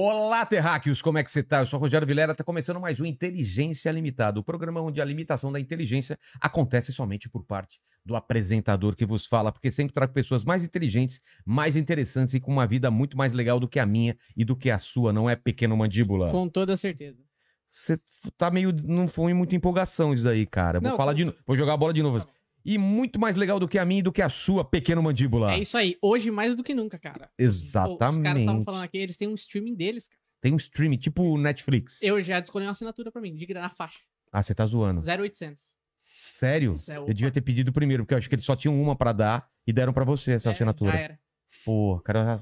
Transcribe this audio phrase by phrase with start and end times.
[0.00, 1.58] Olá, terráqueos, como é que você tá?
[1.58, 5.04] Eu sou o Rogério Vilera, tá começando mais um Inteligência Limitada, o programa onde a
[5.04, 10.12] limitação da inteligência acontece somente por parte do apresentador que vos fala, porque sempre trago
[10.12, 13.84] pessoas mais inteligentes, mais interessantes e com uma vida muito mais legal do que a
[13.84, 16.30] minha e do que a sua, não é pequeno mandíbula?
[16.30, 17.18] Com toda certeza.
[17.68, 17.98] Você
[18.36, 18.72] tá meio.
[18.84, 20.78] Não foi muita empolgação isso daí, cara.
[20.78, 21.36] Vou Não, falar com- de novo.
[21.44, 22.24] Vou jogar a bola de novo.
[22.70, 25.52] E muito mais legal do que a minha e do que a sua, pequeno mandíbula.
[25.54, 25.96] É isso aí.
[26.02, 27.30] Hoje mais do que nunca, cara.
[27.40, 28.40] Os- Os caras Exatamente.
[28.40, 30.20] estavam falando aqui, eles têm um streaming deles, cara.
[30.42, 32.02] Tem um stream tipo Netflix.
[32.02, 33.98] Eu já escolhi uma assinatura pra mim, de na faixa.
[34.30, 35.00] Ah, você tá zoando.
[35.00, 35.62] 0800.
[36.04, 36.72] Sério?
[36.72, 39.12] Céu, Eu devia ter pedido primeiro, porque eu acho que eles só tinham uma pra
[39.12, 40.92] dar e deram pra você essa É, assinatura.
[40.92, 41.20] Já era.
[41.64, 42.34] Pô, cara,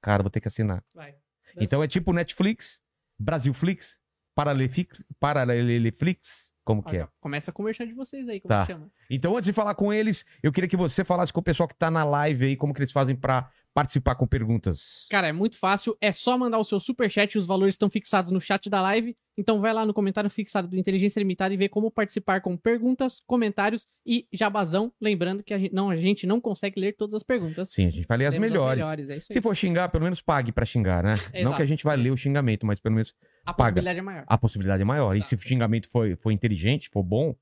[0.00, 0.82] cara, vou ter que assinar.
[0.94, 1.14] Vai.
[1.60, 2.80] Então é tipo Netflix,
[3.18, 3.98] Brasilflix,
[4.36, 7.08] Paraleleflix, Paraleleflix, como que é?
[7.20, 8.66] Começa a conversar de vocês aí, como Tá.
[8.66, 8.90] que chama?
[9.10, 11.74] Então antes de falar com eles, eu queria que você falasse com o pessoal que
[11.74, 15.06] tá na live aí, como que eles fazem pra participar com perguntas.
[15.10, 15.94] Cara, é muito fácil.
[16.00, 17.36] É só mandar o seu superchat.
[17.36, 19.14] Os valores estão fixados no chat da live.
[19.36, 23.20] Então vai lá no comentário fixado do Inteligência Limitada e vê como participar com perguntas,
[23.26, 24.90] comentários e jabazão.
[24.98, 27.68] Lembrando que a gente não, a gente não consegue ler todas as perguntas.
[27.68, 28.82] Sim, a gente vai ler as melhores.
[29.10, 29.34] é isso aí.
[29.34, 31.12] Se for xingar, pelo menos pague pra xingar, né?
[31.34, 31.56] Não Exato.
[31.56, 33.74] que a gente vai ler o xingamento, mas pelo menos A paga.
[33.74, 34.24] possibilidade é maior.
[34.26, 35.14] a possibilidade é maior.
[35.14, 35.26] E Tá.
[35.26, 37.36] se o xingamento for, for inteligente, for bom,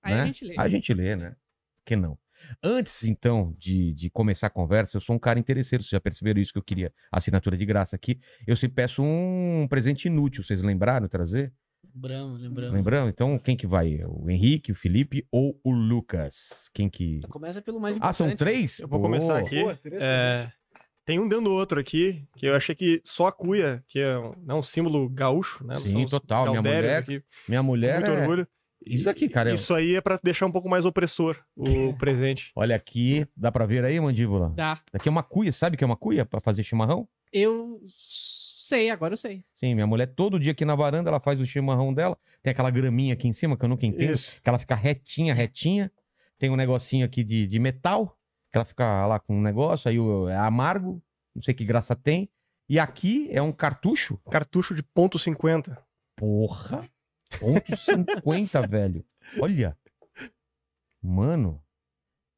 [0.00, 0.22] Aí né?
[0.22, 0.54] a gente lê.
[0.56, 1.30] A gente lê, né?
[1.30, 2.16] Por que não?
[2.62, 5.82] Antes, então, de, de começar a conversa, eu sou um cara interesseiro.
[5.82, 8.18] Vocês já perceberam isso que eu queria assinatura de graça aqui.
[8.46, 10.42] Eu sempre peço um presente inútil.
[10.42, 11.52] Vocês lembraram de trazer?
[11.94, 12.74] Lembramos, lembramos.
[12.74, 13.08] Lembrando?
[13.10, 14.00] Então, quem que vai?
[14.06, 16.70] O Henrique, o Felipe ou o Lucas?
[16.72, 17.20] Quem que.
[17.28, 18.16] Começa pelo mais Ah, importante.
[18.16, 18.78] são três?
[18.78, 19.56] Eu vou Pô, começar aqui.
[20.00, 20.50] É,
[21.04, 24.16] tem um dentro do outro aqui, que eu achei que só a cuia, que é
[24.18, 25.74] um, né, um símbolo gaúcho, né?
[25.74, 27.96] Sim, total, minha mulher aqui, Minha mulher.
[28.00, 28.48] muito é- orgulho.
[28.86, 29.50] Isso aqui, cara.
[29.50, 31.64] é- Isso aí é pra deixar um pouco mais opressor o
[31.98, 32.50] presente.
[32.56, 34.50] Olha aqui, dá pra ver aí, mandíbula?
[34.56, 34.78] Dá.
[34.92, 37.08] Daqui é uma cuia, sabe que é uma cuia pra fazer chimarrão?
[37.32, 39.44] Eu sei, agora eu sei.
[39.54, 42.16] Sim, minha mulher todo dia aqui na varanda, ela faz o chimarrão dela.
[42.42, 44.12] Tem aquela graminha aqui em cima que eu nunca entendo.
[44.12, 44.36] Isso.
[44.42, 45.90] Que ela fica retinha, retinha.
[46.38, 48.18] Tem um negocinho aqui de, de metal,
[48.50, 51.02] que ela fica lá com um negócio, aí o- é amargo,
[51.34, 52.28] não sei que graça tem.
[52.68, 54.18] E aqui é um cartucho.
[54.30, 55.76] Cartucho de ponto .50.
[56.16, 56.88] Porra!
[57.40, 59.04] Ponto 50, velho.
[59.40, 59.76] Olha.
[61.02, 61.60] Mano.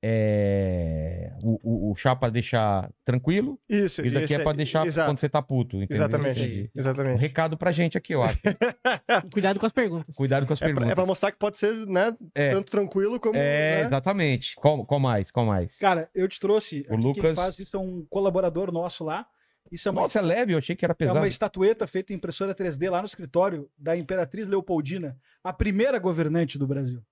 [0.06, 1.32] É.
[1.42, 3.58] O, o, o chá pra deixar tranquilo.
[3.66, 5.76] Isso, E daqui esse é pra deixar Exato, quando você tá puto.
[5.78, 5.96] entendeu?
[5.96, 6.40] exatamente.
[6.42, 6.70] Entendi.
[6.74, 7.20] Um Exatamente.
[7.20, 8.38] recado pra gente aqui, eu acho.
[9.32, 10.14] Cuidado com as perguntas.
[10.14, 10.90] Cuidado com as É pra, perguntas.
[10.90, 12.50] é pra mostrar que pode ser, né, É.
[12.50, 13.34] tanto tranquilo como.
[13.36, 13.86] É, né?
[13.86, 14.54] exatamente.
[14.56, 15.30] Qual, qual mais?
[15.30, 15.78] Qual mais?
[15.78, 16.84] Cara, eu te trouxe.
[16.90, 19.26] O aqui Lucas- Quem faz isso é um colaborador nosso lá.
[19.74, 21.18] Isso é uma, Nossa, é leve, eu achei que era é pesado.
[21.18, 26.56] uma estatueta feita em impressora 3D lá no escritório da Imperatriz Leopoldina, a primeira governante
[26.56, 27.02] do Brasil.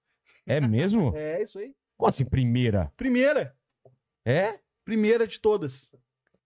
[0.47, 1.13] É mesmo?
[1.17, 1.75] É isso aí.
[1.97, 2.93] Como assim, primeira?
[2.97, 3.55] Primeira.
[4.25, 4.59] É?
[4.85, 5.91] Primeira de todas.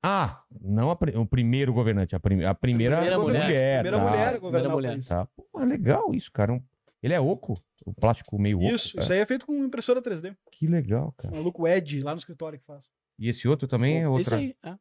[0.02, 3.44] Ah, não a o primeiro governante, a, prim- a primeira, primeira mulher.
[3.44, 3.80] mulher.
[3.82, 4.10] primeira tá.
[4.10, 4.98] mulher governar mulher.
[4.98, 5.08] o.
[5.08, 5.26] Tá.
[5.26, 6.52] Pô, é legal isso, cara.
[6.52, 6.62] Um-
[7.02, 7.60] Ele é oco?
[7.84, 8.66] O plástico meio oco?
[8.74, 9.02] Isso, é.
[9.02, 10.36] isso aí é feito com impressora 3D.
[10.52, 11.34] Que legal, O cara.
[11.34, 12.88] maluco Ed, lá no escritório que faz.
[13.18, 14.22] E esse outro também é outra.
[14.22, 14.56] Isso aí.
[14.62, 14.74] é.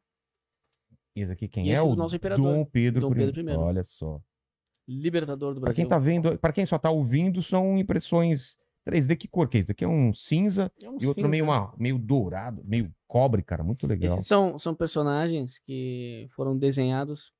[1.16, 1.74] E esse aqui quem E é?
[1.74, 3.14] esse O nosso imperador, Dom Pedro, Dom I.
[3.14, 3.56] Pedro I.
[3.56, 4.20] Olha só.
[4.88, 5.74] Libertador do Brasil.
[5.74, 8.56] quem tá vendo, para quem só tá ouvindo, são impressões
[8.88, 9.16] 3D.
[9.16, 9.72] Que cor que é isso?
[9.72, 11.28] Aqui é um cinza É um e outro cinza.
[11.28, 13.64] meio, uma, meio dourado, meio cobre, cara.
[13.64, 14.14] Muito legal.
[14.16, 17.32] Esses são, são personagens que foram desenhados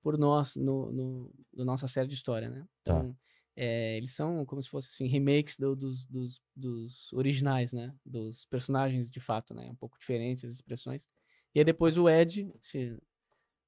[0.00, 2.64] por, nós no, no, no nossa série de história, né?
[2.82, 2.96] Tá.
[2.98, 3.16] Então,
[3.58, 7.92] é, eles são como se fossem assim, remakes do- dos, dos, dos originais, né?
[8.04, 9.68] Dos personagens de fato, né?
[9.70, 11.06] Um pouco diferentes as expressões.
[11.54, 12.96] E aí depois o Ed, esse,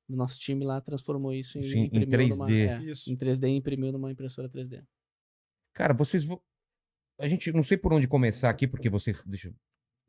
[0.09, 2.69] do nosso time lá, transformou isso em, Sim, em imprimiu numa- 3D.
[2.69, 3.13] é, Isso.
[3.13, 4.83] em 3D e imprimiu numa impressora 3D.
[5.75, 6.41] Cara, vocês vão.
[7.21, 9.23] A gente não sei por onde começar aqui, porque vocês.
[9.27, 9.55] Deixa eu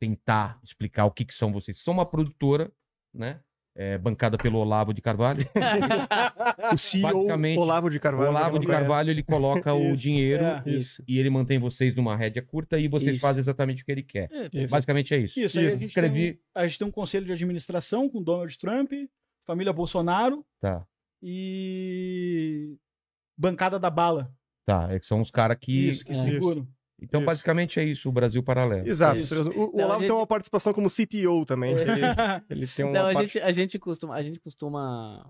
[0.00, 1.78] tentar explicar o que, que são vocês.
[1.78, 2.72] São uma produtora,
[3.14, 3.40] né?
[3.76, 5.44] É, bancada pelo Olavo de Carvalho.
[6.72, 8.30] O CEO Basicamente, Olavo de O Carvalho.
[8.30, 8.66] Olavo pra de.
[8.66, 10.62] Carvalho ele coloca o Isso, dinheiro é.
[10.66, 11.02] Isso.
[11.06, 13.20] e ele mantém vocês numa rédea curta e vocês Isso.
[13.20, 14.28] fazem exatamente o que ele quer.
[14.52, 14.66] É.
[14.66, 15.38] Basicamente é isso.
[15.38, 16.32] Isso, a gente, Escrevi.
[16.32, 18.92] tem um, a gente tem um conselho de administração com Donald Trump,
[19.46, 20.84] família Bolsonaro Tá,
[21.22, 22.76] e
[23.36, 24.32] bancada da bala.
[24.66, 24.88] tá.
[24.92, 25.88] É que são os caras que.
[25.90, 26.14] Isso, que é.
[26.14, 26.66] seguram.
[27.02, 27.26] Então, Isso.
[27.26, 28.86] basicamente é isso, o Brasil Paralelo.
[28.86, 29.16] Exato.
[29.18, 29.34] Isso.
[29.34, 31.72] O, o Não, a Olavo gente- tem uma participação como CTO também.
[31.72, 31.90] Ele,
[32.50, 33.32] ele tem uma Não, a parte...
[33.34, 35.26] gente, a gente costuma, a gente costuma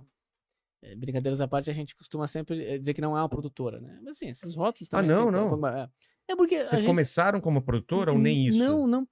[0.83, 3.81] é, brincadeiras à parte, a gente costuma sempre eh, dizer que não é uma produtora,
[3.81, 4.01] né?
[4.03, 5.11] Mas assim, esses rótulos Ah, também.
[5.11, 5.51] não, assim, não.
[5.51, 5.89] como- É,
[6.29, 6.87] é porque a Vocês gente...
[6.89, 8.59] começaram como produtora ou nem isso?
[8.59, 9.07] Não, não.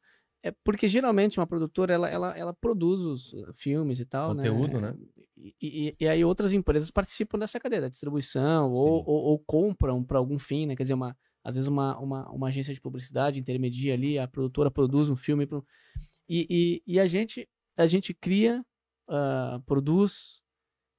[0.48, 4.80] É porque geralmente uma produtora ela, ela, ela produz os uh, filmes e tal, Conteúdo,
[4.80, 4.92] né?
[4.92, 4.98] né?
[5.36, 10.02] E, e- e aí outras empresas participam dessa cadeia da distribuição ou, ou, ou compram
[10.02, 10.74] para algum fim, né?
[10.74, 14.70] Quer dizer, uma, às vezes uma, uma, uma agência de publicidade intermedia ali, a produtora
[14.70, 15.64] produz um filme pro-
[16.28, 16.46] e,
[16.86, 18.64] e, e a gente a gente cria,
[19.08, 20.40] ah, produz,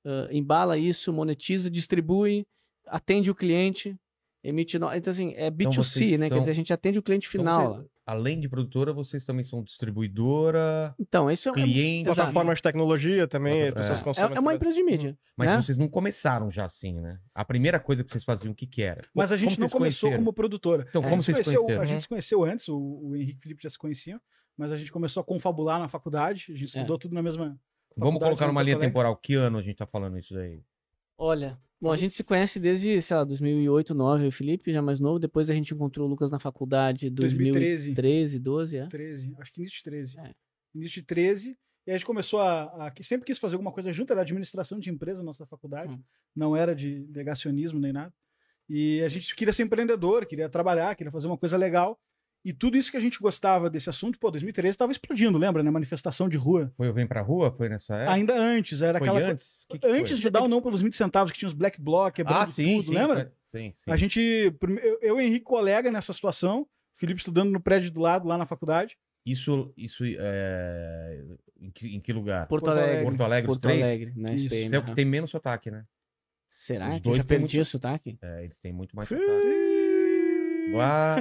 [0.05, 2.45] ah, embala isso, monetiza, distribui,
[2.87, 3.95] atende o cliente,
[4.43, 4.79] emite.
[4.79, 6.27] no- Então assim é B2C, vocês né?
[6.27, 7.73] Quer são- dizer, a gente atende o cliente Então, final.
[7.73, 7.85] você- lá.
[8.11, 12.09] Além de produtora, vocês também são distribuidora, Então isso é, cliente.
[12.09, 12.15] Exato.
[12.15, 13.67] Plataformas de tecnologia também, É.
[13.69, 14.25] as pessoas é, consomem.
[14.37, 15.17] é uma através- empresa de mídia.
[15.37, 15.61] Mas né?
[15.61, 17.19] vocês não começaram já assim, né?
[17.33, 19.03] A primeira coisa que vocês faziam, o que que era?
[19.13, 20.25] Mas a Como gente não vocês começou conheceram?
[20.25, 20.85] como produtora.
[20.89, 21.81] Então, A como gente vocês conheceu- conheceram?
[21.81, 24.19] A gente se conheceu antes, o, o Henrique e o Felipe já se conheciam,
[24.57, 27.57] mas a gente começou a confabular na faculdade, a gente estudou tudo na mesma.
[27.97, 28.87] Vamos faculdade colocar em numa Porto linha Alegre.
[28.89, 29.15] temporal.
[29.17, 30.61] Que ano a gente tá falando isso daí?
[31.21, 34.71] Olha, bom, a gente se conhece desde, sei lá, 2008, 2009, eu e o Felipe,
[34.71, 35.19] já mais novo.
[35.19, 37.93] Depois a gente encontrou o Lucas na faculdade, 2013.
[37.93, 38.87] 2013, 12, é.
[38.87, 40.19] 13, acho que início de 13.
[40.19, 40.33] É.
[40.73, 41.57] Início de 13.
[41.85, 44.89] E a gente começou a, a- Sempre quis fazer alguma coisa junto, era administração de
[44.89, 45.93] empresa na nossa faculdade.
[45.93, 46.01] Hum.
[46.35, 48.13] Não era de negacionismo nem nada.
[48.69, 51.99] E a gente queria ser empreendedor, queria trabalhar, queria fazer uma coisa legal.
[52.43, 55.69] E tudo isso que a gente gostava desse assunto, pô, 2013 estava explodindo, lembra, né?
[55.69, 56.71] Manifestação de rua.
[56.77, 57.51] Foi o Vem Pra Rua?
[57.51, 58.13] Foi nessa época?
[58.13, 59.33] Ainda antes, era foi aquela coisa.
[59.33, 59.65] antes?
[59.69, 59.99] Que que foi?
[59.99, 62.47] Antes de dar o não pelos 20 centavos, que tinha os black bloc, quebrando Ah,
[62.47, 62.93] sim, tudo, sim.
[62.95, 63.15] lembra?
[63.15, 63.91] foi- Sim, sim.
[63.91, 64.19] A gente.
[64.21, 68.37] Eu, eu e o Henrique, colega nessa situação, Felipe estudando no prédio do lado, lá
[68.37, 68.95] na faculdade.
[69.25, 71.21] Isso, isso é...
[71.59, 72.47] Em que, em que lugar?
[72.47, 73.03] Porto, Porto Alegre.
[73.03, 73.81] Porto Alegre, os Porto três?
[73.83, 74.45] Alegre, na Isso.
[74.45, 74.65] SPM.
[74.65, 75.83] Isso é o que tem menos sotaque, né?
[76.47, 78.17] Será os que dois já perdi muito- o sotaque?
[78.21, 79.25] É, eles têm muito mais sotaque.
[80.73, 81.15] Uá,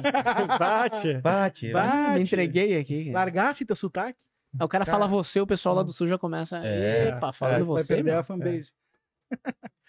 [0.58, 1.14] Bate.
[1.18, 1.66] bate.
[1.68, 1.72] né?
[1.72, 2.14] Bate.
[2.14, 3.10] Me entreguei aqui.
[3.12, 4.18] Largasse teu sotaque,
[4.58, 4.98] Aí o cara Cara.
[4.98, 6.58] fala você, o pessoal lá do sul já começa.
[6.64, 7.94] É, Epa, falando vai você.
[7.96, 8.20] perder meu.
[8.20, 8.72] a fanbase.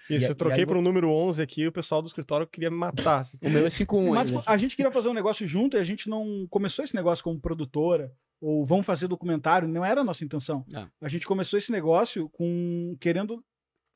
[0.09, 2.69] Isso, E- eu troquei aí para o número 11 aqui, o pessoal do escritório queria
[2.69, 3.23] me matar.
[3.41, 6.09] O meu é 5-1 Mas a gente queria fazer um negócio junto e a gente
[6.09, 8.11] não começou esse negócio como produtora
[8.41, 10.65] ou vamos fazer documentário, não era a nossa intenção.
[10.73, 10.87] Ah.
[11.01, 13.43] A gente começou esse negócio com querendo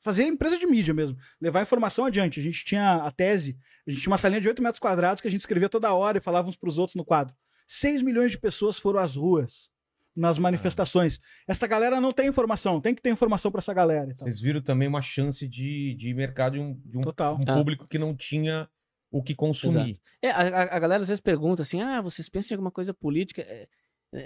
[0.04, 2.40] fazer empresa de mídia mesmo, levar a informação adiante.
[2.40, 3.58] A gente tinha a tese,
[3.88, 6.18] a gente tinha uma salinha de 8 metros quadrados que a gente escrevia toda hora
[6.18, 7.34] e falava uns pros outros no quadro.
[7.68, 9.72] 6 milhões de pessoas foram às ruas
[10.16, 11.20] nas manifestações.
[11.48, 14.12] Essa galera não tem informação, tem que ter informação para essa galera.
[14.12, 14.28] Então.
[14.28, 17.36] Vocês viram também uma chance de, de mercado de um, de um- Total.
[17.36, 17.56] um Ah.
[17.56, 18.70] público que não tinha
[19.10, 19.98] o que consumir.
[20.22, 23.42] É, a, a- galera às vezes pergunta assim: ah, vocês pensam em alguma coisa política?
[23.42, 23.68] É,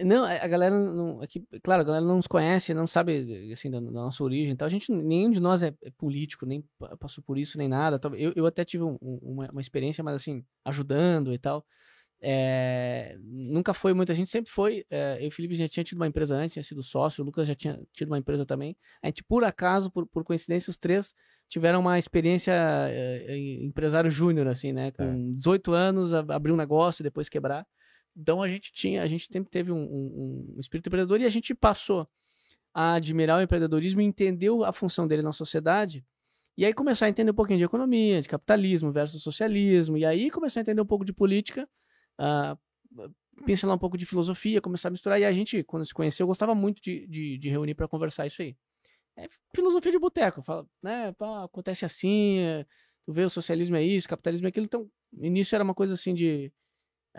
[0.05, 1.21] Não, a a galera não.
[1.21, 4.55] Aqui, claro, a galera não nos conhece, não sabe assim, da, da nossa origem e
[4.55, 4.65] tal.
[4.65, 7.97] A gente, nenhum de nós é, é político, nem pa- passou por isso, nem nada.
[7.97, 11.65] Tal- Eu, eu até tive um- um- uma, uma experiência, mas assim, ajudando e tal.
[12.19, 14.83] É, nunca foi muita gente, sempre foi.
[14.89, 17.25] é, eu e o Felipe já tinha tido uma empresa antes, tinha sido sócio, o
[17.25, 18.75] Lucas já tinha tido uma empresa também.
[19.03, 21.13] A gente, por acaso, por, por coincidência, os três
[21.47, 24.91] tiveram uma experiência é, em empresário júnior, assim, né?
[24.91, 27.65] Com 18 anos, abrir um negócio e depois quebrar.
[28.17, 31.29] Então a gente tinha, a gente sempre teve um, um- um espírito empreendedor e a
[31.29, 32.07] gente passou
[32.73, 36.05] a admirar o empreendedorismo e entendeu a função dele na sociedade.
[36.57, 40.31] E aí começar a entender um pouquinho de economia, de capitalismo versus socialismo, e aí
[40.31, 41.69] começar a entender um pouco de política,
[42.17, 42.57] ah,
[43.45, 45.19] pincelar um pouco de filosofia, começar a misturar.
[45.19, 48.41] E a gente, quando se conheceu, gostava muito de, de, de reunir para conversar isso
[48.41, 48.55] aí.
[49.15, 51.11] É filosofia de boteco, fala, né?
[51.13, 52.65] pá, acontece assim, é,
[53.05, 54.65] tu vê o socialismo é isso, o capitalismo é aquilo.
[54.65, 54.89] Então,
[55.19, 56.51] início era uma coisa assim de.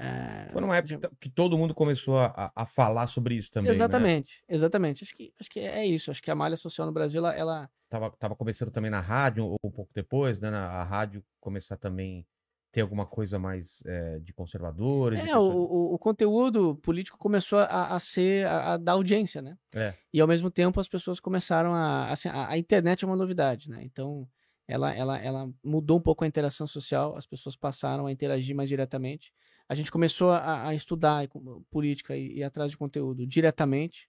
[0.01, 3.69] É, Foi numa época que, todo mundo começou a, a- falar sobre isso também.
[3.69, 3.75] Né?
[3.75, 5.03] Exatamente, exatamente.
[5.03, 6.11] Acho que, acho que é isso.
[6.13, 7.35] Acho que a malha social no Brasil, ela.
[7.35, 10.51] ela- Tava, tava começando também na rádio, ou um pouco depois, né?
[10.51, 12.25] A rádio começar também
[12.71, 15.21] ter alguma coisa mais é, de conservadores.
[15.21, 18.47] de É, o, o, o conteúdo político começou a, a ser.
[18.47, 19.57] A, a dar audiência, né?
[19.75, 19.95] É.
[20.13, 22.09] E ao mesmo tempo as pessoas começaram a.
[22.11, 23.83] Assim, a, a internet é uma novidade, né?
[23.83, 24.29] Então.
[24.71, 28.69] Ela, ela, ela mudou um pouco a interação social, as pessoas passaram a interagir mais
[28.69, 29.33] diretamente.
[29.69, 31.29] A gente começou a, a estudar e
[31.71, 34.09] política e ir atrás de conteúdo diretamente,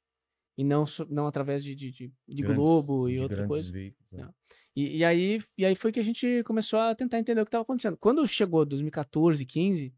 [0.57, 3.71] e não, não através de, de, de, de grandes- Globo e de outra coisa.
[3.71, 4.23] veículos, né?
[4.23, 4.33] Não.
[4.75, 7.49] E, e aí, e aí foi que a gente começou a tentar entender o que
[7.49, 7.97] estava acontecendo.
[7.97, 9.93] Quando chegou 2014, 15,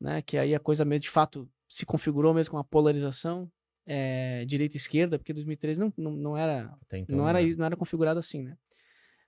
[0.00, 3.50] né, que aí a coisa mesmo de fato se configurou mesmo com a polarização
[3.86, 7.54] é, direita e esquerda, porque 2013 não, não, não era então, não era né?
[7.56, 8.56] não era configurado assim, né?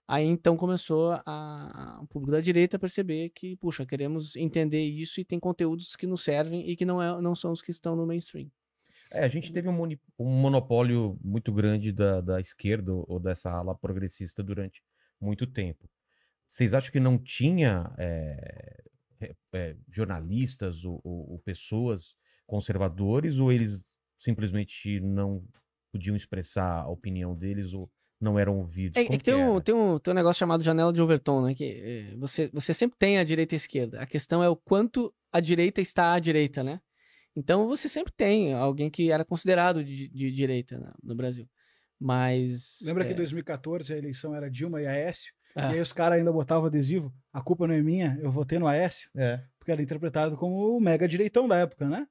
[0.08, 5.20] Aí então começou a, o público da direita a perceber que, puxa, queremos entender isso
[5.20, 7.96] e tem conteúdos que nos servem e que não, é, não são os que estão
[7.96, 8.50] no mainstream.
[9.10, 9.82] É, a gente teve um,
[10.18, 14.82] um monopólio muito grande da, da esquerda ou dessa ala progressista durante
[15.20, 15.88] muito tempo.
[16.48, 18.82] Vocês acham que não tinha é,
[19.52, 22.14] é, jornalistas ou, ou- ou pessoas
[22.46, 23.82] conservadores ou eles
[24.18, 25.44] simplesmente não
[25.92, 27.90] podiam expressar a opinião deles ou
[28.22, 28.96] não eram ouvidos?
[28.96, 29.60] É, é que tem, um, era?
[29.60, 31.54] tem, um, tem um negócio chamado janela de Overton, né?
[31.54, 34.00] Que é, você, você sempre tem a direita e a esquerda.
[34.00, 36.80] A questão é o quanto a direita está à direita, né?
[37.34, 41.48] Então você sempre tem alguém que era considerado de, de direita né, no Brasil.
[41.98, 42.78] Mas.
[42.82, 45.32] Lembra é, que em 2014 a eleição era Dilma e Aécio?
[45.54, 45.70] Ah.
[45.70, 48.66] E aí os caras ainda botavam adesivo, a culpa não é minha, eu votei no
[48.66, 49.42] Aécio, É.
[49.58, 52.06] porque era interpretado como o mega direitão da época, né?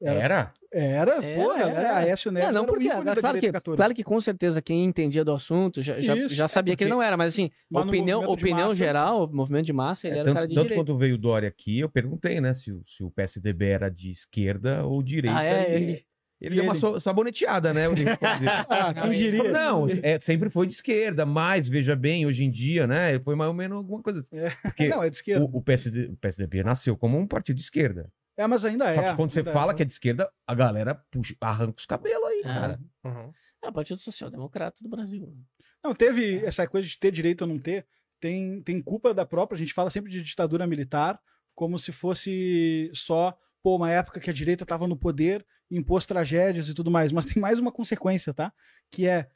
[0.00, 0.20] Era?
[0.20, 1.70] Era, Era, Era, porra, era.
[1.80, 4.60] era, Aécio Neves É, não, era o porque, claro direita que, claro que com certeza
[4.60, 7.28] quem entendia do assunto já, já, Isso, já é, sabia que ele não era, mas
[7.28, 10.46] assim, Mas opinião, opinião massa- geral, movimento de massa, ele É, era o tanto cara
[10.48, 10.84] de tanto direita.
[10.84, 14.10] quando veio o Dória aqui, eu perguntei, né, se, o- se o PSDB era de
[14.10, 15.38] esquerda ou direita.
[15.38, 15.70] Ah, é?
[15.70, 16.06] e Ele-
[16.42, 16.80] ele e deu uma ele?
[16.80, 17.84] so- saboneteada, né?
[18.68, 19.50] Ah, quem diria?
[19.50, 23.18] Não, é, sempre foi de esquerda, mas veja bem, hoje em dia, né?
[23.20, 24.36] Foi mais ou menos alguma coisa assim.
[24.36, 24.50] É.
[24.62, 25.42] Porque Não, é de esquerda.
[25.42, 28.10] o, o PSD, o PSDB nasceu como um partido de esquerda.
[28.36, 29.10] É, mas ainda Só é.
[29.10, 32.24] que quando você ainda fala que é de esquerda, a galera puxa, arranca os cabelos
[32.28, 32.54] aí, Ah.
[32.60, 32.80] cara.
[33.04, 33.32] Uhum.
[33.62, 35.34] É o Partido Social Democrata do Brasil.
[35.82, 37.86] Não, teve essa coisa de ter direito ou não ter,
[38.20, 41.18] tem, tem culpa da própria, a gente fala sempre de ditadura militar,
[41.54, 46.68] como se fosse só, pô, uma época que a direita estava no poder, impôs tragédias
[46.68, 48.52] e tudo mais, mas tem mais uma consequência, tá?
[48.90, 49.28] Que é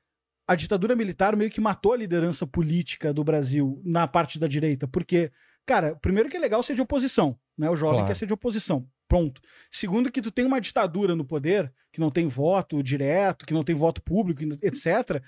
[0.46, 4.86] a ditadura militar meio que matou a liderança política do Brasil na parte da direita,
[4.86, 5.32] porque,
[5.64, 7.70] cara, primeiro que é legal ser de oposição, né?
[7.70, 8.06] O jovem Claro.
[8.08, 8.86] quer ser de oposição.
[9.06, 9.40] Pronto.
[9.70, 13.62] Segundo, que tu tem uma ditadura no poder, que não tem voto direto, que não
[13.64, 15.22] tem voto público, etc.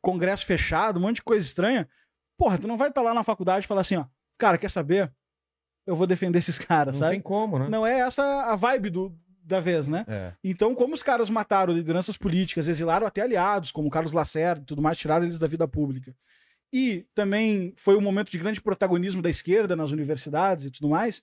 [0.00, 1.88] Congresso fechado, um monte de coisa estranha.
[2.38, 4.04] Porra, tu não vai estar lá na faculdade e falar assim, ó,
[4.38, 5.12] cara, quer saber?
[5.86, 7.12] Eu vou defender esses caras, Não sabe?
[7.12, 7.68] tem como, né?
[7.68, 10.04] Não é essa a vibe do, da vez, né?
[10.08, 10.32] É.
[10.44, 14.82] Então, como os caras mataram lideranças políticas, exilaram até aliados, como Carlos Lacerda e tudo
[14.82, 16.14] mais, tiraram eles da vida pública.
[16.72, 21.22] E também foi um momento de grande protagonismo da esquerda nas universidades e tudo mais.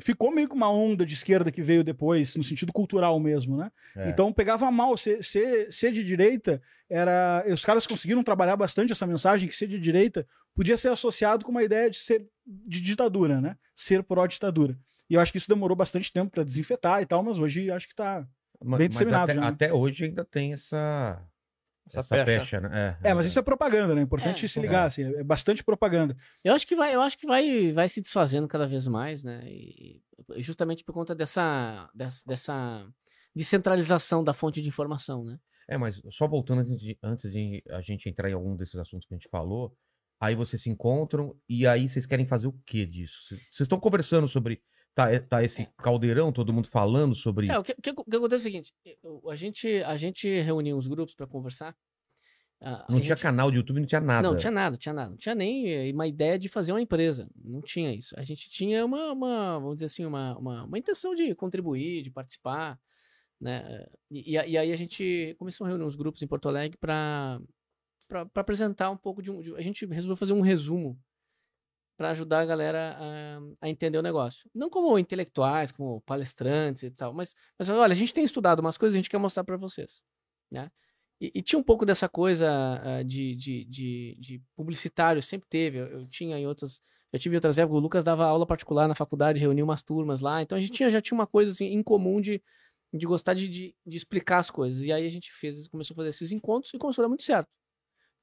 [0.00, 3.70] Ficou meio que uma onda de esquerda que veio depois, no sentido cultural mesmo, né?
[3.96, 4.08] É.
[4.10, 4.96] Então pegava mal.
[4.96, 7.44] Ser, ser, ser de direita era.
[7.48, 10.24] Os caras conseguiram trabalhar bastante essa mensagem que ser de direita
[10.54, 13.56] podia ser associado com uma ideia de ser de ditadura, né?
[13.74, 14.78] Ser pró-ditadura.
[15.10, 17.88] E eu acho que isso demorou bastante tempo para desinfetar e tal, mas hoje acho
[17.88, 18.24] que tá.
[18.64, 19.46] Ma- Bem disseminado até, já, né?
[19.48, 21.20] até hoje ainda tem essa,
[21.88, 22.40] Essa essa, pecha.
[22.40, 22.60] pecha.
[22.60, 22.98] né?
[23.02, 24.00] É, mas isso é propaganda, né?
[24.00, 26.14] É importante É, se ligar, assim, é bastante propaganda.
[26.44, 29.42] Eu acho que vai, eu acho que vai, vai se desfazendo cada vez mais, né?
[29.46, 30.02] E
[30.36, 32.86] justamente por conta dessa, dessa, dessa
[33.34, 35.38] descentralização da fonte de informação, né?
[35.68, 39.06] É, mas só voltando antes de, antes de a gente entrar em algum desses assuntos
[39.06, 39.76] que a gente falou,
[40.18, 43.16] aí vocês se encontram e aí vocês querem fazer o que disso?
[43.28, 44.62] Vocês estão conversando sobre.
[44.94, 47.48] Tá, é- tá esse caldeirão, todo mundo falando sobre.
[47.48, 48.74] É, o que, o que, o que acontece é o seguinte:
[49.30, 51.74] a gente, a gente reuniu uns grupos para conversar.
[52.60, 54.28] a- a não tinha gente- canal de YouTube, não tinha nada.
[54.28, 55.10] Não, tinha nada, tinha nada.
[55.10, 57.28] Não tinha nem eh, uma ideia de fazer uma empresa.
[57.36, 58.12] Não tinha isso.
[58.18, 62.10] A gente tinha uma, uma vamos dizer assim, uma, uma, uma intenção de contribuir, de
[62.10, 62.76] participar,
[63.40, 63.86] né?
[64.10, 67.40] E, e a- aí a gente começou a reunir uns grupos em Porto Alegre para
[68.08, 69.40] para apresentar um pouco de um.
[69.40, 70.98] de- a gente resolveu fazer um resumo
[71.98, 74.48] para ajudar a galera a, a entender o negócio.
[74.54, 78.78] Não como intelectuais, como palestrantes e tal, mas, mas olha, a gente tem estudado umas
[78.78, 80.04] coisas a gente quer mostrar para vocês,
[80.48, 80.70] né?
[81.20, 82.48] E, e tinha um pouco dessa coisa
[82.84, 85.78] ah, de, de, de, de publicitário, sempre teve.
[85.78, 86.80] Eu, eu tinha em outras.
[87.12, 90.40] Eu tive outras épocas, o Lucas dava aula particular na faculdade, reunia umas turmas lá.
[90.40, 92.40] Então a gente tinha, já tinha uma coisa assim, em comum de,
[92.94, 94.84] de gostar de, de, de explicar as coisas.
[94.84, 97.24] E aí a gente fez, começou a fazer esses encontros e começou a dar muito
[97.24, 97.48] certo.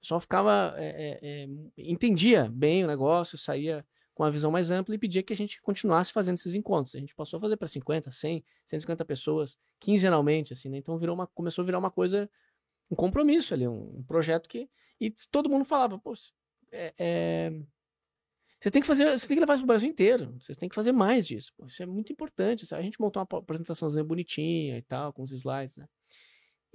[0.05, 0.75] O pessoal ficava.
[0.77, 1.47] é, é,
[1.77, 5.62] entendia bem o negócio, saía com uma visão mais ampla e pedia que a gente
[5.62, 6.95] continuasse fazendo esses encontros.
[6.95, 10.77] A gente passou a fazer para 50, 100, 150 pessoas, quinzenalmente, assim, né?
[10.77, 12.29] Então virou uma, começou a virar uma coisa
[12.89, 14.69] um compromisso ali, um, um projeto que.
[15.01, 16.13] E todo mundo falava, pô,
[16.71, 17.51] é, é,
[18.59, 20.35] você tem que fazer, você tem que levar isso pro Brasil inteiro.
[20.39, 21.51] Vocês têm que fazer mais disso.
[21.67, 22.65] isso é muito importante.
[22.65, 22.81] sabe?
[22.81, 25.88] A gente montou uma apresentaçãozinha bonitinha e tal, com os slides, né?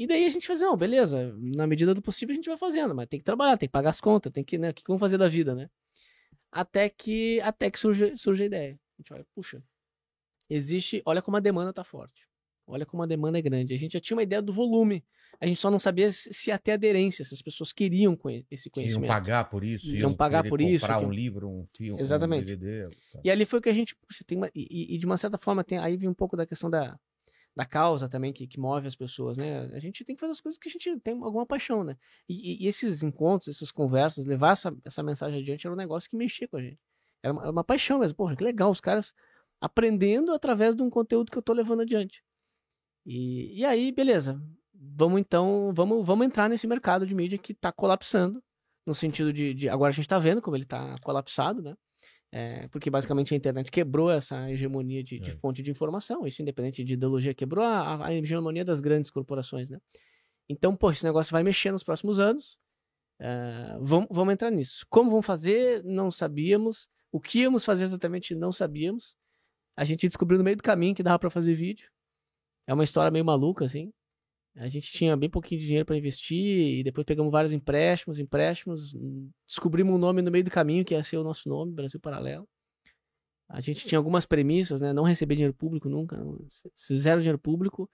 [0.00, 2.94] E daí a gente fazia, não, beleza, na medida do possível a gente vai fazendo,
[2.94, 4.98] mas tem que trabalhar, tem que pagar as contas, tem que, né, o que vamos
[4.98, 5.68] fazer da vida, né?
[6.50, 8.72] Até que, até que surge, surge a ideia.
[8.72, 9.62] A gente olha, puxa,
[10.48, 12.26] existe, olha como a demanda tá forte.
[12.66, 13.74] Olha como a demanda é grande.
[13.74, 15.04] A gente já tinha uma ideia do volume.
[15.40, 18.16] A gente só não sabia se ter aderência, se as pessoas queriam
[18.50, 19.08] esse Iam conhecimento.
[19.08, 22.42] pagar por isso, Iam iam pagar por isso, comprar que- um livro, um filme, Exatamente.
[22.42, 22.84] um DVD.
[23.12, 23.20] tá.
[23.24, 23.94] E ali foi que a gente.
[24.10, 26.46] Você tem uma, e, e de uma certa forma, tem, aí vem um pouco da
[26.46, 26.98] questão da,
[27.60, 29.66] da causa também que, que move as pessoas, né?
[29.74, 31.94] A gente tem que fazer as coisas que a gente tem alguma paixão, né?
[32.26, 36.16] E, e- esses encontros, essas conversas, levar essa, essa mensagem adiante era um negócio que
[36.16, 36.78] mexia com a gente.
[37.22, 38.16] Era uma, era uma paixão mesmo.
[38.16, 39.12] Porra, que legal, os caras
[39.60, 42.24] aprendendo através de um conteúdo que eu tô levando adiante.
[43.04, 44.40] E, e aí, beleza.
[44.72, 48.42] Vamos então, vamos, vamos entrar nesse mercado de mídia que tá colapsando,
[48.86, 51.76] no sentido de, de agora a gente tá vendo como ele tá colapsado, né?
[52.32, 55.36] É, porque basicamente a internet quebrou essa hegemonia de, de É.
[55.36, 59.78] fonte de informação, isso independente de ideologia, quebrou a, a hegemonia das grandes corporações, né?
[60.48, 62.56] Então, pô, esse negócio vai mexer nos próximos anos.
[63.20, 64.86] É, vamos, vamos entrar nisso.
[64.88, 65.82] Como vamos fazer?
[65.84, 66.88] Não sabíamos.
[67.12, 68.34] O que íamos fazer exatamente?
[68.34, 69.16] Não sabíamos.
[69.76, 71.88] A gente descobriu no meio do caminho que dava para fazer vídeo.
[72.66, 73.92] É uma história meio maluca, assim.
[74.56, 78.92] A gente tinha bem pouquinho de dinheiro para investir e depois pegamos vários empréstimos, empréstimos.
[79.46, 82.48] Descobrimos um nome no meio do caminho que ia ser o nosso nome, Brasil Paralelo.
[83.48, 84.92] A gente tinha algumas premissas, né?
[84.92, 86.16] Não receber dinheiro público nunca,
[86.92, 87.90] zero dinheiro público.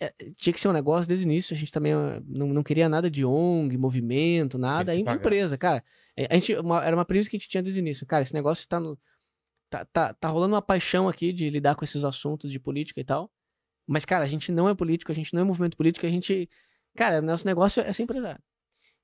[0.00, 1.54] É, tinha que ser um negócio desde o início.
[1.54, 4.94] A gente também ah, não, não queria nada de ONG, movimento, nada.
[4.94, 5.16] É pagar.
[5.18, 5.84] empresa, cara.
[6.16, 8.06] É, A gente, uma- era uma premissa que a gente tinha desde o início.
[8.06, 8.98] Cara, esse negócio tá no.
[9.70, 13.04] Tá, tá, tá rolando uma paixão aqui de lidar com esses assuntos de política e
[13.04, 13.30] tal.
[13.88, 16.48] Mas, cara, a gente não é político, a gente não é movimento político, a gente.
[16.94, 18.40] Cara, nosso negócio é ser empresário.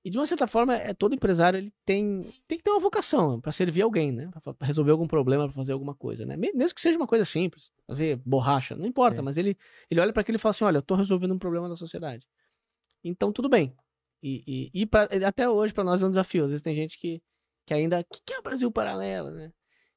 [0.05, 3.41] E de uma certa forma, é, todo empresário ele tem, tem que ter uma vocação
[3.41, 4.29] para servir alguém, né?
[4.43, 6.37] Pra, pra resolver algum problema, para fazer alguma coisa, né?
[6.37, 9.25] Me- Mesmo que seja uma coisa simples, fazer borracha, não importa, É.
[9.25, 9.57] mas ele,
[9.91, 12.27] ele olha para aquilo e fala assim: olha, eu tô resolvendo um problema da sociedade.
[13.03, 13.75] Então, tudo bem.
[14.23, 16.43] E, e, e pra- até hoje, para nós é um desafio.
[16.45, 17.23] Às vezes tem gente que,
[17.67, 18.01] que ainda.
[18.01, 19.51] O que, que é o Brasil Paralelo, né?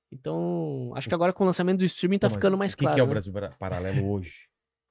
[0.09, 2.83] Então, acho que agora com o lançamento do streaming tá Mas ficando mais O que,
[2.85, 2.95] claro.
[2.95, 3.11] que é o né?
[3.11, 4.46] Brasil Paralelo hoje?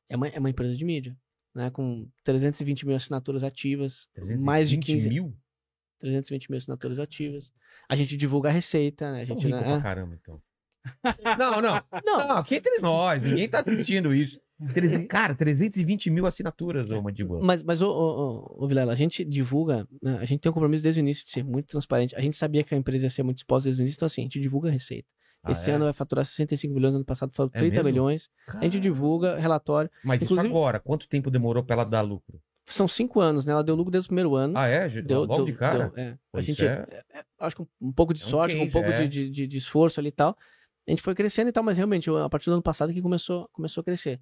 [0.08, 1.16] É uma, é uma empresa de mídia,
[1.54, 1.70] né?
[1.70, 4.08] Com 320 mil assinaturas ativas,
[4.40, 5.36] mais de 320 15 mil?
[5.98, 7.52] 320 mil assinaturas ativas.
[7.88, 9.22] A gente divulga a receita, né?
[9.22, 9.62] A gente, rico né?
[9.62, 9.82] pra é.
[9.82, 10.40] caramba, então.
[11.36, 11.82] Não, não.
[12.04, 14.40] Não, Não, aqui entre nós, ninguém tá assistindo isso.
[15.06, 17.42] Cara, 320 mil assinaturas, ô Mandíbula.
[17.42, 20.16] mas, mas ô, ô, ô, ô, Vilela, a gente divulga, né?
[20.18, 22.16] a gente tem um compromisso desde o início de ser muito transparente.
[22.16, 24.22] A gente sabia que a empresa ia ser muito exposta desde o início, então assim,
[24.22, 25.08] a gente divulga a receita.
[25.42, 25.74] Ah, Esse é?
[25.74, 27.88] ano vai faturar 65 milhões, ano passado faturou É 30 mesmo?
[27.90, 28.28] milhões.
[28.48, 29.90] A gente divulga relatório.
[30.04, 32.40] Mas Inclusive- isso agora, quanto tempo demorou pra ela dar lucro?
[32.68, 33.52] São cinco anos, né?
[33.52, 34.54] Ela deu lucro desde o primeiro ano.
[34.58, 34.88] Ah, é?
[34.88, 35.92] Deu, Logo de cara?
[35.94, 36.18] deu, é.
[36.32, 38.64] Pô, A gente, é- é- é- acho que um, pouco de um sorte, com um
[38.64, 40.36] case, pouco de, de, de- de esforço ali e tal.
[40.86, 43.48] A gente foi crescendo e tal, mas realmente, a partir do ano passado que começou,
[43.52, 44.20] começou a crescer.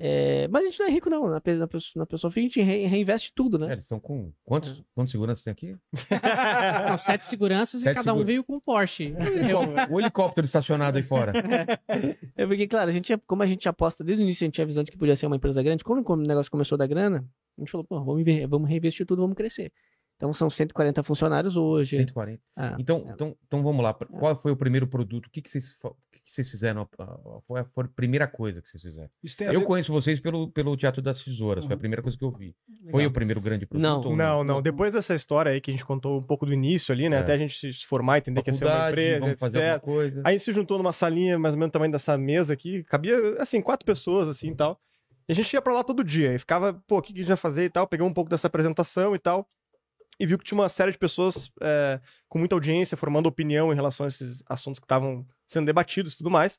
[0.00, 1.24] É, mas a gente não é rico, não.
[1.28, 3.72] Na, na, pessoa, na pessoa a gente re- reinveste tudo, É, né?
[3.72, 4.32] eles estão com.
[4.44, 5.76] Quantos, quantos seguranças tem aqui?
[6.88, 9.12] Não, sete seguranças Sete e cada um segura- veio com um Porsche.
[9.50, 9.60] Eu,
[9.92, 11.32] O helicóptero estacionado aí fora.
[12.36, 14.54] É porque, claro, a gente, é- como a gente aposta desde o início, a gente
[14.54, 15.82] tinha visão de que podia ser uma empresa grande.
[15.82, 17.24] Quando o negócio começou a dar grana,
[17.56, 19.72] a gente falou, pô, vamos, vamos reinvestir tudo, vamos crescer.
[20.16, 21.96] Então são 140 funcionários hoje.
[21.96, 22.40] 140.
[22.56, 23.12] Ah, Então, é.
[23.12, 23.94] então, então vamos lá.
[23.94, 25.26] Qual foi o primeiro produto?
[25.26, 25.72] O que, que, vocês,
[26.28, 26.88] que, vocês fizeram?
[26.98, 29.08] a- a- Foi a, foi a primeira coisa que vocês fizeram.
[29.22, 31.64] Isso tem a Eu ver- conheço vocês pelo, pelo Teatro das Tesouras.
[31.64, 32.54] Foi a primeira coisa que eu vi.
[32.90, 33.82] Foi o primeiro grande produto?
[34.10, 34.16] Não.
[34.16, 34.62] Não, não.
[34.62, 37.16] Depois dessa história aí que a gente contou um pouco do início ali, né?
[37.16, 37.20] É.
[37.20, 39.84] Até a gente se formar, entender que ia ser uma empresa, vamos fazer alguma etc.
[39.84, 40.22] coisa.
[40.24, 42.84] Aí se juntou numa salinha mais ou menos do tamanho dessa mesa aqui.
[42.84, 44.78] Cabia, assim, quatro pessoas, assim, e tal.
[45.28, 46.34] E a gente ia pra lá todo dia.
[46.34, 47.86] E ficava, pô, o que que a gente vai fazer e tal.
[47.86, 49.46] Pegamos um pouco dessa apresentação e tal.
[50.20, 53.76] E viu que tinha uma série de pessoas é, com muita audiência, formando opinião em
[53.76, 56.58] relação a esses assuntos que estavam sendo debatidos e tudo mais.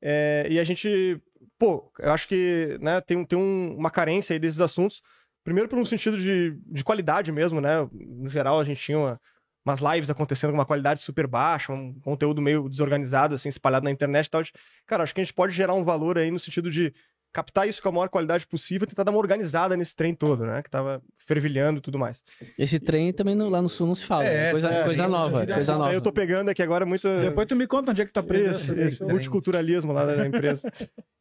[0.00, 1.20] É, e a gente,
[1.58, 5.02] pô, eu acho que né, tem, tem um- uma carência aí desses assuntos.
[5.42, 7.88] Primeiro por um sentido de, de qualidade mesmo, né?
[7.92, 9.20] No geral, a gente tinha uma-
[9.66, 13.90] umas lives acontecendo com uma qualidade super baixa, um conteúdo meio desorganizado, assim, espalhado na
[13.90, 14.42] internet e tal.
[14.86, 16.94] Cara, acho que a gente pode gerar um valor aí no sentido de
[17.38, 20.44] captar isso com a maior qualidade possível e tentar dar uma organizada nesse trem todo,
[20.44, 20.60] né?
[20.60, 22.24] Que tava fervilhando e tudo mais.
[22.58, 24.24] Esse trem também no- lá no sul não se fala.
[24.24, 24.50] É, né?
[24.50, 25.88] coisa, é, coisa sim, nova, coisa Isso nova.
[25.88, 27.20] aí eu tô pegando aqui agora muita...
[27.20, 28.50] Depois tu me conta onde é que tu aprendeu.
[28.50, 29.12] Isso, trem.
[29.12, 30.68] multiculturalismo lá da empresa.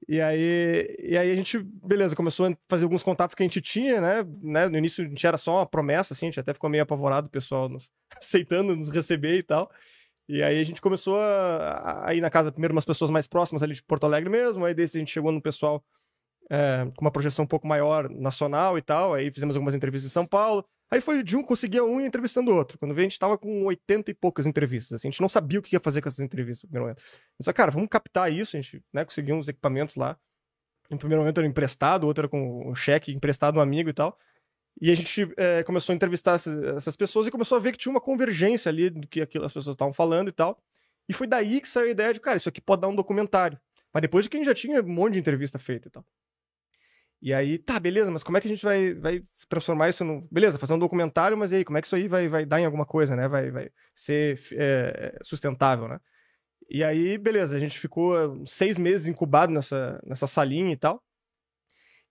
[0.10, 3.62] e, aí, e aí a gente, beleza, começou a fazer alguns contatos que a gente
[3.62, 4.26] tinha, né?
[4.42, 4.68] né?
[4.70, 7.28] No início a gente era só uma promessa, assim, a gente até ficou meio apavorado,
[7.28, 9.70] o pessoal nos, aceitando nos receber e tal.
[10.28, 13.64] E aí a gente começou a, a ir na casa, primeiro umas pessoas mais próximas
[13.64, 15.82] ali de Porto Alegre mesmo, aí desse a gente chegou no pessoal
[16.50, 20.14] é, com uma projeção um pouco maior nacional e tal, aí fizemos algumas entrevistas em
[20.14, 20.66] São Paulo.
[20.90, 22.78] Aí foi de um, conseguia um e entrevistando o outro.
[22.78, 25.60] Quando veio, a gente tava com 80 e poucas entrevistas, assim, a gente não sabia
[25.60, 27.04] o que ia fazer com essas entrevistas no primeiro momento.
[27.38, 30.18] Disse, cara, vamos captar isso, a gente, né, conseguiu uns equipamentos lá.
[30.90, 34.18] No primeiro momento era emprestado, outro era com um cheque emprestado um amigo e tal.
[34.80, 37.92] E a gente é, começou a entrevistar essas, pessoas e começou a ver que tinha
[37.92, 40.62] uma convergência ali do que aquilo, as pessoas estavam falando e tal.
[41.10, 43.60] E foi daí que saiu a ideia de, cara, isso aqui pode dar um documentário.
[43.94, 46.06] Mas depois de que a gente já tinha um monte de entrevista feita e tal.
[47.22, 50.28] E aí, tá, beleza, mas como é que a gente vai, vai transformar isso no.
[50.32, 52.60] Beleza, fazer um documentário, mas e aí, como é que isso aí vai, vai dar
[52.60, 53.28] em alguma coisa, né?
[53.28, 56.00] Vai, vai ser é, sustentável, né?
[56.70, 61.02] E aí, beleza, a gente ficou uns seis meses incubado nessa, nessa salinha e tal.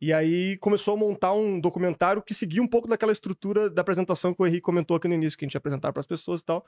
[0.01, 4.35] E aí começou a montar um documentário que seguia um pouco daquela estrutura da apresentação
[4.35, 6.41] que o Henrique comentou aqui no início, que a gente ia apresentar para as pessoas
[6.41, 6.67] e tal.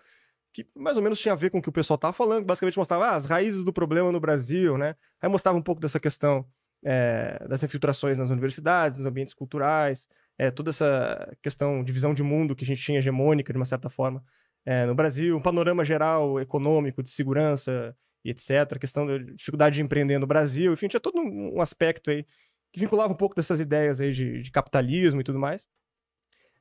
[0.52, 2.78] Que mais ou menos tinha a ver com o que o pessoal tava falando, basicamente
[2.78, 4.96] mostrava ah, as raízes do problema no Brasil, né?
[5.20, 6.46] Aí mostrava um pouco dessa questão
[6.84, 12.22] é, das infiltrações nas universidades, nos ambientes culturais, é, toda essa questão de visão de
[12.22, 14.22] mundo que a gente tinha hegemônica, de uma certa forma,
[14.64, 19.76] é, no Brasil, um panorama geral econômico, de segurança e etc., a questão da dificuldade
[19.76, 22.24] de empreender no Brasil, enfim, tinha todo um, um aspecto aí
[22.72, 25.66] que vinculava um pouco dessas ideias aí de, de capitalismo e tudo mais.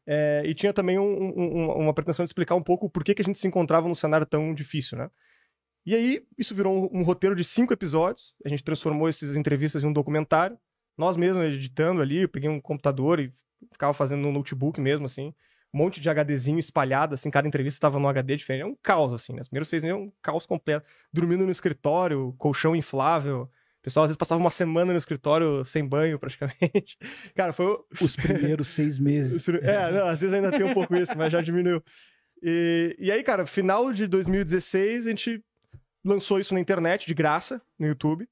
[0.06, 1.04] É, e tinha também um-
[1.38, 3.96] um- uma pretensão de explicar um pouco por que, que a gente se encontrava num
[3.96, 5.10] cenário tão difícil, né?
[5.88, 8.36] E aí, isso virou um, um roteiro de cinco episódios.
[8.44, 10.60] A gente transformou essas entrevistas em um documentário.
[10.98, 13.32] nós mesmos editando ali, eu peguei um computador e
[13.72, 15.34] ficava fazendo no notebook mesmo, assim.
[15.74, 18.64] Um monte de HDzinho espalhado, assim, cada entrevista tava num HD diferente.
[18.64, 19.40] É um caos, assim, né?
[19.40, 20.86] Os primeiros seis meses é um caos completo.
[21.14, 23.44] Dormindo no escritório, colchão inflável.
[23.44, 26.98] O pessoal às vezes passava uma semana no escritório sem banho, praticamente.
[27.34, 27.78] Cara, foi.
[28.02, 29.48] Os primeiros seis meses.
[29.48, 31.82] É, não, às vezes ainda tem um pouco isso, mas já diminuiu.
[32.44, 35.42] E, e aí, cara, final de 2016, a gente
[36.08, 38.28] lançou isso na internet, de graça, no YouTube.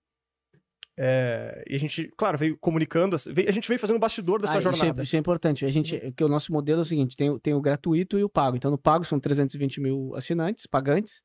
[0.98, 4.54] É, e a gente, claro, veio comunicando, veio- a gente veio fazendo o bastidor dessa
[4.58, 5.04] Ah, isso, é, jornada.
[5.04, 5.66] isso é importante.
[5.66, 8.24] A gente, que o nosso modelo é o seguinte: tem, o- tem o gratuito e
[8.24, 8.56] o pago.
[8.56, 11.22] Então, no pago são 320 mil assinantes, pagantes.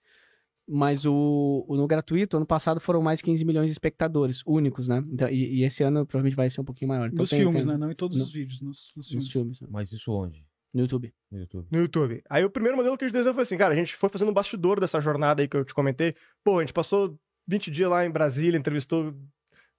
[0.73, 4.87] Mas o, o no gratuito, ano passado, foram mais de 15 milhões de espectadores únicos,
[4.87, 5.03] né?
[5.11, 7.09] Então, e, e esse ano provavelmente vai ser um pouquinho maior.
[7.09, 7.77] Então, Nos tem- filmes, tem- né?
[7.77, 9.25] Não em todos no- os vídeos, nos, nos filmes.
[9.25, 9.61] Nos filmes.
[9.61, 9.69] né?
[9.71, 10.45] Mas isso onde?
[10.73, 11.13] No YouTube.
[11.31, 11.67] No YouTube.
[11.71, 12.23] no YouTube.
[12.31, 14.29] Aí o primeiro modelo que a gente desenhou foi assim, cara, a gente foi fazendo
[14.29, 16.15] o bastidor dessa jornada aí que eu te comentei.
[16.45, 19.15] Pô, a gente passou 20 dias lá em Brasília, entrevistou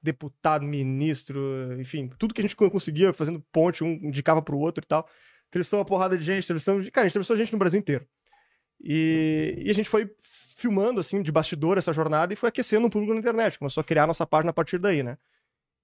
[0.02, 4.88] deputado, ministro, enfim, tudo que a gente conseguia, fazendo ponte, um indicava pro outro e
[4.88, 5.08] tal.
[5.48, 8.06] Entrevistou uma porrada de gente, entrevistamos, cara, a gente entrevistou gente no Brasil inteiro.
[8.84, 10.10] E, e a gente foi
[10.56, 13.60] filmando, assim, de bastidor essa jornada e foi aquecendo um público na internet.
[13.60, 15.18] Começou a criar nossa página a partir daí, né?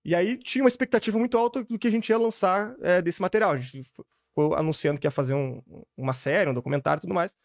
[0.03, 3.21] E aí tinha uma expectativa muito alta do que a gente ia lançar é, desse
[3.21, 3.51] material.
[3.51, 3.89] A gente
[4.37, 5.61] ficou anunciando que ia fazer um-
[5.97, 7.35] uma série, um documentário e tudo mais.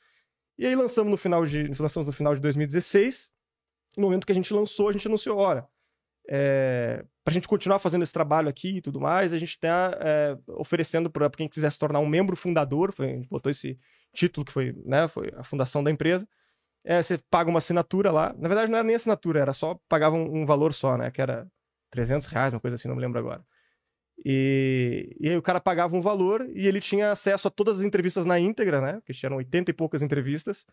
[0.58, 3.30] E aí lançamos no final de, lançamos no final de 2016.
[3.96, 5.66] No momento que a gente lançou, a gente anunciou, olha,
[6.28, 10.36] é, pra gente continuar fazendo esse trabalho aqui e tudo mais, a gente tá é,
[10.48, 13.78] oferecendo para quem quiser se tornar um membro fundador, foi, a gente botou esse
[14.14, 16.28] título que foi, né, foi a fundação da empresa.
[16.84, 18.34] É, você paga uma assinatura lá.
[18.38, 21.10] Na verdade, não era nem assinatura, era só pagava um, um valor só, né?
[21.12, 21.46] Que era
[21.90, 23.42] 300 reais, uma coisa assim, não me lembro agora.
[24.24, 27.84] E, e aí o cara pagava um valor e ele tinha acesso a todas as
[27.84, 28.92] entrevistas na íntegra, né?
[28.94, 30.64] Porque tinham 80 e poucas entrevistas.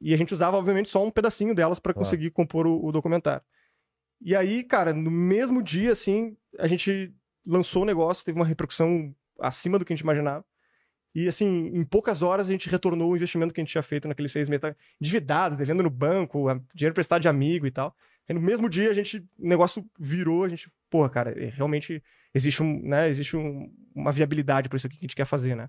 [0.00, 2.04] E a gente usava, obviamente, só um pedacinho delas para Claro.
[2.04, 3.42] conseguir compor o, o documentário.
[4.20, 7.12] E aí, cara, no mesmo dia, assim, a gente
[7.46, 10.44] lançou o negócio, teve uma repercussão acima do que a gente imaginava.
[11.14, 14.08] E, assim, em poucas horas a gente retornou o investimento que a gente tinha feito
[14.08, 14.62] naqueles seis meses.
[14.62, 17.94] Tava endividado, devendo no banco, dinheiro emprestado de amigo e tal.
[18.28, 22.02] Aí no mesmo dia a gente, o negócio virou, a gente, porra, cara, é, realmente
[22.34, 25.54] existe, um, né, existe um- uma viabilidade para isso aqui que a gente quer fazer,
[25.54, 25.68] né?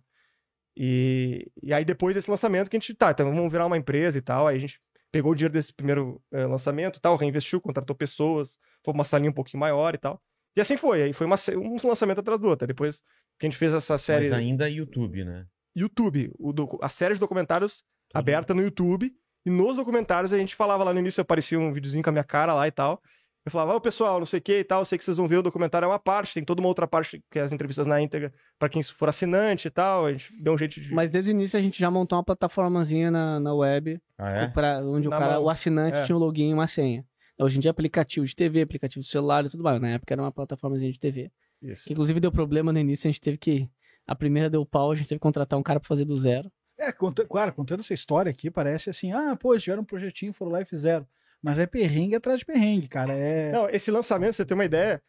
[0.77, 4.17] E, e aí depois desse lançamento que a gente, tá, então vamos virar uma empresa
[4.17, 4.79] e tal, aí a gente
[5.11, 9.29] pegou o dinheiro desse primeiro eh, lançamento e tal, reinvestiu, contratou pessoas, foi uma salinha
[9.29, 10.21] um pouquinho maior e tal.
[10.57, 12.67] E assim foi, aí foi uma, um lançamento atrás do outro.
[12.67, 12.97] Depois
[13.39, 15.45] que a gente fez essa série Mas ainda YouTube, né?
[15.75, 19.13] YouTube, o docu- a série de documentários aberta no YouTube.
[19.45, 22.23] E nos documentários a gente falava lá no início, aparecia um videozinho com a minha
[22.23, 23.01] cara lá e tal.
[23.45, 25.37] Eu falava, ô pessoal, não sei o que e tal, sei que vocês vão ver
[25.37, 28.01] o documentário é uma parte, tem toda uma outra parte que é as entrevistas na
[28.01, 30.07] íntegra pra quem for assinante e tal.
[30.07, 30.91] A gente deu um jeito de.
[30.91, 34.47] Mas desde o início a gente já montou uma plataformazinha na, na web, Ah, é?
[34.47, 35.43] pra, onde Na o cara, mão.
[35.43, 36.03] o assinante É.
[36.03, 37.05] tinha um login e uma senha.
[37.37, 39.79] Hoje em dia é aplicativo de TV, aplicativo de celular e tudo mais.
[39.79, 41.29] Na época era uma plataformazinha de TV.
[41.61, 41.83] Isso.
[41.85, 43.69] Que inclusive deu problema no início, a gente teve que.
[44.07, 46.51] A primeira deu pau, a gente teve que contratar um cara pra fazer do zero.
[46.79, 50.33] É, conta, claro, contando essa história aqui, parece assim, ah, pô, eles tiveram um projetinho,
[50.33, 51.07] foram lá e fizeram.
[51.45, 53.13] Mas é perrengue atrás de perrengue, cara.
[53.13, 53.51] É.
[53.51, 54.99] Não, esse lançamento, você tem uma ideia,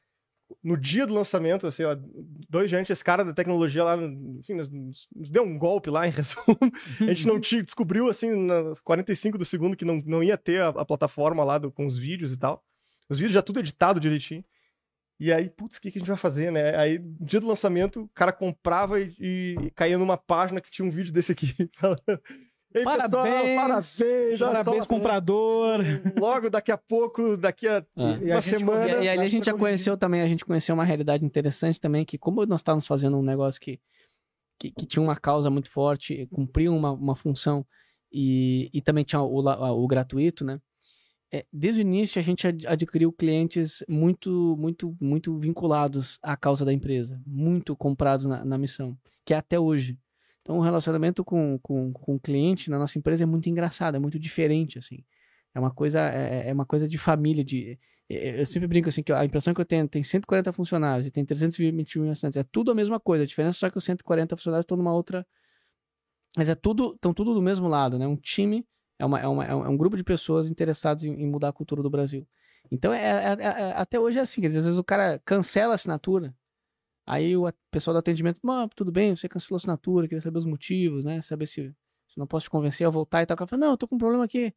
[0.62, 1.96] no dia do lançamento, assim, ó,
[2.46, 6.07] dois dias antes, esse cara da tecnologia lá, enfim, nos, nos deu um golpe lá,
[6.07, 6.59] em resumo.
[7.01, 10.61] A gente não tinha, descobriu, assim, nas 45 do segundo que não, não ia ter
[10.61, 12.62] a, a plataforma lá do- com os vídeos e tal.
[13.09, 14.44] Os vídeos já tudo editado direitinho.
[15.18, 16.77] E aí, putz, o que, que a gente vai fazer, né?
[16.77, 20.87] Aí, no dia do lançamento, o cara comprava e, e caía numa página que tinha
[20.87, 21.55] um vídeo desse aqui.
[22.76, 23.56] Ei, pessoal, Parabéns!
[23.60, 24.00] parabéns!
[24.00, 25.80] olha só, Parabéns, comprador.
[26.18, 28.02] Logo daqui a pouco, daqui a É.
[28.02, 28.86] E a uma gente semana.
[28.86, 32.04] E, e aí a gente já conheceu também, a gente conheceu uma realidade interessante também,
[32.04, 33.80] que como nós estávamos fazendo um negócio que,
[34.60, 37.64] que, que tinha uma causa muito forte, cumpria uma, uma função
[38.12, 40.60] e, e também tinha o, la- o gratuito, né?
[41.32, 46.64] É, desde o início a gente ad- adquiriu clientes muito, muito, muito vinculados à causa
[46.64, 49.98] da empresa, muito comprados na, na missão, que é até hoje.
[50.46, 53.98] Então o relacionamento com, com, com o cliente na nossa empresa é muito engraçado, é
[53.98, 55.04] muito diferente, assim.
[55.52, 57.76] É uma coisa, é, é uma coisa de família, de,
[58.09, 61.11] é, eu sempre brinco assim, que a impressão que eu tenho, tem 140 funcionários e
[61.11, 63.82] tem 321 mil assinantes, é tudo a mesma coisa, a diferença é só que os
[63.82, 65.26] 140 funcionários estão numa outra,
[66.37, 68.06] mas é tudo, estão tudo do mesmo lado, né?
[68.06, 68.64] Um time
[69.00, 71.52] é, uma, é, uma, é um é grupo de pessoas interessadas em, em mudar a
[71.52, 72.24] cultura do Brasil.
[72.70, 75.74] Então, é, é- é- é- até hoje é assim, às vezes o cara cancela a
[75.74, 76.32] assinatura,
[77.06, 80.46] aí o pessoal do atendimento, "Mas, tudo bem, você cancelou a assinatura, queria saber os
[80.46, 81.20] motivos, né?
[81.20, 81.74] Saber se,
[82.08, 83.34] se não posso te convencer a voltar e tal.
[83.34, 84.52] O cara fala, não, eu tô com um problema aqui,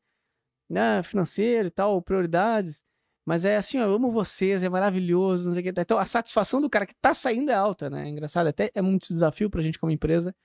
[0.69, 2.83] né, financeiro e tal, prioridades.
[3.25, 5.81] Mas é assim, ó, eu amo vocês, é maravilhoso, não sei o que.
[5.81, 8.07] Então a satisfação do cara que tá saindo é alta, né?
[8.07, 10.35] É engraçado, até é muito desafio pra gente como empresa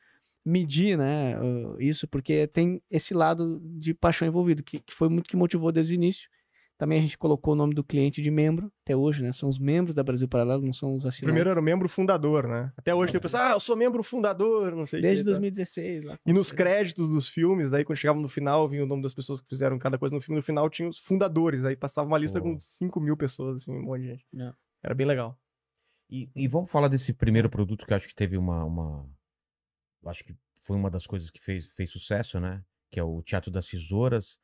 [0.44, 1.34] medir, né,
[1.78, 5.94] isso, porque tem esse lado de paixão envolvido, que, que foi muito que motivou desde
[5.94, 6.28] o início.
[6.76, 9.32] Também a gente colocou o nome do cliente de membro, até hoje, né?
[9.32, 11.20] São os membros da Brasil Paralelo, não são os assinantes.
[11.20, 12.72] primeiro era o membro fundador, né?
[12.76, 15.30] Até hoje tem o pessoal, ah, eu sou membro fundador, não sei o Desde que,
[15.30, 15.32] tá?
[15.32, 16.18] 2016 lá.
[16.26, 19.40] E nos créditos dos filmes, aí quando chegava no final, vinha o nome das pessoas
[19.40, 22.40] que fizeram cada coisa no filme, no final tinha os fundadores, aí passava uma lista
[22.40, 22.48] Pô.
[22.48, 24.26] com 5 mil pessoas, assim, um monte de gente.
[24.36, 24.52] É.
[24.82, 25.38] Era bem legal.
[26.10, 28.64] E, e vamos falar desse primeiro produto que eu acho que teve uma.
[28.64, 29.08] uma...
[30.02, 32.62] eu Acho que foi uma das coisas que fez, fez sucesso, né?
[32.90, 34.38] Que é o Teatro das Tesouras.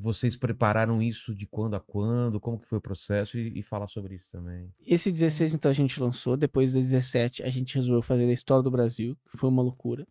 [0.00, 2.38] Vocês prepararam isso de quando a quando?
[2.38, 3.36] Como que foi o processo?
[3.36, 4.72] E, e falar sobre isso também.
[4.86, 6.36] Esse 16, então, a gente lançou.
[6.36, 10.06] Depois do 17, a gente resolveu fazer a história do Brasil, que foi uma loucura.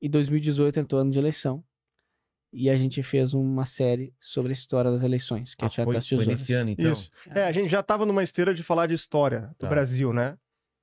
[0.00, 1.64] E 2018 entrou ano de eleição.
[2.52, 5.70] E a gente fez uma série sobre a história das eleições, que é Ah, o
[5.70, 6.92] Teatro foi, das foi nesse ano, então?
[6.92, 7.10] Isso.
[7.30, 9.68] É, a gente já tava numa esteira de falar de história do Tá.
[9.68, 10.36] Brasil, né?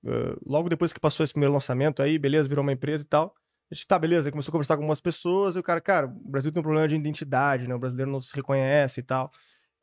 [0.03, 3.35] Uh, logo depois que passou esse primeiro lançamento aí, beleza, virou uma empresa e tal.
[3.71, 6.29] A gente, tá, beleza, começou a conversar com algumas pessoas e o cara, cara, o
[6.29, 7.73] Brasil tem um problema de identidade, né?
[7.73, 9.31] O brasileiro não se reconhece e tal.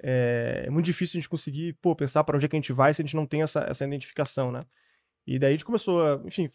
[0.02, 2.72] É, é muito difícil a gente conseguir, pô, pensar para onde é que a gente
[2.72, 4.60] vai se a gente não tem essa, essa identificação, né?
[5.26, 6.48] E daí a gente começou a, enfim,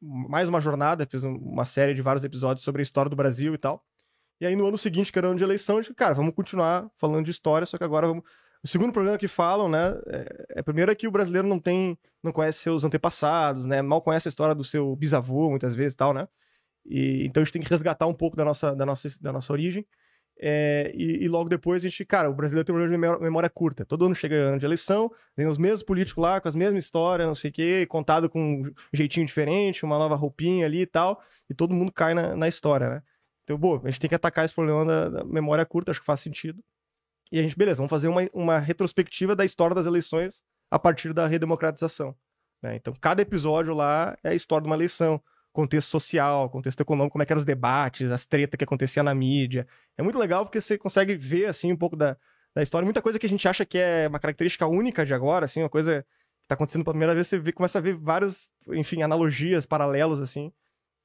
[0.00, 3.54] mais uma jornada, fez um- uma série de vários episódios sobre a história do Brasil
[3.54, 3.84] e tal.
[4.40, 6.90] E aí no ano seguinte, que era ano de eleição, a gente, cara, vamos continuar
[6.96, 8.24] falando de história, só que agora vamos.
[8.62, 11.98] O segundo problema que falam, né, é, é primeiro é que o brasileiro não tem,
[12.22, 16.14] não conhece seus antepassados, né, mal conhece a história do seu bisavô, muitas vezes tal,
[16.14, 16.26] né.
[16.84, 19.52] E, então a gente tem que resgatar um pouco da nossa, da nossa, da nossa
[19.52, 19.86] origem.
[20.40, 23.48] É, e, e logo depois a gente, cara, o brasileiro tem um problema de memória,
[23.48, 23.84] curta.
[23.84, 27.26] Todo ano chega ano de eleição, vem os mesmos políticos lá, com as mesmas histórias,
[27.26, 31.22] não sei o quê, contado com um jeitinho diferente, uma nova roupinha ali e tal,
[31.48, 33.02] e todo mundo cai na, na história, né?
[33.44, 36.06] Então, pô, a gente tem que atacar esse problema da, da memória curta, acho que
[36.06, 36.62] faz sentido.
[37.30, 41.12] E a gente, beleza, vamos fazer uma, uma retrospectiva da história das eleições a partir
[41.12, 42.16] da redemocratização.
[42.62, 42.76] né?
[42.76, 45.22] Então, cada episódio lá é a história de uma eleição.
[45.54, 49.14] Contexto social, contexto econômico, como é que eram os debates, as tretas que acontecia na
[49.14, 49.66] mídia.
[49.96, 52.16] É muito legal porque você consegue ver, assim, um pouco da,
[52.52, 52.84] da história.
[52.84, 55.70] Muita coisa que a gente acha que é uma característica única de agora, assim, uma
[55.70, 56.02] coisa
[56.42, 60.20] que tá acontecendo pela primeira vez, você vê, começa a ver vários, enfim, analogias, paralelos,
[60.20, 60.52] assim.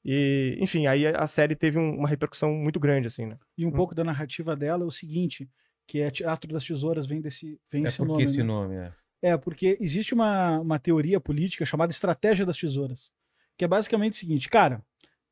[0.04, 3.38] E, enfim, aí a série teve um- uma repercussão muito grande, assim, né?
[3.56, 3.74] E um Hum.
[3.74, 5.48] pouco da narrativa dela é o seguinte,
[5.88, 8.24] que é Teatro das Tesouras, vem desse vem É esse porque nome.
[8.24, 8.44] esse né?
[8.44, 8.92] nome, é.
[9.22, 13.12] É, porque existe uma, uma teoria política chamada estratégia das tesouras,
[13.60, 14.82] que é basicamente o seguinte, cara,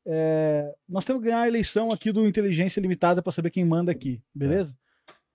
[0.06, 3.90] é, nós temos que ganhar a eleição aqui do Inteligência Limitada para saber quem manda
[3.90, 4.76] aqui, beleza?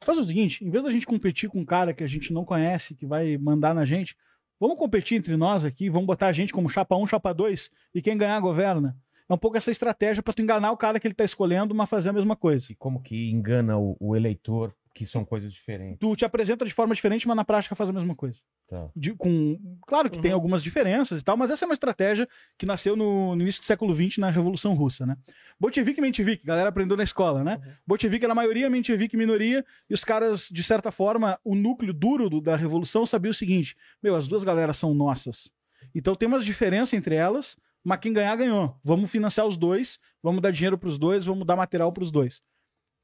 [0.04, 2.46] Faz o seguinte, em vez da gente competir com um cara que a gente não
[2.46, 4.16] conhece, que vai mandar na gente,
[4.60, 8.02] vamos competir entre nós aqui, vamos botar a gente como chapa 1, chapa 2, e
[8.02, 8.96] quem ganhar governa.
[9.28, 11.90] É um pouco essa estratégia para tu enganar o cara que ele tá escolhendo, mas
[11.90, 12.72] fazer a mesma coisa.
[12.72, 15.98] E como que engana o, o eleitor que são coisas diferentes.
[16.00, 18.40] Tu te apresenta de forma diferente, mas na prática faz a mesma coisa.
[18.66, 18.90] Tá.
[18.96, 20.36] de- com, claro que tem Uhum.
[20.36, 22.28] algumas diferenças e tal, mas essa é uma estratégia
[22.58, 25.18] que nasceu no, no início do século XX na Revolução Russa, né?
[25.60, 27.60] Bolchevique e menchevique, a galera aprendeu na escola, né?
[27.64, 27.72] Uhum.
[27.86, 32.40] Bolchevique era maioria, menchevique minoria, e os caras, de certa forma, o núcleo duro do-
[32.42, 35.52] da Revolução sabia o seguinte, meu, as duas galeras são nossas.
[35.94, 38.80] Então tem umas diferenças entre elas, mas quem ganhar, ganhou.
[38.82, 42.42] Vamos financiar os dois, vamos dar dinheiro pros dois, vamos dar material pros dois.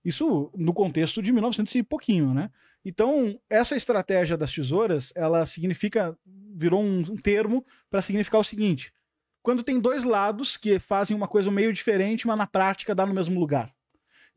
[0.04, 2.50] Isso no contexto de 1900 e pouquinho, né?
[2.84, 8.94] Então, essa estratégia das tesouras, ela significa, virou um, termo para significar o seguinte:
[9.42, 13.14] quando tem dois lados que fazem uma coisa meio diferente, mas na prática dá no
[13.14, 13.74] mesmo lugar.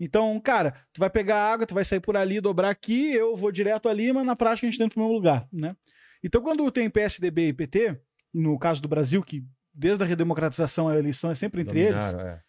[0.00, 3.52] Então, cara, tu vai pegar água, tu vai sair por ali, dobrar aqui, eu vou
[3.52, 5.76] direto ali, mas na prática a gente indo pro mesmo lugar, né?
[6.24, 8.00] Então, quando tem PSDB e PT,
[8.34, 12.40] no caso do Brasil, que desde a redemocratização a eleição é sempre entre eles, é.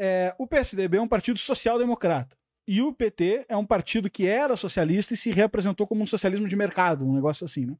[0.00, 2.36] é, o PSDB é um partido social-democrata.
[2.66, 6.48] E o PT é um partido que era socialista e se reapresentou como um socialismo
[6.48, 7.76] de mercado, um negócio assim, né?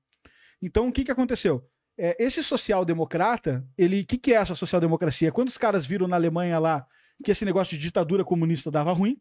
[0.61, 1.69] Então, o que, que aconteceu?
[1.99, 5.33] É, esse social-democrata, ele, o que, que é essa social-democracia?
[5.33, 6.87] Quando os caras viram na Alemanha lá
[7.23, 9.21] que esse negócio de ditadura comunista dava ruim,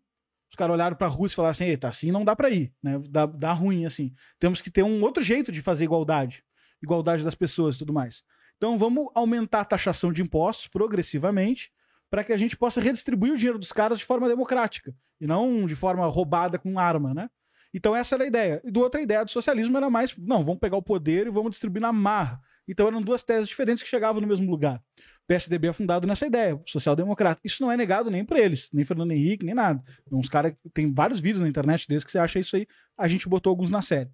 [0.49, 2.73] os caras olharam para a Rússia e falaram assim: eita, assim não dá para ir,
[2.81, 3.01] né?
[3.09, 4.13] Dá, dá ruim, assim.
[4.39, 6.43] Temos que ter um outro jeito de fazer igualdade,
[6.81, 8.23] igualdade das pessoas e tudo mais.
[8.57, 11.71] Então, vamos aumentar a taxação de impostos progressivamente
[12.11, 15.65] para que a gente possa redistribuir o dinheiro dos caras de forma democrática e não
[15.65, 17.29] de forma roubada com arma, né?
[17.73, 18.61] Então essa era a ideia.
[18.65, 21.51] E do outra ideia do socialismo era mais, não, vamos pegar o poder e vamos
[21.51, 22.41] distribuir na marra.
[22.67, 24.83] Então eram duas teses diferentes que chegavam no mesmo lugar.
[25.23, 27.39] O PSDB é fundado nessa ideia, social-democrata.
[27.45, 29.81] Isso não é negado nem para eles, nem Fernando Henrique, nem nada.
[30.11, 32.67] Uns caras tem vários vídeos na internet desde que você acha isso aí.
[32.97, 34.09] A gente botou alguns na série.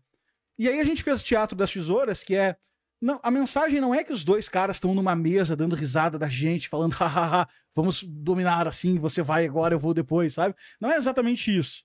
[0.60, 2.55] E aí a gente fez o Teatro das Tesouras, que é
[3.01, 6.27] não, a mensagem não é que os dois caras estão numa mesa dando risada da
[6.27, 10.55] gente, falando, hahaha, vamos dominar assim, você vai agora, eu vou depois, sabe?
[10.79, 11.83] Não é exatamente isso.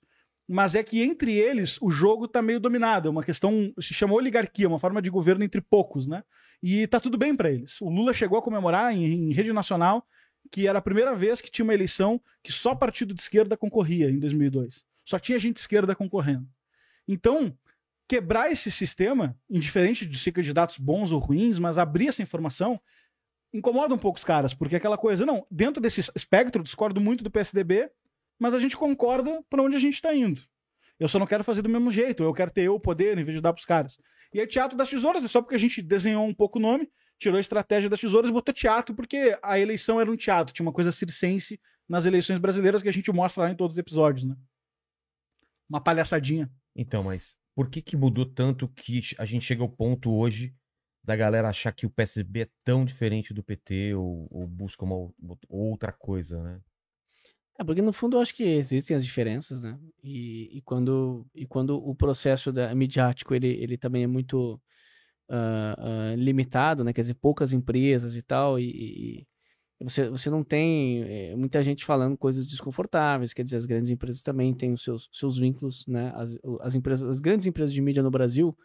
[0.49, 3.09] Mas é que entre eles o jogo tá meio dominado.
[3.09, 3.73] É uma questão.
[3.79, 6.23] Se chama oligarquia, uma forma de governo entre poucos, né?
[6.63, 7.81] E tá tudo bem para eles.
[7.81, 10.07] O Lula chegou a comemorar em, em rede nacional
[10.51, 14.11] que era a primeira vez que tinha uma eleição que só partido de esquerda concorria
[14.11, 14.85] em 2002.
[15.05, 16.47] Só tinha gente de esquerda concorrendo.
[17.07, 17.57] Então,
[18.13, 22.79] quebrar esse sistema, indiferente de ser candidatos bons ou ruins, mas abrir essa informação,
[23.55, 27.31] incomoda um pouco os caras, porque aquela coisa, não, dentro desse espectro, discordo muito do
[27.31, 27.91] PSDB,
[28.39, 30.43] mas a gente concorda para onde a gente está indo.
[31.01, 33.25] Eu só não quero fazer do mesmo jeito, eu quero ter eu o poder em
[33.25, 33.99] vez de dar pros caras.
[34.31, 36.93] E aí, Teatro das Tesouras é só porque a gente desenhou um pouco o nome,
[37.19, 40.67] tirou a estratégia das tesouras e botou teatro, porque a eleição era um teatro, tinha
[40.67, 44.27] uma coisa circense nas eleições brasileiras que a gente mostra lá em todos os episódios,
[44.27, 44.37] né?
[45.67, 46.53] Uma palhaçadinha.
[46.77, 50.55] Então, mas por que que mudou tanto que a gente chega ao ponto hoje
[51.05, 54.95] da galera achar que o PSB é tão diferente do PT ou, ou busca uma
[54.97, 55.15] ou-
[55.49, 56.61] outra coisa, né?
[57.59, 59.79] É, porque no fundo eu acho que existem as diferenças, né?
[60.03, 64.61] E, e quando, e quando o processo da, midiático ele, ele também é muito
[65.31, 65.77] ah,
[66.13, 66.93] ah, limitado, né?
[66.93, 69.29] Quer dizer, poucas empresas e tal, e- e
[69.83, 74.23] você, você não tem eh, muita gente falando coisas desconfortáveis, quer dizer, as grandes empresas
[74.23, 76.13] também têm os seus, seus vínculos, né?
[76.15, 78.57] As, as, empresas, as grandes empresas de mídia no Brasil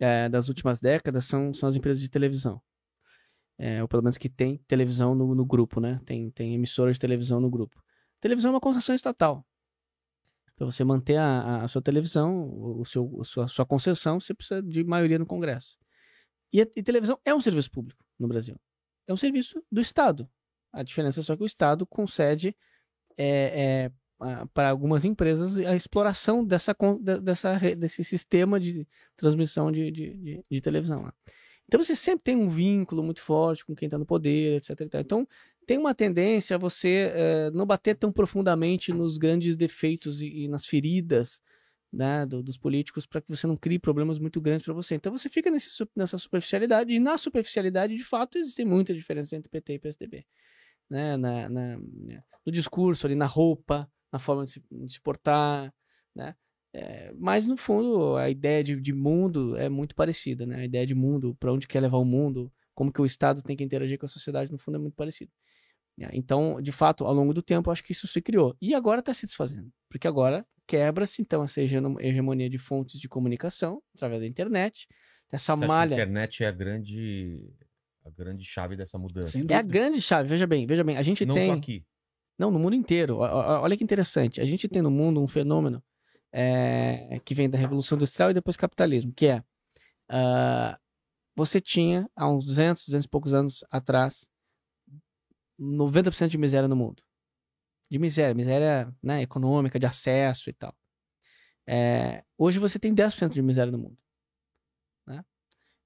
[0.00, 2.60] eh, das últimas décadas são, são as empresas de televisão.
[3.58, 6.00] É, ou pelo menos que tem televisão no, no grupo, né?
[6.04, 7.80] Tem, tem emissoras de televisão no grupo.
[8.20, 9.46] Televisão é uma concessão estatal.
[10.56, 14.34] Para você manter a, a- a sua televisão, o, seu, a sua, sua concessão, você
[14.34, 15.76] precisa de maioria no Congresso.
[16.52, 18.56] E, a- e televisão é um serviço público no Brasil.
[19.06, 20.28] É um serviço do Estado.
[20.72, 22.56] A diferença é só que o Estado concede
[23.18, 23.90] é,
[24.54, 26.74] para algumas empresas a exploração dessa,
[27.20, 31.12] dessa, desse sistema de transmissão de, de, de, de televisão.
[31.66, 34.80] Então você sempre tem um vínculo muito forte com quem está no poder, etc.
[34.82, 35.00] e tal.
[35.00, 35.28] Então
[35.66, 40.48] tem uma tendência a você eh, não bater tão profundamente nos grandes defeitos e, e
[40.48, 41.40] nas feridas
[41.92, 44.94] né, do- dos políticos para que você não crie problemas muito grandes para você.
[44.96, 49.48] Então você fica nesse nessa superficialidade, e na superficialidade, de fato, existem muitas diferenças entre
[49.50, 50.26] PT e PSDB.
[50.92, 51.78] Né, na, na-
[52.44, 55.72] no discurso ali, na roupa, na forma de se, de se portar,
[56.14, 56.34] né?
[56.74, 60.56] É, mas no fundo a ideia de, de mundo é muito parecida, né?
[60.60, 63.56] A ideia de mundo, para onde quer levar o mundo, como que o Estado tem
[63.56, 65.30] que interagir com a sociedade, no fundo é muito parecido.
[66.00, 68.56] É, Então, de fato, ao longo do tempo, acho que isso se criou.
[68.60, 69.70] E agora está se desfazendo.
[69.90, 74.86] Porque agora quebra-se, então, essa hegemonia de fontes de comunicação, através da internet,
[75.30, 75.94] essa Você que a malha.
[75.94, 77.40] internet é a grande,
[78.04, 79.38] a grande chave dessa mudança.
[79.38, 81.48] É a grande chave, veja bem, veja bem, a gente Não tem...
[81.48, 81.84] só aqui.
[82.38, 83.18] Não, no mundo inteiro.
[83.18, 84.40] Olha que interessante.
[84.40, 85.82] A gente tem no mundo um fenômeno
[86.32, 89.44] é, que vem da Revolução Industrial e depois capitalismo, que é
[90.08, 90.78] ah,
[91.34, 94.28] você tinha, há uns 200, 200 e poucos anos atrás,
[95.58, 97.02] 90% de miséria no mundo.
[97.90, 100.74] De miséria, miséria né, econômica, de acesso e tal.
[101.66, 103.98] É, hoje você tem 10% de miséria no mundo.
[105.06, 105.24] Né?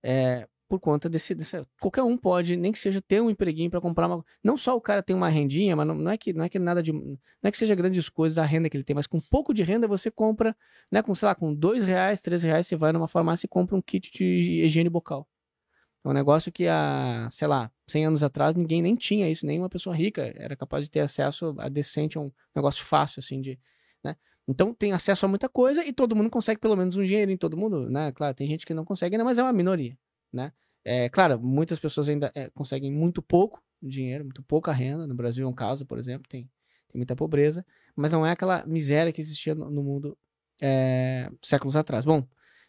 [0.03, 1.65] É, por conta desse, desse.
[1.81, 4.25] Qualquer um pode, nem que seja ter um empreguinho para comprar uma.
[4.43, 6.59] Não só o cara tem uma rendinha, mas não, não é que não é que
[6.59, 6.93] nada de.
[6.93, 9.63] Não é que seja grandes coisas a renda que ele tem, mas com pouco de
[9.63, 10.57] renda você compra,
[10.91, 11.03] né?
[11.03, 13.83] Com, sei lá, com dois reais, três reais, você vai numa farmácia e compra um
[13.83, 15.29] kit de higiene bucal.
[16.07, 19.59] É um negócio que há, sei lá, 100 anos atrás ninguém nem tinha isso, nem
[19.59, 23.41] uma pessoa rica era capaz de ter acesso a decente a um negócio fácil, assim,
[23.41, 23.59] de.
[24.05, 24.15] Né?
[24.47, 27.37] Então tem acesso a muita coisa e todo mundo consegue pelo menos um dinheiro em
[27.37, 28.13] todo mundo, né?
[28.13, 29.99] Claro, tem gente que não consegue ainda, mas é uma minoria,
[30.33, 30.53] né?
[30.85, 35.07] É, claro, muitas pessoas ainda é, conseguem muito pouco dinheiro, muito pouca renda.
[35.07, 36.51] No Brasil é um caso, por exemplo, tem,
[36.89, 40.17] tem muita pobreza, mas não é aquela miséria que existia no, no mundo
[40.61, 42.05] é, séculos atrás.
[42.05, 42.27] Bom,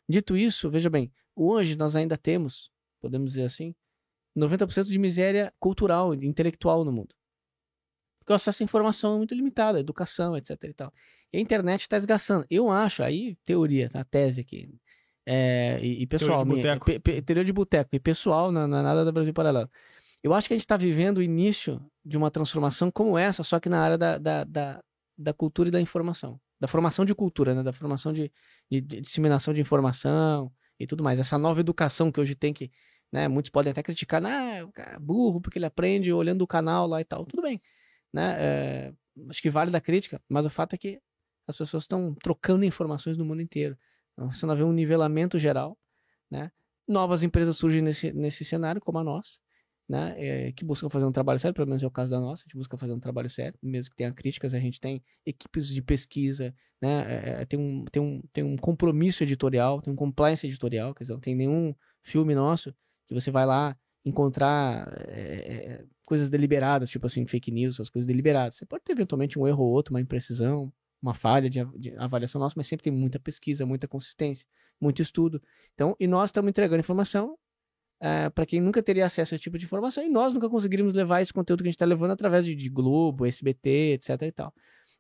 [0.08, 3.76] dito isso, veja bem, hoje nós ainda temos, podemos dizer assim,
[4.36, 7.16] 90% de miséria cultural e intelectual no mundo.
[8.20, 10.94] Porque o acesso à informação é muito limitado, a educação, etc e tal.
[11.32, 12.46] E a internet está esgaçando.
[12.50, 14.04] Eu acho, aí teoria, tá?
[14.04, 14.70] tese aqui.
[15.30, 16.64] É, e, e pessoal, de minha-
[17.22, 17.90] teoria de boteco.
[17.94, 19.70] E pessoal, não, não é nada da Brasil Paralelo.
[20.24, 23.60] Eu acho que a gente está vivendo o início de uma transformação como essa, só
[23.60, 24.84] que na área da, da, da,
[25.18, 26.40] da cultura e da informação.
[26.60, 27.62] Da formação de cultura, né?
[27.62, 28.32] Da formação de,
[28.72, 31.20] de- de disseminação de informação e tudo mais.
[31.20, 32.72] Essa nova educação que hoje tem que,
[33.12, 33.28] né?
[33.28, 36.88] Muitos podem até criticar, ah, o cara é burro porque ele aprende olhando o canal
[36.88, 37.26] lá e tal.
[37.26, 37.62] Tudo bem,
[38.14, 38.36] né?
[38.40, 38.94] É,
[39.30, 41.00] acho que vale da crítica, mas o fato é que
[41.48, 43.78] as pessoas estão trocando informações no mundo inteiro.
[44.18, 45.78] Você não vê um nivelamento geral,
[46.30, 46.52] né?
[46.88, 49.40] Novas empresas surgem nesse, nesse cenário, como a nossa,
[49.88, 50.16] né?
[50.18, 52.46] É, que buscam fazer um trabalho sério, pelo menos é o caso da nossa, a
[52.46, 55.82] gente busca fazer um trabalho sério, mesmo que tenha críticas, a gente tem equipes de
[55.82, 57.06] pesquisa, né?
[57.08, 61.04] É, é, tem, um, tem, um, tem um compromisso editorial, tem um compliance editorial, quer
[61.04, 62.74] dizer, não tem nenhum filme nosso
[63.06, 68.08] que você vai lá encontrar é, é, coisas deliberadas, tipo assim, fake news, as coisas
[68.08, 68.56] deliberadas.
[68.56, 72.40] Você pode ter eventualmente um erro ou outro, uma imprecisão, uma falha de, de avaliação
[72.40, 74.48] nossa, mas sempre tem muita pesquisa, muita consistência,
[74.82, 75.42] muito estudo.
[75.74, 77.38] Então, e nós estamos entregando informação
[78.36, 81.20] para quem nunca teria acesso a esse tipo de informação e nós nunca conseguiríamos levar
[81.22, 84.54] esse conteúdo que a gente está levando através de, de Globo, SBT, etc e tal.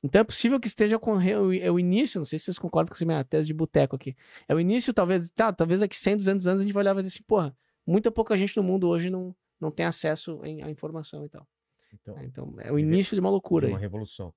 [0.03, 2.59] Então é possível que esteja com é o, é o início, não sei se vocês
[2.59, 4.15] concordam com essa minha tese de boteco aqui.
[4.47, 6.93] É o início, talvez, tá, talvez daqui 100, 200 anos a gente vai olhar e
[6.95, 10.61] vai dizer assim, porra, muita pouca gente no mundo hoje não, não tem acesso em-
[10.63, 11.47] à informação e tal.
[11.93, 13.67] Então, Então é o início de uma loucura.
[13.67, 13.81] uma aí.
[13.81, 14.33] revolução.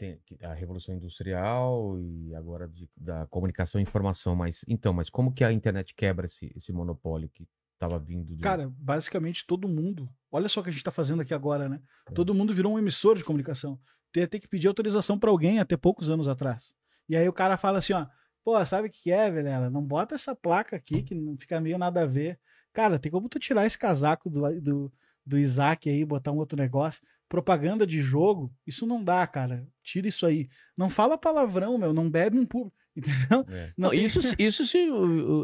[0.00, 4.34] Tem a revolução industrial e agora de- da comunicação e informação.
[4.34, 8.36] Mas, então, mas como que a internet quebra esse, esse monopólio que estava vindo.
[8.38, 10.08] Cara, basicamente todo mundo.
[10.30, 11.80] Olha só o que a gente tá fazendo aqui agora, né?
[12.08, 12.12] É.
[12.12, 13.78] Todo mundo virou um emissor de comunicação.
[14.16, 16.72] Ia ter que pedir autorização pra alguém até poucos anos atrás.
[17.08, 18.06] E aí o cara fala assim, ó,
[18.42, 19.68] pô, sabe o que é, Vilela?
[19.68, 22.38] Não bota essa placa aqui que não fica meio nada a ver.
[22.72, 24.92] Cara, tem como tu tirar esse casaco do, do,
[25.26, 27.02] do Isaac aí, botar um outro negócio?
[27.30, 29.64] Propaganda de jogo, isso não dá, cara.
[29.84, 30.48] Tira isso aí.
[30.76, 32.76] Não fala palavrão, meu, não bebe um público.
[32.96, 33.46] Entendeu?
[33.48, 33.72] É.
[33.78, 34.90] Não, isso, se- isso se,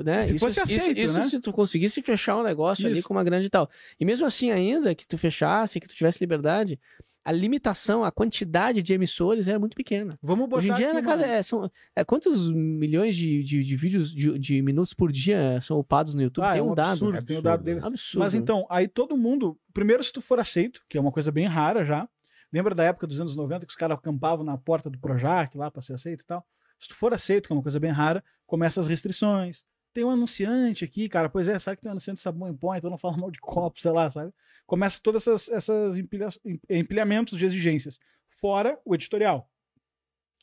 [0.05, 0.23] né?
[0.23, 1.23] Se isso, aceito, isso né?
[1.23, 3.07] se tu conseguisse fechar um negócio ali Isso.
[3.09, 3.71] com uma grande tal.
[4.01, 6.79] E mesmo assim, ainda que tu fechasse, que tu tivesse liberdade,
[7.25, 10.19] a limitação, a quantidade de emissores era muito pequena.
[10.23, 13.63] Vamos botar Hoje em dia, aqui na casa, é, são, é, quantos milhões de, de,
[13.65, 16.45] de vídeos, de, de minutos por dia são upados no YouTube?
[16.45, 16.91] Ah, Tem é um, um dado.
[16.91, 17.83] absurdo, tem o dado deles.
[17.85, 18.25] Absurdo.
[18.25, 19.59] Mas então, aí todo mundo.
[19.73, 22.09] Primeiro, se tu for aceito, que é uma coisa bem rara já.
[22.53, 25.69] Lembra da época dos anos 90 que os caras acampavam na porta do Projac lá
[25.71, 26.47] pra ser aceito e tal?
[26.81, 29.65] Se tu for aceito, que é uma coisa bem rara, começa as restrições.
[29.93, 31.29] Tem um anunciante aqui, cara.
[31.29, 33.31] Pois é, sabe que tem um anunciante de sabão em pó, então não fala mal
[33.31, 34.33] de copo, sei lá, sabe?
[34.67, 37.99] Começa todas essas, essas empilha- em- empilhamentos de exigências.
[38.29, 39.51] Fora o editorial.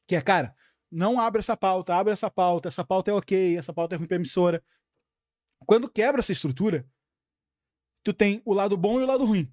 [0.07, 0.55] Que é, cara,
[0.91, 4.07] não abre essa pauta, abre essa pauta, essa pauta é ok, essa pauta é ruim
[4.07, 4.63] pra emissora.
[5.65, 6.85] Quando quebra essa estrutura,
[8.03, 9.51] tu tem o lado bom e o lado ruim.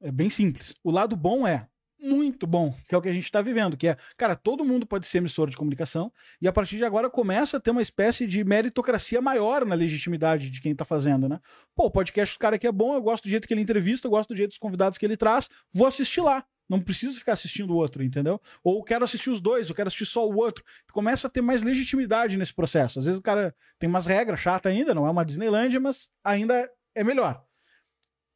[0.00, 0.74] É bem simples.
[0.82, 1.68] O lado bom é
[2.04, 4.86] muito bom, que é o que a gente está vivendo, que é, cara, todo mundo
[4.86, 8.26] pode ser emissor de comunicação e a partir de agora começa a ter uma espécie
[8.26, 11.40] de meritocracia maior na legitimidade de quem tá fazendo, né?
[11.74, 14.06] Pô, o podcast do cara aqui é bom, eu gosto do jeito que ele entrevista,
[14.06, 16.44] eu gosto do jeito dos convidados que ele traz, vou assistir lá.
[16.68, 18.40] Não preciso ficar assistindo o outro, entendeu?
[18.62, 20.64] Ou quero assistir os dois, eu quero assistir só o outro.
[20.92, 22.98] Começa a ter mais legitimidade nesse processo.
[22.98, 26.68] Às vezes o cara tem umas regras chatas ainda, não é uma Disneylândia, mas ainda
[26.94, 27.44] é melhor.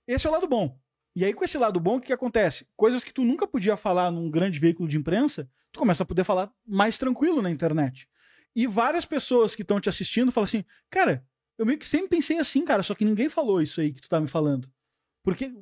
[0.06, 0.78] Esse é o lado bom.
[1.14, 2.66] E aí, com esse lado bom, o que, acontece?
[2.76, 6.24] Coisas que tu nunca podia falar num grande veículo de imprensa, tu começa a poder
[6.24, 8.08] falar mais tranquilo na internet.
[8.54, 11.24] E várias pessoas que estão te assistindo falam assim, cara,
[11.56, 14.08] eu meio que sempre pensei assim, cara, só que ninguém falou isso aí que tu
[14.08, 14.70] tá me falando.
[15.22, 15.52] Porque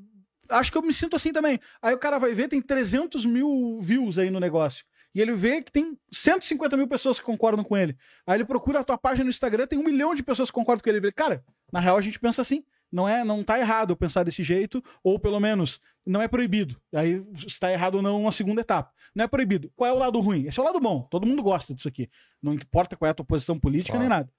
[0.51, 1.59] acho que eu me sinto assim também.
[1.81, 4.85] Aí o cara vai ver, tem 300 mil views aí no negócio.
[5.15, 7.97] E ele vê que tem 150 mil pessoas que concordam com ele.
[8.27, 10.83] Aí ele procura a tua página no Instagram, tem um milhão de pessoas que concordam
[10.83, 10.99] com ele.
[10.99, 11.43] Ele vê, cara,
[11.73, 12.63] na real a gente pensa assim.
[12.91, 16.81] Não é, não tá errado eu pensar desse jeito, ou pelo menos não é proibido.
[16.95, 18.93] Aí se tá errado ou não, uma segunda etapa.
[19.15, 19.73] Não é proibido.
[19.75, 20.47] Qual é o lado ruim?
[20.47, 21.03] Esse é o lado bom.
[21.11, 22.09] Todo mundo gosta disso aqui.
[22.41, 24.25] Não importa qual é a tua posição política nem Claro.
[24.25, 24.33] nada.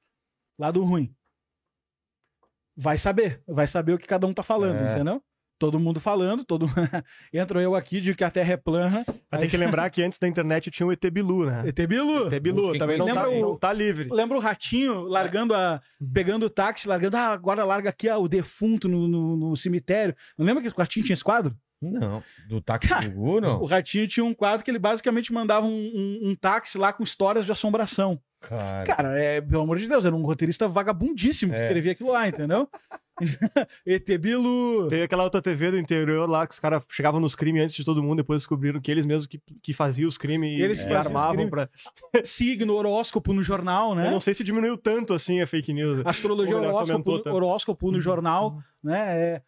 [0.57, 1.13] Lado ruim.
[2.75, 3.43] Vai saber.
[3.47, 4.93] Vai saber o que cada um tá falando, É.
[4.95, 5.21] entendeu?
[5.59, 6.67] Todo mundo falando, todo
[7.33, 9.03] entra eu aqui de que a Terra é plana.
[9.31, 11.63] Mas tem que lembrar que antes da internet tinha o ET Bilu, né?
[11.69, 12.27] ET Bilu.
[12.27, 13.41] ET Bilu também não tá, conhecimento.
[13.47, 14.09] não tá livre.
[14.11, 15.81] Lembra o ratinho largando a.
[16.13, 17.17] pegando o táxi, largando.
[17.17, 20.15] Ah, agora larga aqui ah, o defunto no, no, no cemitério.
[20.37, 21.55] Não lembra que o ratinho tinha esse quadro?
[21.81, 23.61] Não, do táxi Cara, não.
[23.61, 27.03] O ratinho tinha um quadro que ele basicamente mandava um, um- um táxi lá com
[27.03, 28.19] histórias de assombração.
[28.39, 31.63] Cara, Cara, é, pelo amor de Deus, era um roteirista vagabundíssimo que É.
[31.63, 32.69] escrevia aquilo lá, entendeu?
[33.85, 34.87] ET Bilu.
[34.89, 37.83] Tem aquela outra TV do interior lá que os caras chegavam nos crimes antes de
[37.83, 40.93] todo mundo, depois descobriram que eles mesmos que, que faziam os crimes e Eles e
[40.93, 41.49] armavam crimes.
[41.49, 41.69] pra.
[42.23, 44.11] Signo, horóscopo no jornal, Eu né?
[44.11, 46.05] não sei se diminuiu tanto assim a fake news.
[46.05, 49.19] Astrologia, horóscopo, horóscopo no jornal, né?
[49.19, 49.41] É,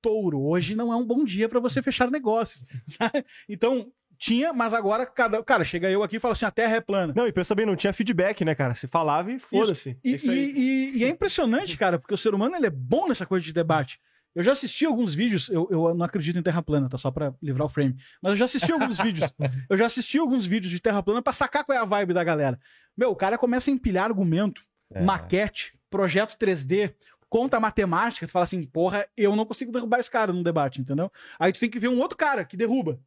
[0.00, 2.64] touro, hoje não é um bom dia para você fechar negócios.
[2.86, 3.24] sabe?
[3.48, 5.42] Então, tinha, mas agora cada.
[5.42, 7.12] Cara, chega eu aqui e fala assim: a Terra é plana.
[7.16, 8.74] Não, e pensa bem, não tinha feedback, né, cara?
[8.74, 9.96] Se falava e foda-se.
[10.04, 10.52] E, Isso aí.
[10.56, 13.52] e- e- é impressionante, cara, porque o ser humano ele é bom nessa coisa de
[13.52, 14.00] debate.
[14.34, 16.98] Eu já assisti alguns vídeos, eu, eu não acredito em Terra plana, tá?
[16.98, 17.96] Só pra livrar o frame.
[18.22, 19.32] Mas eu já assisti alguns vídeos.
[19.68, 22.22] Eu já assisti alguns vídeos de Terra plana pra sacar qual é a vibe da
[22.22, 22.58] galera.
[22.96, 24.62] Meu, o cara começa a empilhar argumento,
[24.92, 25.00] É.
[25.02, 26.94] maquete, projeto 3D,
[27.28, 31.10] conta matemática, tu fala assim, porra, eu não consigo derrubar esse cara num debate, entendeu?
[31.38, 33.00] Aí tu tem que ver um outro cara que derruba.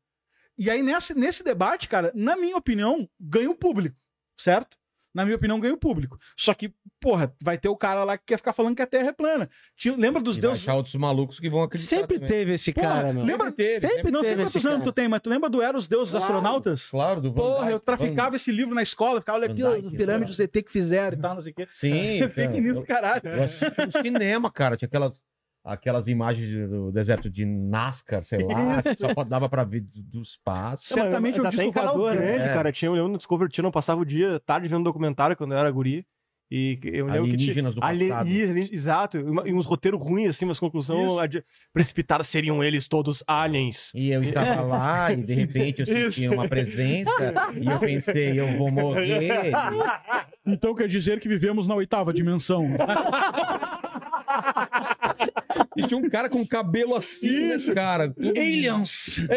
[0.58, 3.96] E aí, nesse, nesse debate, cara, na minha opinião, ganha o público,
[4.38, 4.78] certo?
[5.14, 6.18] Na minha opinião, ganha o público.
[6.38, 9.10] Só que, porra, vai ter o cara lá que quer ficar falando que a Terra
[9.10, 9.50] é plana.
[9.76, 10.64] Tinha- lembra dos e vai deuses.
[10.64, 12.30] achar outros malucos que vão acreditar Sempre também.
[12.30, 13.26] teve esse Porra, cara, meu.
[13.26, 13.48] lembra?
[13.48, 14.84] Sempre teve, Sempre não sei quantos anos cara.
[14.86, 16.26] tu tem, mas tu lembra do Era os Deuses Claro.
[16.28, 16.88] Astronautas?
[16.90, 19.78] Claro, do Van Porra, Dyke, eu traficava esse livro na escola, ficava, olha aqui, Van
[19.80, 21.66] as pirâmides do ET que fizeram e tal, não sei o quê.
[21.66, 22.22] Van- Sim,
[22.62, 23.22] news, eu- caralho.
[23.26, 24.78] Eu assisti no cinema, cara.
[24.78, 25.22] Tinha aquelas,
[25.64, 30.86] aquelas imagens do deserto de Nazca, sei lá, que só dava pra ver do, espaço.
[30.94, 32.22] Certamente Mas é um em disco voador, né?
[32.22, 32.54] grande, É.
[32.54, 32.72] cara.
[32.72, 35.58] Tinha, eu lembro no Discovery Channel, eu passava o dia tarde vendo documentário quando eu
[35.58, 36.06] era guri.
[36.54, 37.54] E eu lembro que tinha...
[37.54, 38.28] Alienígenas do passado.
[38.30, 40.46] e- ali- exato, e, uns roteiros ruins, assim,
[41.06, 41.20] Isso.
[41.20, 43.90] adi- precipitadas, seriam eles todos aliens.
[43.96, 46.34] E eu estava lá e de repente eu senti Isso.
[46.34, 47.10] uma presença
[47.58, 49.50] e eu pensei, eu vou morrer.
[50.46, 52.68] Então quer dizer que vivemos na oitava dimensão.
[55.78, 58.10] E tinha um cara com cabelo assim, né, cara?
[58.14, 59.18] Todo- Aliens!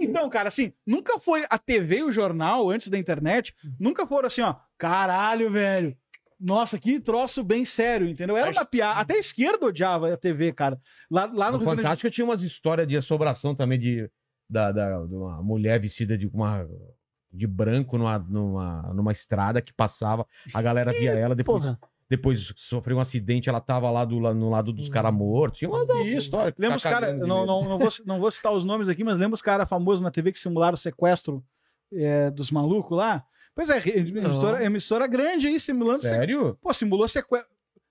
[0.00, 4.26] Então, cara, assim, nunca foi a TV e o jornal, antes da internet, nunca foram
[4.26, 5.96] assim, ó, caralho, velho.
[6.40, 8.36] Nossa, que troço bem sério, entendeu?
[8.36, 8.98] Era uma piada.
[8.98, 10.76] Até a esquerda odiava a TV, cara.
[11.08, 14.10] Lá, lá no No Fantástico tinha umas histórias de assombração também de,
[14.50, 16.66] da, da- de uma mulher vestida de uma
[17.32, 21.78] de branco numa, numa, numa estrada que passava, a galera via ela, depois, Porra.
[22.12, 25.58] Depois sofreu um acidente, ela tava lá do, lá no lado dos caras mortos.
[25.60, 26.18] Tinha umas Isso.
[26.18, 26.54] histórias.
[26.58, 29.34] Lembra os caras, não, não, não, vou, não vou citar os nomes aqui, mas lembra
[29.34, 31.42] os caras famosos na TV que simularam o sequestro
[31.90, 33.24] é, dos malucos lá?
[33.54, 36.02] Pois é, emissora, emissora grande aí, simulando.
[36.02, 36.58] Sério?
[36.60, 37.48] Pô, simulou sequestro.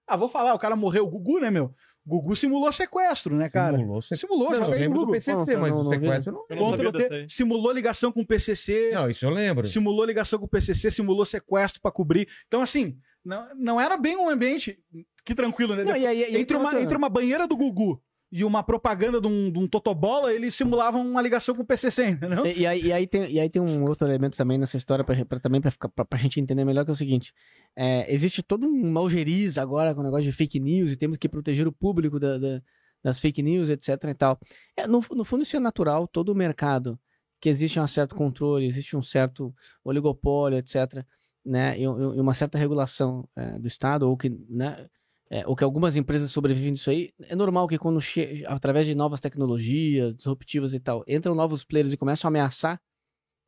[0.07, 1.73] Ah, vou falar, o cara morreu, o Gugu, né, meu?
[2.05, 3.77] Gugu simulou sequestro, né, cara?
[3.77, 4.01] Simulou.
[4.01, 5.13] Simulou, Não, eu joga aí no Google.
[5.13, 6.55] PCC, Nossa, mas não- não sequestro não.
[6.57, 9.67] Não simulou ligação com o PCC, Não, isso eu lembro.
[9.67, 12.27] simulou ligação com o PCC, simulou sequestro pra cobrir.
[12.47, 14.77] Então, assim, não, não era bem um ambiente
[15.25, 15.83] que tranquilo, né?
[15.83, 18.01] Não, e aí- e aí entre, uma, outra- entre uma banheira do Gugu
[18.31, 22.07] e uma propaganda de um, de um Totobola, eles simulavam uma ligação com o PCC,
[22.11, 22.45] entendeu?
[22.45, 25.03] E, e aí, e, aí tem, e aí tem um outro elemento também nessa história,
[25.03, 25.71] pra, pra- também pra,
[26.05, 27.33] pra gente entender melhor, que é o seguinte:
[27.75, 31.27] é, existe todo um malgeriz agora com o negócio de fake news e temos que
[31.27, 32.61] proteger o público da- da-
[33.03, 34.39] das fake news, etc e tal.
[34.77, 36.97] É, no, no fundo, isso é natural, todo o mercado,
[37.41, 39.53] que existe um certo controle, existe um certo
[39.83, 41.03] oligopólio, etc.,
[41.45, 44.87] né, e, e uma certa regulação é, do Estado, ou que, né,
[45.29, 47.99] é, ou que algumas empresas sobrevivem disso aí, é normal que quando,
[48.47, 52.81] através de novas tecnologias disruptivas e tal, entram novos players e começam a ameaçar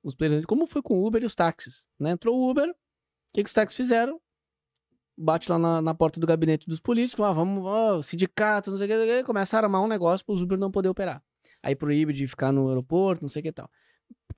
[0.02, 2.12] os players, como foi com o Uber e os táxis, né?
[2.12, 2.74] Entrou o Uber, o
[3.34, 4.20] que, que os táxis fizeram?
[5.18, 8.88] Bate lá na, na porta do gabinete dos políticos, ah, vamos, ó, sindicato, não sei
[8.88, 11.22] o que, começaram a armar um negócio para os Uber não poder operar.
[11.62, 13.70] Aí proíbe de ficar no aeroporto, não sei o que e tal.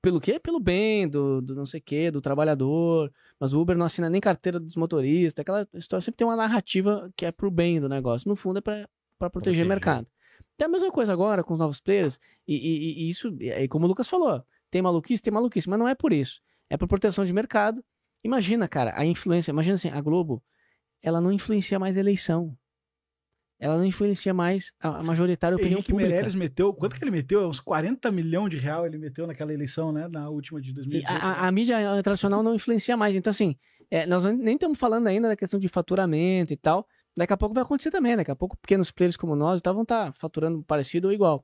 [0.05, 0.39] Pelo quê?
[0.39, 3.11] Pelo bem do, do não sei o que, do trabalhador.
[3.39, 5.41] Mas o Uber não assina nem carteira dos motoristas.
[5.41, 8.29] Aquela história sempre tem uma narrativa que é pro bem do negócio.
[8.29, 8.87] No fundo é para
[9.17, 9.65] proteger Proteger.
[9.65, 10.07] o mercado.
[10.55, 12.19] Tem a mesma coisa agora com os novos players.
[12.47, 15.87] E, e- e isso, e como o Lucas falou, tem maluquice, tem maluquice, mas não
[15.87, 16.39] é por isso.
[16.69, 17.83] É por proteção de mercado.
[18.23, 19.49] Imagina, cara, a influência.
[19.51, 20.41] Imagina assim, a Globo,
[21.01, 22.55] ela não influencia mais a eleição.
[23.59, 26.09] Ela não influencia mais a, majoritária opinião Henrique pública.
[26.09, 27.47] Meirelles meteu, quanto que ele meteu?
[27.47, 30.07] Uns 40 milhões de real ele meteu naquela eleição, né?
[30.11, 31.09] Na última de E 2018.
[31.09, 33.15] a, a- a mídia tradicional não influencia mais.
[33.15, 33.55] Então, assim,
[33.89, 36.85] é, nós nem estamos falando ainda da questão de faturamento e tal.
[37.17, 38.17] Daqui a pouco vai acontecer também.
[38.17, 41.41] Daqui a pouco pequenos players como nós e tal vão estar faturando parecido ou igual.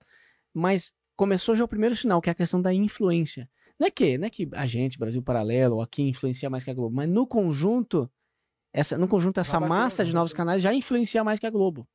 [0.53, 3.49] Mas começou já o primeiro sinal, que é a questão da influência.
[3.79, 6.69] Não é que, não é que a gente, Brasil Paralelo, ou aqui influencia mais que
[6.69, 8.09] a Globo, mas no conjunto,
[8.73, 11.87] essa, no conjunto, essa bateu, massa de novos canais já influencia mais que a Globo.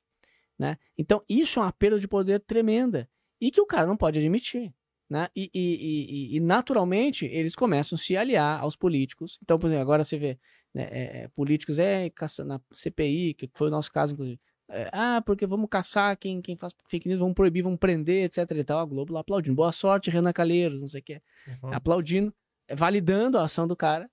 [0.59, 0.79] Né?
[0.97, 3.09] Então, isso é uma perda de poder tremenda.
[3.41, 4.73] E que o cara não pode admitir.
[5.09, 5.29] Né?
[5.37, 9.39] E, e- e- e- naturalmente eles começam a se aliar aos políticos.
[9.43, 10.39] Então, por exemplo, agora você vê
[10.75, 12.11] né, é, é, políticos é
[12.45, 14.41] na CPI, que foi o nosso caso, inclusive.
[14.69, 18.51] É, ah, porque vamos caçar quem, quem faz fake news, vamos proibir, vamos prender, etc.
[18.51, 18.81] E tal.
[18.81, 19.55] A Globo lá aplaudindo.
[19.55, 21.23] Boa sorte, Renan Calheiros, não sei o quê.
[21.63, 21.73] Uhum.
[21.73, 22.35] Aplaudindo,
[22.69, 24.11] é, validando a ação do cara,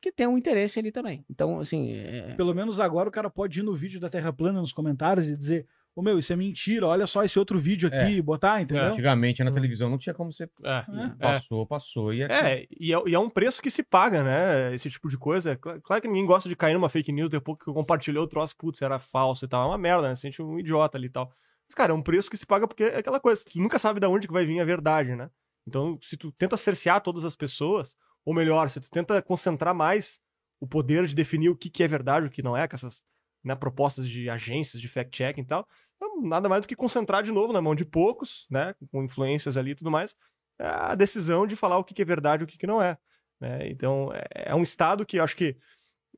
[0.00, 1.24] que tem um interesse ali também.
[1.28, 1.90] Então, assim.
[1.92, 5.26] é- Pelo menos agora o cara pode ir no vídeo da Terra Plana nos comentários
[5.26, 8.22] e dizer: Ô meu, isso é mentira, olha só esse outro vídeo aqui, É.
[8.22, 8.84] botar, entendeu?
[8.84, 10.44] Antigamente na televisão não tinha como você.
[10.62, 10.84] É.
[11.18, 12.14] Passou, passou.
[12.14, 14.72] E aqui, É, e é, e é um preço que se paga, né?
[14.74, 15.50] Esse tipo de coisa.
[15.52, 18.28] É cl- Claro que ninguém gosta de cair numa fake news depois que compartilhou o
[18.28, 19.64] troço, putz, era falso e tal.
[19.64, 20.14] É uma merda, né?
[20.14, 21.32] Você sente um idiota ali e tal.
[21.68, 23.98] Mas, cara, é um preço que se paga porque é aquela coisa, tu nunca sabe
[23.98, 25.28] de onde que vai vir a verdade, né?
[25.66, 27.96] Então, se tu tenta cercear todas as pessoas,
[28.28, 30.20] ou melhor, se tu tenta concentrar mais
[30.60, 32.76] o poder de definir o que, que é verdade e o que não é, com
[32.76, 33.00] essas
[33.42, 35.66] né, propostas de agências de fact-checking e tal,
[35.96, 38.74] então, nada mais do que concentrar de novo na mão de poucos, né?
[38.92, 40.14] Com influências ali e tudo mais,
[40.58, 42.98] a decisão de falar o que que é verdade e o que que não é.
[43.40, 43.66] né?
[43.70, 45.56] Então, é- é um estado que eu acho que.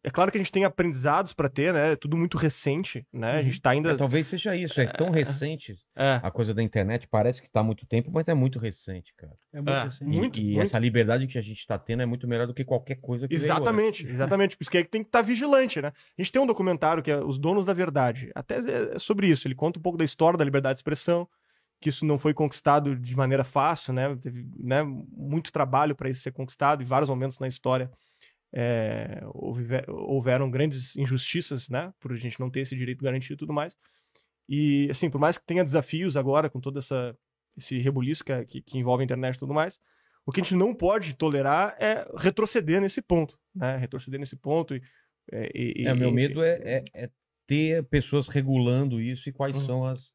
[0.03, 1.93] É claro que a gente tem aprendizados para ter, né?
[1.93, 3.33] É tudo muito recente, né?
[3.33, 3.91] A gente tá ainda.
[3.91, 4.81] É, talvez seja isso.
[4.81, 7.07] É tão recente É, a coisa da internet.
[7.07, 9.35] Parece que tá há muito tempo, mas é muito recente, cara.
[9.53, 10.05] É muito É, assim.
[10.05, 10.63] E- Muito, e muito.
[10.63, 13.37] essa liberdade que a gente tá tendo é muito melhor do que qualquer coisa que
[13.37, 14.57] veio Exatamente, exatamente.
[14.57, 15.89] Por isso que é que tem que estar vigilante, né?
[16.19, 18.31] A gente tem um documentário que é Os Donos da Verdade.
[18.35, 18.57] Até
[18.95, 19.47] é sobre isso.
[19.47, 21.29] Ele conta um pouco da história da liberdade de expressão,
[21.79, 24.17] que isso não foi conquistado de maneira fácil, né?
[24.17, 27.91] Teve né, muito trabalho para isso ser conquistado, em vários momentos na história.
[28.53, 31.93] É, houve- houveram grandes injustiças, né?
[32.01, 33.77] Por a gente não ter esse direito garantido e tudo mais.
[34.49, 37.17] E, assim, por mais que tenha desafios agora com todo essa,
[37.57, 39.79] esse rebuliço que, é- que, que envolve a internet e tudo mais,
[40.27, 43.77] o que a gente não pode tolerar é retroceder nesse ponto, né?
[43.77, 44.83] Retroceder nesse ponto e
[45.33, 47.11] É, e- É, o meu medo é, é- é
[47.47, 49.63] ter pessoas regulando isso e quais Uhum.
[49.67, 50.13] são as,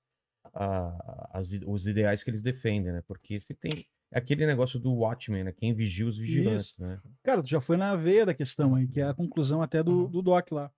[0.54, 3.02] a- as os ideais que eles defendem, né?
[3.08, 3.86] Porque se tem é
[4.20, 5.52] aquele negócio do Watchmen, né?
[5.52, 7.00] Quem vigia os vigilantes, né?
[7.24, 10.04] Cara, tu já foi na veia da questão aí, que é a conclusão até do,
[10.04, 10.10] Uhum.
[10.10, 10.72] do Doc lá.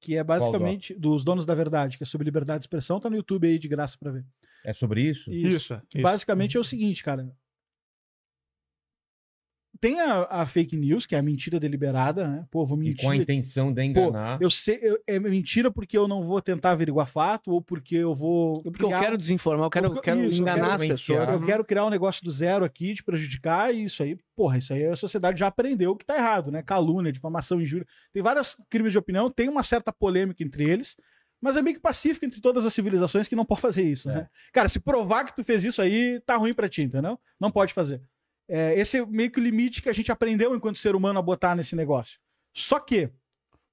[0.00, 3.16] Que é basicamente dos donos da verdade, que é sobre liberdade de expressão, tá no
[3.16, 4.24] YouTube aí de graça pra ver.
[4.64, 5.32] É sobre isso?
[5.32, 5.82] Isso, isso.
[6.02, 7.30] basicamente é o seguinte, cara.
[9.80, 12.46] Tem a, a fake news, que é a mentira deliberada, né?
[12.50, 13.04] Pô, vou E mentir.
[13.04, 14.40] com a intenção de Pô, enganar.
[14.40, 18.14] eu sei, eu- é mentira porque eu não vou tentar averiguar fato ou porque eu
[18.14, 18.52] vou.
[18.62, 20.82] Porque eu criar quero um- desinformar, eu quero, Porque- quero isso, eu enganar quero as
[20.84, 21.30] pessoas.
[21.30, 24.72] Eu quero criar um negócio do zero aqui, te prejudicar, e isso aí, porra, isso
[24.72, 26.62] aí a sociedade já aprendeu que tá errado, né?
[26.62, 27.86] Calúnia, difamação, injúria.
[28.12, 30.96] Tem vários crimes de opinião, tem uma certa polêmica entre eles,
[31.40, 34.14] mas é meio que pacífico entre todas as civilizações que não pode fazer isso, É.
[34.14, 34.28] né?
[34.52, 37.18] Cara, se provar que tu fez isso aí, tá ruim pra ti, entendeu?
[37.40, 38.00] Não pode fazer.
[38.48, 41.22] É, esse é meio que o limite que a gente aprendeu enquanto ser humano a
[41.22, 42.18] botar nesse negócio.
[42.54, 43.10] Só que,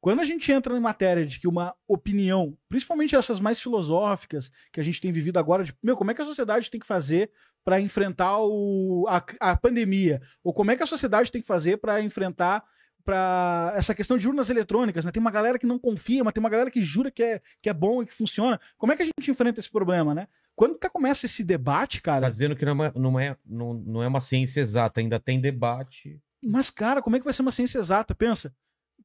[0.02, 4.80] quando a gente entra em matéria de que uma opinião, principalmente essas mais filosóficas que
[4.80, 7.32] a gente tem vivido agora, de, meu, como é que a sociedade tem que fazer
[7.64, 10.22] para enfrentar o, a, a pandemia?
[10.44, 12.64] Ou como é que a sociedade tem que fazer para enfrentar
[13.06, 15.12] para essa questão de urnas eletrônicas, né?
[15.12, 17.70] Tem uma galera que não confia, mas tem uma galera que jura que é, que
[17.70, 18.60] é bom e que funciona.
[18.78, 20.28] Como é que a gente enfrenta esse problema, né?
[20.56, 23.74] Quando que começa esse debate, Tá cara, dizendo que não é, uma, não, é, não,
[23.74, 26.20] não é uma ciência exata, ainda tem debate.
[26.44, 28.14] mas cara, como é que vai ser uma ciência exata?
[28.14, 28.54] Pensa,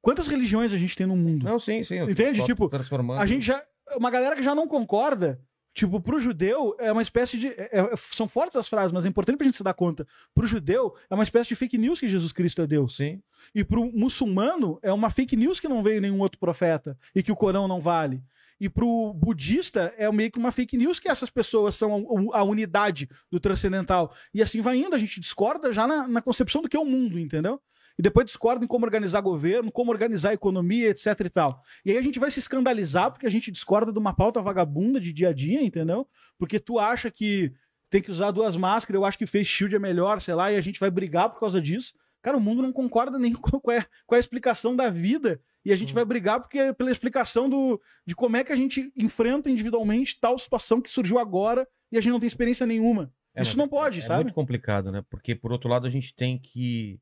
[0.02, 1.44] quantas religiões a gente tem no mundo?
[1.44, 1.98] Não, sim, sim.
[2.00, 2.44] Entende?
[2.44, 2.70] Tipo.
[3.18, 3.62] A gente já.
[3.96, 5.40] Uma galera que já não concorda.
[5.74, 7.48] Tipo, pro judeu é uma espécie de.
[7.48, 10.06] é- é- são fortes as frases, mas é importante pra gente se dar conta.
[10.34, 12.96] Pro judeu é uma espécie de fake news que Jesus Cristo é Deus.
[12.96, 13.22] Sim.
[13.54, 17.30] E pro muçulmano é uma fake news que não veio nenhum outro profeta e que
[17.30, 18.20] o Corão não vale.
[18.60, 23.08] E pro budista é meio que uma fake news que essas pessoas são a, unidade
[23.30, 24.12] do transcendental.
[24.34, 26.84] E assim vai indo, a gente discorda já na, na concepção do que é o
[26.84, 27.60] mundo, entendeu?
[27.98, 31.62] E depois discorda em como organizar governo, como organizar economia, etc e tal.
[31.84, 35.00] E aí a gente vai se escandalizar porque a gente discorda de uma pauta vagabunda
[35.00, 36.06] de dia a dia, entendeu?
[36.38, 37.52] Porque tu acha que
[37.90, 40.56] tem que usar duas máscaras, eu acho que face shield é melhor, sei lá, e
[40.56, 41.92] a gente vai brigar por causa disso.
[42.22, 45.40] Cara, o mundo não concorda nem com qual é, é a explicação da vida.
[45.68, 48.90] E a gente vai brigar porque pela explicação do, de como é que a gente
[48.96, 53.12] enfrenta individualmente tal situação que surgiu agora e a gente não tem experiência nenhuma.
[53.34, 54.24] É, Isso não é- pode, é, sabe?
[54.24, 55.04] muito complicado, né?
[55.10, 56.98] Porque, por outro lado, a gente tem que,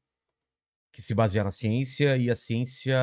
[0.92, 2.96] que se basear na ciência e a ciência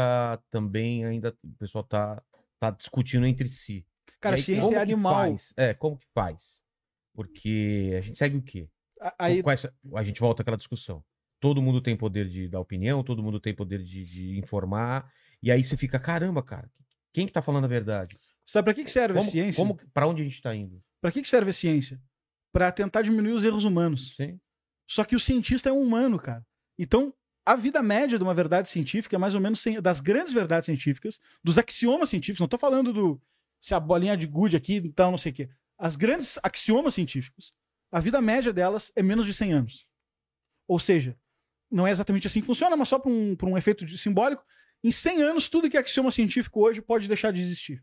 [0.52, 2.22] também ainda o pessoal tá,
[2.60, 3.86] tá discutindo entre si.
[4.20, 5.14] Cara, aí, ciência como é que animal.
[5.14, 5.54] faz?
[5.56, 6.62] É, como que faz?
[7.14, 8.68] Porque a gente segue o quê?
[9.00, 11.02] A- Aí, essa- a gente volta àquela discussão.
[11.40, 15.10] Todo mundo tem poder de dar opinião, todo mundo tem poder de, de informar.
[15.44, 16.72] E aí você fica, caramba, cara,
[17.12, 18.18] quem que tá falando a verdade?
[18.46, 19.62] sabe pra que que serve Como, a ciência?
[19.62, 20.82] como, pra onde a gente tá indo?
[21.02, 22.02] Pra que que serve a ciência?
[22.52, 24.14] Pra tentar diminuir os erros humanos.
[24.16, 24.40] Sim.
[24.88, 26.46] Só que o cientista é um humano, cara.
[26.80, 27.14] Então,
[27.46, 31.20] a vida média de uma verdade científica é mais ou menos das grandes verdades científicas,
[31.44, 32.40] dos axiomas científicos.
[32.40, 33.22] Não tô falando do
[33.62, 35.50] se a bolinha de gude aqui, então não sei o quê.
[35.78, 37.54] As grandes axiomas científicos,
[37.92, 39.88] a vida média delas é menos de 100 anos.
[40.68, 41.18] Ou seja,
[41.72, 44.44] não é exatamente assim que funciona, mas só por um, por um efeito de- simbólico.
[44.84, 47.82] Em 100 anos, tudo que é axioma científico hoje pode deixar de existir.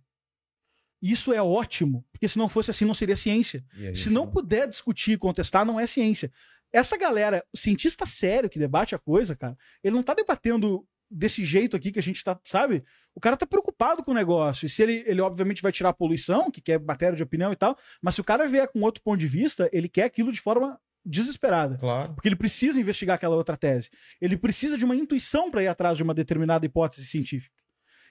[1.00, 3.64] Isso é ótimo, porque se não fosse assim, não seria ciência.
[3.74, 6.30] E a Se não puder discutir e contestar, não é ciência.
[6.70, 11.44] Essa galera, o cientista sério que debate a coisa, cara, ele não tá debatendo desse
[11.44, 12.84] jeito aqui que a gente tá, sabe?
[13.14, 14.66] O cara tá preocupado com o negócio.
[14.66, 17.56] E se ele, ele obviamente vai tirar a poluição, que quer matéria de opinião e
[17.56, 20.40] tal, mas se o cara vier com outro ponto de vista, ele quer aquilo de
[20.40, 21.78] forma desesperada.
[21.78, 22.14] Claro.
[22.14, 23.90] Porque ele precisa investigar aquela outra tese.
[24.20, 27.54] Ele precisa de uma intuição para ir atrás de uma determinada hipótese científica.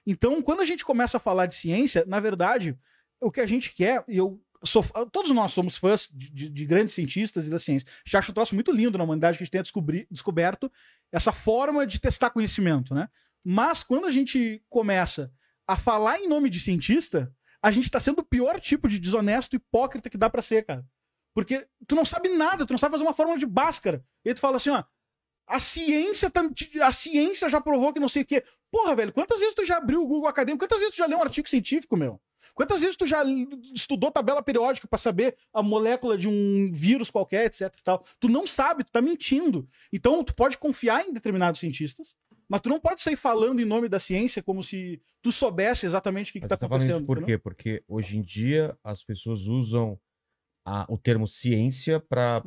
[0.06, 2.78] Então, quando a gente começa a falar de ciência, na verdade,
[3.22, 6.66] o que a gente quer, e eu sou, todos nós somos fãs de, de- de
[6.66, 7.88] grandes cientistas e da ciência.
[7.88, 10.72] A gente acha um troço muito lindo na humanidade que a gente tenha descobri- descoberto
[11.12, 13.08] essa forma de testar conhecimento, né?
[13.44, 15.32] Mas quando a gente começa
[15.68, 17.32] a falar em nome de cientista,
[17.62, 20.84] a gente está sendo o pior tipo de desonesto, hipócrita que dá para ser, cara.
[21.34, 24.04] Porque tu não sabe nada, tu não sabe fazer uma fórmula de Bhaskara.
[24.26, 24.84] E aí tu fala assim, ó,
[25.48, 26.42] a ciência, tá,
[26.82, 28.44] a ciência já provou que não sei o quê.
[28.72, 30.64] Porra, velho, quantas vezes tu já abriu o Google Acadêmico?
[30.64, 32.22] Quantas vezes tu já leu um artigo científico, meu?
[32.54, 33.24] Quantas vezes tu já
[33.74, 38.06] estudou tabela periódica pra saber a molécula de um vírus qualquer, etc e tal?
[38.20, 39.68] Tu não sabe, tu tá mentindo.
[39.94, 42.16] Então, tu pode confiar em determinados cientistas,
[42.48, 46.32] mas tu não pode sair falando em nome da ciência como se tu soubesse exatamente
[46.32, 47.06] o que, que Mas tá você tá falando acontecendo.
[47.06, 47.38] por quê?
[47.38, 49.98] Porque hoje em dia as pessoas usam
[50.66, 52.42] a- o termo ciência para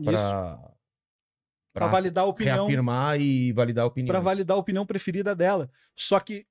[1.75, 2.67] Pra validar a opinião.
[2.67, 4.13] reafirmar e validar a opinião.
[4.13, 5.71] Pra validar a opinião preferida dela.
[5.97, 6.47] Só que.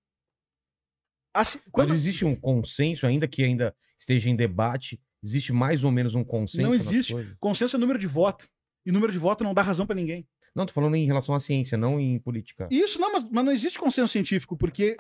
[1.34, 5.92] assim, quando- Quando existe um consenso, ainda que ainda esteja em debate, existe mais ou
[5.92, 6.62] menos um consenso.
[6.66, 7.14] Não existe.
[7.40, 8.50] Consenso é número de voto.
[8.86, 10.28] E número de voto não dá razão pra ninguém.
[10.54, 12.68] Não, tô falando em relação à ciência, não em política.
[12.70, 14.98] Isso não, mas, mas não existe consenso científico, porque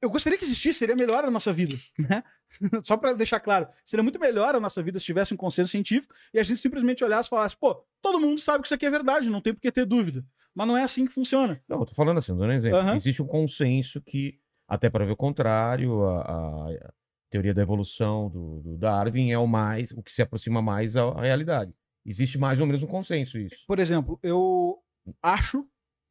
[0.00, 2.22] eu gostaria que existisse, seria melhor a nossa vida, né?
[2.84, 6.14] Só pra deixar claro, seria muito melhor a nossa vida se tivesse um consenso científico
[6.32, 8.90] e a gente simplesmente olhasse e falasse, pô, todo mundo sabe que isso aqui é
[8.90, 10.24] verdade, não tem por que ter dúvida.
[10.54, 11.62] Mas não é assim que funciona.
[11.68, 12.78] Não, eu tô falando assim, dando um exemplo.
[12.78, 12.96] Aham.
[12.96, 16.92] Existe um consenso que, até para ver o contrário, a, a
[17.30, 21.02] teoria da evolução do, do Darwin é o mais, o que se aproxima mais à,
[21.04, 21.72] à realidade.
[22.04, 23.56] Existe mais ou menos um consenso isso.
[23.66, 24.78] Por exemplo, eu
[25.22, 25.64] acho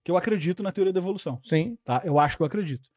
[0.06, 2.02] que eu acredito na teoria da evolução, Sim, tá?
[2.06, 2.90] Eu acho que eu acredito.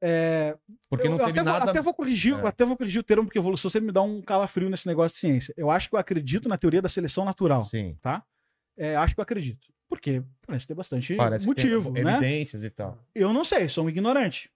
[0.00, 0.56] É,
[0.88, 1.60] porque eu, não eu teve até, nada...
[1.60, 2.46] vou, até vou corrigir, É.
[2.46, 5.20] até vou corrigir o termo, porque evolução sempre me dá um calafrio nesse negócio de
[5.20, 5.52] ciência.
[5.56, 7.64] Eu acho que eu acredito na teoria da seleção natural.
[7.64, 7.96] Sim,
[8.76, 9.66] É, acho que eu acredito.
[9.88, 12.12] Porque parece ter bastante parece motivo, tem né?
[12.18, 12.98] evidências e tal.
[13.14, 14.50] Eu não sei, sou um ignorante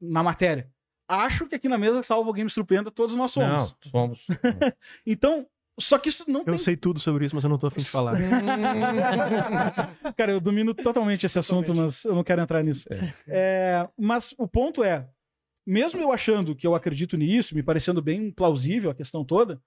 [0.00, 0.68] na matéria.
[1.08, 3.76] Acho que aqui na mesa, salvo alguém me surpreenda, todos nós somos.
[3.84, 4.26] Não, somos.
[5.06, 5.46] Então,
[5.78, 6.58] só que isso não Eu tem...
[6.58, 8.16] sei tudo sobre isso, mas eu não tô afim de falar.
[10.16, 12.88] Cara, eu domino totalmente esse assunto, mas eu não quero entrar nisso.
[13.26, 15.08] É, mas o ponto é,
[15.66, 19.60] mesmo eu achando que eu acredito nisso, me parecendo bem plausível a questão toda,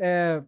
[0.00, 0.42] é,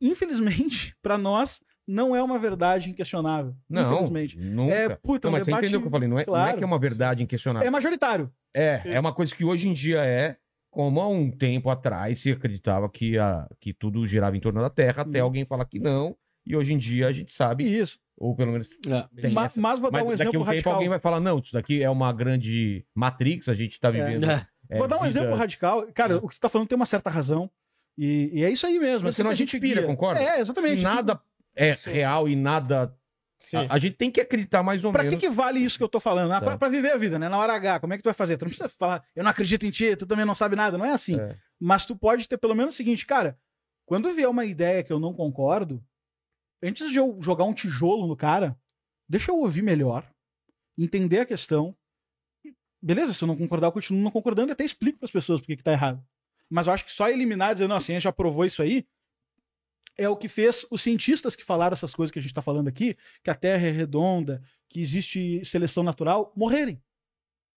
[0.00, 3.54] infelizmente, para nós, não é uma verdade inquestionável.
[3.68, 4.38] Não, Infelizmente.
[4.38, 4.74] nunca.
[4.74, 6.08] É, puta, Não, um mas você debate- entendeu o que eu falei?
[6.08, 6.58] Não é, não é Claro.
[6.58, 7.66] que é uma verdade inquestionável.
[7.66, 8.30] É majoritário.
[8.54, 10.36] É, é uma coisa que hoje em dia é,
[10.78, 14.70] como há um tempo atrás se acreditava que, a, que tudo girava em torno da
[14.70, 15.24] Terra, até Hum.
[15.24, 16.14] alguém falar que não,
[16.46, 17.98] e hoje em dia a gente sabe, Isso.
[18.16, 18.68] ou pelo menos
[19.20, 19.60] tem Ma- essa.
[19.60, 20.72] mas vou dar Mas um daqui a exemplo um tempo radical.
[20.74, 24.30] alguém vai falar, não, isso daqui é uma grande Matrix, a gente tá vivendo.
[24.30, 24.46] É.
[24.70, 25.84] é, Vou dar um exemplo vidas- radical.
[25.92, 26.16] Cara, É.
[26.18, 27.50] o que você tá falando tem uma certa razão.
[27.98, 29.06] E, e é isso aí mesmo.
[29.08, 29.86] Mas senão a gente pira, guia.
[29.90, 30.20] concorda?
[30.22, 30.76] É, exatamente.
[30.76, 31.20] Se nada
[31.56, 32.94] é real e nada...
[33.54, 35.20] A, a gente tem que acreditar mais ou Pra que, menos.
[35.20, 36.32] que vale isso que eu tô falando?
[36.32, 36.46] Ah, Tá.
[36.46, 37.28] pra, pra viver a vida, né?
[37.28, 38.36] Na hora H, como é que tu vai fazer?
[38.36, 40.76] Tu não precisa falar, eu não acredito em ti, tu também não sabe nada.
[40.76, 41.18] Não é assim.
[41.18, 41.36] É.
[41.60, 43.38] Mas tu pode ter pelo menos o seguinte, cara,
[43.86, 45.82] quando vier uma ideia que eu não concordo,
[46.62, 48.56] antes de eu jogar um tijolo no cara,
[49.08, 50.04] deixa eu ouvir melhor,
[50.76, 51.76] entender a questão.
[52.44, 55.40] e, Beleza, se eu não concordar, eu continuo não concordando e até explico pras pessoas
[55.40, 56.02] por que que tá errado.
[56.50, 58.84] Mas eu acho que só eliminar, dizer, não, a ciência já provou isso aí,
[59.98, 62.68] é o que fez os cientistas que falaram essas coisas que a gente tá falando
[62.68, 66.80] aqui, que a Terra é redonda, que existe seleção natural, morrerem.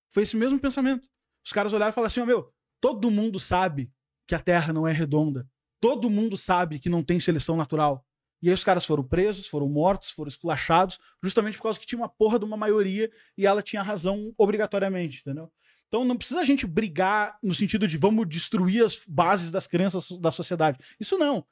[0.10, 1.08] Foi esse mesmo pensamento.
[1.46, 3.92] Os caras olharam e falaram assim, ó, meu, todo mundo sabe
[4.28, 5.48] que a Terra não é redonda.
[5.80, 8.06] Todo mundo sabe que não tem seleção natural.
[8.42, 12.00] E aí os caras foram presos, foram mortos, foram esculachados, justamente por causa que tinha
[12.00, 15.52] uma porra de uma maioria e ela tinha razão obrigatoriamente, entendeu?
[15.88, 20.10] Então não precisa a gente brigar no sentido de vamos destruir as bases das crenças
[20.20, 20.80] da sociedade.
[21.00, 21.46] Isso não.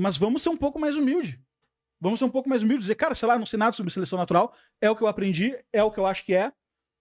[0.00, 1.40] Mas vamos ser um pouco mais humilde.
[2.00, 4.16] Vamos ser um pouco mais humilde, dizer, cara, sei lá, não sei nada sobre seleção
[4.18, 6.52] natural, é o que eu aprendi, é o que eu acho que é.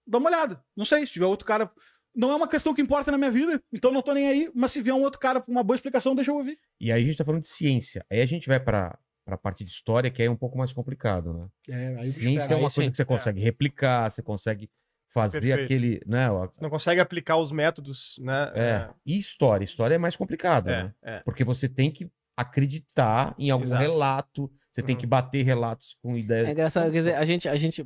[0.08, 0.64] Dá uma olhada.
[0.76, 1.70] Não sei, se tiver outro cara.
[2.16, 4.72] Não é uma questão que importa na minha vida, então não tô nem aí, mas
[4.72, 6.58] se vier um outro cara com uma boa explicação, deixa eu ouvir.
[6.82, 8.04] E aí a gente tá falando de ciência.
[8.10, 10.74] Aí a gente vai pra, pra parte de história, que aí é um pouco mais
[10.74, 11.48] complicado, né?
[11.70, 12.90] É, aí Ciência é uma Aí coisa sim.
[12.90, 14.68] que você consegue replicar, você consegue
[15.14, 15.64] fazer Perfeito.
[15.66, 16.28] aquele, né?
[16.60, 18.52] Não consegue aplicar os métodos, né?
[18.56, 18.90] É.
[19.06, 20.94] E história, história é mais complicado, É, né?
[21.04, 21.20] é.
[21.20, 23.82] Porque você tem que acreditar em algum Exato.
[23.82, 25.02] relato, você tem Uhum.
[25.02, 26.50] que bater relatos com É ideias.
[26.50, 27.86] engraçado, quer dizer, a gente, a gente,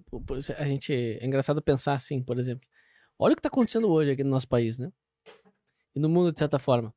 [0.57, 2.67] a gente, é engraçado pensar assim, por exemplo.
[3.17, 4.91] Olha o que tá acontecendo hoje aqui no nosso país, né?
[5.95, 6.93] E no mundo, de certa forma.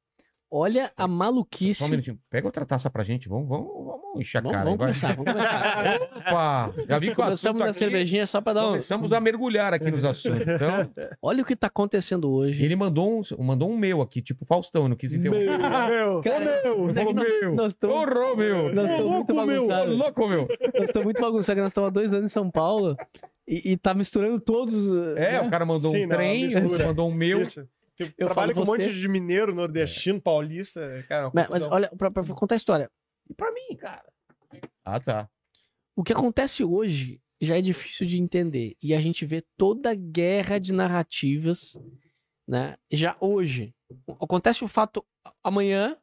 [0.57, 1.75] Olha a maluquice.
[1.81, 2.17] Só um minutinho.
[2.31, 4.65] Pega outra taça pra gente, vamos, vamos, vamos encher a Vamos, cara.
[4.65, 4.87] vamos vai.
[4.87, 6.01] começar, vamos começar.
[6.31, 6.75] Opa!
[6.89, 8.71] Já vi que o Começamos assunto na aqui, cervejinha só pra dar um.
[8.71, 10.43] Começamos a mergulhar aqui nos assuntos.
[10.43, 10.91] Então,
[11.21, 12.65] Olha o que tá acontecendo hoje.
[12.65, 15.59] ele mandou um, mandou um meu aqui, tipo Faustão, não quis interromper.
[15.91, 17.55] Meu, Cara, Ele falou meu.
[17.57, 17.97] nós estamos.
[17.97, 18.73] Ô, meu!
[18.73, 19.99] Nós estamos muito Ô, bagunçados.
[19.99, 20.49] louco, meu!
[20.75, 22.97] Nós estamos muito bagunçados, nós estamos há dois anos em São Paulo
[23.47, 24.87] e, e tá misturando todos.
[25.17, 25.41] É, né?
[25.41, 26.87] o cara mandou Sim, um não, trem, mistura.
[26.87, 27.43] mandou um meu.
[27.43, 27.67] Isso.
[27.99, 28.85] Eu, Eu trabalho com um você.
[28.87, 30.81] monte de mineiro, nordestino, paulista.
[31.09, 32.91] Cara, é uma Mas, mas olha, pra, pra contar a história,
[33.31, 34.05] E pra mim, cara.
[34.85, 35.29] Ah, tá.
[35.97, 38.77] o que acontece hoje já é difícil de entender.
[38.83, 41.77] E a gente vê toda a guerra de narrativas,
[42.49, 42.77] né?
[42.91, 43.75] Já hoje.
[44.21, 45.05] Acontece o fato
[45.43, 45.97] amanhã,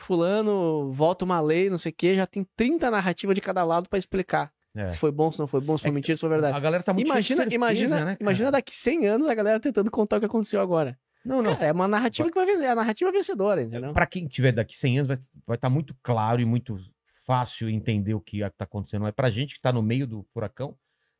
[0.00, 3.88] fulano volta uma lei, não sei o quê, já tem 30 narrativas de cada lado
[3.88, 4.52] pra explicar.
[4.76, 4.88] É.
[4.88, 6.56] Se foi bom, se não foi bom, se foi É mentira, se foi verdade.
[6.56, 8.18] A galera tá muito Imagina, de imagina, certeza, né, cara?
[8.22, 10.98] imagina daqui 100 anos a galera tentando contar o que aconteceu agora.
[11.24, 11.54] Não, não.
[11.54, 13.92] Cara, é uma narrativa que vai vencer, é a narrativa vencedora, entendeu?
[13.92, 16.78] Pra quem tiver daqui 100 anos, vai estar vai tá muito claro e muito
[17.26, 19.02] fácil entender o que tá acontecendo.
[19.02, 20.76] Mas pra gente que tá no meio do furacão,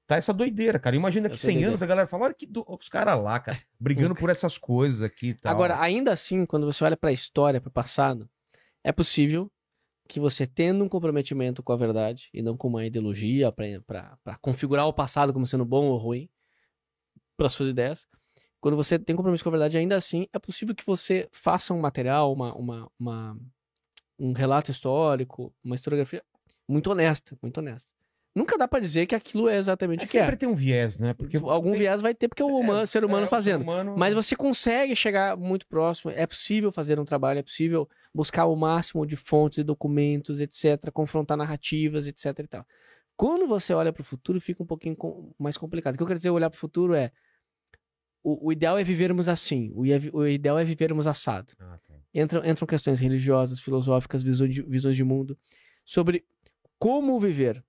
[0.06, 0.96] tá essa doideira, cara.
[0.96, 1.70] Imagina que Essa 100 doideira.
[1.72, 2.64] anos a galera fala, olha que do...
[2.66, 5.52] os caras lá, cara, brigando por essas coisas aqui e tal.
[5.52, 8.28] Agora, ainda assim, quando você olha pra história, pro passado,
[8.82, 9.52] é possível
[10.08, 14.86] que você tendo um comprometimento com a verdade e não com uma ideologia pra configurar
[14.86, 16.30] o passado como sendo bom ou ruim
[17.36, 18.06] para suas ideias,
[18.60, 21.80] quando você tem compromisso com a verdade, ainda assim é possível que você faça um
[21.80, 23.38] material, uma, uma, uma-
[24.18, 26.22] um relato histórico, uma historiografia
[26.68, 27.92] muito honesta, muito honesta.
[28.34, 30.20] nunca dá pra dizer que aquilo é exatamente É, o que é.
[30.22, 31.12] sempre tem um viés, né?
[31.14, 33.58] Porque Algum tem- viés vai ter porque é o humano, ser humano é, fazendo.
[33.60, 37.88] ser humano- Mas você consegue chegar muito próximo, é possível fazer um trabalho, é possível
[38.14, 42.66] buscar o máximo de fontes e documentos, etc, confrontar narrativas, etc e tal.
[43.16, 44.96] Quando você olha para o futuro, fica um pouquinho
[45.38, 45.94] mais complicado.
[45.94, 47.10] O que eu quero dizer olhar para o futuro é
[48.28, 51.54] o, o ideal é vivermos assim, o, o ideal é vivermos assado.
[51.58, 51.94] Ah, tá.
[52.14, 55.38] Entram, entram questões religiosas, filosóficas, visões de, visões de mundo,
[55.84, 56.24] sobre
[56.78, 57.64] como viver,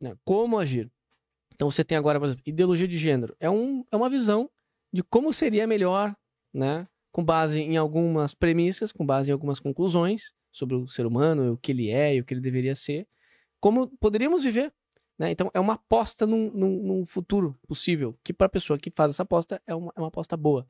[0.00, 0.16] né?
[0.24, 0.90] como agir.
[1.52, 3.34] Então você tem agora, por exemplo, ideologia de gênero.
[3.40, 4.48] É, um, é uma visão
[4.92, 6.14] de como seria melhor,
[6.54, 6.86] né?
[7.10, 11.58] com base em algumas premissas, com base em algumas conclusões sobre o ser humano, o
[11.58, 13.08] que ele é e o que ele deveria ser,
[13.60, 14.72] como poderíamos viver.
[15.18, 15.30] Né?
[15.32, 19.12] Então é uma aposta num, num- num futuro possível, que para a pessoa que faz
[19.12, 20.66] essa aposta é uma, é uma aposta boa.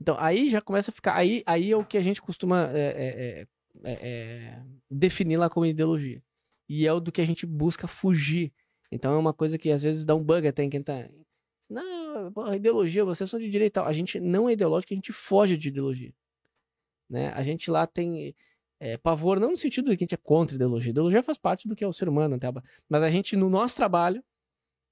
[0.00, 1.16] Então aí já começa a ficar.
[1.16, 3.46] Aí, aí é o que a gente costuma é, é,
[3.84, 6.22] é, é, definir lá como ideologia.
[6.68, 8.52] E é o do que a gente busca fugir.
[8.92, 11.08] Então é uma coisa que às vezes dá um bug até em quem tá.
[11.68, 13.82] Não, ideologia, vocês são de direita.
[13.82, 16.12] A gente não é ideológico, a gente foge de ideologia.
[17.08, 17.28] Né?
[17.30, 18.34] A gente lá tem
[18.80, 20.90] é, pavor, não no sentido de que a gente é contra ideologia.
[20.90, 22.48] Ideologia faz parte do que é o ser humano, até,
[22.88, 24.22] mas a gente, no nosso trabalho,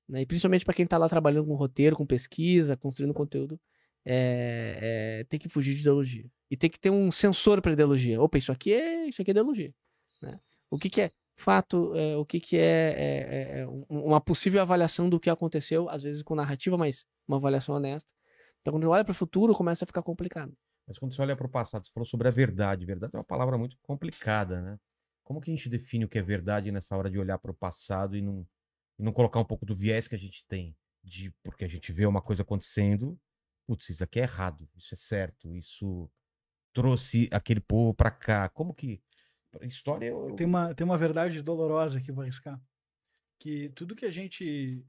[0.09, 3.59] né, e principalmente para quem está lá trabalhando com roteiro, com pesquisa, construindo conteúdo,
[4.05, 6.25] é, é, tem que fugir de ideologia.
[6.51, 8.21] E tem que ter um sensor para ideologia.
[8.23, 9.75] Opa, isso aqui é, isso aqui é ideologia.
[10.23, 10.39] né?
[10.71, 14.61] O que, que é fato, é, o que, que é, é- é um- uma possível
[14.63, 18.13] avaliação do que aconteceu, às vezes com narrativa, mas uma avaliação honesta.
[18.61, 20.57] Então, quando olha para o futuro, começa a ficar complicado.
[20.87, 22.87] Mas quando você olha para o passado, você falou sobre a verdade.
[22.87, 24.79] Verdade é uma palavra muito complicada, né?
[25.25, 27.55] Como que a gente define o que é verdade nessa hora de olhar para o
[27.55, 28.47] passado e não,
[28.99, 30.77] e não colocar um pouco do viés que a gente tem?
[31.03, 33.19] De, porque a gente vê uma coisa acontecendo,
[33.67, 36.09] putz, isso aqui é errado, isso é certo, isso
[36.73, 38.49] trouxe aquele povo para cá.
[38.49, 39.03] Como que.
[39.63, 40.07] História.
[40.07, 42.61] eu- Tem uma, tem uma verdade dolorosa que eu vou arriscar.
[43.39, 44.85] Que tudo que a gente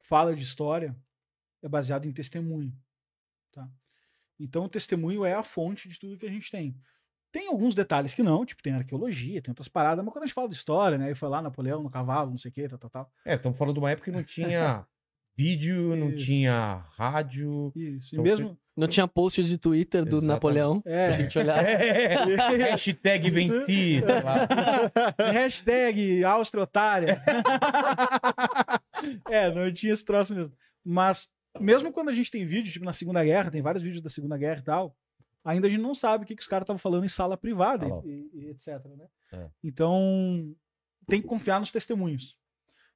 [0.00, 0.96] fala de história
[1.62, 2.76] é baseado em testemunho.
[3.50, 3.68] Tá?
[4.40, 6.74] Então, o testemunho é a fonte de tudo que a gente tem.
[7.30, 10.34] Tem alguns detalhes que não, tipo, tem arqueologia, tem outras paradas, mas quando a gente
[10.34, 11.06] fala de história, né?
[11.06, 13.12] Aí foi lá Napoleão no cavalo, não sei o que, tal, tal, tal.
[13.24, 14.84] É, estamos falando de uma época que não tinha
[15.34, 16.26] vídeo, não Isso.
[16.26, 17.72] tinha rádio.
[17.74, 18.14] Isso.
[18.14, 18.58] E Então, mesmo.
[18.76, 20.26] Não tinha post de Twitter do Exatamente.
[20.28, 21.62] Napoleão pra É, gente olhar.
[22.58, 24.00] Hashtag venci.
[25.32, 27.22] Hashtag Áustria otária.
[29.30, 30.52] é, não tinha esse troço mesmo.
[30.84, 31.28] Mas,
[31.60, 34.36] mesmo quando a gente tem vídeo, tipo na Segunda Guerra, tem vários vídeos da Segunda
[34.38, 34.96] Guerra e tal,
[35.44, 37.86] ainda a gente não sabe o que, que os caras estavam falando em sala privada
[38.04, 38.68] e, e- etc.
[38.96, 39.06] Né?
[39.32, 39.48] É.
[39.62, 40.54] Então,
[41.06, 42.36] tem que confiar nos testemunhos.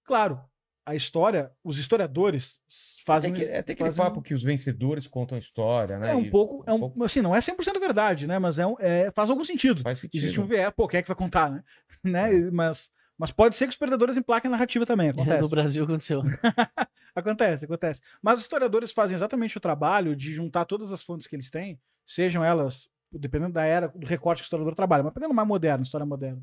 [0.05, 0.41] Claro,
[0.85, 2.61] a história, os historiadores
[3.05, 3.33] fazem.
[3.33, 6.13] Tem que- é, tem aquele fazem- papo que os vencedores contam a história, né?
[6.13, 8.39] É um E pouco, é um, pouco assim, não é 100% verdade, né?
[8.39, 9.83] Mas é, um- é- faz algum sentido.
[9.83, 10.21] faz sentido.
[10.23, 11.65] Existe um viés, pô, quem é que vai contar, né?
[12.05, 12.51] né?
[12.53, 12.89] Mas,
[13.19, 15.41] mas pode ser que os perdedores emplaquem a narrativa também, acontece.
[15.41, 16.23] No Brasil aconteceu.
[17.15, 18.01] acontece, acontece.
[18.23, 21.81] Mas os historiadores fazem exatamente o trabalho de juntar todas as fontes que eles têm,
[22.07, 25.83] sejam elas, dependendo da era, do recorte que o historiador trabalha, mas pegando mais moderno,
[25.83, 26.43] história moderna.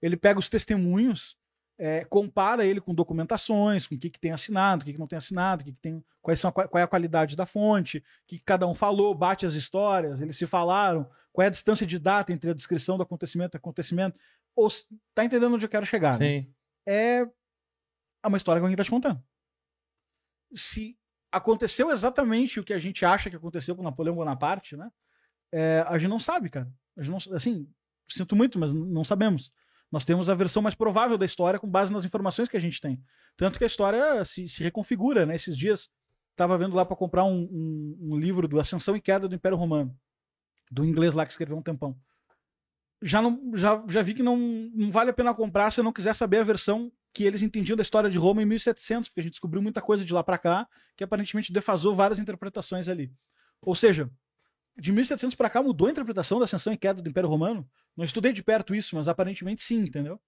[0.00, 1.36] Ele pega os testemunhos,
[1.78, 5.06] é, compara ele com documentações, com o que, que tem assinado, o que, que não
[5.06, 7.98] tem assinado, o que, que tem, quais são a, qual é a qualidade da fonte,
[7.98, 11.50] o que, que cada um falou, bate as histórias, eles se falaram, qual é a
[11.50, 14.16] distância de data entre a descrição do acontecimento e acontecimento.
[14.56, 14.68] Ou,
[15.14, 16.18] tá entendendo onde eu quero chegar?
[16.18, 16.26] né?
[16.86, 17.20] É
[18.22, 19.22] é uma história que alguém está te contando.
[20.54, 20.96] Se
[21.32, 24.90] aconteceu exatamente o que a gente acha que aconteceu com Napoleão Bonaparte, né?
[25.52, 26.70] é, a gente não sabe, cara.
[26.96, 27.68] A gente não, assim,
[28.08, 29.52] sinto muito, mas não sabemos.
[29.90, 32.80] Nós temos a versão mais provável da história com base nas informações que a gente
[32.80, 33.02] tem.
[33.36, 35.34] Tanto que a história se, se reconfigura, né?
[35.34, 35.88] Esses dias
[36.30, 39.56] estava vendo lá para comprar um, um- um livro do Ascensão e Queda do Império
[39.58, 39.96] Romano,
[40.70, 41.96] do inglês lá que escreveu um tempão.
[43.06, 44.36] Já, não, já, já vi que não,
[44.74, 47.76] não vale a pena comprar se eu não quiser saber a versão que eles entendiam
[47.76, 50.38] da história de Roma em 1700, porque a gente descobriu muita coisa de lá para
[50.38, 53.12] cá que aparentemente defasou várias interpretações ali.
[53.60, 54.10] Ou seja,
[54.76, 57.68] de 1700 para cá mudou a interpretação da ascensão e queda do Império Romano.
[57.96, 60.18] Não estudei de perto isso, mas aparentemente sim, entendeu?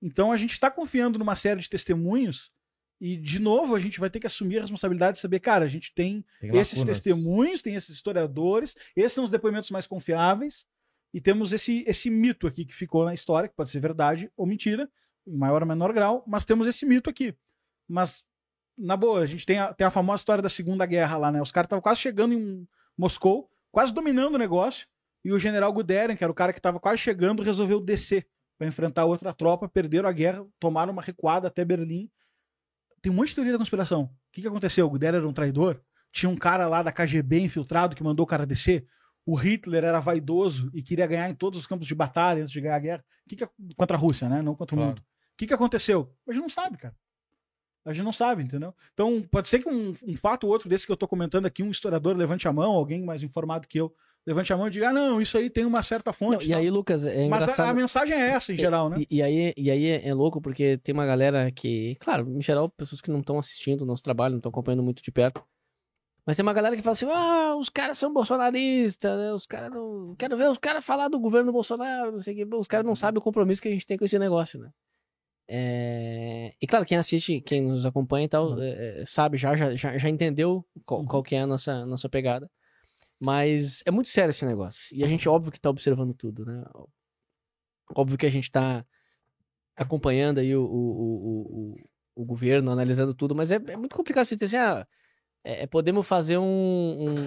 [0.00, 2.52] Então a gente está confiando numa série de testemunhos
[3.00, 5.68] e, de novo, a gente vai ter que assumir a responsabilidade de saber, cara, a
[5.68, 7.00] gente tem Tem esses lacunas.
[7.00, 10.64] testemunhos, tem esses historiadores, esses são os depoimentos mais confiáveis,
[11.12, 14.46] e temos esse, esse mito aqui que ficou na história, que pode ser verdade ou
[14.46, 14.90] mentira,
[15.26, 17.36] em maior ou menor grau, mas temos esse mito aqui.
[17.86, 18.24] Mas,
[18.76, 21.42] na boa, a gente tem a, tem a famosa história da Segunda Guerra lá, né?
[21.42, 24.86] Os caras estavam quase chegando em Moscou, quase dominando o negócio,
[25.24, 28.26] e o general Guderian, que era o cara que estava quase chegando, resolveu descer
[28.58, 32.10] para enfrentar outra tropa, perderam a guerra, tomaram uma recuada até Berlim.
[33.00, 34.04] Tem um monte de teoria da conspiração.
[34.04, 34.86] O que, que aconteceu?
[34.86, 35.80] O Guderian era um traidor?
[36.10, 38.86] Tinha um cara lá da KGB infiltrado que mandou o cara descer?
[39.24, 42.60] O Hitler era vaidoso e queria ganhar em todos os campos de batalha antes de
[42.60, 43.04] ganhar a guerra?
[43.28, 43.46] Que que,
[43.76, 44.42] contra a Rússia, né?
[44.42, 44.90] Não contra o Claro.
[44.90, 45.00] mundo.
[45.00, 45.04] O
[45.36, 46.12] que, que aconteceu?
[46.28, 46.94] A gente não sabe, cara.
[47.84, 48.72] A gente não sabe, entendeu?
[48.92, 51.62] Então, pode ser que um, um fato ou outro desse que eu tô comentando aqui,
[51.64, 53.92] um historiador levante a mão, alguém mais informado que eu,
[54.24, 56.46] levante a mão e diga, ah, não, isso aí tem uma certa Não, fonte.
[56.46, 56.58] e tal.
[56.60, 57.68] aí, Lucas, é Mas a, engraçado.
[57.70, 58.98] a mensagem é essa, em geral, né?
[59.00, 62.68] E, e aí, e aí é louco porque tem uma galera que, claro, em geral,
[62.68, 65.42] pessoas que não estão assistindo o nosso trabalho, não estão acompanhando muito de perto.
[66.24, 69.32] Mas tem uma galera que fala assim: ah, os caras são bolsonaristas, né?
[69.32, 70.14] Os caras não.
[70.16, 72.56] Quero ver os caras falar do governo Bolsonaro, não sei o que.
[72.56, 74.70] Os caras não sabem o compromisso que a gente tem com esse negócio, né?
[75.48, 79.74] É, E claro, quem assiste, quem nos acompanha e tal, é, é, sabe já, já,
[79.74, 82.50] já já entendeu qual, qual que é a nossa, nossa pegada.
[83.20, 84.82] Mas é muito sério esse negócio.
[84.96, 86.64] E a gente, óbvio, que tá observando tudo, né?
[87.94, 88.84] Óbvio que a gente tá
[89.76, 91.76] acompanhando aí o, o, o,
[92.16, 94.86] o, o governo, analisando tudo, mas é, é muito complicado você dizer assim, ah,
[95.44, 96.44] é, podemos fazer um,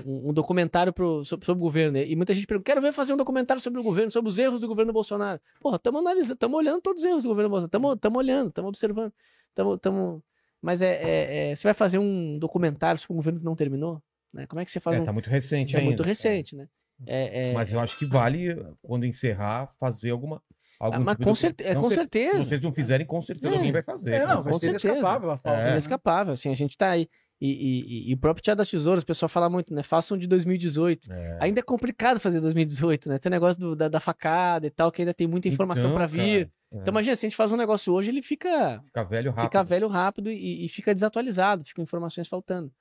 [0.06, 1.98] um, um documentário pro, sobre, sobre o governo.
[1.98, 4.62] E muita gente pergunta, quero ver fazer um documentário sobre o governo, sobre os erros
[4.62, 5.40] do governo Bolsonaro.
[5.60, 9.14] Porra, estamos analisando, estamos olhando todos os erros do governo Bolsonaro, estamos olhando, estamos observando,
[9.50, 9.80] estamos...
[9.82, 10.24] Tamo...
[10.62, 14.02] Mas é, é, é, você vai fazer um documentário sobre um governo que não terminou?
[14.34, 14.48] Né?
[14.48, 15.04] Como é que você faz É, um...
[15.04, 15.90] tá muito recente É ainda.
[15.90, 16.68] muito recente, né?
[17.06, 20.42] É, é- Mas eu acho que vale, quando encerrar, fazer alguma.
[20.80, 22.42] Algum Ah, mas tipo com, de- certe- é, Não com certeza.
[22.42, 23.58] Se vocês não fizerem, com certeza É.
[23.58, 24.12] alguém vai fazer.
[24.14, 24.88] É, não, vai com ser certeza.
[24.94, 25.40] inescapável.
[25.44, 25.72] É.
[25.72, 27.08] inescapável, assim, a gente tá aí.
[27.46, 29.84] E, e- e- o próprio Teatro das Tesouras, o pessoal fala muito, né?
[29.84, 31.12] Façam de 2018.
[31.12, 31.38] É.
[31.42, 33.20] Ainda é complicado fazer 2018, né?
[33.20, 35.96] Tem o negócio do- da, da facada e tal, que ainda tem muita informação Então,
[35.98, 36.48] pra vir.
[36.48, 36.78] cara, é.
[36.82, 39.44] Então imagina, se a gente faz um negócio hoje, ele fica, Fica velho rápido.
[39.46, 42.72] fica velho rápido e, e fica desatualizado, ficam informações faltando.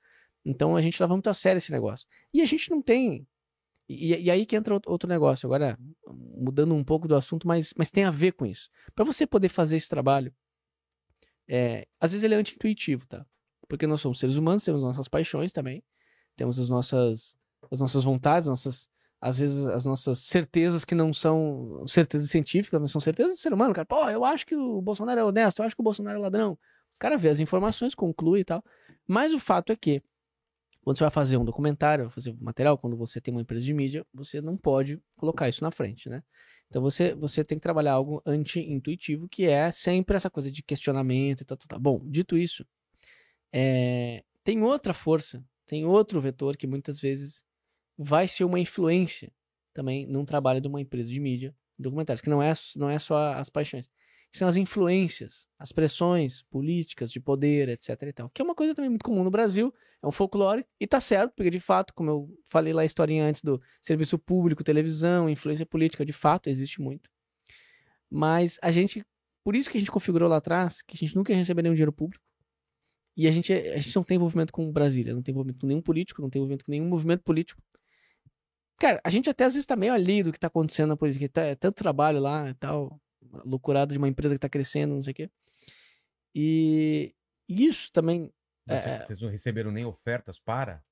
[0.43, 2.07] Então a gente leva muito a sério esse negócio.
[2.33, 3.25] E a gente não tem.
[3.87, 5.45] E, aí que entra outro- outro negócio.
[5.45, 8.69] Agora, mudando um pouco do assunto, mas, mas tem a ver com isso.
[8.95, 10.33] Para você poder fazer esse trabalho,
[11.47, 13.25] é, às vezes ele é anti-intuitivo, tá?
[13.67, 15.83] Porque nós somos seres humanos, temos nossas paixões também,
[16.35, 17.35] temos as nossas,
[17.71, 18.87] as nossas vontades, nossas,
[19.19, 23.53] às vezes as nossas certezas que não são certezas científicas, mas são certezas do ser
[23.53, 23.85] humano, cara.
[23.85, 26.53] Pô, eu acho que o Bolsonaro é honesto, eu acho que o Bolsonaro é ladrão.
[26.53, 28.63] O cara vê as informações, conclui e tal.
[29.07, 30.01] Mas o fato é que,
[30.81, 33.73] quando você vai fazer um documentário, fazer um material, quando você tem uma empresa de
[33.73, 36.23] mídia, você não pode colocar isso na frente, né?
[36.69, 41.41] Então você, você tem que trabalhar algo anti-intuitivo, que é sempre essa coisa de questionamento
[41.41, 41.79] e tal, tal, tal.
[41.79, 42.65] Bom, dito isso,
[43.57, 47.41] é, tem outra força, tem outro vetor que muitas vezes
[47.97, 49.31] vai ser uma influência
[49.73, 53.33] também num trabalho de uma empresa de mídia, documentários, que não é, não é só
[53.33, 53.89] as paixões,
[54.33, 58.75] são as influências, as pressões políticas de poder, etc e tal, que é uma coisa
[58.75, 62.09] também muito comum no Brasil, é um folclore, e tá certo, porque de fato, como
[62.09, 66.81] eu falei lá a historinha antes do serviço público, televisão, influência política, de fato existe
[66.81, 67.09] muito.
[68.11, 69.05] Mas a gente,
[69.45, 71.75] por isso que a gente configurou lá atrás, que a gente nunca ia receber nenhum
[71.75, 72.25] dinheiro público,
[73.15, 75.81] e a gente, a gente não tem envolvimento com Brasília, não tem envolvimento com nenhum
[75.81, 77.61] político, não tem envolvimento com nenhum movimento político.
[78.79, 81.29] Cara, a gente até às vezes tá meio ali do que tá acontecendo na política,
[81.29, 82.99] tá, é tanto trabalho lá e tal,
[83.45, 85.29] loucurado de uma empresa que tá crescendo, não sei o quê.
[86.33, 87.13] E
[87.47, 88.31] isso também
[88.67, 90.83] Mas é- Vocês não receberam nem ofertas para?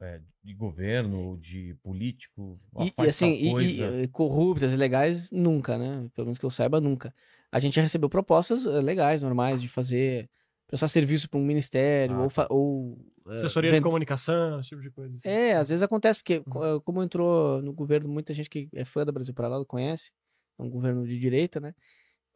[0.00, 2.60] é, de governo, de político?
[2.80, 6.10] E, e assim, e- e, e corruptas, ilegais, nunca, né?
[6.12, 7.14] Pelo menos que eu saiba, nunca.
[7.52, 10.28] A gente já recebeu propostas eh, legais, normais, de fazer,
[10.72, 12.98] prestar serviço para um ministério, Ah, ou, fa- ou
[13.28, 15.14] eh, Assessoria de comunicação, esse tipo de coisa.
[15.16, 15.28] assim.
[15.28, 19.04] É, às vezes acontece, porque eh, como entrou no governo muita gente que é fã
[19.04, 20.10] da Brasil para lá, conhece,
[20.58, 21.74] é um governo de direita, né?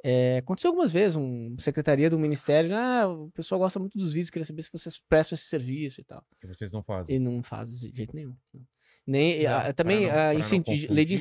[0.05, 4.29] É, aconteceu algumas vezes, um secretaria do ministério, ah, o pessoal gosta muito dos vídeos,
[4.31, 6.23] queria saber se vocês prestam esse serviço e tal.
[6.39, 7.17] Que vocês não fazem.
[7.17, 8.37] E não faz de jeito nenhum.
[8.53, 8.63] não.
[9.07, 11.15] Nem, Não, pra também não- a incenti- lei de.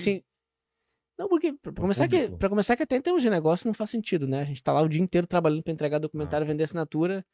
[1.18, 3.74] Não, porque, pra Com começar, que, pra começar que até em termos de negócio não
[3.74, 4.41] faz sentido, né?
[4.41, 7.26] A gente tá lá o dia inteiro trabalhando pra entregar documentário, vender assinatura.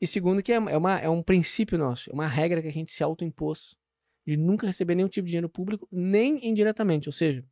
[0.00, 2.72] E segundo que é, é, uma, é um princípio nosso, é uma regra que a
[2.72, 3.76] gente se autoimpôs
[4.26, 7.08] de nunca receber nenhum tipo de dinheiro público, nem indiretamente.
[7.08, 7.44] Ou seja,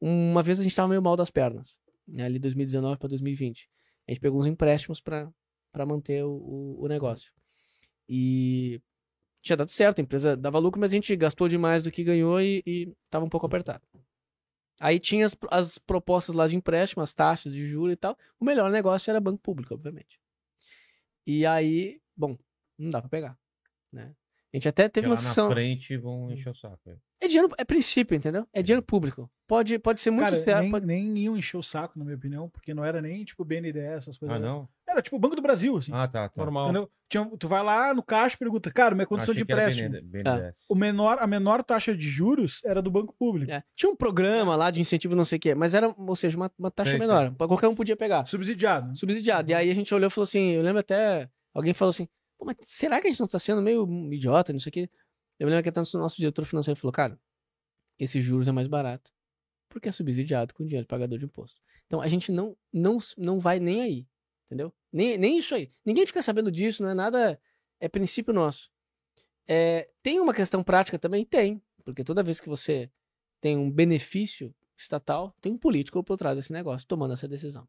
[0.00, 3.68] uma vez a gente tava meio mal das pernas, né, ali 2019 para 2020.
[4.06, 5.30] A gente pegou uns empréstimos pra
[5.86, 7.32] manter o, o, o negócio.
[8.08, 8.80] E
[9.42, 12.40] tinha dado certo, a empresa dava lucro, mas a gente gastou demais do que ganhou
[12.40, 13.82] e, e tava um pouco apertado.
[14.80, 18.16] Aí tinha as, as propostas lá de empréstimo, as taxas de juros e tal.
[18.38, 20.20] O melhor negócio era banco público, obviamente.
[21.26, 22.36] E aí, bom,
[22.78, 23.38] não dá pra pegar,
[23.92, 24.14] né?
[24.52, 25.50] A gente até teve Porque lá uma na discussão.
[25.50, 26.78] frente vão encher o saco.
[26.88, 26.96] é.
[27.20, 28.46] É dinheiro, é princípio, entendeu?
[28.52, 29.30] É dinheiro público.
[29.46, 30.60] Pode, pode ser muito Cara, certo.
[30.62, 33.44] nem, pode- nem iam encher o saco, na minha opinião, porque não era nem tipo
[33.44, 34.36] BNDES, essas coisas.
[34.36, 34.68] Ah, não?
[34.88, 35.92] Era tipo o Banco do Brasil, assim.
[35.92, 36.40] Ah, tá, tá.
[36.42, 36.64] Normal.
[36.70, 36.90] Entendeu?
[37.10, 39.90] Tinha- tu vai lá no caixa e pergunta, cara, minha condição Achei de empréstimo.
[39.90, 40.64] BND- BNDES.
[40.68, 43.50] O menor, a menor taxa de juros era do Banco Público.
[43.52, 43.62] É.
[43.76, 46.50] Tinha um programa lá de incentivo, não sei o quê, mas era, ou seja, uma,
[46.58, 47.34] uma taxa menor.
[47.36, 48.26] Qualquer um podia pegar.
[48.26, 48.88] Subsidiado.
[48.88, 48.94] né?
[48.94, 49.50] subsidiado.
[49.50, 52.08] E aí a gente olhou e falou assim, eu lembro até, alguém falou assim,
[52.38, 54.90] Pô, mas será que a gente não tá sendo meio idiota, não sei o quê?
[55.40, 57.18] Eu me lembro que até o nosso diretor financeiro falou, cara,
[57.98, 59.10] esses juros é mais barato,
[59.68, 61.60] porque é subsidiado com dinheiro do pagador de imposto.
[61.86, 64.06] Então a gente não, não, não vai nem aí.
[64.48, 64.72] Entendeu?
[64.90, 65.70] Nem, nem isso aí.
[65.84, 67.40] Ninguém fica sabendo disso, não é nada.
[67.78, 68.70] É princípio nosso.
[69.46, 71.24] É, tem uma questão prática também?
[71.24, 71.62] Tem.
[71.84, 72.90] Porque toda vez que você
[73.40, 77.68] tem um benefício estatal, tem um político por trás desse negócio, tomando essa decisão.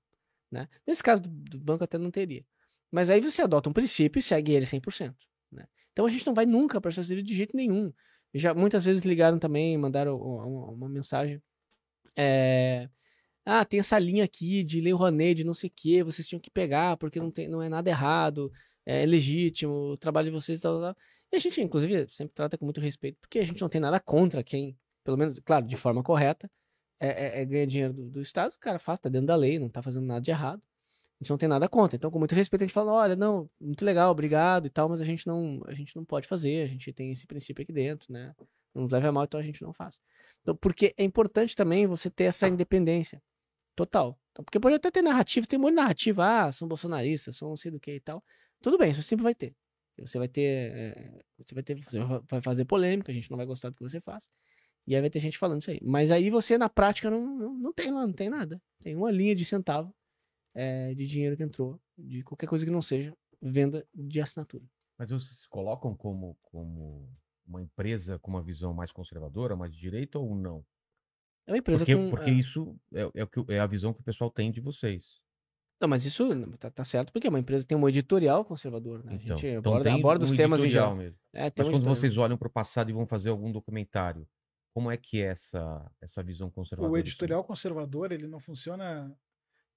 [0.50, 0.68] Né?
[0.88, 2.46] Nesse caso do, do banco até não teria.
[2.92, 5.16] Mas aí você adota um princípio e segue ele 100%.
[5.52, 5.68] Né?
[5.92, 7.94] Então a gente não vai nunca para essa de jeito nenhum.
[8.34, 11.42] Já muitas vezes ligaram também, mandaram uma, uma mensagem.
[12.16, 12.90] É,
[13.50, 16.40] ah, tem essa linha aqui de Lei Rouanet, de não sei o que, vocês tinham
[16.40, 18.52] que pegar porque não, tem, não é nada errado,
[18.86, 21.04] é legítimo, o trabalho de vocês tal, tal, tal.
[21.32, 24.00] E a gente, inclusive, sempre trata com muito respeito, porque a gente não tem nada
[24.00, 26.50] contra quem, pelo menos, claro, de forma correta,
[27.00, 29.58] é, é, é ganha dinheiro do, do, Estado, o cara faz, tá dentro da lei,
[29.58, 30.62] não tá fazendo nada de errado.
[31.20, 31.96] A gente não tem nada contra.
[31.96, 35.02] Então, com muito respeito, a gente fala, olha, não, muito legal, obrigado e tal, mas
[35.02, 38.12] a gente não, a gente não pode fazer, a gente tem esse princípio aqui dentro,
[38.14, 38.34] né?
[38.74, 40.00] Não nos leve a mal, então a gente não faz.
[40.42, 43.22] Então, porque é importante também você ter essa independência
[43.80, 44.20] total.
[44.32, 47.50] Então, porque pode até ter narrativa, tem um monte de narrativa, ah, são bolsonaristas, são
[47.50, 48.22] não sei do que e tal.
[48.62, 49.56] Tudo bem, isso sempre vai ter.
[49.98, 52.00] Você vai ter, é, você vai ter, você
[52.30, 54.30] vai fazer polêmica, a gente não vai gostar do que você faz.
[54.86, 55.80] E aí vai ter gente falando isso aí.
[55.82, 58.62] Mas aí você, na prática, não, não, não tem lá, não tem nada.
[58.82, 59.94] Tem uma linha de centavo
[60.54, 64.64] é, de dinheiro que entrou, de qualquer coisa que não seja venda de assinatura.
[64.98, 67.10] Mas vocês colocam como, como
[67.46, 70.66] uma empresa com uma visão mais conservadora, mais de direita ou não?
[71.50, 72.10] É uma empresa porque, com...
[72.12, 72.34] Porque é...
[72.34, 75.20] isso é, é, o que, é a visão que o pessoal tem de vocês.
[75.82, 79.04] Não, mas isso tá, tá, certo porque é uma empresa que tem um editorial conservador,
[79.04, 79.16] né?
[79.16, 80.96] Então, a gente então aborda, aborda um os temas em geral.
[80.96, 81.18] Mesmo.
[81.34, 84.28] É, mas um quando vocês olham para o passado e vão fazer algum documentário,
[84.74, 86.94] como é que é essa, essa visão conservadora?
[86.94, 89.16] O editorial conservador, ele não funciona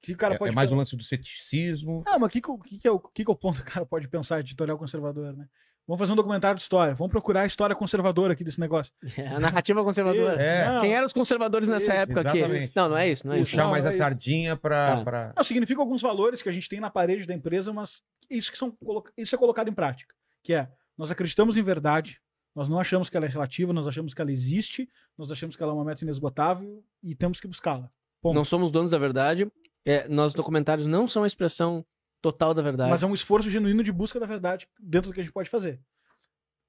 [0.02, 0.74] que cara é, pode é mais pensar...
[0.74, 2.02] um lance do ceticismo.
[2.04, 3.72] Não, mas o que, que, que, é o que, que é o ponto que o
[3.72, 5.48] cara pode pensar editorial conservador, né?
[5.86, 6.94] Vamos fazer um documentário de história.
[6.94, 8.92] Vamos procurar a história conservadora aqui desse negócio.
[9.18, 10.40] É, a narrativa conservadora.
[10.40, 10.80] É.
[10.80, 12.64] Quem eram os conservadores nessa Isso, época exatamente.
[12.64, 12.72] aqui?
[12.76, 13.26] Não, não é isso.
[13.26, 13.50] Não é isso.
[13.50, 13.98] Puxar Não, mais é a isso.
[13.98, 14.94] sardinha para.
[14.94, 15.04] Ah.
[15.04, 15.32] pra...
[15.36, 18.56] Não, significa alguns valores que a gente tem na parede da empresa, mas isso, que
[18.56, 18.76] são,
[19.16, 20.14] isso é colocado em prática.
[20.42, 22.20] Que é, nós acreditamos em verdade,
[22.54, 25.62] nós não achamos que ela é relativa, nós achamos que ela existe, nós achamos que
[25.62, 27.88] ela é uma meta inesgotável e temos que buscá-la.
[28.24, 29.50] Não somos donos da verdade.
[29.84, 31.84] É, nossos documentários não são a expressão
[32.22, 32.90] total da verdade.
[32.90, 35.50] Mas é um esforço genuíno de busca da verdade dentro do que a gente pode
[35.50, 35.80] fazer.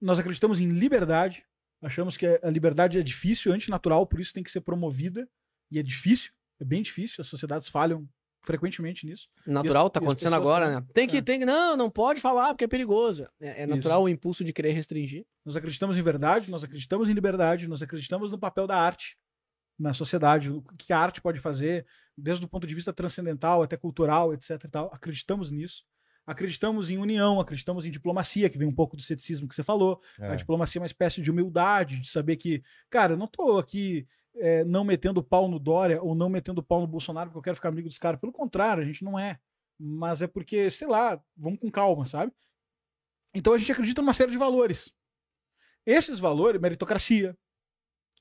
[0.01, 1.45] Nós acreditamos em liberdade,
[1.81, 5.29] achamos que a liberdade é difícil, antinatural, por isso tem que ser promovida,
[5.71, 8.07] e é difícil, é bem difícil, as sociedades falham
[8.41, 9.29] frequentemente nisso.
[9.47, 10.81] Natural, E as- tá acontecendo agora, também.
[10.81, 10.87] né?
[10.93, 11.21] Tem que, É.
[11.21, 13.25] tem que, não, não pode falar porque é perigoso.
[13.39, 15.25] É, é natural o impulso de querer restringir.
[15.45, 19.15] Nós acreditamos em verdade, nós acreditamos em liberdade, nós acreditamos no papel da arte
[19.79, 21.85] na sociedade, o que a arte pode fazer,
[22.17, 24.67] desde o ponto de vista transcendental até cultural, etc.
[24.69, 24.89] Tal.
[24.93, 25.83] Acreditamos nisso.
[26.25, 30.01] Acreditamos em união, acreditamos em diplomacia, que vem um pouco do ceticismo que você falou.
[30.17, 30.27] É.
[30.27, 34.07] A diplomacia é uma espécie de humildade, de saber que, cara, eu não tô aqui
[34.35, 37.55] é, não metendo pau no Dória ou não metendo pau no Bolsonaro porque eu quero
[37.55, 38.19] ficar amigo dos caras.
[38.19, 39.39] Pelo contrário, a gente não é.
[39.77, 42.31] Mas é porque, sei lá, vamos com calma, sabe?
[43.33, 44.91] Então a gente acredita numa série de valores.
[45.85, 47.37] Esses valores, meritocracia,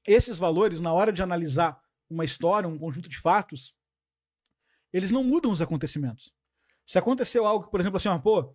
[0.05, 1.81] esses valores, na hora de analisar
[2.11, 3.75] uma história, um conjunto de fatos,
[4.93, 6.33] eles não mudam os acontecimentos.
[6.87, 8.55] Se aconteceu algo, por exemplo, assim, ó, pô,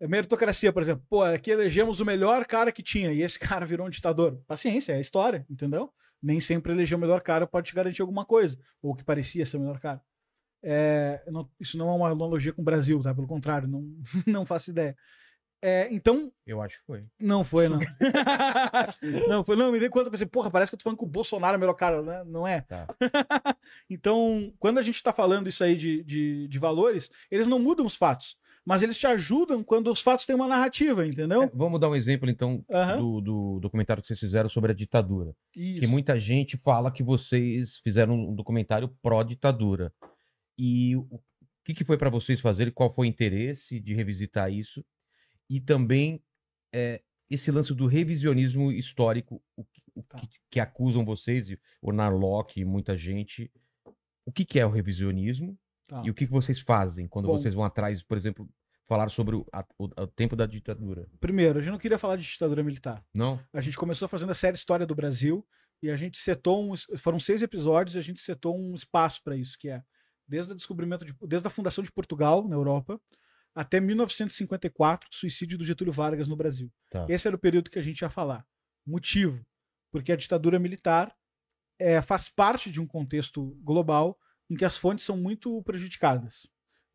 [0.00, 3.64] é meritocracia, por exemplo, pô, aqui elegemos o melhor cara que tinha e esse cara
[3.66, 4.42] virou um ditador.
[4.46, 5.92] Paciência, é a história, entendeu?
[6.22, 9.56] Nem sempre eleger o melhor cara pode te garantir alguma coisa, ou que parecia ser
[9.58, 10.00] o melhor cara.
[10.62, 13.14] É, não- isso não é uma analogia com o Brasil, tá?
[13.14, 13.84] Pelo contrário, não,
[14.26, 14.96] não faço ideia.
[15.62, 17.04] É, então, Eu acho que foi.
[17.18, 17.78] não foi, não.
[19.28, 19.72] não foi, não.
[19.72, 21.60] Me dei conta, pensei, porra, parece que eu tô falando que o Bolsonaro é o
[21.60, 22.22] melhor cara, né?
[22.24, 22.60] Não é?
[22.60, 22.86] Tá.
[23.88, 27.86] então, quando a gente tá falando isso aí de, de, de valores, eles não mudam
[27.86, 31.44] os fatos, mas eles te ajudam quando os fatos têm uma narrativa, entendeu?
[31.44, 32.98] É, vamos dar um exemplo, então, Aham.
[32.98, 35.34] do, do documentário que vocês fizeram sobre a ditadura.
[35.56, 35.80] Isso.
[35.80, 39.92] Que muita gente fala que vocês fizeram um documentário pró-ditadura.
[40.58, 41.20] E o
[41.64, 42.72] que, que foi para vocês fazerem?
[42.72, 44.84] Qual foi o interesse de revisitar isso?
[45.48, 46.22] E também
[46.74, 50.18] é, esse lance do revisionismo histórico, o, que- o Tá.
[50.18, 51.48] que, que acusam vocês,
[51.80, 53.50] o Narlock e muita gente.
[54.24, 55.58] O que, que é o revisionismo?
[55.88, 56.02] Tá.
[56.04, 57.38] E o que, que vocês fazem quando Bom.
[57.38, 58.48] vocês vão atrás, por exemplo,
[58.88, 61.08] falar sobre o, a- o- o tempo da ditadura?
[61.20, 63.04] Primeiro, a gente não queria falar de ditadura militar.
[63.14, 63.40] Não?
[63.52, 65.46] A gente começou fazendo a série História do Brasil
[65.82, 69.36] e a gente setou um, foram seis episódios e a gente setou um espaço para
[69.36, 69.82] isso, que é
[70.28, 73.00] desde o descobrimento de, desde a fundação de Portugal na Europa
[73.56, 76.70] até 1954, suicídio do Getúlio Vargas no Brasil.
[76.90, 77.06] Tá.
[77.08, 78.46] Esse era o período que a gente ia falar.
[78.86, 79.42] Motivo,
[79.90, 81.16] porque a ditadura militar
[81.78, 84.18] é, faz parte de um contexto global
[84.50, 86.46] em que as fontes são muito prejudicadas.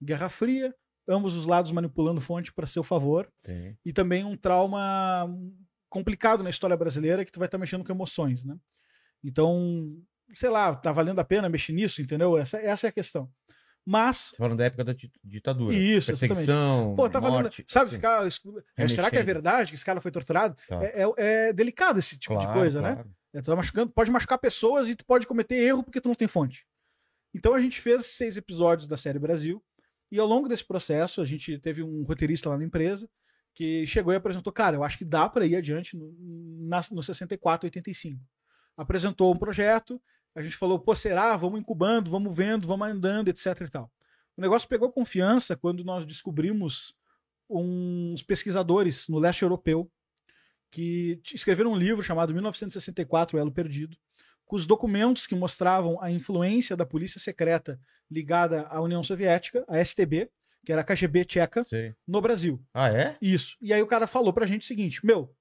[0.01, 0.73] Guerra Fria,
[1.07, 3.75] ambos os lados manipulando fonte para seu favor Sim.
[3.83, 5.27] e também um trauma
[5.89, 8.55] complicado na história brasileira que tu vai estar mexendo com emoções, né?
[9.23, 9.99] Então,
[10.33, 12.37] sei lá, tá valendo a pena mexer nisso, entendeu?
[12.37, 13.29] Essa, essa é a questão.
[13.85, 15.73] Mas Você falando da época da di- ditadura.
[15.75, 17.65] Isso, Perseguição, Pô, tava morte.
[17.67, 17.95] Sabe, Sim.
[17.95, 18.23] ficar.
[18.77, 20.55] é, Será que é verdade que esse cara foi torturado?
[20.67, 20.83] Tá.
[20.83, 22.93] É, é- é delicado esse tipo de Claro, coisa, né?
[22.93, 23.11] claro.
[23.33, 26.15] É, tu tá machucando, pode machucar pessoas e tu pode cometer erro porque tu não
[26.15, 26.65] tem fonte.
[27.33, 29.63] Então a gente fez seis episódios da série Brasil.
[30.11, 33.09] E ao longo desse processo, a gente teve um roteirista lá na empresa
[33.55, 36.13] que chegou e apresentou: Cara, eu acho que dá para ir adiante no,
[36.67, 38.21] na, no 64, 85.
[38.77, 40.01] Apresentou um projeto,
[40.35, 41.35] a gente falou: Pô, será?
[41.35, 43.91] Vamos incubando, vamos vendo, vamos andando, etc e tal.
[44.37, 46.95] O negócio pegou confiança quando nós descobrimos
[47.49, 49.91] uns pesquisadores no leste europeu
[50.71, 53.97] que escreveram um livro chamado 1964, O Elo Perdido,
[54.45, 57.79] com os documentos que mostravam a influência da polícia secreta
[58.09, 60.29] ligada à União Soviética, a STB,
[60.65, 61.93] que era a KGB tcheca, Sei.
[62.07, 62.63] no Brasil.
[62.73, 63.17] Ah, é?
[63.21, 63.57] Isso.
[63.61, 65.35] E aí o cara falou pra gente o seguinte: meu,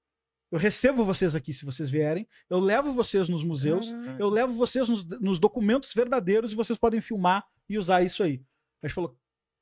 [0.51, 4.89] eu recebo vocês aqui se vocês vierem, eu levo vocês nos museus, eu levo vocês
[4.89, 8.43] nos, nos documentos verdadeiros e vocês podem filmar e usar isso aí.
[8.83, 9.15] A gente falou,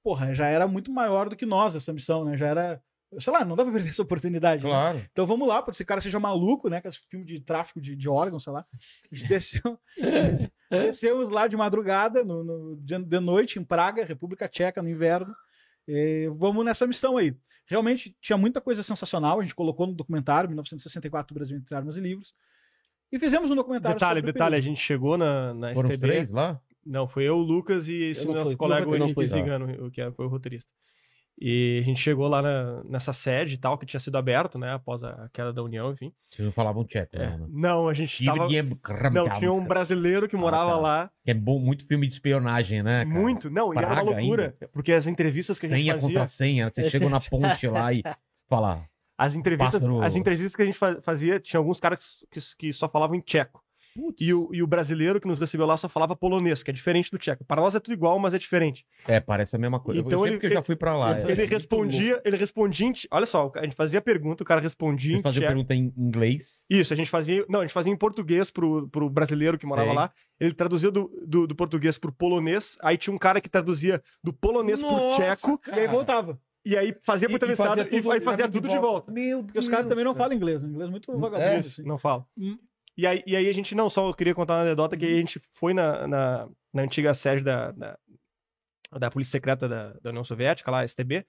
[0.04, 2.36] porra, já era muito maior do que nós essa missão, né?
[2.38, 2.84] Já era.
[3.20, 4.64] Sei lá, não dá pra perder essa oportunidade.
[4.64, 4.70] né?
[4.70, 5.04] Claro.
[5.12, 6.80] Então vamos lá, porque esse cara seja maluco, né?
[6.80, 8.64] Que é filme de tráfico de, de órgãos, sei lá.
[9.12, 9.80] A gente desceu,
[10.70, 15.36] descemos lá de madrugada, no, no- de, de noite, em Praga, República Tcheca, no inverno.
[15.92, 17.36] E vamos nessa missão aí.
[17.66, 21.98] Realmente tinha muita coisa sensacional, a gente colocou no documentário, 1964, o Brasil entre armas
[21.98, 22.34] e livros.
[23.12, 26.08] E fizemos um documentário Detalhe, sobre o detalhe, a gente chegou na, na Foram STB.
[26.08, 26.62] três lá?
[26.86, 28.56] Não, foi eu, o Lucas e esse fui.
[28.56, 29.26] colega, o Henrique.
[29.26, 30.70] Zigano, o que é- foi o roteirista.
[31.42, 34.74] E a gente chegou lá na- nessa sede e tal, que tinha sido aberto, né,
[34.74, 36.12] após a queda da União, enfim.
[36.30, 37.30] Vocês não falavam tcheco, É.
[37.30, 37.48] não, né?
[37.50, 38.48] Não, a gente tava...
[39.12, 41.10] Não, tinha um brasileiro que Ah, morava lá.
[41.24, 43.06] Que é bom, muito filme de espionagem, né?
[43.06, 43.20] cara?
[43.20, 43.50] Muito.
[43.50, 44.58] Não, e era uma Praga loucura.
[44.74, 46.08] Porque as entrevistas que a gente Senha fazia...
[46.10, 46.70] contra senha.
[46.70, 48.04] Você chega na ponte lá e
[48.50, 48.84] fala.
[49.18, 52.74] As entrevistas, Pássaro- as entrevistas que a gente fa- fazia, tinha alguns caras que, que
[52.74, 53.62] só falavam em tcheco.
[54.20, 57.12] E o, e o brasileiro que nos recebeu lá só falava polonês, que é diferente
[57.12, 57.44] do tcheco.
[57.46, 58.86] Para nós é tudo igual, mas é diferente.
[59.08, 60.02] É, parece a mesma coisa.
[60.02, 61.12] Então eu ele- porque eu já fui pra lá.
[61.20, 62.94] ele é muito respondia, ele respondia em...
[63.12, 66.66] Olha só, a gente fazia pergunta, o cara respondia Vocês em faziam pergunta em inglês.
[66.70, 67.46] Isso, a gente fazia.
[67.50, 69.96] Não, a gente fazia em português pro, pro brasileiro que morava Sei.
[69.96, 70.12] lá.
[70.40, 72.78] Ele traduzia do, do, do português pro polonês.
[72.82, 75.60] Aí tinha um cara que traduzia do polonês pro Nossa, tcheco.
[75.68, 76.40] E aí voltava.
[76.66, 78.76] E aí fazia pro E- e entrevistado fazia e, tudo- aí fazia de tudo de
[78.78, 78.88] volta.
[78.90, 79.12] volta.
[79.12, 81.42] Meu Porque os caras também não falam inglês, um inglês muito vagabundo.
[81.50, 81.84] É, assim.
[81.84, 82.26] Não fala.
[83.00, 85.16] E aí, e aí a gente, não, só eu queria contar uma anedota que a
[85.16, 87.98] gente foi na, na, na antiga sede da, da,
[89.00, 91.26] da Polícia Secreta da, da União Soviética, lá, STB.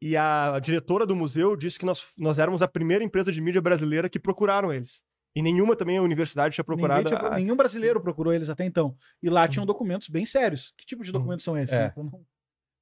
[0.00, 3.60] E a, diretora do museu disse que nós, nós éramos a primeira empresa de mídia
[3.60, 5.02] brasileira que procuraram eles.
[5.34, 7.08] E nenhuma também a universidade tinha procurado.
[7.08, 8.94] Tinha- a- nenhum brasileiro procurou eles até então.
[9.20, 10.72] E lá tinham documentos bem sérios.
[10.78, 11.74] Que tipo de documentos são esses?
[11.74, 11.92] É.
[11.96, 12.10] né?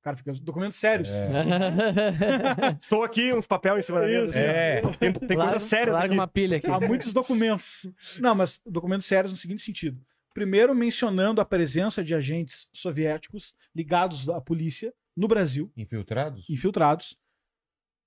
[0.00, 1.10] O cara fica, documentos sérios.
[1.10, 2.72] É.
[2.80, 4.24] Estou aqui, uns papéis em cima da mesa.
[4.24, 4.42] Assim, ó.
[4.42, 4.80] É.
[4.98, 6.14] Tem, tem Larga- coisas sérias Larga aqui.
[6.14, 6.66] uma pilha aqui.
[6.66, 7.86] Há muitos documentos.
[8.18, 10.00] Não, mas documentos sérios no seguinte sentido.
[10.32, 16.46] Primeiro, mencionando a presença de agentes soviéticos ligados à polícia no Brasil, Infiltrados?
[16.48, 17.16] infiltrados,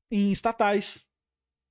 [0.09, 0.99] em estatais,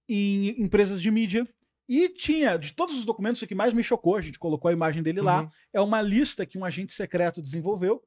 [0.09, 1.49] em empresas de mídia.
[1.89, 4.73] E tinha, de todos os documentos, o que mais me chocou, a gente colocou a
[4.73, 5.49] imagem dele lá, Uhum.
[5.73, 8.01] é uma lista que um agente secreto desenvolveu,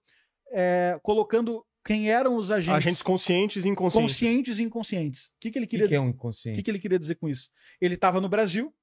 [0.52, 4.12] é, colocando quem eram os agentes, Agentes conscientes e inconscientes.
[4.14, 5.26] conscientes e inconscientes.
[5.26, 6.56] O que, que ele O que, queria que é um O inconsciente?
[6.58, 7.50] que, que ele queria dizer com isso?
[7.80, 8.74] Ele estava no Brasil.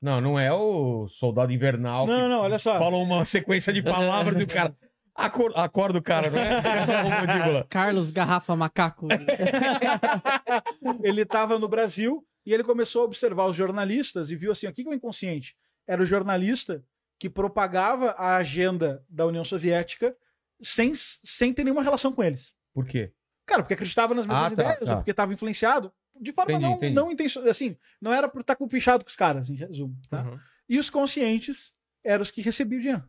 [0.00, 2.06] Não, não é o soldado invernal.
[2.06, 2.78] Não, que não, olha só.
[2.78, 4.74] Fala uma sequência de palavras do cara.
[5.14, 7.64] Acor- Acorda o cara, não é?
[7.70, 9.06] Carlos Garrafa Macaco.
[11.02, 14.72] ele estava no Brasil e ele começou a observar os jornalistas e viu assim: o
[14.72, 15.54] que que é o inconsciente?
[15.86, 16.82] Era o jornalista
[17.18, 20.16] que propagava a agenda da União Soviética
[20.64, 22.52] sem, sem ter nenhuma relação com eles.
[22.72, 23.12] Por quê?
[23.46, 24.90] Cara, porque acreditava nas mesmas Ah, tá, ideias, tá.
[24.92, 25.92] ou porque estava influenciado.
[26.20, 26.94] De forma Entendi, não, entendi.
[26.94, 27.50] não intencional.
[27.50, 29.96] Assim, não era por estar compichado com os caras, em resumo.
[30.08, 30.22] Tá?
[30.22, 30.38] Uhum.
[30.68, 31.72] E os conscientes
[32.04, 33.04] eram os que recebiam dinheiro.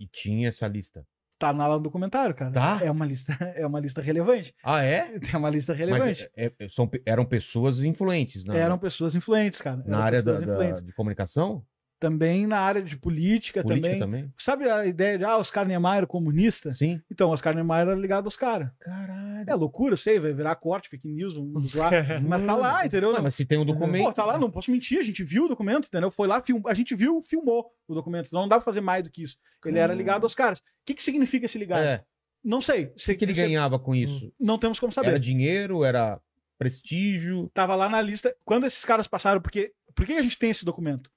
[0.00, 1.06] E tinha essa lista.
[1.38, 2.50] Tá na lá no documentário, cara.
[2.52, 2.78] Tá?
[2.82, 4.54] É uma lista, é uma lista relevante.
[4.64, 5.18] Ah, é?
[5.34, 6.22] É uma lista relevante.
[6.22, 9.76] Mas é- é- são, pe- eram pessoas influentes na, Eram pessoas influentes, cara.
[9.78, 10.82] na Eram área da, pessoas da- influentes.
[10.82, 11.66] de comunicação?
[11.98, 13.98] Também na área de política, Política também.
[13.98, 14.32] também?
[14.36, 16.74] Sabe a ideia de, ah, Oscar Niemeyer é comunista?
[16.74, 17.00] Sim.
[17.10, 18.70] Então, Oscar Niemeyer era ligado aos caras.
[18.78, 19.44] Caralho.
[19.48, 21.90] É loucura, eu sei, vai virar corte, fake news, vamos lá.
[22.22, 23.12] mas tá lá, entendeu?
[23.12, 24.04] Não, mas se tem um documento.
[24.04, 26.10] Pô, tá lá, não posso mentir, a gente viu o documento, entendeu?
[26.10, 26.60] Foi lá, film...
[26.66, 29.38] a gente viu, filmou o documento, então não dá pra fazer mais do que isso.
[29.64, 30.58] Ele era ligado aos caras.
[30.58, 31.82] O que, que significa esse ligado?
[31.82, 32.04] É.
[32.44, 32.84] Não sei.
[32.84, 34.32] O que, que ele Você- ganhava com isso?
[34.38, 35.08] Não temos como saber.
[35.08, 35.82] Era dinheiro?
[35.82, 36.20] Era
[36.58, 37.50] prestígio?
[37.52, 38.34] Tava lá na lista.
[38.44, 39.72] Quando esses caras passaram, porque.
[39.94, 41.10] Por que a gente tem esse documento?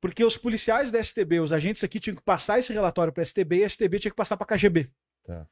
[0.00, 3.58] Porque os policiais da STB, os agentes aqui, tinham que passar esse relatório para STB
[3.58, 4.90] e a STB tinha que passar para KGB.
[5.24, 5.46] Tá.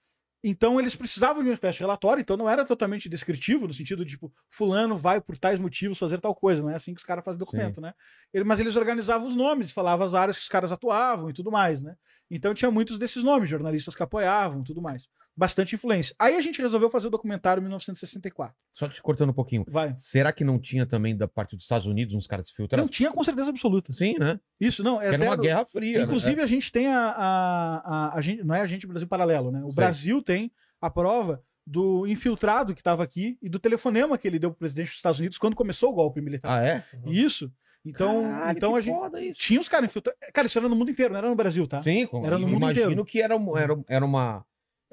[0.44, 4.04] Então eles precisavam de uma espécie de relatório, então não era totalmente descritivo, no sentido
[4.04, 7.04] de, tipo, fulano vai por tais motivos fazer tal coisa, não é assim que os
[7.04, 7.92] caras fazem documento, né?
[8.32, 11.50] Ele- mas eles organizavam os nomes, falavam as áreas que os caras atuavam e tudo
[11.50, 11.96] mais, né?
[12.30, 15.08] Então tinha muitos desses nomes, jornalistas que apoiavam e tudo mais.
[15.36, 16.14] Bastante influência.
[16.18, 18.54] Aí a gente resolveu fazer o documentário em 1964.
[18.72, 19.64] Só te cortando um pouquinho.
[19.68, 19.94] Vai.
[19.98, 22.82] Será que não tinha também da parte dos Estados Unidos uns caras se filtrando?
[22.82, 23.92] Não tinha com certeza absoluta.
[23.92, 24.40] Sim, né?
[24.60, 26.02] Isso, não, é Era uma zero- guerra fria.
[26.02, 26.42] Inclusive, né?
[26.42, 29.60] a gente tem a, a, a, a gente, não é a gente Brasil Paralelo, né?
[29.62, 29.74] O Sei.
[29.76, 30.50] Brasil tem
[30.80, 34.86] a prova do infiltrado que estava aqui e do telefonema que ele deu pro presidente
[34.88, 36.60] dos Estados Unidos quando começou o golpe militar.
[36.60, 36.84] Ah, é?
[37.06, 37.52] Isso.
[37.84, 39.38] Então, Caralho, então a gente foda isso.
[39.38, 40.20] tinha os caras infiltrados.
[40.32, 41.80] Cara, isso era no mundo inteiro, não era no Brasil, tá?
[41.82, 43.04] Sim, Era no mundo imagino inteiro.
[43.04, 44.44] que era, era, era uma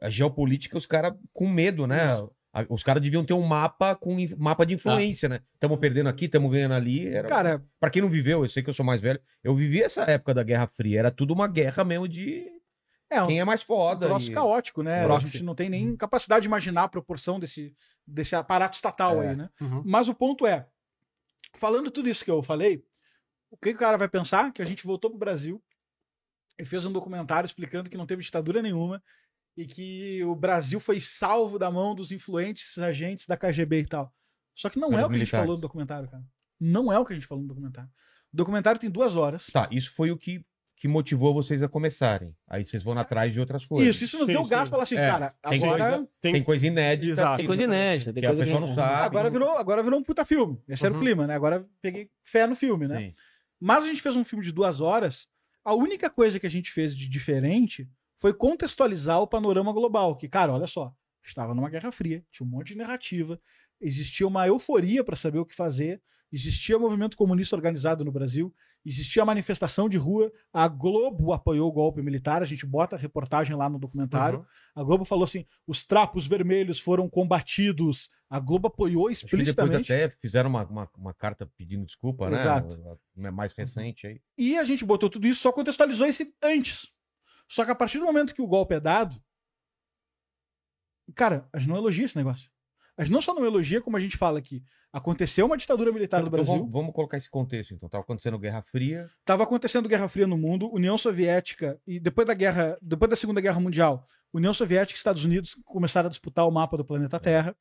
[0.04, 2.00] a geopolítica, os caras com medo, né?
[2.70, 5.40] Os caras deviam ter um mapa com mapa de influência, né?
[5.56, 7.08] Estamos perdendo aqui, estamos ganhando ali.
[7.08, 7.28] Era...
[7.28, 10.04] Cara, Pra quem não viveu, eu sei que eu sou mais velho, eu vivi essa
[10.04, 11.00] época da Guerra Fria.
[11.00, 12.48] Era tudo uma guerra mesmo de
[13.10, 14.06] é um quem é mais um foda.
[14.06, 15.04] troço e- caótico, né?
[15.06, 17.76] A gente não tem nem capacidade de imaginar a proporção desse,
[18.06, 19.30] desse aparato estatal É.
[19.30, 19.50] aí, né?
[19.60, 19.82] Uhum.
[19.86, 20.68] Mas o ponto é,
[21.56, 22.84] falando tudo isso que eu falei,
[23.50, 24.52] o que que o cara vai pensar?
[24.54, 25.60] Que a gente voltou pro Brasil
[26.60, 29.02] e fez um documentário explicando que não teve ditadura nenhuma
[29.56, 34.14] e que o Brasil foi salvo da mão dos influentes agentes da KGB e tal.
[34.56, 35.44] Só que não Pelos é o que a gente militares.
[35.46, 36.24] falou no documentário, cara.
[36.60, 37.90] Não é o que a gente falou no documentário.
[38.34, 39.48] O documentário tem duas horas.
[39.48, 40.44] Tá, isso foi o que,
[40.78, 42.36] que motivou vocês a começarem.
[42.48, 43.88] Aí vocês vão atrás de outras coisas.
[43.96, 44.50] Isso, isso nos Sim, deu sim.
[44.50, 47.12] gás falar assim, É, cara, tem agora, coisa- Tem- Tem coisa inédita.
[47.12, 47.38] Exato.
[47.38, 49.06] Tem coisa inédita, tem Que a coisa pessoa não sabe.
[49.06, 50.60] agora virou, agora virou um puta filme.
[50.68, 51.04] Esse era o Uhum.
[51.04, 51.36] clima, né?
[51.36, 52.98] Agora peguei fé no filme, né?
[53.00, 53.14] Sim.
[53.60, 55.28] Mas a gente fez um filme de duas horas.
[55.64, 57.90] A única coisa que a gente fez de diferente
[58.24, 60.16] foi contextualizar o panorama global.
[60.16, 60.94] Que, cara, olha só,
[61.26, 63.38] estava numa Guerra Fria, tinha um monte de narrativa,
[63.82, 66.02] existia uma euforia para saber o que fazer,
[66.32, 68.56] existia movimento comunista organizado no Brasil,
[68.86, 73.58] existia manifestação de rua, a Globo apoiou o golpe militar, a gente bota a reportagem
[73.58, 74.40] lá no documentário.
[74.40, 74.46] Uhum.
[74.76, 78.10] A Globo falou assim: os trapos vermelhos foram combatidos.
[78.30, 79.92] A Globo apoiou Acho que depois explicitamente.
[79.92, 82.40] até fizeram uma, uma, uma carta pedindo desculpa, né?
[82.40, 83.00] Exato.
[83.16, 84.22] Mais recente aí.
[84.38, 86.93] E a gente botou tudo isso, só contextualizou esse antes.
[87.54, 89.22] Só que a partir do momento que o golpe é dado,
[91.14, 92.50] cara, a gente não elogia esse negócio.
[92.98, 96.18] A gente não só não elogia, como a gente fala que aconteceu uma ditadura militar
[96.18, 97.88] Então, no então Brasil, vamos, vamos colocar esse contexto, então.
[97.88, 99.08] Tava acontecendo Guerra Fria.
[99.20, 103.40] estava acontecendo Guerra Fria no mundo, União Soviética e depois da guerra, depois da Segunda
[103.40, 107.56] Guerra Mundial, União Soviética e Estados Unidos começaram a disputar o mapa do planeta Terra.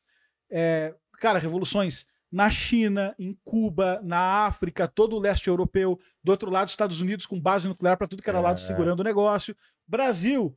[0.51, 6.51] É, cara, revoluções na China, em Cuba, na África, todo o leste europeu, do outro
[6.51, 8.43] lado Estados Unidos com base nuclear para tudo que era É.
[8.43, 9.55] lado segurando o negócio.
[9.87, 10.57] Brasil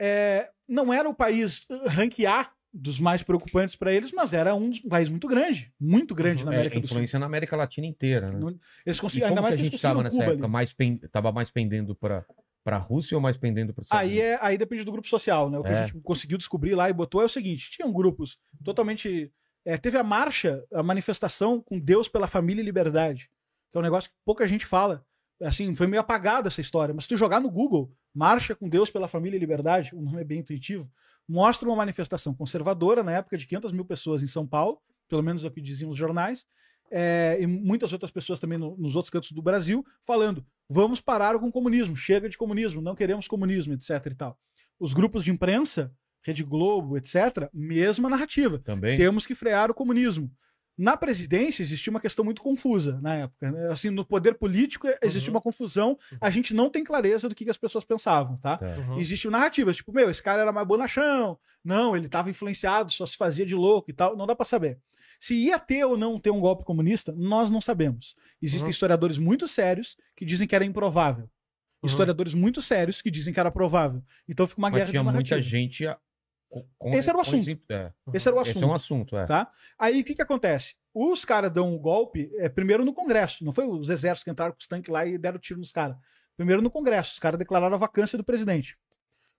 [0.00, 5.08] é, não era o país ranquear dos mais preocupantes para eles, mas era um país
[5.08, 6.96] muito grande, muito grande na É, América do Sul.
[6.96, 8.54] influência na América Latina inteira, né?
[8.84, 10.44] Eles conseguiram, como ainda mais que a gente estava nessa Cuba época?
[10.44, 10.52] ali.
[10.52, 10.96] Mais pen...
[11.10, 12.24] Tava mais pendendo para
[12.64, 15.58] para a Rússia ou mais pendendo para Aí, é, aí depende do grupo social, né?
[15.58, 15.72] O que É.
[15.72, 19.32] a gente conseguiu descobrir lá e botou é o seguinte: tinham grupos totalmente.
[19.68, 23.30] É, teve a marcha, a manifestação com Deus pela família e liberdade,
[23.70, 25.04] que é um negócio que pouca gente fala.
[25.42, 28.90] Assim, foi meio apagada essa história, mas se tu jogar no Google, Marcha com Deus
[28.90, 30.90] pela Família e Liberdade, o nome é bem intuitivo,
[31.28, 35.44] mostra uma manifestação conservadora na época de 500 mil pessoas em São Paulo, pelo menos
[35.44, 36.44] é o que diziam os jornais,
[36.90, 41.38] é, e muitas outras pessoas também no- nos outros cantos do Brasil, falando: vamos parar
[41.38, 43.90] com o comunismo, chega de comunismo, não queremos comunismo, etc.
[44.06, 44.38] e tal.
[44.80, 45.92] Os grupos de imprensa,
[46.22, 48.58] Rede Globo, etc., mesma narrativa.
[48.58, 48.96] Também.
[48.96, 50.30] Temos que frear o comunismo.
[50.76, 53.50] Na presidência existia uma questão muito confusa na época.
[53.50, 53.68] né?
[53.72, 55.98] Assim, no poder político existia uma confusão.
[56.20, 58.58] A gente não tem clareza do que, que as pessoas pensavam, tá?
[58.58, 58.66] Tá.
[58.76, 58.98] Uhum.
[59.00, 61.36] Existiam narrativas, tipo, meu, esse cara era mais bonachão.
[61.64, 64.16] Não, ele estava influenciado, só se fazia de louco e tal.
[64.16, 64.78] Não dá para saber.
[65.18, 68.14] Se ia ter ou não ter um golpe comunista, nós não sabemos.
[68.40, 68.70] Existem Uhum.
[68.70, 71.24] historiadores muito sérios que dizem que era improvável.
[71.82, 71.86] Uhum.
[71.88, 74.00] Historiadores muito sérios que dizem que era provável.
[74.28, 75.36] Então fica uma Mas guerra tinha de narrativa.
[75.36, 75.84] muita gente.
[76.78, 77.48] Com- Esse era o assunto.
[77.48, 77.92] esse- é.
[78.12, 78.64] Esse era o Esse assunto.
[78.64, 79.26] é um assunto, é.
[79.26, 79.50] Tá?
[79.78, 80.74] Aí o que, que acontece?
[80.94, 83.44] Os caras dão o golpe é, primeiro no Congresso.
[83.44, 85.96] Não foi os exércitos que entraram com os tanques lá e deram tiro nos caras.
[86.36, 87.12] Primeiro no Congresso.
[87.12, 88.76] Os caras declararam a vacância do presidente.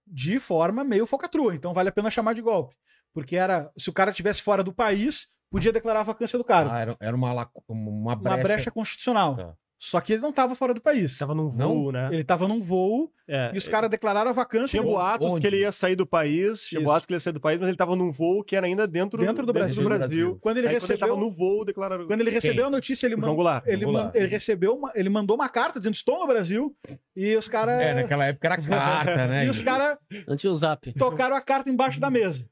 [0.06, 1.54] De forma meio focatrua.
[1.56, 2.76] Então vale a pena chamar de golpe.
[3.14, 3.72] Porque era.
[3.78, 6.72] Se o cara estivesse fora do país, podia declarar a vacância do cara.
[6.72, 7.32] Ah, era, era uma,
[7.68, 8.36] uma brecha.
[8.38, 9.36] uma brecha constitucional.
[9.36, 9.56] Tá.
[9.82, 11.18] Só que ele não estava fora do país.
[11.18, 12.10] Tava num voo, né?
[12.12, 14.68] Ele estava num voo É, e os caras declararam a vacância.
[14.78, 15.40] Tinha boatos Onde?
[15.40, 17.70] que ele ia sair do país, tinha boatos que ele ia sair do país, mas
[17.70, 19.82] ele tava num voo que era ainda dentro, Dentro do Brasil.
[19.88, 20.38] Brasil.
[20.42, 22.08] Quando ele Aí, quando ele recebeu, tava no voo, declararam.
[22.08, 23.64] quando ele recebeu a notícia, ele, O man- João Goulart.
[23.68, 26.76] ele, man- ele recebeu uma, ele mandou uma carta dizendo estou no Brasil
[27.16, 29.46] e os caras É, naquela época era carta, né?
[29.46, 29.98] e os caras
[30.28, 30.92] Não tinha o zap.
[30.94, 32.46] tocaram a carta embaixo da mesa.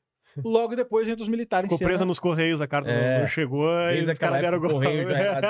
[0.43, 1.69] Logo depois entre os militares.
[1.71, 3.19] Ficou presa nos correios, a carta É.
[3.21, 4.69] não chegou e os caras deram gol.
[4.71, 5.47] correio já era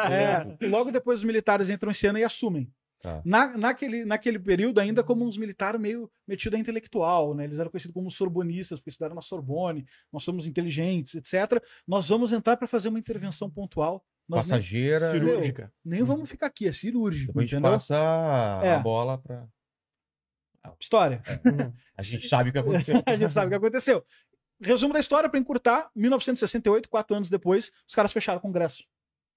[0.62, 2.72] É, logo depois os militares entram em cena e assumem.
[3.00, 3.22] Tá.
[3.24, 7.44] Na, naquele, naquele período, ainda como uns militares meio metidos a intelectual, né?
[7.44, 11.62] Eles eram conhecidos como sorbonistas, porque estudaram na Sorbonne, nós somos inteligentes, etc.
[11.88, 14.04] Nós vamos entrar para fazer uma intervenção pontual.
[14.28, 15.12] Nós nem, Passageira.
[15.12, 15.72] Cirúrgica.
[15.86, 17.28] nem vamos ficar aqui, é cirúrgico.
[17.28, 17.72] Depois a gente entendeu?
[17.74, 18.74] passa É.
[18.74, 19.48] a bola pra.
[20.82, 21.22] História.
[21.96, 23.02] A gente sabe o que aconteceu.
[23.06, 24.04] a gente sabe o que aconteceu.
[24.62, 28.84] Resumo da história, para encurtar: 1968, quatro anos depois, os caras fecharam o Congresso.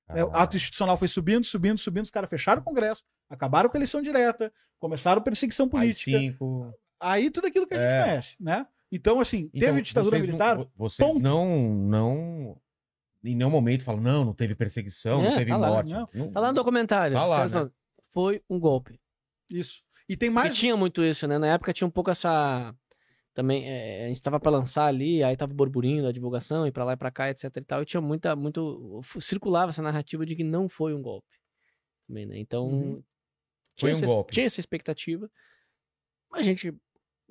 [0.08, 3.68] É, o Ah, ato institucional foi subindo, subindo, subindo, os caras fecharam o Congresso, acabaram
[3.70, 6.16] com a eleição direta, começaram perseguição política.
[6.16, 6.72] AI-5.
[6.98, 8.02] Aí tudo aquilo que a gente É.
[8.02, 8.66] conhece, né?
[8.90, 10.56] Então, assim, Então, teve ditadura vocês militar.
[10.56, 11.22] Não, vo- vocês ponto.
[11.22, 12.60] não, não.
[13.22, 15.90] Em nenhum momento falam, não, não teve perseguição, não É, teve tá lá, morte.
[15.90, 16.06] não.
[16.12, 17.14] Não- Tá lá no documentário.
[17.16, 17.48] Tá lá, né?
[17.50, 17.72] falam,
[18.12, 18.98] Foi um golpe.
[19.48, 19.82] Isso.
[20.08, 20.56] E tem mais.
[20.58, 21.38] tinha muito isso, né?
[21.38, 22.74] Na época tinha um pouco essa.
[23.32, 26.72] Também, é, a gente tava pra lançar ali, aí tava o burburinho da divulgação, e
[26.72, 27.82] pra lá e pra cá, etc e tal.
[27.82, 29.00] E tinha muita, muito.
[29.20, 31.28] Circulava essa narrativa de que não foi um golpe.
[32.08, 32.38] Também, né?
[32.38, 32.66] Então.
[32.68, 33.02] Uhum.
[33.78, 34.32] Foi um essa, golpe.
[34.34, 35.30] Tinha essa expectativa.
[36.32, 36.68] A gente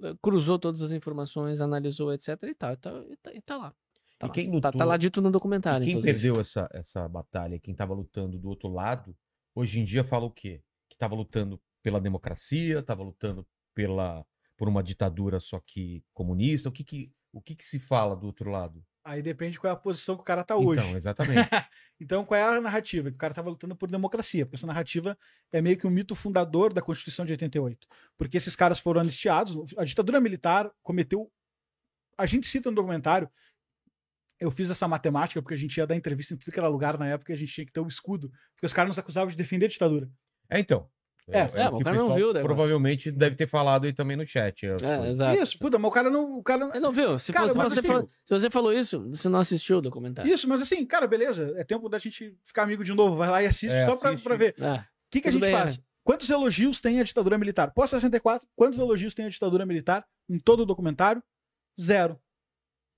[0.02, 2.74] eh, cruzou todas as informações, analisou, etc e tal.
[2.74, 3.76] E tá, e tá, e tá lá.
[4.18, 4.34] Tá, E lá.
[4.34, 5.84] quem Tá- lutou- tá lá dito no documentário.
[5.86, 6.14] Quem inclusive.
[6.14, 9.16] perdeu essa, essa batalha, quem estava lutando do outro lado,
[9.54, 10.62] hoje em dia fala o quê?
[10.90, 13.46] Que estava lutando pela democracia, estava lutando
[13.76, 14.26] pela,
[14.60, 16.68] por uma ditadura só que comunista.
[16.68, 18.84] O que que, o que que se fala do outro lado?
[19.06, 20.82] Aí depende qual é a posição que o cara tá hoje.
[20.82, 21.50] Então, exatamente.
[22.02, 23.10] Então, qual é a narrativa?
[23.10, 25.18] Que o cara estava lutando por democracia, porque essa narrativa
[25.52, 27.86] é meio que um mito fundador da Constituição de 88.
[28.18, 31.30] Porque esses caras foram anistiados, a ditadura militar cometeu.
[32.18, 33.30] A gente cita no documentário,
[34.40, 36.98] eu fiz essa matemática porque a gente ia dar entrevista em tudo que era lugar
[36.98, 39.30] na época e a gente tinha que ter o escudo, porque os caras nos acusavam
[39.30, 40.10] de defender a ditadura.
[40.50, 40.90] É, então.
[41.32, 42.44] É, é, o o que cara não viu o negócio.
[42.44, 44.66] Provavelmente deve ter falado aí também no chat.
[44.66, 45.42] É, exato.
[45.42, 46.38] Isso, puta, mas o cara não.
[46.38, 46.70] O cara não...
[46.72, 47.18] Ele não viu.
[47.20, 50.32] Se, Cara, fosse- você assim- falou, se você falou isso, você não assistiu o documentário.
[50.32, 53.16] Isso, mas assim, cara, beleza, é tempo da gente ficar amigo de novo.
[53.16, 54.24] Vai lá e assiste É, só pra, assiste.
[54.24, 54.56] pra ver.
[54.60, 54.76] É.
[54.78, 55.78] O que, que a gente bem, faz?
[55.78, 55.84] né?
[56.04, 57.72] Quantos elogios tem a ditadura militar?
[57.72, 61.22] Pós 64, quantos elogios tem a ditadura militar em todo o documentário?
[61.80, 62.20] Zero.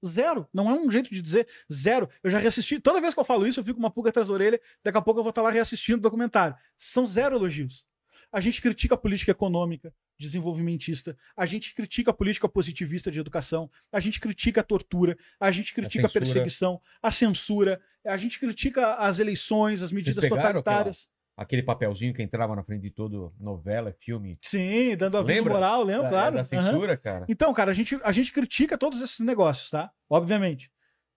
[0.06, 0.48] Zero.
[0.54, 2.10] Não é um jeito de dizer zero.
[2.24, 2.80] Eu já reassisti.
[2.80, 4.60] Toda vez que eu falo isso, eu fico com uma pulga atrás da orelha.
[4.84, 6.56] Daqui a pouco eu vou estar lá reassistindo o documentário.
[6.78, 7.86] São zero elogios.
[8.32, 11.18] A gente critica a política econômica, desenvolvimentista.
[11.36, 13.70] A gente critica a política positivista de educação.
[13.92, 15.18] A gente critica a tortura.
[15.40, 16.26] A gente critica a, censura.
[16.26, 17.82] perseguição, a censura.
[18.06, 21.10] A gente critica as eleições, as medidas totalitárias.
[21.36, 24.38] Aquele papelzinho que entrava na frente de todo novela, filme.
[24.42, 25.54] Sim, dando aviso Lembra?
[25.54, 26.36] moral, lembro, da, claro.
[26.36, 27.26] da censura, cara.
[27.28, 29.92] Então, cara, a gente, a gente critica todos esses negócios, tá?
[30.10, 30.72] Obviamente.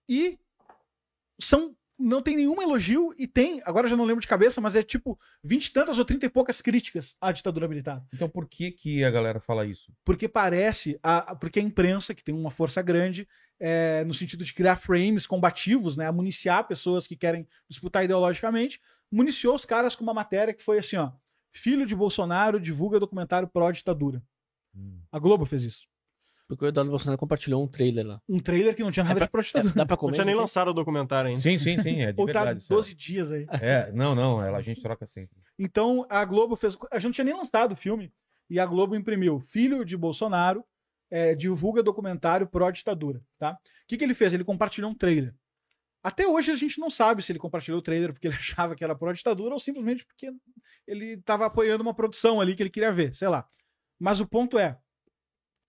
[0.09, 0.39] E
[1.39, 1.75] são.
[1.97, 5.17] Não tem nenhum elogio e tem, agora já não lembro de cabeça, mas é tipo
[5.41, 8.03] vinte e tantas ou trinta e poucas críticas à ditadura militar.
[8.13, 9.93] Então por que que a galera fala isso?
[10.03, 13.25] Porque parece, a- porque a imprensa, que tem uma força grande,
[13.57, 16.05] é, no sentido de criar frames combativos, né?
[16.05, 20.77] A municiar pessoas que querem disputar ideologicamente, municiou os caras com uma matéria que foi
[20.79, 21.11] assim, ó.
[21.53, 24.21] Filho de Bolsonaro divulga documentário pró-ditadura.
[24.75, 24.99] Hum.
[25.09, 25.87] A Globo fez isso.
[26.47, 28.21] Porque o Eduardo Bolsonaro compartilhou um trailer lá.
[28.29, 29.73] Um trailer que não tinha nada de pró-ditadura.
[29.73, 30.13] Dá pra Não comer?
[30.13, 30.41] tinha nem aqui?
[30.41, 31.41] lançado o documentário ainda.
[31.41, 32.61] Sim, sim, sim, é de Ou tá verdade.
[32.61, 32.75] sério.
[32.77, 33.47] 12 dias aí.
[33.49, 35.35] É, não, não, ela, a gente troca sempre.
[35.57, 36.77] Então a Globo fez.
[36.91, 38.13] A gente não tinha nem lançado o filme.
[38.47, 40.63] E a Globo imprimiu Filho de Bolsonaro
[41.09, 43.21] é, divulga documentário pró-ditadura.
[43.39, 43.53] Tá?
[43.53, 43.57] O
[43.87, 44.33] que, que ele fez?
[44.33, 45.33] Ele compartilhou um trailer.
[46.03, 48.83] Até hoje a gente não sabe se ele compartilhou o trailer porque ele achava que
[48.83, 50.31] era pró-ditadura ou simplesmente porque
[50.85, 53.47] ele estava apoiando uma produção ali que ele queria ver, sei lá.
[53.99, 54.77] Mas o ponto é,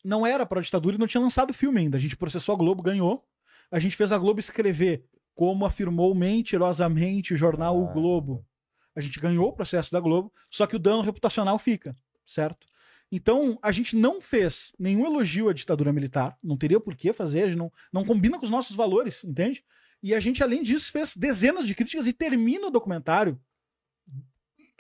[0.07, 1.97] não era pró-ditadura e não tinha lançado o filme ainda.
[1.97, 3.27] A gente processou a Globo, ganhou.
[3.71, 5.05] A gente fez a Globo escrever
[5.35, 7.93] como afirmou mentirosamente o jornal O Ah.
[7.93, 8.47] Globo.
[8.95, 12.67] A gente ganhou o processo da Globo, só que o dano reputacional fica, certo?
[13.13, 17.43] Então, a gente não fez nenhum elogio à ditadura militar, não teria por que fazer,
[17.43, 19.63] a gente não, não combina com os nossos valores, entende?
[20.03, 23.39] E a gente, além disso, fez dezenas de críticas e termina o documentário.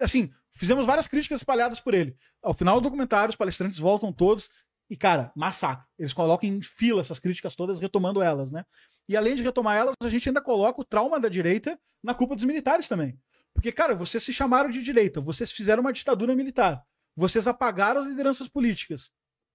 [0.00, 2.16] Assim, fizemos várias críticas espalhadas por ele.
[2.42, 4.48] Ao final do documentário, os palestrantes voltam todos
[4.88, 5.84] e, cara, massacre.
[5.98, 8.64] Eles colocam em fila essas críticas todas, retomando elas, né?
[9.08, 12.34] E além de retomar elas, a gente ainda coloca o trauma da direita na culpa
[12.34, 13.18] dos militares também.
[13.54, 16.84] Porque, cara, vocês se chamaram de direita, vocês fizeram uma ditadura militar,
[17.14, 19.10] vocês apagaram as lideranças políticas.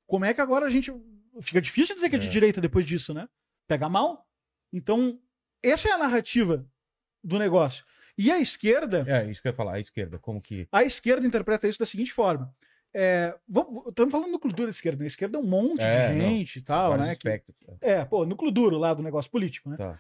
[0.08, 0.92] Como é que agora a gente.
[1.42, 2.30] Fica difícil dizer que é de É.
[2.30, 3.28] direita depois disso, né?
[3.68, 4.28] Pega mal.
[4.74, 5.20] Então,
[5.64, 6.66] essa é a narrativa
[7.24, 7.86] do negócio.
[8.18, 10.68] E a esquerda, É, isso que eu ia falar, a esquerda, como que.
[10.72, 12.54] a esquerda interpreta isso da seguinte forma.
[12.94, 15.00] É, vamos- estamos falando do núcleo duro da esquerda.
[15.00, 15.06] né?
[15.06, 16.30] A esquerda é um monte É, de não.
[16.30, 17.16] gente e tal, né?
[17.16, 17.56] que- aspectos.
[17.80, 19.78] é, pô, núcleo duro lá do negócio político, né?
[19.78, 20.00] Tá.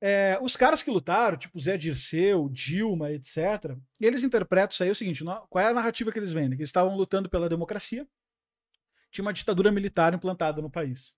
[0.00, 4.94] É, os caras que lutaram, tipo Zé Dirceu, Dilma, etc., eles interpretam isso aí o
[4.94, 6.50] seguinte: qual é a narrativa que eles vendem?
[6.56, 8.06] Que eles estavam lutando pela democracia,
[9.10, 11.12] tinha uma ditadura militar implantada no país.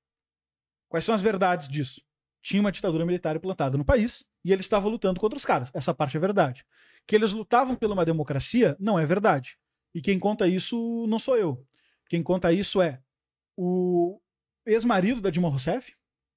[0.88, 2.00] Quais são as verdades disso?
[2.42, 5.68] Tinha uma ditadura militar implantada no país e eles estavam lutando contra os caras.
[5.74, 6.64] Essa parte é verdade.
[7.06, 9.58] Que eles lutavam por uma democracia não é verdade.
[9.96, 11.66] E quem conta isso não sou eu.
[12.10, 13.00] Quem conta isso é
[13.56, 14.20] o
[14.66, 15.90] ex-marido da Dilma Rousseff.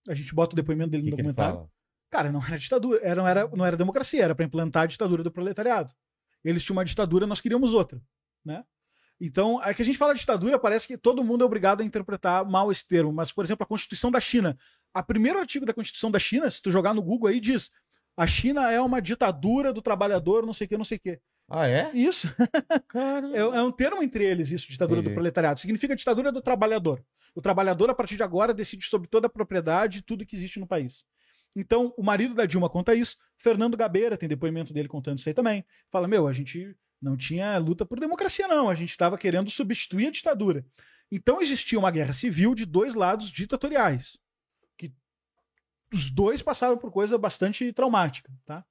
[0.07, 1.69] A gente bota o depoimento dele O que, no que documentário.
[2.09, 5.23] Cara, não era ditadura, era, não, era, não era democracia, era para implantar a ditadura
[5.23, 5.93] do proletariado.
[6.41, 8.01] Eles tinham uma ditadura, nós queríamos outra,
[8.45, 8.63] né?
[9.19, 11.83] Então, é que a gente fala de ditadura, parece que todo mundo é obrigado a
[11.83, 13.11] interpretar mal esse termo.
[13.11, 14.57] Mas, por exemplo, a Constituição da China.
[14.93, 17.69] A primeiro artigo da Constituição da China, se tu jogar no Google aí, diz:
[18.15, 21.19] a China é uma ditadura do trabalhador, não sei o que, não sei o que.
[21.49, 21.91] Ah, é?
[21.93, 22.27] Isso.
[22.87, 23.27] Cara.
[23.33, 25.15] É, é um termo entre eles, isso, ditadura do Entendi.
[25.15, 25.59] proletariado.
[25.59, 27.03] Significa ditadura do trabalhador.
[27.33, 30.59] O trabalhador, a partir de agora, decide sobre toda a propriedade e tudo que existe
[30.59, 31.03] no país.
[31.55, 33.17] Então, o marido da Dilma conta isso.
[33.35, 35.65] Fernando Gabeira tem depoimento dele contando isso aí também.
[35.89, 38.69] Fala: meu, a gente não tinha luta por democracia, não.
[38.69, 40.65] A gente estava querendo substituir a ditadura.
[41.11, 44.17] Então, existia uma guerra civil de dois lados ditatoriais.
[44.77, 44.93] Que
[45.91, 48.63] os dois passaram por coisa bastante traumática, tá?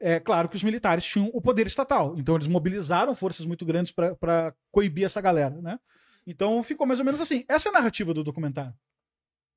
[0.00, 3.92] É claro que os militares tinham o poder estatal, então eles mobilizaram forças muito grandes
[3.92, 5.78] para coibir essa galera, né?
[6.24, 7.44] Então ficou mais ou menos assim.
[7.48, 8.74] Essa é a narrativa do documentário.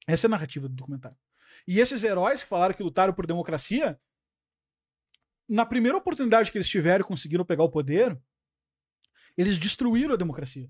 [0.08, 1.18] Essa é a narrativa do documentário.
[1.68, 4.00] E esses heróis que falaram que lutaram por democracia,
[5.48, 8.18] na primeira oportunidade que eles tiveram e conseguiram pegar o poder,
[9.38, 10.70] eles destruíram a democracia.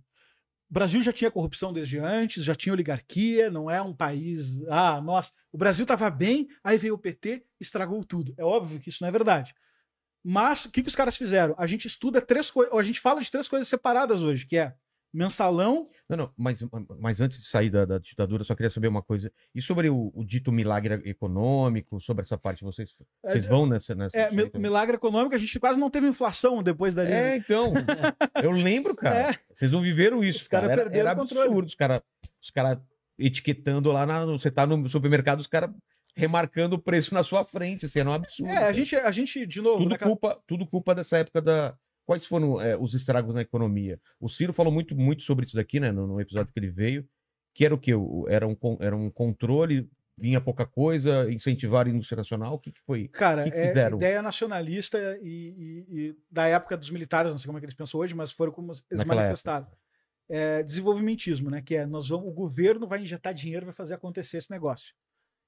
[0.71, 4.63] O Brasil já tinha corrupção desde antes, já tinha oligarquia, não é um país.
[4.69, 8.33] Ah, nossa, o Brasil estava bem, aí veio o PT, estragou tudo.
[8.37, 9.53] É óbvio que isso não é verdade.
[10.23, 11.53] Mas o que, que os caras fizeram?
[11.57, 14.73] A gente estuda três coisas, a gente fala de três coisas separadas hoje, que é
[15.13, 15.89] mensalão.
[16.09, 16.59] Não, não, mas,
[16.99, 19.31] mas antes de sair da, da ditadura, eu só queria saber uma coisa.
[19.53, 23.93] E sobre o, o dito milagre econômico, sobre essa parte, vocês, vocês vão nessa.
[23.95, 24.49] nessa É, também?
[24.55, 27.73] milagre econômico, a gente quase não teve inflação depois da É, então.
[28.43, 29.31] Eu lembro, cara.
[29.31, 29.39] É.
[29.53, 30.39] Vocês não viveram isso.
[30.39, 30.81] Os caras cara.
[30.81, 31.47] Era, perderam era o controle.
[31.47, 31.67] absurdo.
[31.67, 32.01] Os caras
[32.41, 32.81] os cara
[33.19, 34.05] etiquetando lá.
[34.05, 35.69] Na, você tá no supermercado, os caras
[36.15, 37.85] remarcando o preço na sua frente.
[37.85, 38.49] Assim, era um absurdo.
[38.49, 41.75] É, a gente, a gente de novo, tudo, naquela- culpa, tudo culpa dessa época da.
[42.05, 43.99] Quais foram é, os estragos na economia?
[44.19, 45.91] O Ciro falou muito, muito sobre isso daqui, né?
[45.91, 47.07] No, no episódio que ele veio.
[47.53, 47.91] Que era o quê?
[48.29, 52.53] Era um, era um controle, vinha pouca coisa, incentivar a indústria nacional.
[52.55, 53.07] O que, que foi?
[53.09, 57.57] Cara, que é ideia nacionalista e, e- e da época dos militares, não sei como
[57.57, 59.67] é que eles pensam hoje, mas foram como eles Naquela manifestaram.
[60.29, 61.61] É, desenvolvimentismo, né?
[61.61, 64.93] Que é nós vamos, o governo vai injetar dinheiro, vai fazer acontecer esse negócio.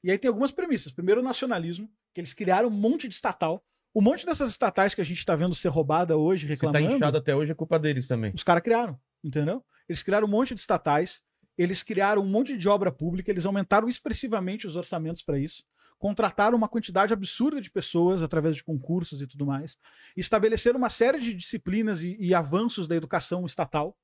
[0.04, 0.92] E aí tem algumas premissas.
[0.92, 3.64] Primeiro, o nacionalismo, que eles criaram um monte de estatal.
[3.96, 6.96] Um monte dessas estatais que a gente está vendo ser roubada hoje, tá reclamando.
[6.96, 8.32] inchado até hoje, é culpa deles também.
[8.36, 9.64] Os caras criaram, entendeu?
[9.88, 11.22] Eles criaram um monte de estatais,
[11.58, 15.64] eles criaram um monte de obra pública, eles aumentaram expressivamente os orçamentos para isso,
[16.00, 19.78] contrataram uma quantidade absurda de pessoas através de concursos e tudo mais,
[20.18, 23.96] estabeleceram uma série de disciplinas e, e avanços da educação estatal.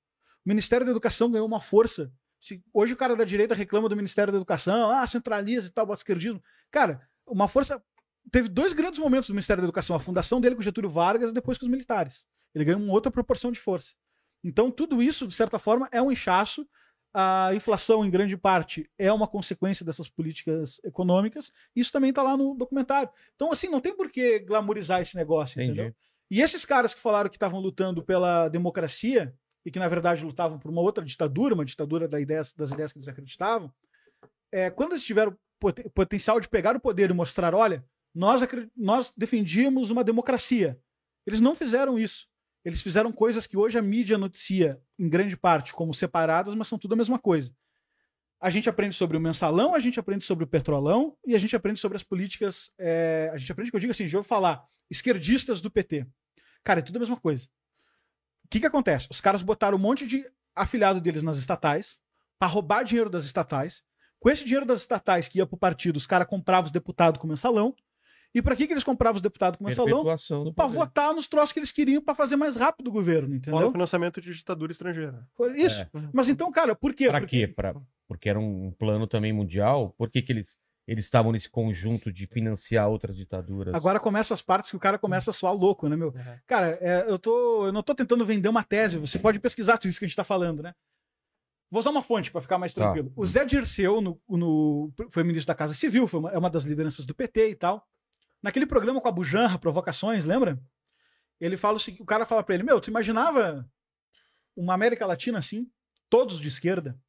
[0.45, 2.11] O Ministério da Educação ganhou uma força.
[2.39, 5.85] Se- hoje o cara da direita reclama do Ministério da Educação, ah, centraliza e tal,
[5.85, 6.41] bota esquerdismo.
[6.71, 7.81] Cara, uma força.
[8.31, 11.33] Teve dois grandes momentos do Ministério da Educação, a fundação dele com Getúlio Vargas e
[11.33, 12.23] depois com os militares.
[12.53, 13.93] Ele ganhou uma outra proporção de força.
[14.43, 16.67] Então, tudo isso, de certa forma, é um inchaço.
[17.13, 21.51] A inflação, em grande parte, é uma consequência dessas políticas econômicas.
[21.75, 23.09] Isso também está lá no documentário.
[23.35, 25.71] Então, assim, não tem por que glamorizar esse negócio, Entendi.
[25.79, 25.95] entendeu?
[26.29, 29.33] E esses caras que falaram que estavam lutando pela democracia
[29.65, 32.91] e que, na verdade, lutavam por uma outra ditadura, uma ditadura da ideia, das ideias
[32.91, 33.73] que eles acreditavam,
[34.51, 37.83] é, quando eles tiveram poten- potencial de pegar o poder e mostrar, olha,
[38.13, 38.41] nós,
[38.75, 40.79] nós defendíamos uma democracia.
[41.25, 42.27] Eles não fizeram isso.
[42.63, 46.77] Eles fizeram coisas que hoje a mídia noticia, em grande parte, como separadas, mas são
[46.77, 47.53] tudo a mesma coisa.
[48.39, 51.55] A gente aprende sobre o mensalão, a gente aprende sobre o petrolão e a gente
[51.55, 52.71] aprende sobre as políticas.
[52.77, 56.05] é, a gente aprende, que eu digo assim, já vou falar, esquerdistas do PT.
[56.63, 57.45] Cara, é tudo a mesma coisa.
[58.45, 59.07] O que, que acontece?
[59.09, 60.25] Os caras botaram um monte de
[60.55, 61.97] afiliado deles nas estatais
[62.37, 63.83] para roubar dinheiro das estatais.
[64.19, 67.27] Com esse dinheiro das estatais que ia pro partido, os caras compravam os deputados com
[67.27, 67.75] mensalão.
[68.33, 70.03] E para que, que eles compravam os deputados com mensalão?
[70.03, 70.73] Poder.
[70.73, 73.71] votar nos troços que eles queriam pra fazer mais rápido o governo, Fora o entendeu?
[73.71, 75.27] financiamento de ditadura estrangeira.
[75.55, 75.85] Isso.
[76.13, 77.07] Mas então, cara, por quê?
[77.09, 77.53] Pra Porque- quê?
[77.53, 77.75] Pra,
[78.07, 79.93] porque era um plano também mundial?
[79.97, 80.57] Por que, que eles
[80.87, 83.75] eles estavam nesse conjunto de financiar outras ditaduras?
[83.75, 86.11] Agora começa as partes que o cara começa a soar louco, né, meu?
[86.47, 89.91] Cara, é, eu, tô, eu não tô tentando vender uma tese, você pode pesquisar tudo
[89.91, 90.73] isso que a gente tá falando, né?
[91.69, 92.81] Vou usar uma fonte para ficar mais Tá.
[92.85, 93.13] tranquilo.
[93.15, 96.63] O Zé Dirceu no, no- foi ministro da Casa Civil, foi uma, é uma das
[96.63, 97.85] lideranças do PT e tal.
[98.41, 100.61] Naquele programa com a Bujanra, Provocações, lembra?
[101.39, 103.69] Ele fala o seguinte, o cara fala para ele, meu, tu imaginava
[104.55, 105.69] uma América Latina assim,
[106.09, 106.99] todos de esquerda?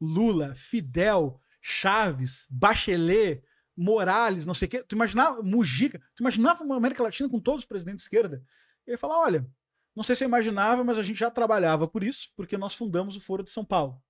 [0.00, 3.42] Lula, Fidel, Chaves, Bachelet,
[3.76, 4.82] Morales, não sei o quê.
[4.82, 8.42] Tu imaginava, Mujica, tu imaginava uma América Latina com todos os presidentes de esquerda?
[8.86, 9.46] Ele fala, olha,
[9.94, 13.16] não sei se eu imaginava, mas a gente já trabalhava por isso, porque nós fundamos
[13.16, 14.00] o Foro de São Paulo.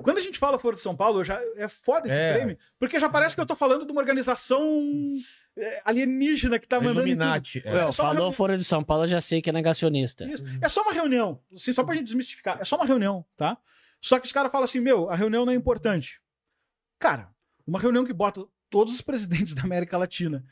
[0.00, 2.34] Quando a gente fala Foro de São Paulo, já é foda esse É.
[2.34, 4.62] frame, porque já parece que eu tô falando de uma organização
[5.56, 7.22] é, alienígena que tá mandando em tudo.
[7.22, 7.62] Illuminati.
[7.64, 7.72] é.
[7.72, 8.32] Well, uma falou reunião.
[8.32, 10.24] fora de São Paulo, eu já sei que é negacionista.
[10.24, 10.44] Isso.
[10.60, 11.40] É só uma reunião.
[11.52, 12.58] Assim, só pra gente desmistificar.
[12.60, 13.58] É só uma reunião, tá?
[14.00, 16.20] Só que os caras falam assim: meu, a reunião não é importante.
[17.00, 17.28] Cara,
[17.66, 20.44] uma reunião que bota todos os presidentes da América Latina,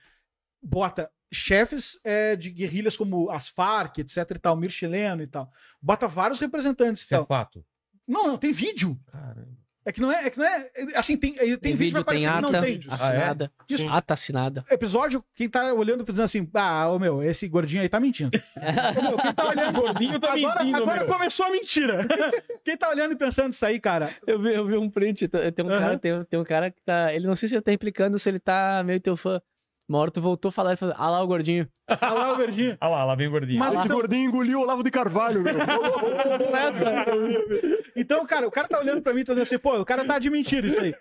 [0.61, 5.53] bota chefes é, de guerrilhas como as Farc, etc e tal, Mir chileno e tal.
[5.81, 7.65] Bota vários representantes Isso é fato.
[8.07, 8.97] Não, não, tem vídeo.
[9.11, 9.57] Caramba.
[9.89, 12.17] É que não é, é que não é, é- assim, tem, tem, tem vídeo, vai
[12.17, 12.81] tem ata, não tem.
[12.89, 13.53] assinada.
[13.69, 13.89] Isso.
[13.89, 14.65] Ata assinada.
[14.69, 18.33] Episódio, quem tá olhando dizendo assim, ah, ô meu, esse gordinho aí tá mentindo.
[18.99, 21.13] Ô, meu, quem tá olhando, Gordinho tá agora, mentindo, agora meu.
[21.15, 22.05] começou a mentira.
[22.65, 25.65] quem tá olhando e pensando isso aí, cara, Eu vi, eu vi um print, tem
[25.65, 25.79] um, Aham.
[25.81, 27.15] cara, tem, tem um cara que tá.
[27.15, 29.41] Ele não sei se ele tá implicando se ele tá meio teu fã.
[29.89, 31.69] Uma hora tu voltou a falar e falou, ah lá o gordinho.
[31.89, 32.77] olha lá o gordinho.
[32.81, 33.61] Olha lá, lá vem o gordinho.
[33.61, 35.55] Mas Esse então- gordinho engoliu o Olavo de Carvalho, meu.
[37.97, 40.05] Então, cara, o cara tá olhando pra mim e tá dizendo assim, pô, o cara
[40.05, 40.95] tá de mentira isso aí.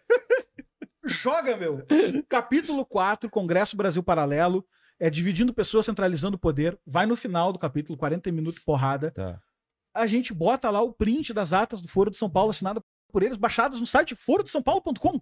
[1.06, 1.86] Joga, meu.
[2.28, 4.66] Capítulo 4, Congresso Brasil Paralelo,
[5.00, 6.80] é dividindo pessoas, centralizando o poder.
[6.86, 9.12] Vai no final do capítulo, 40 minutos porrada.
[9.12, 9.40] Tá.
[9.94, 12.82] A gente bota lá o print das atas do Foro de São Paulo assinada
[13.12, 15.22] por eles, baixadas no site forodesaopaulo.com.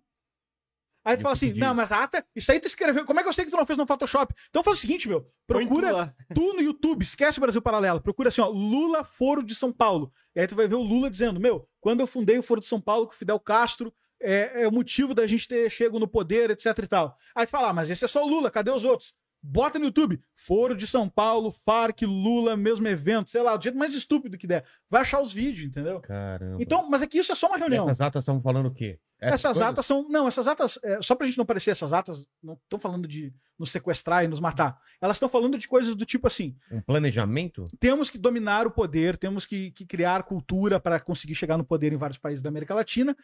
[1.06, 3.20] Aí tu Eu fala assim, pedi não, mas a ata, isso aí tu escreveu, como
[3.20, 4.34] é que eu sei que tu não fez no Photoshop?
[4.50, 8.42] Então faz o seguinte, meu, procura tu no YouTube, esquece o Brasil Paralelo, procura assim,
[8.42, 10.12] ó, Lula Foro de São Paulo.
[10.36, 12.68] E aí tu vai ver o Lula dizendo, meu, quando eu fundei o Foro de
[12.68, 16.08] São Paulo com o Fidel Castro, é, é o motivo da gente ter chego no
[16.08, 17.18] poder, etc e tal.
[17.36, 19.14] Aí tu fala, ah, mas esse é só o Lula, cadê os outros?
[19.46, 23.78] Bota no YouTube, Foro de São Paulo, Farc, Lula, mesmo evento, sei lá, do jeito
[23.78, 24.64] mais estúpido que der.
[24.90, 26.00] Vai achar os vídeos, entendeu?
[26.00, 26.64] Caramba.
[26.64, 27.90] Então, mas é que isso é só uma reunião.
[27.90, 28.98] Essas atas estão falando o quê?
[29.28, 29.62] Essas coisas?
[29.62, 30.08] atas são.
[30.10, 30.80] Não, essas atas.
[30.84, 34.28] é, só pra gente não parecer, essas atas não estão falando de nos sequestrar e
[34.28, 34.78] nos matar.
[35.02, 37.64] Elas estão falando de coisas do tipo assim: Um planejamento?
[37.80, 41.94] temos que dominar o poder, temos que, que criar cultura para conseguir chegar no poder
[41.94, 43.16] em vários países da América Latina.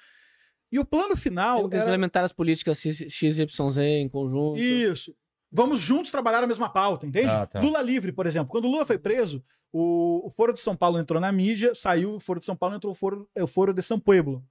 [0.72, 1.58] E o plano final.
[1.58, 4.60] Temos que era- implementar as políticas XYZ em conjunto.
[4.60, 5.16] Isso.
[5.52, 7.28] Vamos juntos trabalhar a mesma pauta, entende?
[7.30, 7.60] Ah, tá.
[7.60, 8.50] Lula livre, por exemplo.
[8.52, 9.44] Quando o Lula foi preso,
[9.74, 12.76] o, o Foro de São Paulo entrou na mídia, saiu o Foro de São Paulo,
[12.76, 14.44] entrou o Foro, é, o Foro de São Pueblo,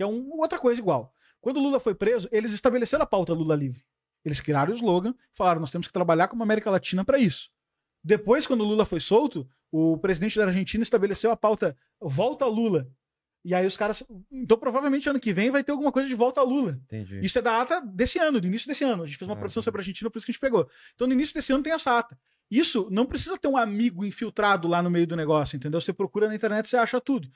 [0.00, 1.12] que é um, outra coisa igual.
[1.42, 3.82] Quando o Lula foi preso, eles estabeleceram a pauta Lula livre.
[4.24, 7.50] Eles criaram o slogan, falaram: nós temos que trabalhar com a América Latina para isso.
[8.02, 12.88] Depois, quando o Lula foi solto, o presidente da Argentina estabeleceu a pauta Volta Lula.
[13.44, 14.02] E aí os caras.
[14.32, 16.80] Então, provavelmente, ano que vem vai ter alguma coisa de volta a Lula.
[16.84, 17.20] Entendi.
[17.22, 19.02] Isso é da ata desse ano, do início desse ano.
[19.02, 20.66] A gente fez uma Ah, produção sobre a Argentina, por isso que a gente pegou.
[20.94, 22.18] Então, no início desse ano tem essa ata.
[22.50, 25.78] Isso não precisa ter um amigo infiltrado lá no meio do negócio, entendeu?
[25.78, 27.30] Você procura na internet, você acha tudo.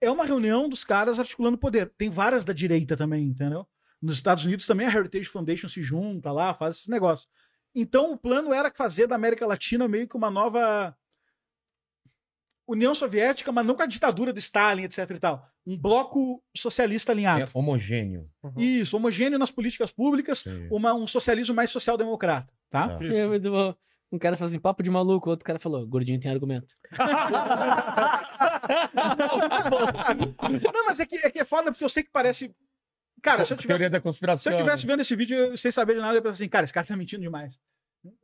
[0.00, 1.92] É uma reunião dos caras articulando poder.
[1.98, 3.66] Tem várias da direita também, entendeu?
[4.00, 7.28] Nos Estados Unidos também a Heritage Foundation se junta lá, faz esses negócios.
[7.74, 10.96] Então, o plano era fazer da América Latina meio que uma nova
[12.66, 15.48] União Soviética, mas não com a ditadura do Stalin, etc e tal.
[15.66, 17.42] Um bloco socialista alinhado.
[17.44, 18.62] É homogêneo.
[18.82, 22.88] Isso, homogêneo nas políticas públicas, uma- um socialismo mais social-democrata, tá?
[22.88, 23.04] Tá.
[23.04, 23.74] É muito bom.
[24.10, 26.74] Um cara fala assim, papo de maluco, outro cara falou, gordinho tem argumento.
[30.72, 32.50] Não, mas é que, é que é foda porque eu sei que parece.
[33.22, 34.52] Cara, se eu tivesse, Teoria da se conspiração.
[34.52, 36.72] eu tivesse vendo esse vídeo sem saber de nada, eu ia pensar assim, cara, esse
[36.72, 37.58] cara tá mentindo demais.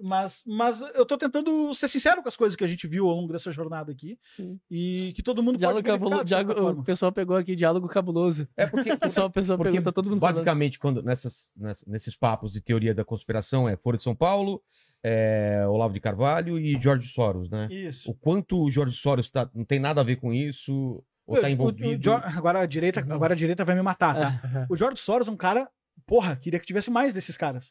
[0.00, 3.16] Mas, mas eu tô tentando ser sincero com as coisas que a gente viu ao
[3.16, 4.16] longo dessa jornada aqui.
[4.36, 4.58] Sim.
[4.70, 8.46] E que todo mundo Diálogo pode certa diálogo- o pessoal pegou aqui diálogo cabuloso.
[8.56, 10.34] É porque, O pessoal, o pessoal porque pergunta, todo mundo falando.
[10.36, 14.62] basicamente, quando nessas, ness- nesses papos de teoria da conspiração é Foro de São Paulo,
[15.06, 17.68] é, Olavo de Carvalho e Jorge Soros, né?
[17.70, 18.10] Isso.
[18.10, 21.42] O quanto o Jorge Soros tá, não tem nada a ver com isso, ou tá
[21.42, 22.00] O- o- envolvido.
[22.00, 24.60] o Jor- agora, a direita, agora a direita vai me matar, tá?
[24.60, 24.66] É.
[24.70, 25.68] O George Soros é um cara,
[26.06, 27.70] porra, queria que tivesse mais desses caras.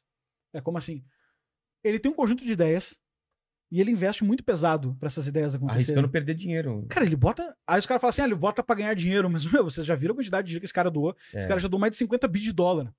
[0.53, 1.03] É como assim?
[1.83, 2.95] Ele tem um conjunto de ideias
[3.71, 5.85] e ele investe muito pesado pra essas ideias acontecerem.
[5.85, 6.85] Arriscando perder dinheiro.
[6.87, 7.55] Cara, ele bota.
[7.67, 9.95] Aí os caras falam assim: ah, ele bota pra ganhar dinheiro, mas, meu, vocês já
[9.95, 11.15] viram a quantidade de dinheiro que esse cara doou?
[11.33, 11.39] É.
[11.39, 12.93] Esse cara já doou mais de 50 bi de dólar.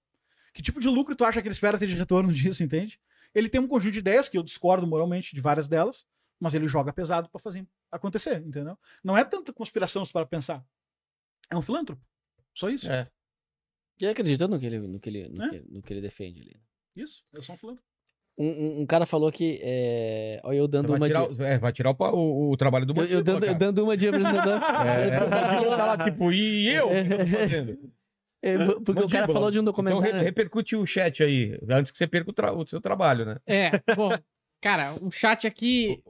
[0.52, 2.98] Que tipo de lucro tu acha que ele espera ter de retorno disso, entende?
[3.34, 6.06] Ele tem um conjunto de ideias, que eu discordo moralmente de várias delas,
[6.40, 8.78] mas ele joga pesado pra fazer acontecer, entendeu?
[9.02, 10.64] Não é tanta conspiração para pensar.
[11.50, 12.02] É um filântropo.
[12.54, 12.90] Só isso.
[12.90, 13.08] É.
[14.00, 15.50] E acredita no que ele, no que ele, no É?
[15.50, 16.56] que, no que ele defende ali.
[16.96, 17.24] Isso.
[17.32, 17.86] Eu sou um filântropo.
[18.36, 19.60] Um, um- um cara falou que.
[19.62, 20.40] É...
[20.42, 21.40] Olha, eu dando vai uma tirar, de.
[21.40, 23.84] o- é, vai tirar o, o- o trabalho do Eu, eu Mandíbula, dando, eu dando
[23.84, 24.54] uma de apresentador.
[24.86, 25.20] É,
[25.76, 26.88] tá lá, tipo, e eu?
[26.90, 27.92] O que eu tô fazendo?
[28.46, 29.34] É, porque o cara Mandíbula.
[29.34, 30.18] falou de um Então documentário.
[30.18, 33.36] re- repercute o chat aí, antes que você perca o, tra- o seu trabalho, né?
[33.46, 34.10] É, bom.
[34.60, 36.02] Cara, o chat aqui.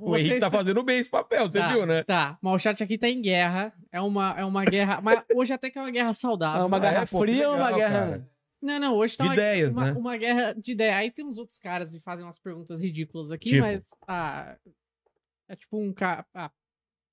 [0.00, 2.02] O Henrique tá fazendo bem esse papel, você Tá, viu, né?
[2.04, 3.72] Tá, mas o chat aqui tá em guerra.
[3.92, 5.00] É uma, é uma guerra.
[5.00, 6.62] Mas hoje até que é uma guerra saudável.
[6.62, 7.98] É uma guerra É, pô, que fria ou uma guerra.
[8.06, 8.30] cara.
[8.62, 9.92] Não, não, hoje tá uma, ideias, uma, né?
[9.98, 10.96] uma guerra de ideia.
[10.96, 13.62] Aí tem uns outros caras que fazem umas perguntas ridículas aqui, Tipo?
[13.62, 13.82] mas.
[14.06, 14.56] Ah,
[15.48, 16.24] é tipo um cara.
[16.34, 16.50] Ah,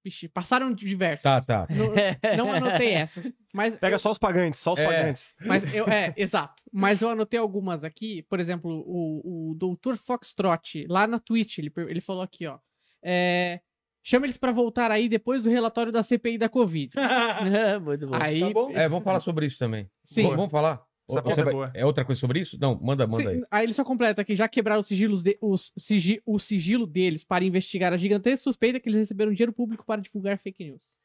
[0.08, 1.24] vixe, passaram diversos.
[1.24, 1.68] Tá, tá.
[1.70, 3.32] Não, não anotei essas.
[3.54, 4.86] Mas Pega só os pagantes, só os É.
[4.86, 5.34] pagantes.
[5.46, 6.64] Mas eu, é, exato.
[6.72, 8.24] Mas eu anotei algumas aqui.
[8.30, 9.96] Por exemplo, o, o Dr.
[9.96, 12.58] Foxtrot, lá na Twitch, ele, ele falou aqui, ó.
[13.04, 13.60] É,
[14.04, 16.94] chama eles pra voltar aí depois do relatório da CPI da Covid.
[17.84, 18.16] Muito bom.
[18.20, 18.72] Aí, Tá bom.
[18.72, 19.90] É, vamos falar sobre isso também.
[20.04, 20.24] Sim.
[20.24, 20.82] Vamos, vamos falar?
[21.10, 21.72] Essa é boa.
[21.74, 22.58] é outra coisa sobre isso?
[22.60, 23.38] Não, manda, manda aí.
[23.38, 26.86] Sim, aí ele só completa que já quebraram os sigilos de- os sigi- o sigilo
[26.86, 30.98] deles para investigar a gigantesca suspeita que eles receberam dinheiro público para divulgar fake news.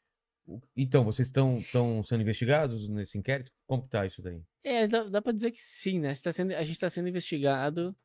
[0.75, 3.49] Então, vocês estão estão sendo investigados nesse inquérito?
[3.65, 4.41] Como que tá isso daí?
[4.63, 6.09] É, dá, dá pra dizer que sim, né?
[6.09, 7.95] A gente tá sendo, a gente tá sendo investigado.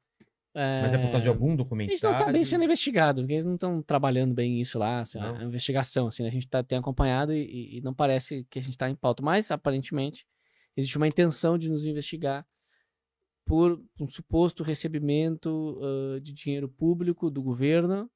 [0.55, 1.97] Mas é por causa de algum A documentário?
[1.99, 5.20] gente não tá bem sendo investigado, porque eles não estão trabalhando bem isso lá, assim,
[5.20, 6.29] a investigação, assim, né?
[6.29, 8.95] a gente tá, tem acompanhado e- e, e não parece que a gente tá em
[8.95, 10.27] pauta, mas aparentemente
[10.79, 12.47] existe uma intenção de nos investigar
[13.45, 18.11] por um suposto recebimento ah, de dinheiro público do governo,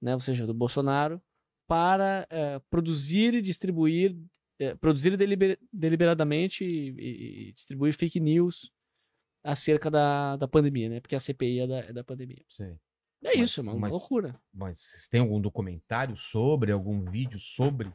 [0.00, 1.20] né, ou seja, do Bolsonaro,
[1.66, 4.16] para eh, produzir e distribuir,
[4.58, 8.72] eh, produzir deliber- deliberadamente e, e- e distribuir fake news
[9.44, 11.00] acerca da, da pandemia, né?
[11.00, 12.44] Porque a CPI é da, é da pandemia.
[12.48, 12.72] Sei.
[12.72, 12.78] É
[13.22, 14.40] Mas- isso, é uma mas- loucura.
[14.52, 17.92] Mas têm algum documentário sobre, algum vídeo sobre?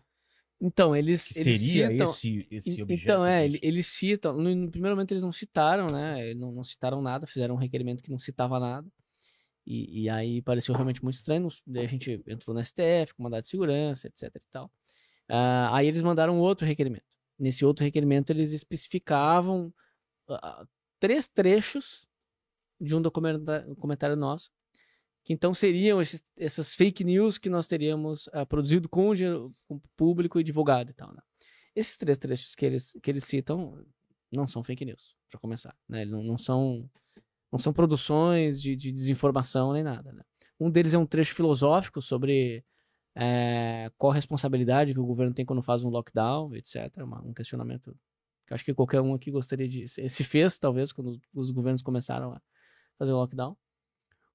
[0.60, 2.10] Então, eles, Que eles seria citam...
[2.10, 3.04] esse, esse En- objeto?
[3.04, 3.58] Então, é, disso?
[3.64, 4.34] ele- eles citam.
[4.38, 6.34] No, no primeiro momento eles não citaram, né?
[6.34, 8.88] Não, não citaram nada, fizeram um requerimento que não citava nada.
[9.66, 11.48] E, e aí pareceu realmente muito estranho.
[11.68, 14.72] Daí a gente entrou no STF, com mandado de segurança, etc e tal.
[15.28, 17.04] Ah, aí eles mandaram outro requerimento.
[17.38, 19.74] Nesse outro requerimento eles especificavam
[20.30, 20.66] ah,
[21.00, 22.08] três trechos
[22.80, 24.52] de um um comentário nosso,
[25.26, 29.54] que então seriam esses- essas fake news que nós teríamos ah, produzido com o dinheiro
[29.68, 31.22] com o público e divulgado e tal, né?
[31.76, 33.84] Esses três trechos que eles, que eles citam
[34.32, 36.06] não são fake news, para começar, né?
[36.06, 36.90] Não, não são
[37.52, 40.24] não são produções de, de desinformação nem nada, né?
[40.60, 42.64] Um deles é um trecho filosófico sobre
[43.16, 47.04] eh, qual a responsabilidade que o governo tem quando faz um lockdown, etc.
[47.04, 47.96] Uma- um questionamento
[48.48, 49.88] que acho que qualquer um aqui gostaria de...
[49.88, 52.42] Se fez, talvez, quando os governos começaram a
[52.98, 53.56] fazer o lockdown.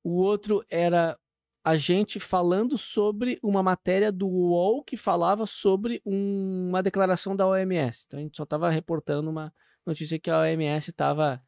[0.03, 1.19] O outro era
[1.63, 7.47] a gente falando sobre uma matéria do UOL que falava sobre um- uma declaração da
[7.47, 8.05] OMS.
[8.07, 9.53] Então a gente só estava reportando uma
[9.87, 11.43] notícia que a OMS estava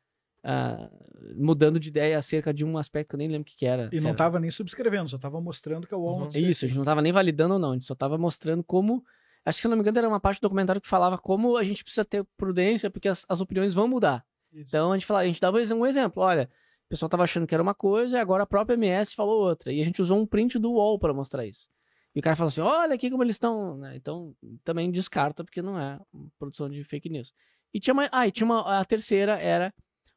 [1.37, 3.89] mudando de ideia acerca de um aspecto que eu nem lembro o que, que era.
[3.93, 6.65] E não era- tava nem subscrevendo, só tava mostrando que a UOL não é isso,
[6.65, 9.05] a gente não tava nem validando ou não, a gente só tava mostrando como.
[9.45, 11.57] Acho que se eu não me engano, era uma parte do documentário que falava como
[11.57, 14.25] a gente precisa ter prudência, porque as, as opiniões vão mudar.
[14.53, 14.67] Isso.
[14.69, 16.49] Então a gente, falava, a gente dava um exemplo: olha,
[16.93, 19.73] pessoal tava achando que era uma coisa e agora a própria MS falou outra.
[19.73, 21.71] E a gente usou um print do UOL para mostrar isso.
[22.15, 23.79] E o cara falou assim: olha aqui como eles estão.
[23.79, 23.97] né?
[23.97, 25.99] Então também descarta, porque não é
[26.39, 27.33] produção de fake news.
[27.73, 28.11] E tinha uma.
[28.13, 28.81] Ah, e tinha uma.
[28.81, 29.73] A terceira era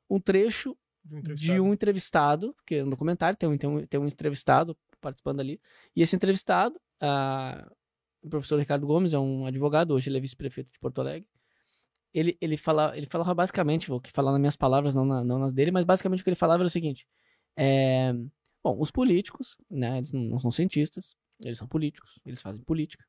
[0.10, 0.78] um trecho
[1.36, 5.62] de um entrevistado, porque no documentário tem um, tem um, tem um entrevistado participando ali,
[5.96, 6.80] e esse entrevistado,
[8.24, 11.28] o professor Ricardo Gomes, é um advogado, hoje ele é vice-prefeito de Porto Alegre,
[12.16, 15.54] ele, ele, fala, ele falava basicamente, vou falar nas minhas palavras, não, na- não nas
[15.54, 17.08] dele, mas basicamente o que ele falava era o seguinte,
[17.58, 18.14] é,
[18.64, 23.06] bom, os políticos, né, eles não, não são cientistas, eles são políticos, eles fazem política,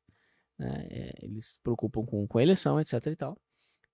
[0.59, 3.37] né, é, eles se preocupam com, com a eleição, etc e tal,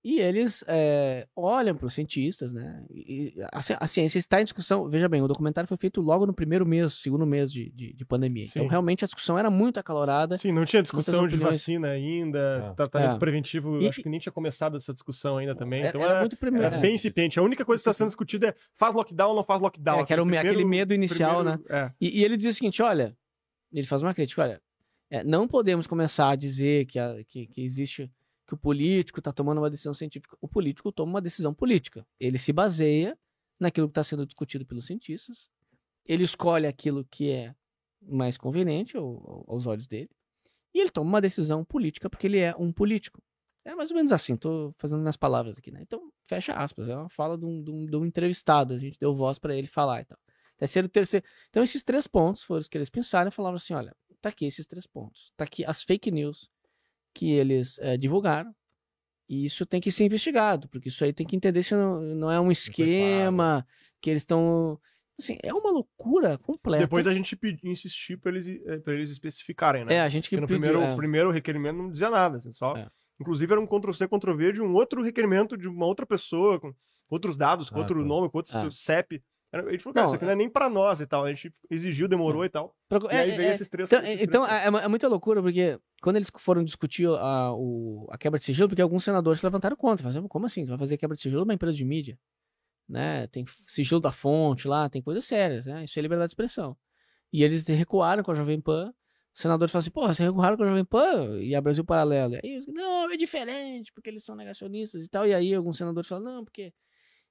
[0.04, 2.84] e eles é, olham para os cientistas, né?
[2.90, 4.86] E a, a ciência está em discussão.
[4.88, 8.04] Veja bem, o documentário foi feito logo no primeiro mês, segundo mês de, de, de
[8.04, 8.44] pandemia.
[8.44, 8.68] Então, Sim.
[8.68, 10.36] realmente, a discussão era muito acalorada.
[10.36, 12.74] Sim, não tinha discussão de vacina ainda, Ah.
[12.74, 13.18] tratamento É.
[13.18, 15.80] preventivo, E- acho que nem tinha começado essa discussão ainda também.
[15.80, 16.66] Era, então era era, muito primeiro.
[16.66, 16.80] era é.
[16.80, 17.38] bem incipiente.
[17.38, 20.00] A única coisa que está sendo discutida é faz lockdown ou não faz lockdown.
[20.00, 21.58] É, que era o me- aquele medo inicial, né?
[21.70, 21.90] É.
[21.98, 23.16] E, e ele dizia o seguinte: olha,
[23.72, 24.60] ele faz uma crítica, olha,
[25.10, 28.10] é, não podemos começar a dizer que, a- que, que existe
[28.46, 30.36] que o político está tomando uma decisão científica.
[30.40, 32.06] O político toma uma decisão política.
[32.20, 33.18] Ele se baseia
[33.58, 35.48] naquilo que está sendo discutido pelos cientistas.
[36.04, 37.54] Ele escolhe aquilo que é
[38.02, 40.10] mais conveniente ao- ao- aos olhos dele.
[40.74, 43.22] E ele toma uma decisão política porque ele é um político.
[43.64, 45.80] É mais ou menos assim, tô fazendo minhas palavras aqui, né?
[45.80, 48.98] Então, fecha aspas, é uma fala de um, de um- de um entrevistado, a gente
[48.98, 50.18] deu voz para ele falar e tal.
[50.58, 51.24] Terceiro, terceiro.
[51.48, 54.44] Então, esses três pontos foram os que eles pensaram e falaram assim: olha, tá aqui
[54.44, 55.32] esses três pontos.
[55.36, 56.50] Tá aqui as fake news
[57.14, 58.52] que eles eh, divulgaram.
[59.28, 62.30] E isso tem que ser investigado, porque isso aí tem que entender se não, não
[62.30, 63.66] é um esquema,
[64.00, 64.78] que eles estão.
[65.18, 66.82] Assim, é uma loucura completa.
[66.82, 69.94] Depois a gente pedi, insistir para eles, eh, pra eles especificarem, né?
[69.94, 70.92] É, a gente que Porque no pediu, primeiro, é.
[70.92, 72.76] o primeiro requerimento não dizia nada, assim, só.
[72.76, 72.88] É.
[73.20, 76.74] Inclusive era um Ctrl-C, Ctrl-V de um outro requerimento de uma outra pessoa, com
[77.08, 78.04] outros dados, com Ah, outro tá.
[78.04, 78.68] nome, com outro Ah.
[78.72, 79.22] CEP.
[79.60, 81.24] A gente falou, cara, Não, isso aqui não é nem pra nós e tal.
[81.24, 82.74] A gente exigiu, demorou e tal.
[82.90, 83.92] E aí é, veio é, esses três.
[83.92, 88.06] Então, esses então três é, é muita loucura, porque quando eles foram discutir a, o-
[88.10, 90.06] a quebra de sigilo, porque alguns senadores se levantaram contra.
[90.08, 90.64] Falaram, como assim?
[90.64, 92.18] Tu vai fazer quebra de sigilo uma empresa de mídia?
[92.88, 93.26] Né?
[93.28, 95.84] Tem sigilo da fonte lá, tem coisas sérias, né?
[95.84, 96.76] Isso é liberdade de expressão.
[97.32, 98.92] E eles recuaram com a Jovem Pan.
[99.34, 102.34] Os senadores falaram assim, porra, vocês recuaram com a Jovem Pan e a Brasil Paralelo.
[102.34, 105.26] Aí eles, não, é diferente, porque eles são negacionistas e tal.
[105.26, 106.72] E aí alguns senadores falam, não, porque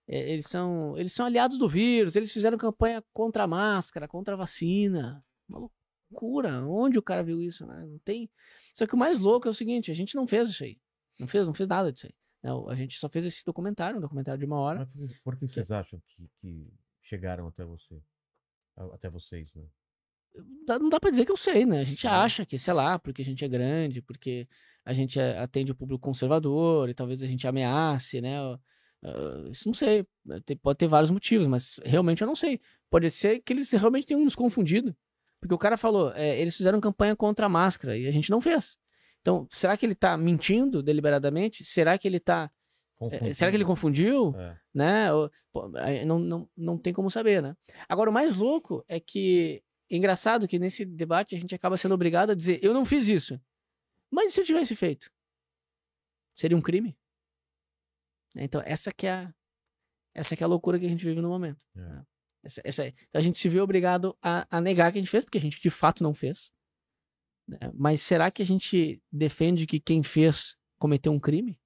[0.07, 4.34] é, eles, são, eles são aliados do vírus, eles fizeram campanha contra a máscara, contra
[4.34, 5.23] a vacina.
[5.47, 5.69] Uma
[6.11, 6.65] loucura.
[6.67, 7.85] Onde o cara viu isso, né?
[7.85, 8.30] Não tem.
[8.73, 10.80] Só que o mais louco é o seguinte: a gente não fez isso aí.
[11.19, 12.13] Não fez, não fez nada disso aí.
[12.43, 14.89] Não, a gente só fez esse documentário, um documentário de uma hora.
[14.95, 16.67] Mas por que vocês acham que, que
[17.01, 18.01] chegaram até você?
[18.75, 19.63] Até vocês, né?
[20.67, 21.80] Não dá pra dizer que eu sei, né?
[21.80, 24.47] A gente acha que, sei lá, porque a gente é grande, porque
[24.84, 28.38] a gente é- atende o público conservador e talvez a gente ameace, né?
[29.03, 30.05] Ah, isso não sei.
[30.45, 32.59] Tem- pode ter vários motivos, mas realmente eu não sei.
[32.89, 34.95] Pode ser que eles realmente tenham nos confundido.
[35.39, 38.39] Porque o cara falou, é, eles fizeram campanha contra a máscara e a gente não
[38.39, 38.77] fez.
[39.21, 41.63] Então, será que ele tá mentindo deliberadamente?
[41.65, 42.49] Será que ele tá.
[43.11, 44.34] é, será que ele confundiu?
[44.38, 44.57] É.
[44.73, 45.07] né?
[45.51, 45.69] Pô,
[46.05, 47.55] não, não, não tem como saber, né?
[47.88, 49.61] Agora, o mais louco é que.
[49.91, 53.39] Engraçado que nesse debate a gente acaba sendo obrigado a dizer: eu não fiz isso.
[54.09, 55.11] Mas e se eu tivesse feito?
[56.34, 56.97] Seria um crime?
[58.35, 59.34] Então, essa que é a,
[60.14, 61.65] essa que é a loucura que a gente vive no momento.
[61.76, 61.80] É.
[61.80, 62.03] né?
[62.43, 65.10] Essa, essa é- então a gente se vê obrigado a, a negar que a gente
[65.10, 66.51] fez, porque a gente de fato não fez.
[67.47, 67.57] né?
[67.73, 71.57] Mas será que a gente defende que quem fez cometeu um crime?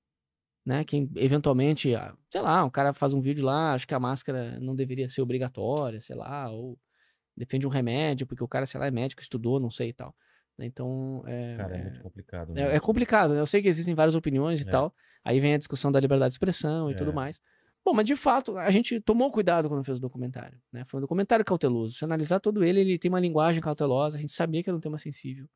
[0.65, 0.83] Né?
[0.83, 4.59] Quem eventualmente, ah, sei lá, um cara faz um vídeo lá, acho que a máscara
[4.59, 6.77] não deveria ser obrigatória, sei lá, ou
[7.35, 10.13] defende um remédio, porque o cara, sei lá, é médico, estudou, não sei e tal.
[10.59, 12.51] Então, é, Cara, é é- muito complicado.
[12.51, 12.75] é, né?
[12.75, 13.39] é complicado, né?
[13.39, 14.71] Eu sei que existem várias opiniões e É.
[14.71, 14.93] tal.
[15.23, 17.13] Aí vem a discussão da liberdade de expressão e tudo É.
[17.13, 17.39] mais.
[17.85, 20.59] Bom, mas de fato, a gente tomou cuidado quando fez o documentário.
[20.73, 20.83] Né?
[20.87, 21.95] Foi um documentário cauteloso.
[21.97, 24.17] Se analisar todo ele, ele tem uma linguagem cautelosa.
[24.17, 25.47] A gente sabia que era um tema sensível.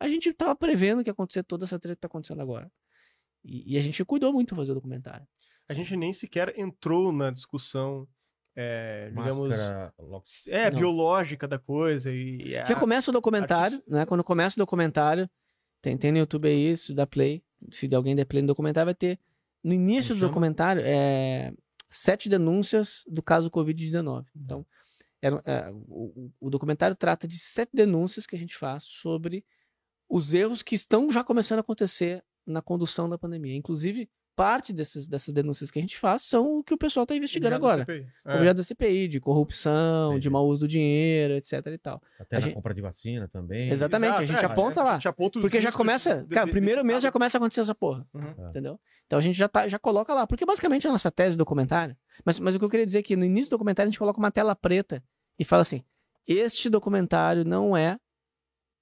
[0.00, 2.70] A gente tava prevendo que ia acontecer toda essa treta que tá acontecendo agora.
[3.44, 5.26] E, e a gente cuidou muito fazer o documentário.
[5.68, 8.06] A gente nem sequer entrou na discussão,
[8.56, 9.52] é, digamos,
[10.48, 10.78] é, Não.
[10.78, 12.10] biológica da coisa.
[12.10, 14.06] E, Já começa o documentário, né?
[14.06, 15.28] Quando começa o documentário,
[15.82, 17.44] tem, tem no YouTube aí, se dá play.
[17.70, 19.20] Se alguém der play no documentário, vai ter.
[19.62, 20.30] No início Como do chama?
[20.30, 21.52] documentário, é
[21.88, 24.24] sete denúncias do caso Covid-19.
[24.34, 24.66] Então,
[25.20, 29.44] era, é, o, o documentário trata de sete denúncias que a gente faz sobre
[30.08, 33.54] os erros que estão já começando a acontecer na condução da pandemia.
[33.54, 37.16] Inclusive, parte dessas, dessas denúncias que a gente faz são o que o pessoal está
[37.16, 37.86] investigando agora.
[38.24, 38.36] É.
[38.36, 40.20] Objeto da CPI, de corrupção, Entendi.
[40.24, 42.02] de mau uso do dinheiro, etc e tal.
[42.20, 43.70] Até a na gente- compra de vacina também.
[43.70, 44.90] Exatamente, a gente aponta lá.
[44.92, 46.22] A gente aponta Porque já começa.
[46.22, 48.06] de- Cara, de- primeiro mês já começa a acontecer essa porra.
[48.12, 48.50] Uhum.
[48.50, 48.78] Entendeu?
[49.06, 50.26] Então a gente já, tá, já coloca lá.
[50.26, 51.96] Porque basicamente a nossa tese do documentário.
[52.24, 53.98] Mas, mas o que eu queria dizer é que no início do documentário a gente
[53.98, 55.02] coloca uma tela preta
[55.38, 55.82] e fala assim:
[56.28, 57.98] este documentário não é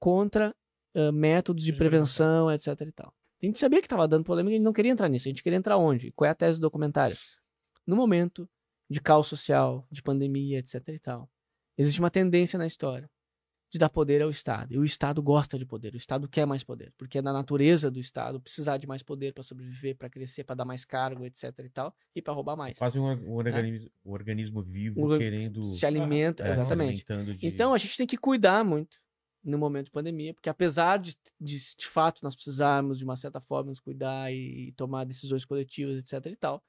[0.00, 0.54] contra
[0.96, 3.12] ah, métodos de De prevenção, etc e tal.
[3.42, 5.28] A gente sabia que estava dando polêmica e a gente não queria entrar nisso.
[5.28, 6.12] A gente queria entrar onde?
[6.12, 7.16] Qual é a tese do documentário?
[7.86, 8.48] No momento
[8.88, 11.28] de caos social, de pandemia, etc e tal,
[11.76, 13.10] existe uma tendência na história
[13.70, 14.72] de dar poder ao Estado.
[14.72, 17.90] E o Estado gosta de poder, o Estado quer mais poder, porque é da natureza
[17.90, 21.52] do Estado precisar de mais poder para sobreviver, para crescer, para dar mais cargo, etc
[21.58, 22.78] e tal, e para roubar mais.
[22.78, 25.64] Quase um, um organismo, um organismo vivo Um- querendo.
[25.66, 27.04] Se alimenta, é, se exatamente.
[27.04, 28.96] de- Então a gente tem que cuidar muito
[29.44, 33.40] no momento de pandemia, porque apesar de, de, de fato nós precisarmos de uma certa
[33.40, 36.64] forma nos cuidar e, tomar decisões coletivas, etc e tal,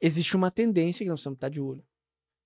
[0.00, 1.82] existe uma tendência que nós precisamos estar de olho.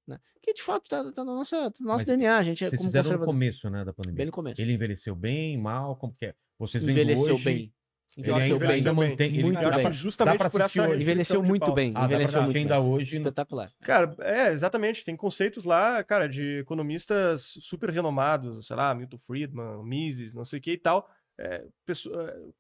[0.07, 0.19] Né?
[0.41, 2.81] Que de fato está tá no tá no nosso Mas DNA, a gente é Vocês
[2.81, 4.17] como fizeram no começo, né, da pandemia.
[4.17, 4.61] Bem no começo.
[4.61, 6.35] Ele envelheceu bem, mal, como que é?
[6.59, 7.75] Vocês envelheceu hoje, bem.
[8.17, 8.77] Ele Envelheceu ainda, bem.
[8.77, 9.33] ainda mantém.
[9.35, 9.81] Ele, Muito dá bem.
[9.83, 10.95] pra- que justamente dá pra por essa.
[10.95, 11.93] Envelheceu muito bem.
[11.97, 12.89] Ah, envelheceu muito ainda bem.
[12.91, 13.17] hoje.
[13.17, 13.71] Espetacular.
[13.83, 15.03] Cara, é, exatamente.
[15.05, 20.59] Tem conceitos lá, cara, de economistas super renomados, sei lá, Milton Friedman, Mises, não sei
[20.59, 21.09] o que e tal.
[21.41, 21.67] É, é,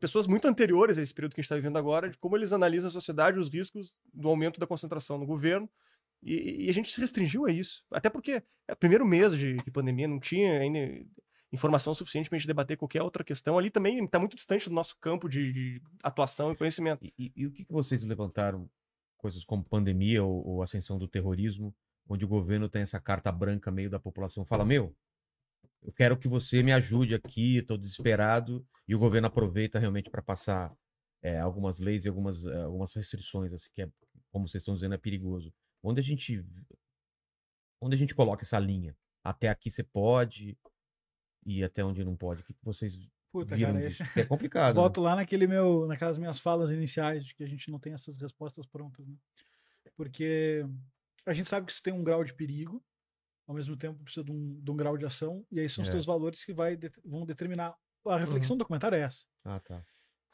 [0.01, 2.53] pessoas muito anteriores a esse período que a gente está vivendo agora, de como eles
[2.55, 5.69] analisam a sociedade, os riscos do aumento da concentração no governo.
[6.23, 7.83] E, e a gente se restringiu a isso.
[7.91, 10.79] Até porque é o primeiro mês de, de pandemia, não tinha ainda
[11.53, 13.59] informação suficiente para a gente debater qualquer outra questão.
[13.59, 17.05] Ali também está muito distante do nosso campo de, de atuação e conhecimento.
[17.05, 18.69] E, e- e o que, que vocês levantaram?
[19.19, 21.75] Coisas como pandemia ou, ou ascensão do terrorismo,
[22.09, 24.97] onde o governo tem essa carta branca meio da população, fala, meu,
[25.83, 30.23] eu quero que você me ajude aqui, estou desesperado, e o governo aproveita realmente para
[30.23, 30.75] passar
[31.23, 33.91] é, algumas leis e algumas, é, algumas restrições, assim, que é,
[34.33, 35.53] como vocês estão dizendo, é perigoso.
[35.83, 36.45] Onde a gente
[37.81, 38.97] onde a gente coloca essa linha?
[39.25, 40.57] Até aqui você pode
[41.45, 42.43] e até onde não pode?
[42.43, 42.99] O que, vocês
[43.33, 43.99] Puta, viram cara, esse...
[44.17, 44.75] É complicado.
[44.75, 44.81] né?
[44.81, 48.19] Volto lá naquele meu, naquelas minhas falas iniciais de que a gente não tem essas
[48.19, 49.17] respostas prontas, né?
[49.97, 50.65] Porque
[51.27, 52.83] a gente sabe que isso tem um grau de perigo,
[53.47, 55.89] ao mesmo tempo precisa de um, de um grau de ação, e aí são os
[55.89, 55.93] É.
[55.93, 57.75] teus valores que vai, vão determinar.
[58.07, 59.25] A reflexão do documentário é essa.
[59.45, 59.85] Ah, tá.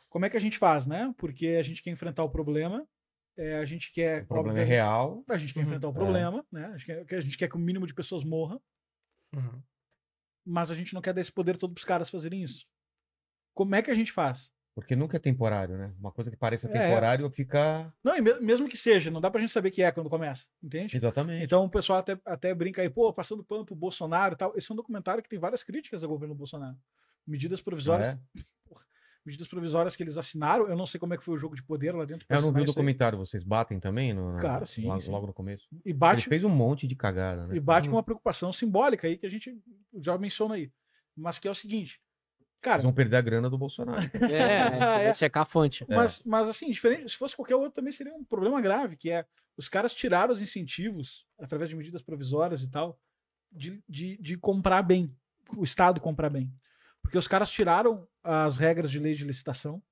[0.08, 1.12] Como é que a gente faz, né?
[1.18, 2.86] Porque a gente quer enfrentar o problema,
[3.36, 4.22] é, a gente quer.
[4.22, 5.22] O problema é real.
[5.28, 5.66] A gente quer Uhum.
[5.66, 5.94] enfrentar o É.
[5.94, 6.66] problema, né?
[6.66, 8.58] A gente, quer, a gente quer que o mínimo de pessoas morra,
[10.48, 12.66] mas a gente não quer dar esse poder todo pros caras fazerem isso.
[13.54, 14.52] Como é que a gente faz?
[14.74, 15.92] Porque nunca é temporário, né?
[15.98, 16.70] Uma coisa que pareça É.
[16.70, 17.92] temporário fica.
[18.02, 20.46] Não, e me- mesmo que seja, não dá pra gente saber que é quando começa,
[20.62, 20.96] entende?
[20.96, 21.42] Exatamente.
[21.44, 24.52] Então o pessoal até, até brinca aí, pô, passando pano pro Bolsonaro e tal.
[24.56, 26.76] Esse é um documentário que tem várias críticas ao governo Bolsonaro.
[27.26, 28.06] Medidas provisórias.
[28.08, 28.18] É?
[29.28, 30.66] Medidas provisórias que eles assinaram.
[30.68, 32.26] Eu não sei como é que foi o jogo de poder lá dentro.
[32.28, 32.66] Eu não vi o aí.
[32.66, 34.12] documentário, vocês batem também?
[34.12, 35.10] No, na- Cara, sim, Logo, sim.
[35.10, 35.66] logo no começo.
[35.84, 37.56] E Ele bate, fez um monte de cagada, né?
[37.56, 39.56] e bate com uma preocupação simbólica aí que a gente
[40.00, 40.72] já menciona aí.
[41.16, 42.00] Mas que é o seguinte.
[42.60, 44.00] Cara, Vocês vão perder a grana do Bolsonaro.
[44.32, 45.84] É, ser cafante.
[45.88, 45.94] É.
[45.94, 49.24] Mas, mas assim, diferente, se fosse qualquer outro, também seria um problema grave, que é
[49.56, 52.98] os caras tiraram os incentivos, através de medidas provisórias e tal,
[53.52, 55.12] de, de, de comprar bem,
[55.56, 56.52] o Estado comprar bem.
[57.08, 59.82] Porque os caras tiraram as regras de lei de licitação,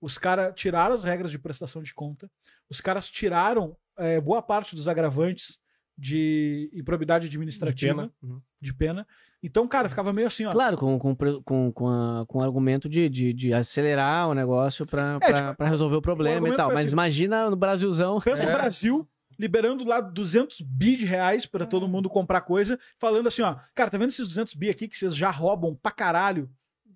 [0.00, 2.30] os caras tiraram as regras de prestação de conta,
[2.70, 5.58] os caras tiraram eh, boa parte dos agravantes
[5.98, 8.12] de improbidade De administrativa, pena.
[8.22, 8.40] Uhum.
[8.58, 9.06] de pena.
[9.42, 10.50] Então, cara, ficava meio assim, ó.
[10.50, 14.86] Claro, com, com, com, com, a- com o argumento de, de, de acelerar o negócio
[14.86, 16.68] pra, É, pra, tipo, pra resolver o problema e argumento tal.
[16.72, 18.18] Mas assim- imagina no Brasilzão.
[18.20, 18.52] Pensa no É.
[18.54, 19.06] Brasil
[19.38, 23.90] liberando lá 200 bi de reais pra todo mundo comprar coisa, falando assim, ó, cara,
[23.90, 26.48] tá vendo esses 200 bi aqui que vocês já roubam pra caralho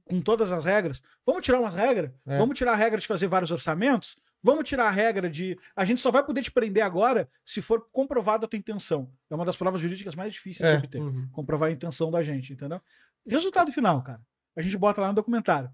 [0.09, 1.03] com todas as regras?
[1.27, 2.11] Vamos tirar umas regras?
[2.27, 2.39] É.
[2.39, 4.17] Vamos tirar a regra de fazer vários orçamentos?
[4.43, 7.87] Vamos tirar a regra de a gente só vai poder te prender agora se for
[7.91, 9.11] comprovada a tua intenção.
[9.29, 10.73] É uma das provas jurídicas mais difíceis É.
[10.77, 11.01] de obter.
[11.03, 11.29] Uhum.
[11.33, 12.81] Comprovar a intenção da gente, entendeu?
[13.27, 14.21] Resultado final, cara.
[14.57, 15.69] A gente bota lá no documentário.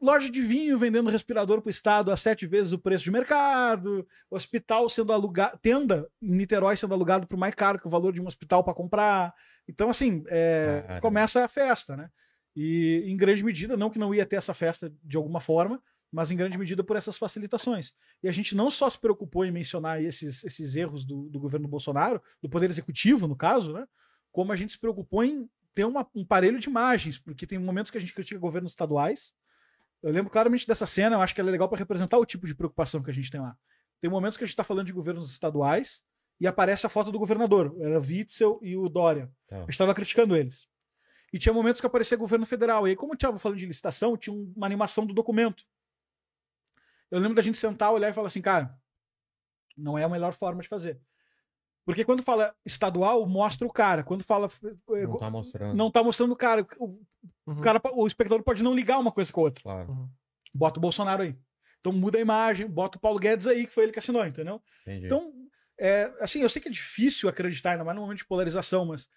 [0.00, 4.06] Loja de vinho vendendo respirador para o Estado a sete vezes o preço de mercado,
[4.28, 8.20] hospital sendo alugado, tenda em Niterói sendo alugado por mais caro que o valor de
[8.20, 9.32] um hospital para comprar.
[9.68, 12.10] Então, assim, é, começa a festa, né?
[12.54, 16.30] E em grande medida, não que não ia ter essa festa de alguma forma, mas
[16.30, 17.92] em grande medida por essas facilitações.
[18.22, 21.66] E a gente não só se preocupou em mencionar esses, esses erros do, do governo
[21.66, 23.86] Bolsonaro, do Poder Executivo, no caso, né?
[24.30, 27.90] Como a gente se preocupou em ter uma- um parelho de imagens, porque tem momentos
[27.90, 29.32] que a gente critica governos estaduais.
[30.02, 32.46] Eu lembro claramente dessa cena, eu acho que ela é legal para representar o tipo
[32.46, 33.56] de preocupação que a gente tem lá.
[34.00, 36.02] Tem momentos que a gente está falando de governos estaduais
[36.38, 39.30] e aparece a foto do governador, era Witzel e o Dória.
[39.46, 39.56] Tá.
[39.56, 40.66] A gente estava criticando eles.
[41.32, 42.86] E tinha momentos que aparecia governo federal.
[42.86, 45.64] E aí, como eu estava falando de licitação, tinha um- uma animação do documento.
[47.10, 48.74] Eu lembro da gente sentar, olhar e falar assim, cara,
[49.76, 51.00] não é a melhor forma de fazer.
[51.84, 54.04] Porque quando fala estadual, mostra o cara.
[54.04, 54.48] Quando fala.
[54.94, 55.76] eh, Não tá mostrando.
[55.76, 56.66] não tá mostrando o cara.
[56.78, 57.04] O, Uhum.
[57.46, 57.80] o cara.
[57.94, 59.62] o espectador pode não ligar uma coisa com a outra.
[59.62, 60.08] Claro,
[60.54, 61.36] Bota o Bolsonaro aí.
[61.80, 64.62] Então muda a imagem, bota o Paulo Guedes aí, que foi ele que assinou, entendeu?
[64.82, 65.06] entendi.
[65.06, 65.32] Então,
[65.80, 69.08] é, assim, eu sei que é difícil acreditar, ainda mais no momento de polarização, mas.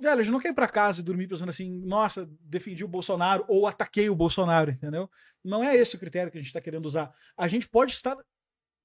[0.00, 2.88] Velho, a gente não quer ir pra casa e dormir pensando assim, nossa, defendi o
[2.88, 5.10] Bolsonaro ou ataquei o Bolsonaro, entendeu?
[5.42, 7.12] Não é esse o critério que a gente tá querendo usar.
[7.36, 8.16] A gente pode estar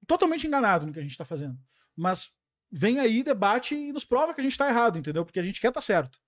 [0.07, 1.57] totalmente enganado no que a gente tá fazendo.
[1.95, 2.31] Mas
[2.72, 5.26] vem aí, debate e nos prova que a gente tá errado, entendeu?
[5.26, 6.19] Porque a gente quer estar certo.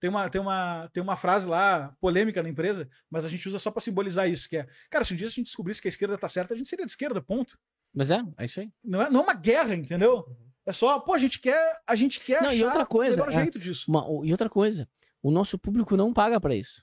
[0.00, 3.58] Tem uma, tem, uma, tem uma frase lá, polêmica na empresa, mas a gente usa
[3.58, 5.90] só pra simbolizar isso, que é, cara, se um dia a gente descobrisse que a
[5.90, 7.58] esquerda tá certa, a gente seria de esquerda, ponto.
[7.94, 8.70] Mas é, é isso aí.
[8.82, 10.26] Não é, não é uma guerra, entendeu?
[10.66, 13.26] É só, pô, a gente quer, a gente quer Não, e achar outra coisa, o
[13.26, 13.42] melhor é.
[13.42, 13.84] jeito disso.
[13.88, 14.88] Uma- e outra coisa,
[15.22, 16.82] o nosso público não paga pra isso.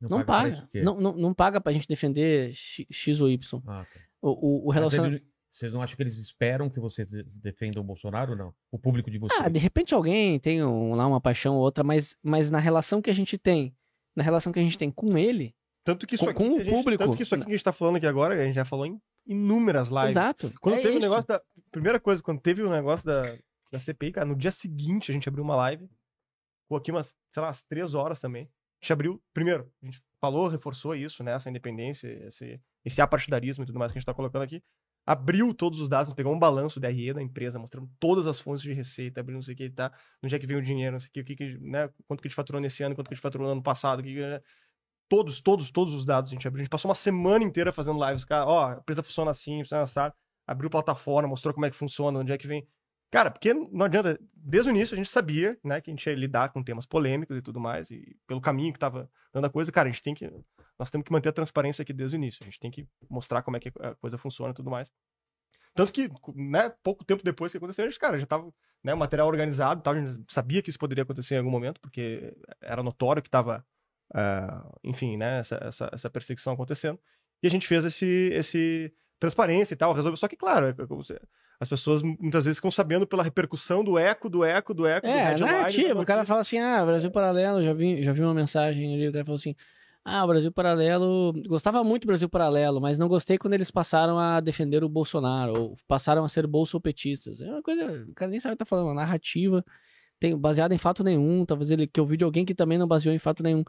[0.00, 0.48] Não, pra paga.
[0.54, 0.82] isso o quê?
[0.82, 3.62] Não, não, não paga pra gente defender X, X ou Y.
[3.66, 4.00] Ah, tá.
[4.22, 5.26] O, o, o relacionamento.
[5.50, 7.10] Vocês não acham que eles esperam que vocês
[7.42, 8.54] defendam o Bolsonaro ou não?
[8.70, 9.40] O público de vocês.
[9.42, 13.00] Ah, de repente alguém tem um- lá uma paixão ou outra, mas, mas na relação
[13.02, 13.74] que a gente tem,
[14.14, 16.58] na relação que a gente tem com ele, Tanto que isso Com- aqui, com o
[16.58, 17.02] gente- público.
[17.02, 18.84] Tanto que isso aqui que a gente tá falando aqui agora, a gente já falou
[18.84, 20.10] em inúmeras lives.
[20.10, 20.52] exato.
[20.60, 21.00] Quando é teve o isso.
[21.00, 21.42] negócio da.
[21.70, 23.36] Primeira coisa, quando teve o negócio da,
[23.70, 25.88] da CPI, cara, no dia seguinte a gente abriu uma live.
[26.62, 28.44] Ficou aqui umas, sei lá, umas três horas também.
[28.44, 29.22] A gente abriu.
[29.34, 31.32] Primeiro, a gente falou, reforçou isso, né?
[31.32, 34.62] Essa independência, esse, esse apartidarismo e tudo mais que a gente tá colocando aqui.
[35.06, 38.62] Abriu todos os dados, pegou um balanço da RE da empresa, mostrando todas as fontes
[38.62, 39.90] de receita, abriu não sei o que, tá?
[40.22, 41.88] Onde é que veio o dinheiro, não sei o que, o que, né?
[42.06, 44.00] Quanto que a gente faturou nesse ano, quanto que a gente faturou no ano passado,
[44.00, 44.40] o que, que, né?
[45.08, 46.60] Todos, todos, todos os dados a gente abriu.
[46.60, 48.46] A gente passou uma semana inteira fazendo lives, cara.
[48.46, 50.14] Ó, a empresa funciona assim, funciona assado
[50.48, 52.66] abriu plataforma, mostrou como é que funciona, onde é que vem.
[53.10, 56.14] Cara, porque não adianta, desde o início a gente sabia, né, que a gente ia
[56.14, 59.70] lidar com temas polêmicos e tudo mais, e pelo caminho que tava dando a coisa,
[59.70, 60.30] cara, a gente tem que,
[60.78, 63.42] nós temos que manter a transparência aqui desde o início, a gente tem que mostrar
[63.42, 64.90] como é que a coisa funciona e tudo mais.
[65.74, 68.52] Tanto que, né, pouco tempo depois que aconteceu, a gente, cara, já tava,
[68.82, 71.50] né, o material organizado e tal, a gente sabia que isso poderia acontecer em algum
[71.50, 73.64] momento, porque era notório que tava,
[74.14, 76.98] ah, enfim, né, essa, essa, essa perseguição acontecendo,
[77.42, 80.16] e a gente fez esse, esse transparência e tal, resolveu.
[80.16, 80.74] Só que, claro, é
[81.60, 85.10] as pessoas muitas vezes ficam sabendo pela repercussão do eco, do eco, do eco, do
[85.10, 86.00] É, tipo, headline, narrativa.
[86.00, 89.12] O cara fala assim: ah, Brasil Paralelo, já vi, já vi uma mensagem ali, o
[89.12, 89.54] cara falou assim.
[90.04, 91.34] Ah, o Brasil Paralelo.
[91.46, 95.52] Gostava muito do Brasil Paralelo, mas não gostei quando eles passaram a defender o Bolsonaro,
[95.52, 97.40] ou passaram a ser bolsopetistas.
[97.40, 98.06] É uma coisa.
[98.08, 99.62] O cara nem sabe o que tá falando, uma narrativa
[100.18, 101.44] tem, baseada em fato nenhum.
[101.44, 103.64] Talvez ele que eu vi de alguém que também não baseou em fato nenhum.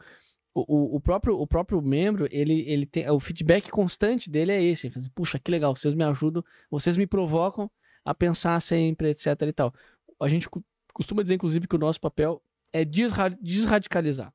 [0.53, 3.09] O, o, próprio, o próprio membro, ele, ele tem.
[3.09, 4.87] O feedback constante dele é esse.
[4.87, 7.69] Assim, Puxa, que legal, vocês me ajudam, vocês me provocam
[8.03, 9.73] a pensar sempre, etc e tal.
[10.19, 10.49] A gente
[10.93, 12.41] costuma dizer, inclusive, que o nosso papel
[12.73, 14.33] é desra- desradicalizar.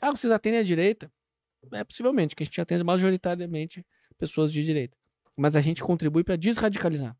[0.00, 1.10] Ah, vocês atendem à direita?
[1.72, 3.84] É, possivelmente, que a gente atende majoritariamente
[4.18, 4.96] pessoas de direita.
[5.36, 7.16] Mas a gente contribui para desradicalizar.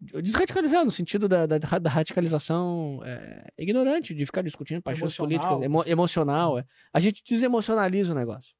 [0.00, 5.28] Desradicalizar no sentido da, da, da radicalização é, ignorante, de ficar discutindo paixões Emocional.
[5.28, 6.58] políticas, emo- emocional.
[6.58, 6.64] é.
[6.92, 8.54] A gente desemocionaliza o negócio.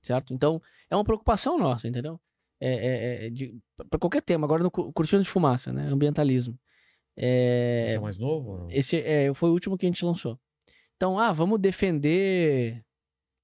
[0.00, 0.32] Certo?
[0.32, 2.20] Então, é uma preocupação nossa, entendeu?
[2.60, 3.56] É, é, é, de,
[3.90, 4.46] para qualquer tema.
[4.46, 5.88] Agora, no cu- cortina de fumaça, né?
[5.90, 6.58] Ambientalismo.
[7.16, 8.68] É, Esse é mais novo?
[8.70, 10.38] esse é, foi o último que a gente lançou.
[10.96, 12.84] Então, ah, vamos defender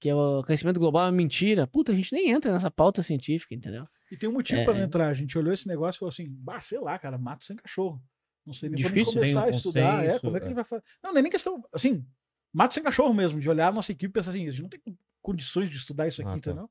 [0.01, 1.67] que o aquecimento global é mentira.
[1.67, 3.85] Puta, a gente nem entra nessa pauta científica, entendeu?
[4.15, 4.65] E tem um motivo É.
[4.65, 5.09] pra não entrar.
[5.09, 8.01] A gente olhou esse negócio e falou assim: bah, sei lá, cara, mato sem cachorro.
[8.47, 9.07] Não sei nem Difícil.
[9.07, 9.81] como começar Tem um a estudar.
[9.81, 10.49] É, consenso, como é que a é.
[10.51, 10.83] gente vai fazer?
[11.03, 11.65] Não, não é nem questão.
[11.73, 12.07] Assim,
[12.53, 14.69] mato sem cachorro mesmo, de olhar a nossa equipe e pensar assim: a gente não
[14.69, 14.81] tem
[15.23, 16.39] condições de estudar isso aqui, Ah, tá.
[16.51, 16.71] entendeu?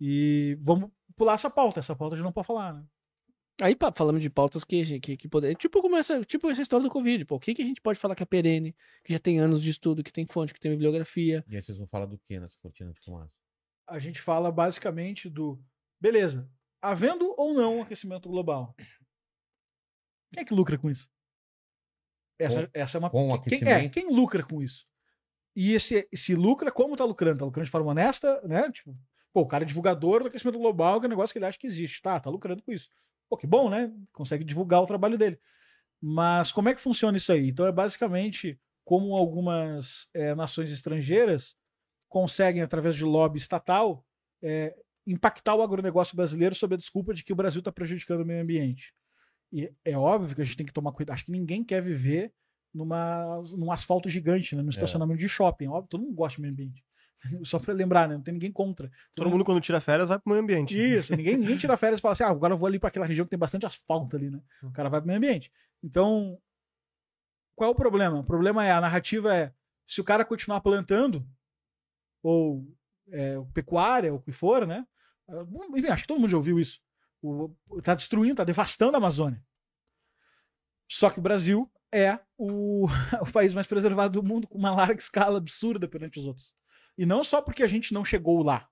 [0.00, 1.80] E vamos pular essa pauta.
[1.80, 2.84] Essa pauta a gente não pode falar, né?
[3.62, 5.56] Aí pá, falamos de pautas que, que, que poder.
[5.56, 7.24] Tipo, como essa, tipo essa história do Covid.
[7.24, 9.62] Pô, o que, que a gente pode falar que é perene, que já tem anos
[9.62, 11.42] de estudo, que tem fonte, que tem bibliografia.
[11.48, 13.32] E aí vocês vão falar do que nessa cortina de fumaça?
[13.88, 15.58] A gente fala basicamente do.
[15.98, 16.46] Beleza,
[16.80, 18.74] havendo ou não aquecimento global.
[20.32, 21.08] Quem é que lucra com isso?
[22.38, 23.10] Essa, essa é uma.
[23.10, 24.86] com quem, é, quem lucra com isso?
[25.54, 27.38] E esse, se lucra, como tá lucrando?
[27.38, 28.70] Tá lucrando de forma honesta, né?
[28.70, 28.94] Tipo,
[29.32, 31.58] pô, o cara é divulgador do aquecimento global, que é um negócio que ele acha
[31.58, 32.02] que existe.
[32.02, 32.90] Tá, tá lucrando com isso.
[33.28, 33.90] Pô, que bom, né?
[34.12, 35.40] Consegue divulgar o trabalho dele.
[36.00, 37.48] Mas como é que funciona isso aí?
[37.48, 41.56] Então é basicamente como algumas eh, nações estrangeiras
[42.08, 44.04] conseguem, através de lobby estatal,
[44.42, 44.76] eh,
[45.06, 48.42] impactar o agronegócio brasileiro sob a desculpa de que o Brasil está prejudicando o meio
[48.42, 48.92] ambiente.
[49.52, 51.14] E é óbvio que a gente tem que tomar cuidado.
[51.14, 52.32] Acho que ninguém quer viver
[52.74, 54.62] numa, num asfalto gigante, né?
[54.62, 55.68] num estacionamento de shopping.
[55.68, 56.84] Óbvio, todo mundo gosta do meio ambiente.
[57.44, 58.16] Só para lembrar, né?
[58.16, 58.90] Não tem ninguém contra.
[59.14, 60.76] Todo mundo, quando tira férias, vai pro meio ambiente.
[60.76, 63.06] Isso, ninguém, ninguém tira férias e fala assim, ah, agora eu vou ali para aquela
[63.06, 64.40] região que tem bastante asfalto ali, né?
[64.62, 65.50] O cara vai pro meio ambiente.
[65.82, 66.38] Então,
[67.54, 68.18] qual é o problema?
[68.18, 69.52] O problema é, a narrativa é,
[69.86, 71.26] se o cara continuar plantando,
[72.22, 72.66] ou
[73.10, 74.86] é, pecuária, ou o que for, né?
[75.74, 76.80] Enfim, acho que todo mundo já ouviu isso.
[77.22, 77.50] O,
[77.82, 79.42] tá destruindo, tá devastando a Amazônia.
[80.88, 82.86] Só que o Brasil é o,
[83.20, 86.52] o país mais preservado do mundo, com uma larga escala absurda perante os outros.
[86.96, 88.68] E não só porque a gente não chegou lá.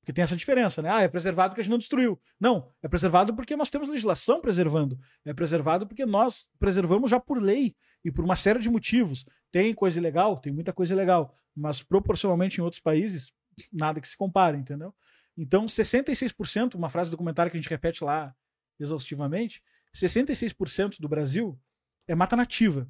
[0.00, 0.88] Porque tem essa diferença, né?
[0.88, 2.20] Ah, é preservado porque a gente não destruiu.
[2.38, 4.96] Não, é preservado porque nós temos legislação preservando.
[5.24, 7.74] É preservado porque nós preservamos já por lei
[8.04, 9.24] e por uma série de motivos.
[9.50, 13.32] Tem coisa ilegal, tem muita coisa ilegal, mas proporcionalmente em outros países,
[13.72, 14.94] nada que se compare, entendeu?
[15.36, 18.34] Então, 66%, uma frase do documentário que a gente repete lá
[18.78, 19.62] exaustivamente,
[19.94, 21.58] 66% do Brasil
[22.06, 22.88] é mata nativa.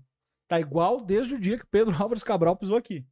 [0.49, 3.07] Tá igual desde o dia que Pedro Álvares Cabral pisou aqui.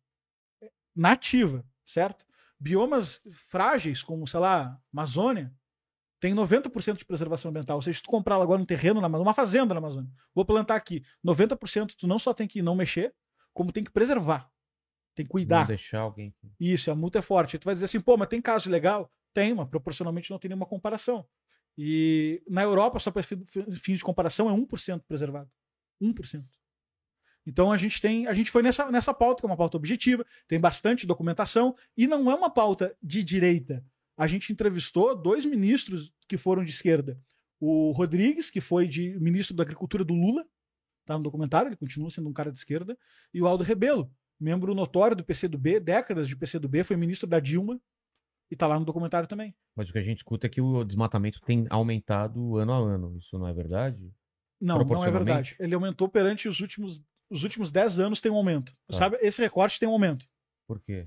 [0.63, 2.27] É Nativa, certo?
[2.59, 5.53] Biomas frágeis, como, sei lá, Amazônia,
[6.21, 7.77] tem 90% de preservação ambiental.
[7.77, 10.45] Ou seja, se tu comprar agora um terreno, na Amazônia, uma fazenda na Amazônia, vou
[10.45, 13.15] plantar aqui, 90% tu não só tem que não mexer,
[13.53, 14.51] como tem que preservar.
[15.15, 15.67] Tem que Não cuidar.
[15.67, 16.35] deixar alguém.
[16.59, 17.55] Isso, a multa é forte.
[17.57, 19.11] Aí tu vai dizer assim, pô, mas tem caso legal?
[19.35, 21.27] Tem, mas proporcionalmente não tem nenhuma comparação.
[21.77, 25.51] E na Europa, só para fi- fi- fins de comparação, é 1% preservado.
[26.01, 26.45] 1%.
[27.47, 30.25] Então a gente tem, a gente foi nessa, nessa pauta, que é uma pauta objetiva,
[30.49, 33.85] tem bastante documentação, e não é uma pauta de direita.
[34.17, 37.21] A gente entrevistou dois ministros que foram de esquerda.
[37.61, 40.47] O Rodrigues, que foi de ministro da Agricultura do Lula,
[41.05, 42.97] tá no documentário, ele continua sendo um cara de esquerda,
[43.33, 47.79] e o Aldo Rebelo, membro notório do PCdoB, décadas de PCdoB, foi ministro da Dilma
[48.55, 49.53] e tá lá no documentário também.
[49.75, 53.19] Mas o que a gente escuta é que o desmatamento tem aumentado ano a ano.
[53.19, 54.15] Isso não é verdade?
[54.61, 55.57] Não, não é verdade.
[55.59, 58.73] Ele aumentou perante os últimos os últimos 10 anos tem um aumento.
[58.87, 58.97] Tá.
[58.97, 59.19] Sabe?
[59.21, 60.25] Esse recorte tem um aumento.
[60.69, 61.07] Por quê?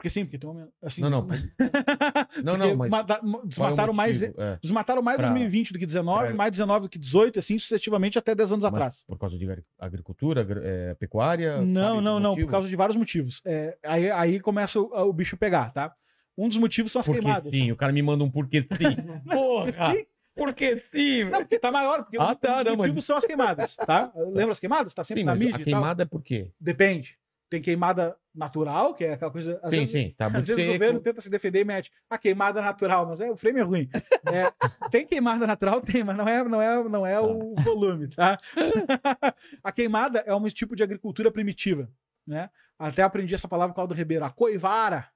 [0.00, 0.66] Porque sim, porque tem um.
[0.82, 1.28] Assim, Não, não.
[2.42, 2.90] Não, não, mas.
[2.90, 4.40] mata- desmataram mais motivo?
[4.40, 7.58] É, desmataram mais Pra- 2020 do que 19, pra- mais 19 do que 18, assim
[7.58, 9.04] sucessivamente até 10 anos mas atrás.
[9.06, 11.58] Por causa de agri- agricultura, agri- é, pecuária?
[11.60, 12.46] Não, sabe não, não, motivo?
[12.46, 13.42] por causa de vários motivos.
[13.44, 15.94] É, aí, aí começa o, o bicho pegar, tá?
[16.38, 17.50] Um dos motivos são as Porque queimadas.
[17.50, 18.68] sim, o cara me manda um porque sim.
[19.30, 19.92] Porra!
[19.94, 20.06] Sim.
[20.34, 21.24] Porque sim!
[21.24, 24.10] Não, porque tá maior, porque Ah, os tá, não, motivos mas- são as queimadas, tá?
[24.32, 24.94] Lembra as queimadas?
[24.94, 26.52] Tá sempre Sim, na mídia a queimada é por quê?
[26.58, 27.18] Depende.
[27.50, 29.58] Tem queimada natural, que é aquela coisa.
[29.62, 30.70] Às sim, vezes, sim, tá muito Às vezes seco.
[30.70, 33.62] o governo tenta se defender e mete a queimada natural, mas é, o frame é
[33.64, 33.90] ruim.
[34.32, 35.80] É, tem queimada natural?
[35.82, 38.38] Tem, mas não é, não é, não é o volume, tá?
[39.64, 41.90] a queimada é um tipo de agricultura primitiva,
[42.26, 42.50] né?
[42.78, 45.08] Até aprendi essa palavra com o Aldo Ribeiro, a coivara.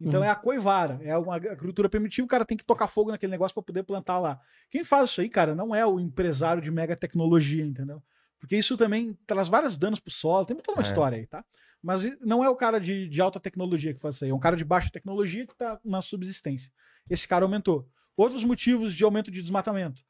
[0.00, 0.26] Então Uhum.
[0.26, 3.54] é a coivara, é uma agricultura primitiva, o cara tem que tocar fogo naquele negócio
[3.54, 4.40] para poder plantar lá.
[4.68, 8.02] Quem faz isso aí, cara, não é o empresário de mega tecnologia, entendeu?
[8.42, 10.88] Porque isso também traz vários danos pro solo, tem toda uma É.
[10.88, 11.44] história aí, tá?
[11.80, 14.40] Mas não é o cara de, de alta tecnologia que faz isso aí, é um
[14.40, 16.72] cara de baixa tecnologia que está na subsistência.
[17.08, 17.88] Esse cara aumentou.
[18.16, 20.02] Outros motivos de aumento de desmatamento.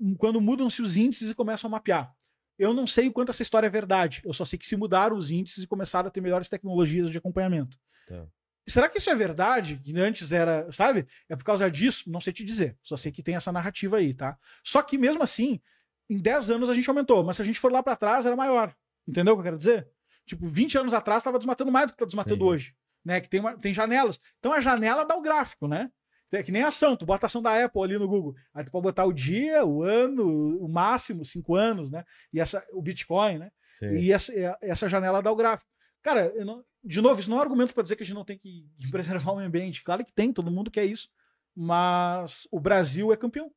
[0.00, 2.14] Hum, Quando mudam-se os índices e começam a mapear.
[2.56, 4.22] Eu não sei o quanto essa história é verdade.
[4.24, 7.18] Eu só sei que se mudaram os índices e começaram a ter melhores tecnologias de
[7.18, 7.76] acompanhamento.
[8.06, 8.24] Tá.
[8.66, 9.80] Será que isso é verdade?
[9.84, 11.06] Que antes era, sabe?
[11.28, 12.08] É por causa disso?
[12.08, 12.78] Não sei te dizer.
[12.82, 14.38] Só sei que tem essa narrativa aí, tá?
[14.62, 15.60] Só que mesmo assim,
[16.08, 18.36] em 10 anos a gente aumentou, mas se a gente for lá pra trás, era
[18.36, 18.74] maior.
[19.06, 19.88] Entendeu o que eu quero dizer?
[20.26, 22.50] Tipo, 20 anos atrás tava desmatando mais do que tá desmatando Entendi.
[22.50, 22.74] hoje.
[23.04, 23.20] Né?
[23.20, 24.18] Que tem, uma- tem janelas.
[24.38, 25.90] Então a janela dá o gráfico, né?
[26.32, 28.34] É que nem ação, tu bota a ação da Apple ali no Google.
[28.52, 32.02] Aí tu pode botar o dia, o ano, o máximo, cinco anos, né?
[32.32, 33.50] E essa, o Bitcoin, né?
[33.72, 33.90] Sim.
[33.90, 35.70] E essa, essa janela dá o gráfico.
[36.02, 38.24] Cara, não- de novo, isso não é um argumento para dizer que a gente não
[38.24, 39.84] tem que preservar o meio ambiente.
[39.84, 41.08] Claro que tem, todo mundo quer isso.
[41.54, 43.50] Mas o Brasil é campeão.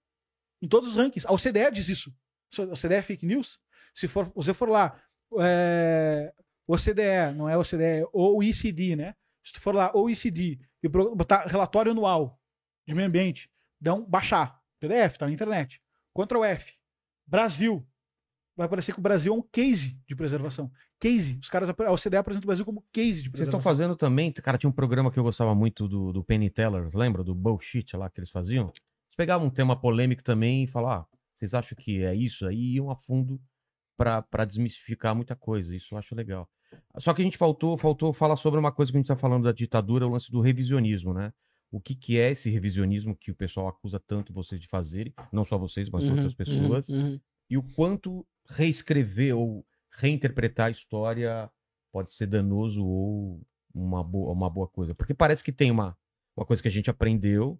[0.62, 1.26] Em todos os rankings.
[1.28, 2.14] A OCDE diz isso.
[2.60, 3.60] OCDE é fake news.
[3.94, 5.00] Se for, você for lá,
[5.40, 6.34] é,
[6.68, 9.16] OCDE, não é OCDE, é OECD, né?
[9.44, 12.40] Se tu for lá, OECD, e botar relatório anual
[12.86, 13.50] de meio ambiente,
[13.80, 14.60] dão baixar.
[14.80, 15.82] PDF, tá na internet.
[16.14, 16.74] Ctrl F.
[17.26, 17.86] Brasil.
[18.56, 20.72] Vai aparecer que o Brasil é um case de preservação.
[21.00, 21.38] Case.
[21.42, 23.62] Os caras, a OCDE apresenta o Brasil como case de Vocês estão preservação.
[23.62, 27.24] fazendo também, cara, tinha um programa que eu gostava muito do, do Penny Teller, lembra?
[27.24, 28.66] Do bullshit lá que eles faziam?
[28.66, 32.46] Eles pegavam um tema polêmico também e falavam, ah, vocês acham que é isso?
[32.48, 33.40] Aí iam a fundo
[33.98, 35.76] pra desmistificar muita coisa.
[35.76, 36.50] Isso eu acho legal.
[36.98, 39.44] Só que a gente faltou, faltou falar sobre uma coisa que a gente tá falando
[39.46, 41.34] da ditadura, o lance do revisionismo, né?
[41.72, 45.44] O que, que é esse revisionismo que o pessoal acusa tanto vocês de fazerem, não
[45.44, 47.20] só vocês, mas Uhum, outras pessoas, uhum, uhum.
[47.50, 49.66] e o quanto reescrever ou
[50.00, 51.50] reinterpretar a história
[51.92, 53.42] pode ser danoso ou
[53.74, 54.96] uma boa, uma boa coisa.
[54.96, 55.98] Porque parece que tem uma,
[56.36, 57.60] uma coisa que a gente aprendeu,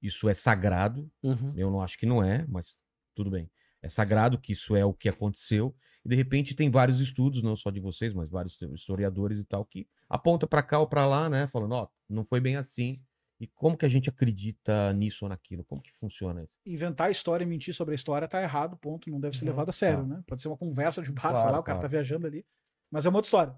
[0.00, 1.52] isso é sagrado, Uhum.
[1.56, 2.74] eu não acho que não é, mas
[3.18, 3.50] tudo bem.
[3.82, 5.74] É sagrado que isso é o que aconteceu.
[6.04, 9.64] E de repente tem vários estudos, não só de vocês, mas vários historiadores e tal,
[9.64, 11.46] que aponta pra cá ou pra lá, né?
[11.48, 13.00] Falando, ó, não foi bem assim.
[13.40, 15.64] E como que a gente acredita nisso ou naquilo?
[15.64, 16.56] Como que funciona isso?
[16.66, 19.08] Inventar história e mentir sobre a história tá errado, ponto.
[19.10, 20.14] Não deve ser Uhum, levado a sério, tá.
[20.16, 20.24] né?
[20.26, 22.44] Pode ser uma conversa de bar, sei Claro, lá, o cara tá viajando ali.
[22.90, 23.54] Mas é uma outra história.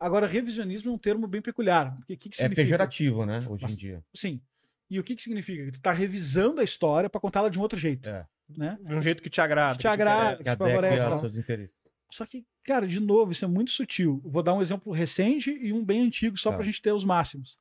[0.00, 1.94] Agora, revisionismo é um termo bem peculiar.
[1.96, 2.62] Porque que, que É significa?
[2.62, 3.40] pejorativo, né?
[3.48, 4.04] Hoje Mas- em dia.
[4.14, 4.40] Sim.
[4.88, 5.64] E o que, que significa?
[5.66, 8.08] Que tu tá revisando a história pra contá-la de um outro jeito.
[8.08, 8.26] É.
[8.56, 8.78] Né?
[8.80, 9.78] De um jeito que te agrada.
[9.78, 10.36] Te agrada.
[10.38, 11.76] Que te favorece, interesses.
[12.10, 14.22] Só que, cara, de novo, isso é muito sutil.
[14.24, 16.56] Vou dar um exemplo recente e um bem antigo, só Tá.
[16.56, 17.58] pra gente ter os máximos.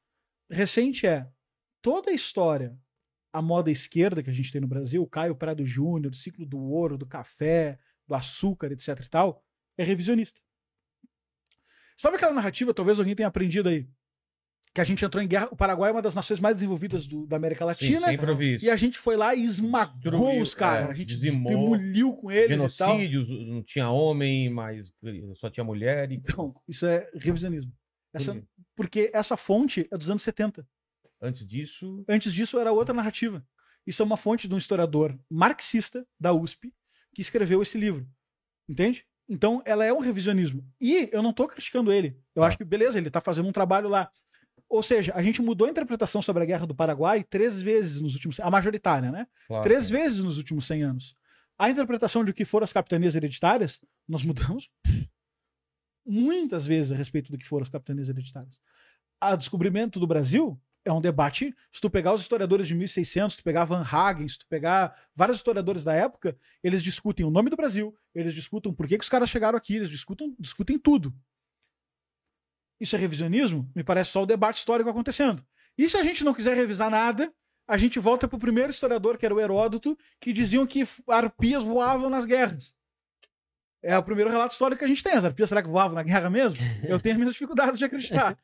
[0.50, 1.28] Recente é
[1.82, 2.78] toda a história,
[3.34, 6.46] a moda esquerda que a gente tem no Brasil, o Caio Prado Júnior, do ciclo
[6.46, 7.78] do ouro, do café,
[8.08, 9.44] do açúcar, etc e tal,
[9.78, 10.40] é revisionista.
[11.98, 13.86] Sabe aquela narrativa, talvez alguém tenha aprendido aí,
[14.74, 17.26] que a gente entrou em guerra, o Paraguai é uma das nações mais desenvolvidas do-
[17.26, 18.66] da América Sim, Latina, sempre ouvi isso.
[18.66, 22.14] e a gente foi lá e esmagou Destruiu, os caras, é, a gente dizimou, demoliu
[22.14, 22.98] com eles tal.
[22.98, 24.94] Genocídios, não tinha homem, mas
[25.36, 26.12] só tinha mulher.
[26.12, 26.16] E...
[26.16, 27.72] Então, isso é revisionismo.
[28.14, 28.42] Essa,
[28.76, 30.68] porque essa fonte é dos anos 70.
[31.22, 33.44] Antes disso, Antes disso era outra narrativa.
[33.86, 36.74] Isso é uma fonte de um historiador marxista da USP
[37.16, 38.08] que escreveu esse livro.
[38.70, 39.06] Entende?
[39.30, 40.64] Então, ela é um revisionismo.
[40.80, 42.18] E eu não tô criticando ele.
[42.36, 42.48] Eu Tá.
[42.48, 44.10] acho que, beleza, ele tá fazendo um trabalho lá.
[44.70, 48.16] Ou seja, a gente mudou a interpretação sobre a Guerra do Paraguai três vezes nos
[48.16, 48.40] últimos...
[48.40, 49.28] A majoritária, né?
[49.48, 51.16] claro, Três vezes nos últimos 100 anos.
[51.58, 54.70] A interpretação de o que foram as capitanias hereditárias, nós mudamos
[56.06, 58.60] muitas vezes a respeito do que foram as capitanias hereditárias.
[59.22, 61.54] O descobrimento do Brasil é um debate.
[61.72, 64.96] Se tu pegar os historiadores de 1600, se tu pegar Van Hagen, se tu pegar
[65.16, 69.04] vários historiadores da época, eles discutem o nome do Brasil, eles discutem por que, que
[69.04, 71.14] os caras chegaram aqui, eles discutem, discutem tudo.
[72.80, 73.70] Isso é revisionismo?
[73.76, 75.44] Me parece só o debate histórico acontecendo.
[75.78, 77.32] E se a gente não quiser revisar nada,
[77.68, 82.10] a gente volta pro primeiro historiador, que era o Heródoto, que diziam que arpias voavam
[82.10, 82.74] nas guerras.
[83.84, 85.14] É o primeiro relato histórico que a gente tem.
[85.14, 86.58] As arpias será que voavam na guerra mesmo?
[86.84, 88.38] Eu tenho minhas dificuldades de acreditar.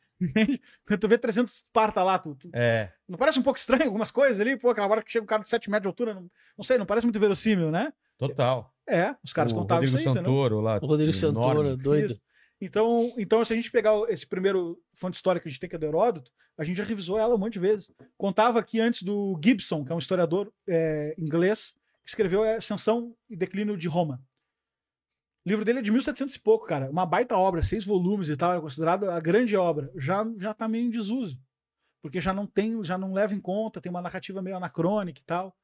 [1.00, 4.40] Tu vê 300 Esparta lá, tu, tu- É, não parece um pouco estranho algumas coisas
[4.40, 4.56] ali?
[4.58, 6.78] Pô, aquela hora que chega um cara de 7 metros de altura, não, não sei,
[6.78, 7.92] não parece muito verossímil, né?
[8.18, 8.74] total.
[8.88, 10.16] É, os caras o contavam Rodrigo isso aí?
[10.16, 10.78] Santoro lá.
[10.82, 11.82] O Rodrigo Santoro, enorme.
[11.84, 12.12] doido.
[12.12, 12.22] Isso.
[12.62, 15.76] Então, então, se a gente pegar esse primeiro fonte histórica que a gente tem, que
[15.76, 17.92] é do Heródoto, a gente já revisou ela um monte de vezes.
[18.18, 21.74] Contava aqui antes do Gibson, que é um historiador é, inglês,
[22.04, 24.22] que escreveu Ascensão e Declínio de Roma.
[25.46, 26.90] O livro dele é de 1700 e pouco, cara.
[26.90, 29.92] Uma baita obra, seis volumes e tal, é considerado a grande obra.
[29.98, 31.38] Já, já tá meio em desuso.
[32.02, 35.24] Porque já não tem, já não leva em conta, tem uma narrativa meio anacrônica e
[35.24, 35.56] tal.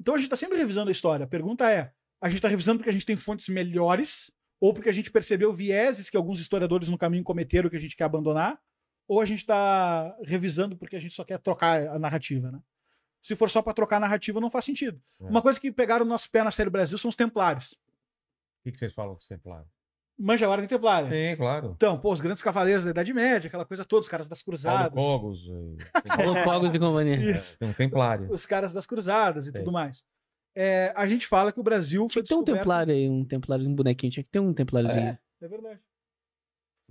[0.00, 1.24] Então a gente tá sempre revisando a história.
[1.24, 4.30] A pergunta é: a gente tá revisando porque a gente tem fontes melhores
[4.64, 7.94] ou porque a gente percebeu vieses que alguns historiadores no caminho cometeram que a gente
[7.94, 8.58] quer abandonar,
[9.06, 12.58] ou a gente está revisando porque a gente só quer trocar a narrativa, né?
[13.22, 14.98] Se for só para trocar a narrativa, não faz sentido.
[15.20, 15.24] É.
[15.26, 17.72] Uma coisa que pegaram o nosso pé na série Brasil são os templários.
[17.72, 17.76] O
[18.64, 19.68] que, que vocês falam com os templários?
[20.18, 21.10] Manja a ordem templária.
[21.10, 21.74] Sim, claro.
[21.76, 24.56] Então, pô, os grandes cavaleiros da Idade Média, aquela coisa toda, os caras das Paulo
[24.56, 24.94] cruzadas.
[24.94, 25.40] Cogos.
[26.16, 27.36] Paulo Cogos e companhia.
[27.36, 27.58] Isso.
[27.58, 28.32] Tem um templário.
[28.32, 29.60] Os caras das cruzadas e Sei.
[29.60, 30.06] tudo mais.
[30.56, 33.08] É, a gente fala que o Brasil foi Tinha que ter um descoberto- templário aí,
[33.08, 34.12] um templário, um bonequinho.
[34.12, 35.18] Tinha que ter um templáriozinho.
[35.42, 35.80] É verdade.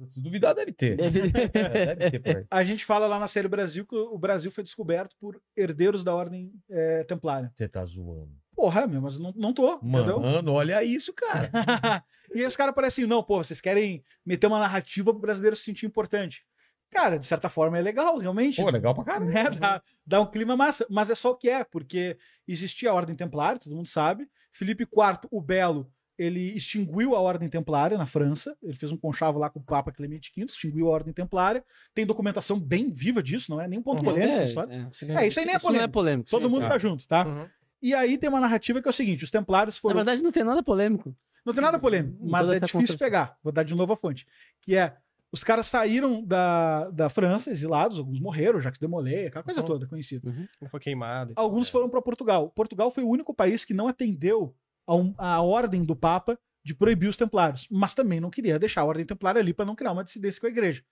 [0.09, 0.97] Se duvidar, deve ter.
[0.97, 1.21] Deve-
[1.53, 2.47] É, deve ter.
[2.49, 6.13] A gente fala lá na série Brasil que o Brasil foi descoberto por herdeiros da
[6.13, 7.51] ordem é, templária.
[7.55, 8.31] Você tá zoando.
[8.55, 10.19] Porra, meu, mas não, não tô, entendeu?
[10.19, 11.49] Mano, olha isso, cara.
[12.33, 15.63] e aí os caras parecem, não, pô, vocês querem meter uma narrativa pro brasileiro se
[15.63, 16.45] sentir importante.
[16.93, 18.61] Cara, de certa forma é legal, realmente.
[18.61, 19.31] Pô, legal pra caramba.
[19.31, 19.49] né?
[19.49, 22.17] Dá, dá um clima massa, mas é só o que é, porque
[22.47, 24.29] existia a Ordem Templária, todo mundo sabe.
[24.51, 29.39] Felipe IV, o Belo, ele extinguiu a Ordem Templária na França, ele fez um conchavo
[29.39, 31.65] lá com o Papa Clemente V, extinguiu a Ordem Templária.
[31.93, 34.59] Tem documentação bem viva disso, não é nem um ponto Mas polêmico.
[34.59, 36.29] é, na é, É, isso aí nem é não é polêmico.
[36.29, 37.25] Todo sim, mundo tá junto, tá?
[37.25, 37.47] Uhum.
[37.81, 39.95] E aí tem uma narrativa que é o seguinte: os Templários Na foram.
[39.95, 41.15] verdade, não tem nada polêmico.
[41.45, 43.37] Não tem nada polêmico, mas é difícil pegar.
[43.43, 44.25] Vou dar de novo a fonte.
[44.61, 44.95] Que é:
[45.33, 49.65] os caras saíram da, da França, exilados, alguns morreram, Jacques de Molay, aquela coisa Uhum.
[49.67, 50.31] toda conhecida.
[50.61, 51.33] Não foi queimado.
[51.35, 52.49] Alguns tal, foram para Portugal.
[52.51, 54.55] Portugal foi o único país que não atendeu
[54.87, 58.81] a, um- a ordem do Papa de proibir os templários, mas também não queria deixar
[58.81, 60.83] a ordem templária ali para não criar uma dissidência com a igreja.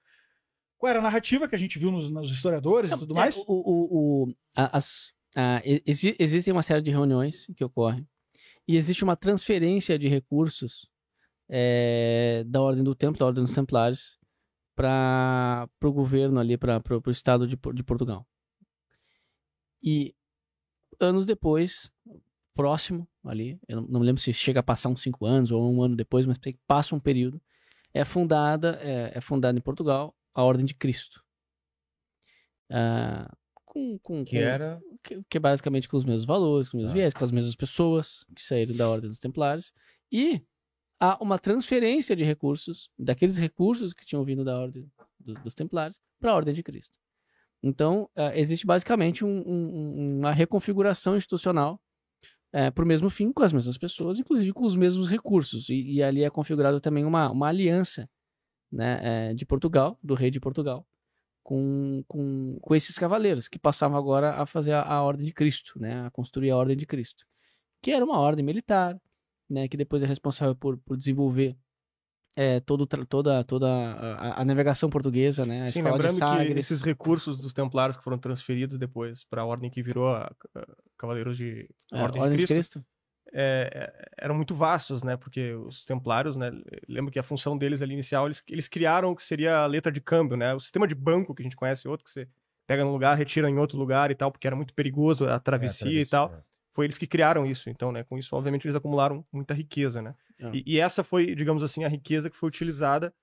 [0.77, 3.38] Qual era a narrativa que a gente viu nos, nos historiadores e tudo É, mais?
[3.38, 8.07] o, o, o- as, a- exi- existem uma série de reuniões que ocorrem
[8.68, 10.89] e existe uma transferência de recursos
[11.49, 14.18] é, da Ordem do Templo, da Ordem dos Templários,
[14.76, 18.27] para o governo ali, para o Estado de, de Portugal.
[19.84, 20.15] E
[20.99, 21.91] anos depois,
[22.53, 25.81] próximo ali, eu não, me lembro se chega a passar uns cinco anos ou um
[25.84, 26.38] ano depois, mas
[26.68, 27.41] passa um período,
[27.93, 31.23] é fundada, é, é fundada em Portugal a Ordem de Cristo.
[32.69, 33.30] Ah,
[33.65, 34.81] com, com, Que com- era.
[35.03, 36.99] que, que é basicamente com os mesmos valores, com os mesmos Ah.
[36.99, 39.73] viés, com as mesmas pessoas que saíram da Ordem dos Templários.
[40.11, 40.41] E
[41.01, 44.87] há uma transferência de recursos, daqueles recursos que tinham vindo da Ordem
[45.19, 46.97] do- dos Templários, para a Ordem de Cristo.
[47.63, 51.81] Então, ah, existe basicamente um- um- uma reconfiguração institucional
[52.75, 55.69] para o mesmo fim, com as mesmas pessoas, inclusive com os mesmos recursos.
[55.69, 58.09] E, e ali é configurado também uma, uma aliança
[58.69, 58.99] né,
[59.31, 60.85] eh, de Portugal, do rei de Portugal,
[61.43, 65.79] com, com, com esses cavaleiros, que passavam agora a fazer a, a Ordem de Cristo,
[65.79, 67.25] né, a construir a Ordem de Cristo,
[67.81, 68.97] que era uma ordem militar,
[69.51, 71.57] né, que depois é responsável por, por desenvolver
[72.35, 76.59] é, todo, toda, toda a, a navegação portuguesa, né, a Sim, escola de lembrando que
[76.59, 80.65] esses recursos dos templários que foram transferidos depois para a ordem que virou a, a
[80.97, 82.83] Cavaleiros de a é, Ordem, de Cristo,
[83.33, 85.15] é, é, eram muito vastos, né?
[85.15, 86.51] Porque os templários, né?
[86.87, 89.91] Lembro que a função deles ali inicial, eles, eles criaram o que seria a letra
[89.91, 90.53] de câmbio, né?
[90.53, 92.27] O sistema de banco que a gente conhece, outro que você
[92.67, 95.99] pega num lugar, retira em outro lugar e tal, porque era muito perigoso a travessia
[95.99, 96.43] É, e tal.
[96.73, 98.03] Foi eles que criaram isso, então, né?
[98.03, 100.15] Com isso, obviamente, eles acumularam muita riqueza, né?
[100.41, 100.52] Ah.
[100.53, 103.14] E, e essa foi, digamos assim, a riqueza que foi utilizada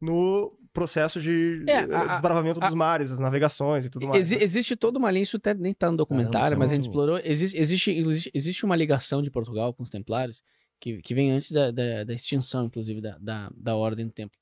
[0.00, 4.06] no processo de É, eh, a- a- desbravamento a- dos mares, as navegações e tudo
[4.06, 4.20] mais.
[4.20, 4.42] Exi- né?
[4.44, 6.92] Existe toda uma linha, isso até nem tá no documentário, Caramba, mas a gente muito-
[7.00, 7.20] explorou.
[7.24, 10.42] Existe, existe, existe, existe uma ligação de Portugal com os Templários
[10.78, 14.38] que, que vem antes da, da, da extinção, inclusive, da, da, da Ordem do Templo.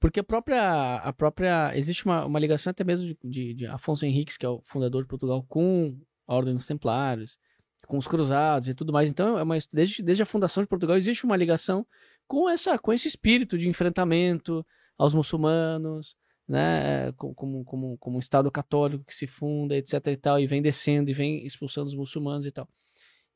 [0.00, 0.96] Porque a própria.
[0.96, 4.48] A própria existe uma, uma ligação até mesmo de, de, de Afonso Henriques, que é
[4.48, 5.96] o fundador de Portugal, com
[6.26, 7.38] a Ordem dos Templários,
[7.86, 9.10] com os Cruzados e tudo mais.
[9.10, 11.86] Então, é uma, desde, desde a fundação de Portugal, existe uma ligação
[12.26, 14.64] com, essa, com esse espírito de enfrentamento
[14.96, 16.16] aos muçulmanos,
[16.48, 20.46] né, co- como, como, como um Estado católico que se funda, etc e tal, e
[20.46, 22.68] vem descendo e vem expulsando os muçulmanos e tal.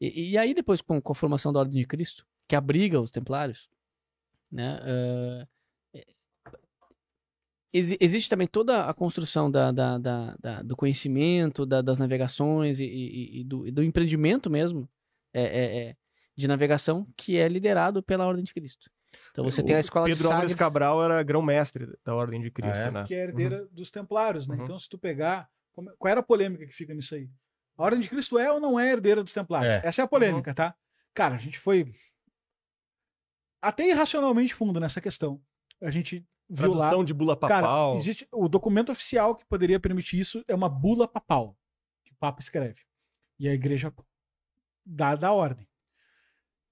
[0.01, 3.11] E, e aí depois com, com a formação da Ordem de Cristo, que abriga os
[3.11, 3.69] templários,
[4.51, 5.47] né, é,
[7.73, 12.81] exi- existe também toda a construção da, da- da- da- do conhecimento, da- das navegações
[12.81, 14.89] e, e- e do, e do empreendimento mesmo
[15.35, 15.97] é, é, é,
[16.37, 18.91] de navegação que é liderado pela Ordem de Cristo.
[19.31, 20.59] Então você tem a O escola Pedro de Álvares Sagres.
[20.59, 22.91] Cabral era grão-mestre da Ordem de Cristo, é?
[22.91, 23.05] né?
[23.07, 24.57] que é herdeira dos templários, né?
[24.57, 24.65] Uhum.
[24.65, 25.49] Então, se tu pegar.
[25.73, 27.29] como- Qual era a polêmica que fica nisso aí?
[27.77, 29.73] A Ordem de Cristo é ou não é herdeira dos templários?
[29.75, 29.81] É.
[29.85, 30.75] Essa é a polêmica, tá?
[31.15, 31.93] Cara, a gente foi
[33.61, 35.41] até irracionalmente fundo nessa questão.
[35.83, 37.97] A gente Tradução de bula Cara, papal.
[37.97, 41.57] existe o documento oficial que poderia permitir isso é uma bula papal
[42.05, 42.83] que o Papa escreve
[43.39, 43.93] e a Igreja
[44.85, 45.67] dá da ordem.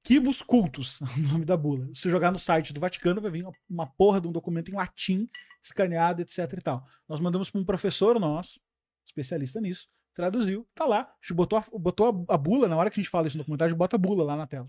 [0.04, 1.88] Quibus cultus, o nome da bula.
[1.94, 4.74] Se jogar no site do Vaticano vai vir uma, uma porra de um documento em
[4.74, 5.28] latim
[5.62, 6.86] escaneado, etc e tal.
[7.08, 8.60] Nós mandamos para um professor nosso,
[9.04, 12.90] especialista nisso, traduziu, tá lá, a gente botou, a, botou a, a bula, na hora
[12.90, 14.68] que a gente fala isso no documentário, a gente bota a bula lá na tela.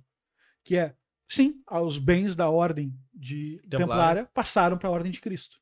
[0.64, 0.96] Que é,
[1.28, 3.78] sim, os bens da ordem de Templária.
[3.78, 5.58] Templária passaram para a ordem de Cristo.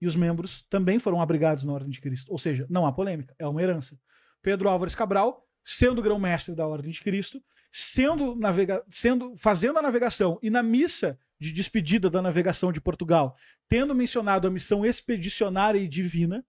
[0.00, 2.32] E os membros também foram abrigados na ordem de Cristo.
[2.32, 3.98] Ou seja, não há polêmica, é uma herança.
[4.42, 10.38] Pedro Álvares Cabral, sendo grão-mestre da ordem de Cristo, sendo, navega sendo fazendo a navegação
[10.42, 13.36] e na missa de despedida da navegação de Portugal,
[13.68, 16.44] tendo mencionado a missão expedicionária e divina,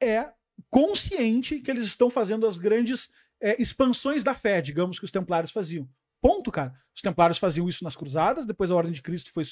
[0.00, 0.32] é
[0.68, 3.08] consciente que eles estão fazendo as grandes
[3.40, 5.88] é, expansões da fé, digamos, que os templários faziam.
[6.20, 6.74] Ponto, cara.
[6.94, 9.44] Os templários faziam isso nas cruzadas, depois a Ordem de Cristo foi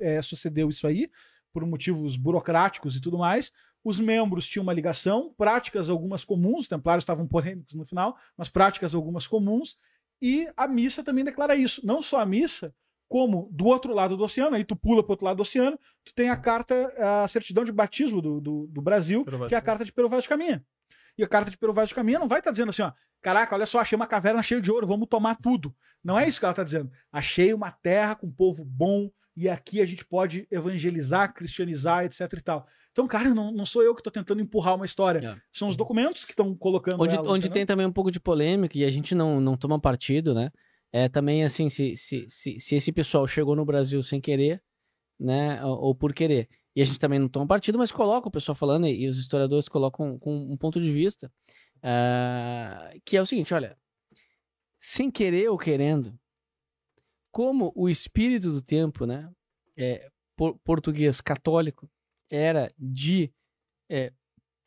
[0.00, 1.10] é, sucedeu isso aí.
[1.52, 3.52] por motivos burocráticos e tudo mais.
[3.84, 8.48] Os membros tinham uma ligação, práticas algumas comuns, os templários estavam polêmicos no final, mas
[8.48, 9.76] práticas algumas comuns.
[10.22, 11.84] E a missa também declara isso.
[11.84, 12.74] Não só a missa,
[13.08, 16.14] como do outro lado do oceano, aí tu pula para outro lado do oceano, tu
[16.14, 19.84] tem a carta, a certidão de batismo do, do, do Brasil, que é a carta
[19.84, 20.64] de Pero Vaz de Caminha.
[21.16, 22.92] E a carta de Pero Vaz de Caminha não vai estar dizendo assim, ó,
[23.22, 25.74] caraca, olha só, achei uma caverna cheia de ouro, vamos tomar tudo.
[26.02, 26.90] Não é isso que ela está dizendo.
[27.12, 32.40] Achei uma terra com povo bom e aqui a gente pode evangelizar, cristianizar, etc e
[32.40, 32.66] tal.
[32.92, 35.26] Então, cara, não, não sou eu que estou tentando empurrar uma história.
[35.26, 35.36] É.
[35.52, 37.52] São os documentos que estão colocando Onde, ela, onde entendeu?
[37.52, 40.50] tem também um pouco de polêmica e a gente não, não toma partido, né?
[40.92, 44.62] É também assim, se, se, se, se esse pessoal chegou no Brasil sem querer,
[45.18, 45.64] né?
[45.64, 46.48] Ou, ou por querer.
[46.74, 49.68] E a gente também não toma partido, mas coloca o pessoal falando, e, os historiadores
[49.68, 51.32] colocam com um ponto de vista,
[51.82, 53.78] ah, que é o seguinte, olha,
[54.78, 56.18] sem querer ou querendo,
[57.30, 59.30] como o espírito do tempo, né?
[59.76, 61.90] É, por- português católico,
[62.30, 63.32] era de
[63.88, 64.12] é,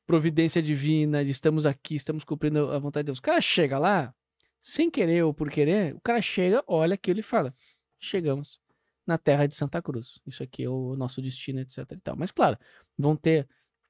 [0.05, 3.19] providência divina, de estamos aqui, estamos cumprindo a vontade de Deus.
[3.19, 4.13] O cara chega lá,
[4.59, 7.53] sem querer ou por querer, o cara chega, olha aquilo e fala:
[7.99, 8.59] chegamos
[9.07, 10.19] na terra de Santa Cruz.
[10.27, 12.15] Isso aqui é o nosso destino, etc e tal.
[12.17, 12.57] Mas claro,
[12.97, 13.47] vão ter.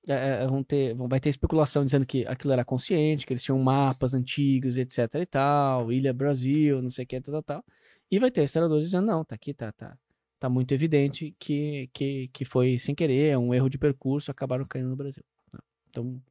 [0.07, 3.43] é, é, vão ter, vão, vai ter especulação dizendo que aquilo era consciente, que eles
[3.43, 7.65] tinham mapas antigos, etc e tal, Ilha Brasil, não sei o que, tal, tal, tal.
[8.09, 9.97] E vai ter historiadores dizendo, não, tá aqui, tá, tá,
[10.39, 14.65] tá muito evidente que, que, que foi sem querer, é um erro de percurso, acabaram
[14.65, 15.23] caindo no Brasil.
[15.51, 15.59] né?
[15.89, 16.21] Então,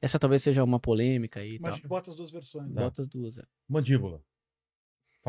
[0.00, 1.88] essa talvez seja uma polêmica aí e Mas tal.
[1.88, 2.72] bota as duas versões.
[2.72, 2.80] Tá.
[2.80, 3.38] Bota as duas.
[3.38, 3.42] é.
[3.68, 4.22] Mandíbula.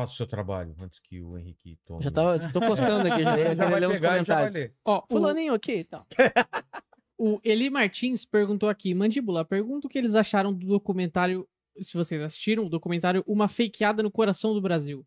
[0.00, 2.02] Faça o seu trabalho antes que o Henrique tome.
[2.02, 4.70] Já tava, tô postando aqui, já, já, já vai pegar já vai comentários.
[4.84, 6.06] Ó, o, Fulaninho aqui e tal.
[7.18, 11.46] o Eli Martins perguntou aqui, Mandíbula, pergunta o que eles acharam do documentário,
[11.78, 15.04] se vocês assistiram, o documentário Uma Fakeada no Coração do Brasil.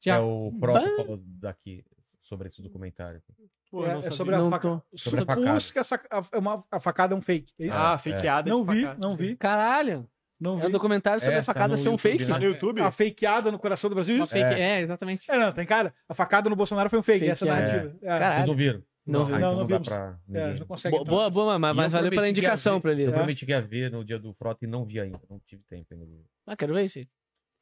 [0.00, 0.96] Já É o Frota Bah.
[0.96, 1.82] falou daqui
[2.22, 3.22] sobre esse documentário.
[3.70, 4.68] Pô, É, não é sobre a Não faca...
[4.68, 4.98] tô.
[4.98, 5.72] Sobre a Supus facada.
[5.72, 7.52] que a, sac- a- é uma- a facada é um fake.
[7.58, 7.76] É isso?
[7.76, 8.48] Ah, É, fakeada.
[8.50, 9.00] não de vi, facada.
[9.00, 9.36] não vi.
[9.36, 10.08] Caralho!
[10.40, 10.72] Não É um vi.
[10.72, 12.24] documentário sobre É, a tá facada no ser um YouTube, fake.
[12.24, 12.30] né?
[12.32, 12.80] Tá no YouTube?
[12.80, 14.32] A fakeada no coração do Brasil, uma isso?
[14.32, 14.60] fake, É.
[14.60, 15.30] é, exatamente.
[15.30, 15.94] É, não, tem cara.
[16.08, 17.52] A facada no Bolsonaro foi um fake, Fake, essa é é.
[17.52, 17.96] narrativa.
[18.02, 18.06] É.
[18.06, 18.34] Caralho.
[18.34, 18.82] Vocês não viram?
[19.06, 19.30] Não Ah, vi.
[19.32, 19.88] então Não, não, não dá vimos.
[19.88, 20.18] pra.
[20.28, 20.58] É, ninguém.
[20.60, 20.96] não consegue.
[20.98, 22.92] Bo- boa, boa, mas, E mas eu valeu pela prometi que ia indicação ver- pra
[22.92, 23.02] ele.
[23.04, 23.12] Eu É.
[23.12, 25.20] prometi que ia ver no dia do Frota e não vi ainda.
[25.30, 26.04] Não tive tempo ainda.
[26.06, 26.24] de ver.
[26.46, 27.08] Ah, quero ver isso aí.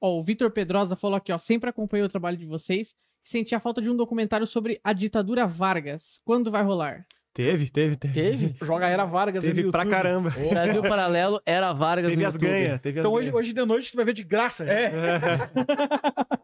[0.01, 2.95] Ó, o Vitor Pedrosa falou aqui, ó, sempre acompanhei o trabalho de vocês
[3.25, 6.21] e senti a falta de um documentário sobre a ditadura Vargas.
[6.25, 7.05] Quando vai rolar?
[7.35, 8.13] Teve, teve, teve.
[8.13, 8.57] Teve?
[8.63, 10.29] Joga Era Vargas Teve no pra caramba.
[10.31, 12.81] Brasil Paralelo era Vargas Teve no as ganhas.
[12.83, 13.39] Teve as Então hoje, ganha.
[13.41, 14.65] hoje de noite tu vai ver de graça.
[14.71, 14.93] É.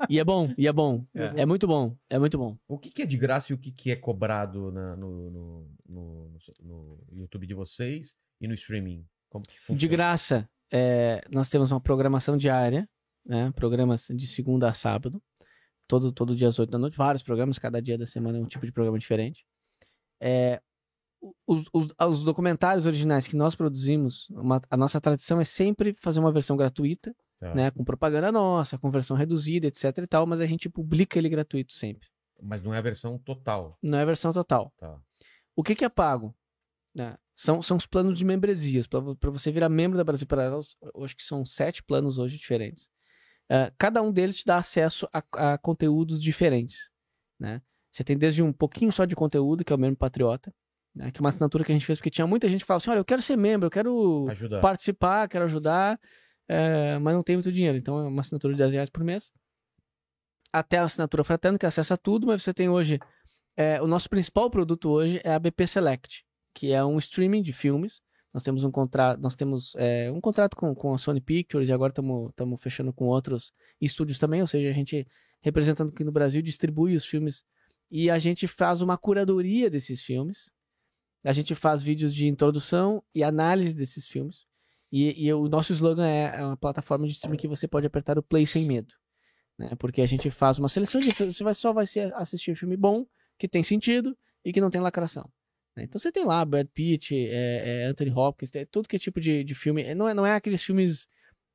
[0.09, 1.05] E é bom, e é bom.
[1.15, 1.43] É.
[1.43, 2.57] É, muito bom, é muito bom.
[2.67, 5.71] O que, que é de graça e o que, que é cobrado na- no, no,
[5.87, 6.31] no,
[6.63, 9.05] no- YouTube de vocês e no streaming?
[9.29, 9.79] Como que funciona?
[9.79, 12.89] De graça, é, nós temos uma programação diária,
[13.27, 13.53] né?
[13.55, 15.21] Programas de segunda a sábado.
[15.87, 16.97] Todo, todo dia às 8 da noite.
[16.97, 19.45] Vários programas, cada dia da semana é um tipo de programa diferente.
[20.21, 20.61] É,
[21.47, 26.21] os, os, os documentários originais que nós produzimos, uma- a nossa tradição é sempre fazer
[26.21, 27.55] uma versão gratuita, Tá.
[27.55, 27.71] né?
[27.71, 31.73] Com propaganda nossa, com versão reduzida, etc e tal, mas a gente publica ele gratuito
[31.73, 32.09] sempre.
[32.43, 33.79] Mas não é a versão total.
[33.83, 34.73] Não é a versão total.
[34.77, 35.01] Tá.
[35.55, 36.35] O que, que é pago?
[36.95, 37.17] né?
[37.37, 38.89] São, são os planos de membresias.
[38.89, 42.91] Para você virar membro da Brasil Paralelos, eu acho que são sete planos hoje diferentes.
[43.49, 46.91] Ah, cada um deles te dá acesso a, a conteúdos diferentes.
[47.39, 47.63] Né?
[47.93, 50.53] Você tem desde um pouquinho só de conteúdo, que é o Membro Patriota,
[50.95, 51.11] né?
[51.11, 52.91] que é uma assinatura que a gente fez, porque tinha muita gente que falava assim:
[52.91, 54.61] olha, eu quero ser membro, eu quero Ajuda.
[54.61, 55.99] participar, quero ajudar,
[56.49, 57.77] é, mas não tem muito dinheiro.
[57.77, 59.31] Então é uma assinatura de 10 reais por mês.
[60.53, 62.99] Até a assinatura fraterna, que acessa tudo, mas você tem hoje.
[63.57, 66.25] é, o nosso principal produto hoje é a BP Select,
[66.55, 68.01] que é um streaming de filmes.
[68.33, 71.73] Nós temos um contrato, nós temos é, um contrato com, com a Sony Pictures e
[71.73, 75.07] agora estamos fechando com outros estúdios também, ou seja, a gente
[75.41, 77.45] representando aqui no Brasil distribui os filmes
[77.91, 80.51] e a gente faz uma curadoria desses filmes.
[81.29, 84.47] A gente faz vídeos de introdução e análise desses filmes.
[84.91, 88.19] E, e o nosso slogan é, é uma plataforma de streaming que você pode apertar
[88.19, 88.95] o play sem medo.
[89.59, 89.71] Né?
[89.79, 91.37] Porque a gente faz uma seleção de filmes.
[91.37, 91.85] Você vai, só vai
[92.15, 93.05] assistir um filme bom,
[93.39, 95.31] que tem sentido e que não tem lacração.
[95.77, 95.85] né?
[95.85, 99.21] Então você tem lá Brad Pitt, é, é, Anthony Hopkins, tem tudo que é tipo
[99.21, 99.95] de, de filme.
[99.95, 101.09] Não é, não é aqueles filmes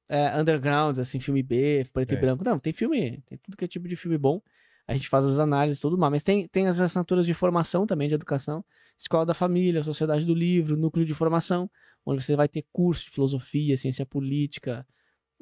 [0.07, 2.17] é, undergrounds, assim, filme B, preto É.
[2.17, 2.43] e branco.
[2.43, 4.39] Não, tem filme, tem tudo que é tipo de filme bom.
[4.87, 6.11] A gente faz as análises, tudo mais.
[6.11, 8.63] Mas tem, tem as assinaturas de formação também, de educação.
[8.97, 11.69] Escola da Família, Sociedade do Livro, Núcleo de Formação,
[12.05, 14.85] onde você vai ter curso de filosofia, ciência política,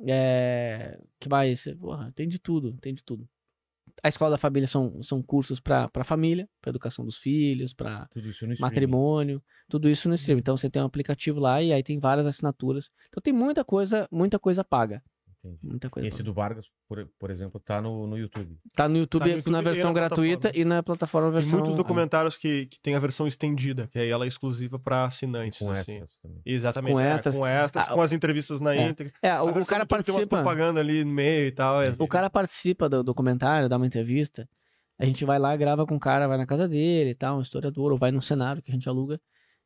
[0.08, 1.00] é...
[1.20, 1.66] que mais?
[1.80, 3.28] Porra, tem de tudo, tem de tudo.
[4.02, 8.08] A Escola da Família são, são cursos para a família, para educação dos filhos, para
[8.16, 8.56] streaming.
[8.60, 10.40] matrimônio, tudo isso no stream.
[10.40, 12.90] Então você tem um aplicativo lá e aí tem várias assinaturas.
[13.10, 15.04] Então tem muita coisa, muita coisa paga.
[15.44, 15.60] Entendi.
[15.64, 16.08] Muita coisa.
[16.08, 16.26] Esse boa.
[16.26, 18.58] do Vargas, por, por exemplo, tá no, no YouTube.
[18.76, 21.60] Tá no YouTube, Tá no YouTube na versão na gratuita e na plataforma Tem versão.
[21.60, 25.58] muitos documentários que, que tem a versão estendida, que aí ela é exclusiva pra assinantes.
[25.60, 26.04] Com assim.
[26.46, 26.94] Exatamente.
[26.94, 28.88] Com é, com extras, Ah, com as entrevistas na é.
[28.90, 29.12] íntegra.
[29.22, 30.28] É, o, o cara YouTube Tem umas participa.
[30.28, 31.82] propaganda ali no meio e tal.
[31.82, 34.48] é- O cara participa do documentário, dá uma entrevista.
[35.00, 37.42] A gente vai lá, grava com o cara, vai na casa dele e tal, um
[37.42, 39.20] historiador, ou vai num cenário que a gente aluga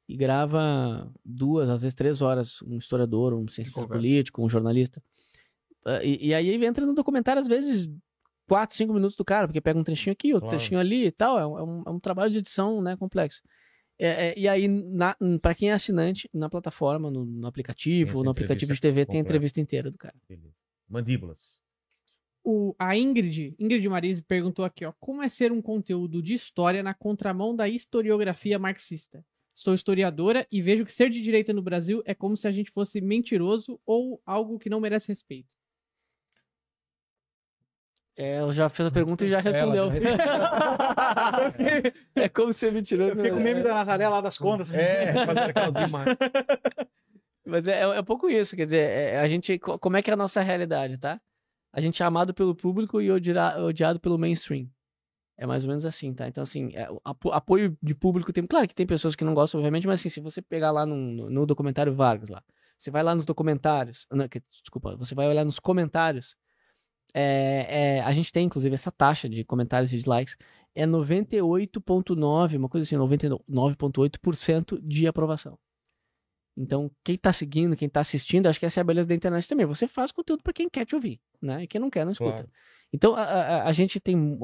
[0.07, 5.01] e grava duas, às vezes três horas, um historiador, um cientista político, um jornalista.
[5.85, 7.89] Ah, E, e aí entra no documentário, às vezes,
[8.47, 10.57] quatro, cinco minutos do cara, porque pega um trechinho aqui, outro Claro.
[10.59, 11.37] trechinho ali e tal.
[11.39, 13.41] É um, é um- é trabalho de edição né, complexo.
[13.97, 14.67] É, é, e aí,
[15.41, 19.23] para quem é assinante, na plataforma, no, no aplicativo, no aplicativo de TV, tem a
[19.23, 20.15] entrevista inteira do cara.
[20.27, 20.53] Beleza.
[20.89, 21.63] Mandíbulas.
[22.43, 26.83] O, a Ingrid, Ingrid Marise perguntou aqui, ó, como é ser um conteúdo de história
[26.83, 29.25] na contramão da historiografia marxista?
[29.55, 32.69] Sou historiadora e vejo que ser de direita no Brasil é como se a gente
[32.69, 35.55] fosse mentiroso ou algo que não merece respeito.
[38.17, 39.91] É, ela já fez a pergunta e já respondeu.
[39.91, 41.53] Ela
[42.15, 43.11] é como ser mentiroso.
[43.11, 44.71] Eu fiquei com meme da Nazaré lá das contas.
[44.71, 45.11] É,
[45.85, 46.17] imagens.
[47.45, 50.09] Mas é, é um pouco isso, quer dizer, é- a gente, co- como é que
[50.09, 51.19] é a nossa realidade, tá?
[51.71, 54.67] A gente é amado pelo público e odia- odiado pelo mainstream.
[55.37, 56.27] É mais ou menos assim, tá?
[56.27, 58.47] Então, assim, é, apoio de público tem.
[58.47, 60.95] Claro que tem pessoas que não gostam, obviamente, mas assim, se você pegar lá no,
[60.95, 62.41] no, no documentário Vargas lá,
[62.77, 64.07] você vai lá nos documentários.
[64.09, 66.35] não, que- desculpa, você vai olhar nos comentários.
[67.17, 70.35] É, é, a gente tem, inclusive, essa taxa de comentários e de likes.
[70.75, 75.57] É 98,9%, uma coisa assim, 99,8% de aprovação.
[76.57, 79.47] Então, quem tá seguindo, quem tá assistindo, acho que essa é a beleza da internet
[79.47, 79.65] também.
[79.65, 81.63] Você faz conteúdo pra quem quer te ouvir, né?
[81.63, 82.35] E quem não quer, não escuta.
[82.43, 82.49] Claro.
[82.93, 84.37] Então, a, a- a gente tem.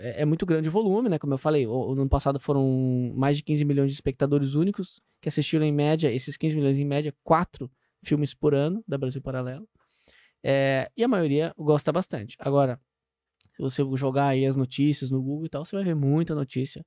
[0.00, 1.16] é, é muito grande o volume, né?
[1.18, 5.00] Como eu falei, o, no ano passado foram mais de 15 milhões de espectadores únicos
[5.20, 7.70] que assistiram, em média, esses 15 milhões, em média, quatro
[8.04, 9.68] filmes por ano da Brasil Paralelo.
[10.44, 12.36] É, e a maioria gosta bastante.
[12.38, 12.78] Agora,
[13.56, 16.84] se você jogar aí as notícias no Google e tal, você vai ver muita notícia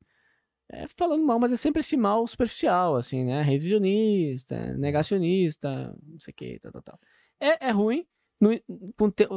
[0.72, 3.42] é, falando mal, mas é sempre esse mal superficial, assim, né?
[3.42, 7.00] Revisionista, negacionista, não sei o que, tal, tal, tal.
[7.40, 8.06] É, é ruim.
[8.40, 8.52] no-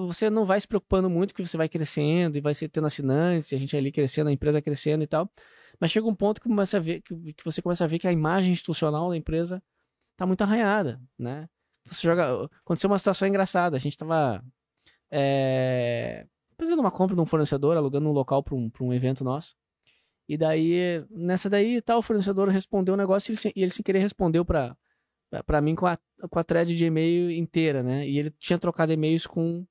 [0.09, 3.53] você não vai se preocupando muito que você vai crescendo e vai ser tendo assinantes,
[3.53, 5.31] a gente ali crescendo, a empresa crescendo e tal.
[5.81, 8.07] Mas chega um ponto que, começa a ver, que, que você começa a ver que
[8.09, 9.63] a imagem institucional da empresa
[10.17, 11.49] tá muito arranhada, né?
[11.87, 12.45] Você joga.
[12.65, 13.77] Aconteceu uma situação engraçada.
[13.77, 14.43] A gente tava.
[15.11, 16.27] É,
[16.59, 19.55] fazendo uma compra de um fornecedor, alugando um local para um, pra um evento nosso.
[20.29, 23.71] E daí, nessa daí, tal, o fornecedor respondeu um negócio e ele, sem- e ele
[23.71, 24.77] sem querer respondeu pra,
[25.29, 25.99] pra- pra mim com a,
[26.31, 28.09] com a thread de e-mail inteira, né?
[28.09, 29.67] E ele tinha trocado e-mails com,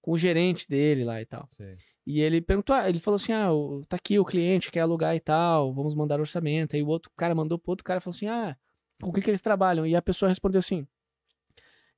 [0.00, 1.48] com o gerente dele lá e tal.
[1.56, 1.76] Sei.
[2.06, 3.48] E ele perguntou, ah, ele falou assim, ah,
[3.88, 6.76] tá aqui o cliente quer alugar e tal, vamos mandar orçamento.
[6.76, 8.56] Aí o outro cara mandou pro outro cara e falou assim, ah,
[9.02, 9.84] com o que que eles trabalham?
[9.84, 10.86] E a pessoa respondeu assim,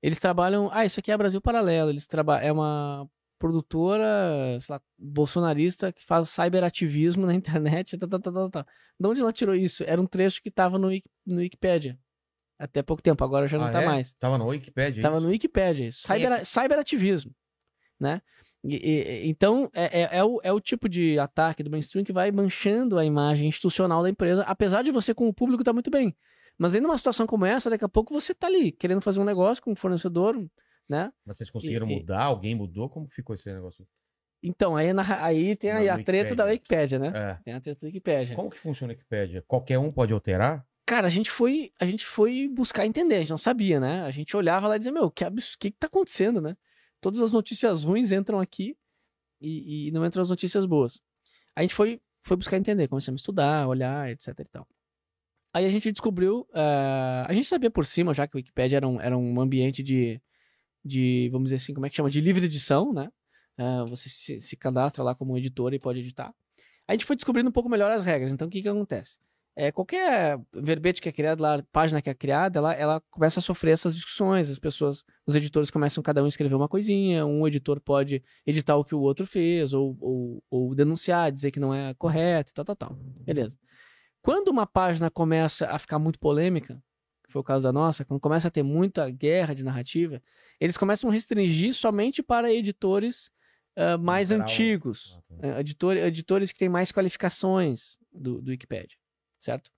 [0.03, 3.09] eles trabalham, ah, isso aqui é Brasil Paralelo, eles trabalham, é uma
[3.39, 8.66] produtora, sei lá, bolsonarista que faz cyberativismo na internet, tá, tá, tá, tá, tá.
[8.99, 9.85] De onde ela tirou isso?
[9.87, 10.89] Era um trecho que tava no,
[11.27, 11.99] no Wikipedia.
[12.59, 13.87] Até pouco tempo, agora já não Ah, tá é?
[13.87, 14.12] mais.
[14.15, 15.01] Tava no Wikipedia.
[15.01, 15.25] Tava isso?
[15.25, 16.01] no Wikipedia isso.
[16.07, 17.33] Cyber, cyberativismo,
[18.01, 18.20] né?
[18.65, 22.12] E- e- então, é, é, é o, é o tipo de ataque do mainstream que
[22.12, 25.91] vai manchando a imagem institucional da empresa, apesar de você com o público tá muito
[25.91, 26.16] bem.
[26.59, 29.24] Mas aí numa situação como essa, daqui a pouco você tá ali, querendo fazer um
[29.24, 30.36] negócio com um fornecedor,
[30.89, 31.12] né?
[31.24, 32.24] Mas vocês conseguiram E- e- mudar?
[32.24, 32.89] Alguém mudou?
[32.90, 33.86] Como que ficou esse negócio?
[34.43, 37.09] Então, aí, na- aí tem aí Na a treta da Wikipédia, né?
[37.14, 37.39] É.
[37.44, 38.36] Tem a treta da Wikipédia.
[38.36, 39.43] Como que funciona a Wikipedia?
[39.47, 40.64] Qualquer um pode alterar?
[40.86, 44.02] Cara, a gente foi, a gente foi buscar entender, a gente não sabia, né?
[44.02, 45.55] A gente olhava lá e dizia, meu, que abs...
[45.56, 46.56] que, que tá acontecendo, né?
[47.01, 48.76] Todas as notícias ruins entram aqui
[49.40, 51.01] e, e não entram as notícias boas.
[51.55, 54.66] A gente foi, foi buscar entender, começamos a estudar, olhar, etc e tal.
[55.53, 58.87] Aí a gente descobriu, ah, a gente sabia por cima já que o Wikipedia era
[58.89, 60.20] um, era um ambiente de,
[60.85, 62.11] de, vamos dizer assim, como é que chama?
[62.11, 63.09] De livre edição, né?
[63.57, 66.33] Ah, você se, se cadastra lá como editor e pode editar.
[66.87, 68.33] A gente foi descobrindo um pouco melhor as regras.
[68.33, 69.19] Então, o que que acontece?
[69.55, 73.43] É, qualquer verbete que é criado lá, página que é criada, ela, ela começa a
[73.43, 74.49] sofrer essas discussões.
[74.49, 77.27] As pessoas, os editores começam cada um a escrever uma coisinha.
[77.27, 81.59] Um editor pode editar o que o outro fez, ou, ou, ou denunciar, dizer que
[81.59, 82.97] não é correto, tal, tal, tal.
[83.20, 83.59] Beleza.
[84.23, 86.82] Quando uma página começa a ficar muito polêmica,
[87.24, 90.23] que foi o caso da nossa, quando começa a ter muita guerra de narrativa,
[90.61, 93.31] eles começam a restringir somente para editores
[93.77, 94.43] ah, mais Geral.
[94.45, 98.97] antigos, eh, editor- editores que têm mais qualificações do, do Wikipedia,
[99.39, 99.70] certo?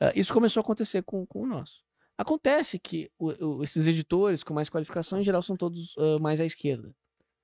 [0.00, 1.82] Ah, isso começou a acontecer com, com o nosso.
[2.16, 6.40] Acontece que o- o- esses editores com mais qualificação, em geral, são todos ah, mais
[6.40, 6.94] à esquerda,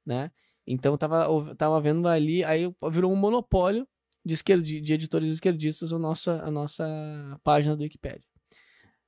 [0.05, 0.31] né?
[0.67, 3.87] Então tava, tava vendo ali, aí virou um monopólio
[4.25, 6.85] de, esquerda, de, editores esquerdistas a nossa, a nossa
[7.43, 8.25] página do Wikipedia.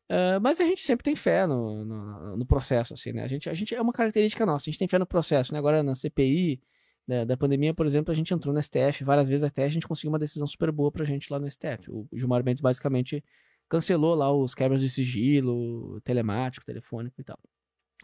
[0.09, 3.25] Ah, mas a gente sempre tem fé no, no, no processo, assim, né?
[3.25, 5.59] A gente, a gente é uma característica nossa, a gente tem fé no processo, né?
[5.59, 6.61] Agora na CPI
[7.07, 9.87] da, da pandemia, por exemplo, a gente entrou no STF várias vezes até a gente
[9.87, 11.91] conseguiu uma decisão super boa pra gente lá no STF.
[11.91, 13.23] O Gilmar Mendes basicamente
[13.69, 17.39] cancelou lá os quebras de sigilo, telemático, telefônico e tal.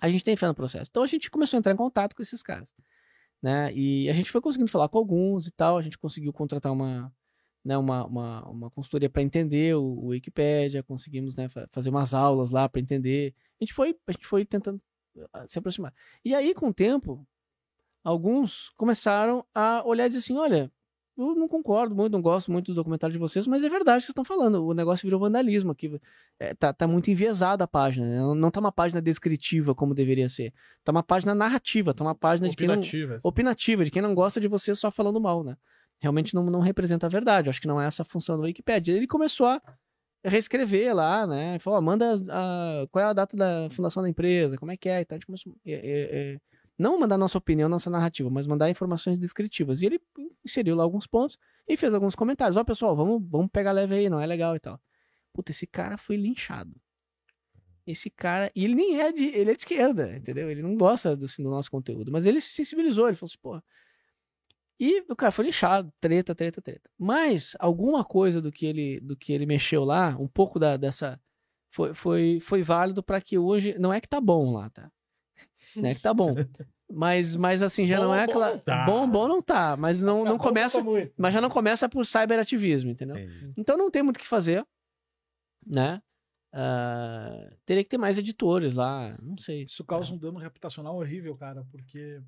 [0.00, 0.88] A gente tem fé no processo.
[0.90, 2.72] Então a gente começou a entrar em contato com esses caras,
[3.42, 3.72] né?
[3.74, 7.12] E a gente foi conseguindo falar com alguns e tal, a gente conseguiu contratar uma,
[7.64, 12.14] né, uma, uma, uma consultoria para entender o, o Wikipédia, conseguimos né, fa- fazer umas
[12.14, 13.34] aulas lá para entender.
[13.60, 14.78] A gente foi, a gente foi tentando
[15.32, 15.92] ah, se aproximar.
[16.24, 17.26] E aí, com o tempo,
[18.04, 20.70] alguns começaram a olhar e dizer assim: olha,
[21.30, 24.02] eu não concordo muito, não gosto muito do documentário de vocês, mas é verdade que
[24.06, 24.64] vocês estão falando.
[24.66, 26.00] O negócio virou vandalismo aqui.
[26.38, 28.06] É, tá, tá muito enviesada a página.
[28.06, 28.34] né?
[28.34, 30.52] Não, tá uma página descritiva como deveria ser.
[30.84, 33.18] Tá uma página narrativa, tá uma página de quem não, Opinativa.
[33.22, 35.56] opinativa, de quem não gosta de você só falando mal, né?
[36.00, 37.48] Realmente não, não representa a verdade.
[37.48, 38.94] Acho que não é essa a função do Wikipedia.
[38.96, 39.60] Ele começou a
[40.24, 41.58] reescrever lá, né?
[41.58, 45.00] Falou, manda a- qual é a data da fundação da empresa, como é que é
[45.00, 45.16] e tal.
[45.16, 45.54] A gente começou.
[45.66, 46.38] é, é, é,
[46.78, 49.82] não mandar nossa opinião, nossa narrativa, mas mandar informações descritivas.
[49.82, 50.00] E ele
[50.44, 51.38] inseriu lá alguns pontos
[51.68, 52.56] e fez alguns comentários.
[52.56, 54.80] Ó, pessoal, vamos, vamos pegar leve aí, não é legal e tal.
[55.32, 56.74] Puta, esse cara foi linchado.
[57.86, 58.50] Esse cara.
[58.54, 59.24] E ele nem é de.
[59.24, 60.50] Ele é de esquerda, entendeu?
[60.50, 62.12] Ele não gosta do, do nosso conteúdo.
[62.12, 63.62] Mas ele se sensibilizou, ele falou assim, pô.
[64.78, 66.90] E o cara foi lixado, treta, treta, treta.
[66.98, 71.20] Mas alguma coisa do que ele, do que ele mexeu lá, um pouco da, dessa.
[71.70, 73.76] Foi, foi, foi válido para que hoje.
[73.78, 74.90] Não é que tá bom lá, tá?
[75.76, 76.34] Não é que tá bom.
[76.94, 78.50] Mas, mas assim, já Bom, não é bom aquela.
[78.50, 78.84] não tá.
[78.84, 79.76] Bom, bom não tá.
[79.76, 80.82] Mas não, não começa.
[81.16, 83.16] Mas já não começa por cyberativismo, entendeu?
[83.16, 83.54] Entendi.
[83.56, 84.66] Então não tem muito o que fazer,
[85.66, 86.02] né?
[86.52, 89.64] Ah, teria que ter mais editores lá, não sei.
[89.64, 92.20] Isso causa um dano reputacional horrível, cara, porque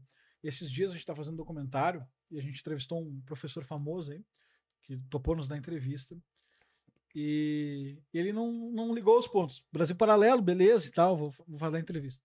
[0.43, 4.25] esses dias a gente tá fazendo documentário e a gente entrevistou um professor famoso aí,
[4.83, 6.17] que topou nos dar entrevista.
[7.15, 9.63] E ele não, não ligou os pontos.
[9.71, 12.23] Brasil Paralelo, beleza e tal, vou, vou fazer a entrevista.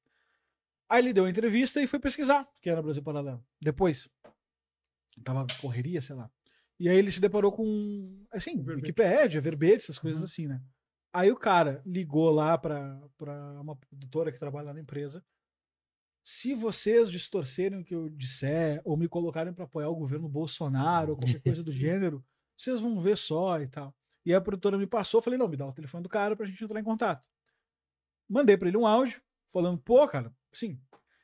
[0.90, 3.45] Aí ele deu a entrevista e foi pesquisar que era Brasil Paralelo.
[3.61, 4.10] Depois,
[5.24, 6.32] tava correria, sei lá.
[6.80, 10.61] E aí ele se deparou com, assim, Wikipédia, verbete, essas coisas assim, né?
[11.11, 15.24] Aí o cara ligou lá pra, pra uma produtora que trabalha lá na empresa.
[16.24, 21.11] Se vocês distorcerem o que eu disser ou me colocarem pra apoiar o governo Bolsonaro
[21.11, 22.24] ou qualquer coisa do gênero,
[22.56, 23.94] vocês vão ver só e tal.
[24.26, 26.45] E aí a produtora me passou, falei, não, me dá o telefone do cara pra
[26.45, 27.26] gente entrar em contato.
[28.30, 29.22] Mandei pra ele um áudio,
[29.52, 30.80] falando, pô, cara, sim,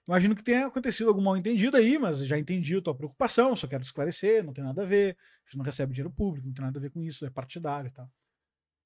[0.07, 3.68] imagino que tenha acontecido algum mal entendido aí, mas já entendi a tua preocupação, só
[3.68, 6.66] quero esclarecer, não tem nada a ver, a gente não recebe dinheiro público, não tem
[6.66, 8.09] nada a ver com isso, é partidário e tal.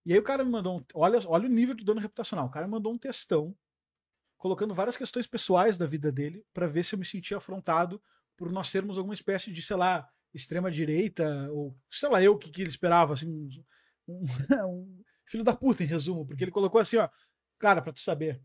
[0.05, 2.47] E aí o cara me mandou um, olha, olha o nível do dano reputacional.
[2.47, 3.55] O cara me mandou um textão
[4.38, 8.01] colocando várias questões pessoais da vida dele pra ver se eu me sentia afrontado
[8.38, 12.38] por nós sermos alguma espécie de, sei lá, extrema direita ou sei lá eu o
[12.38, 13.49] que, que ele esperava, assim, um,
[14.07, 14.23] um-
[14.67, 17.09] um filho da puta em resumo, porque ele colocou assim, ó,
[17.59, 18.41] cara, pra tu saber,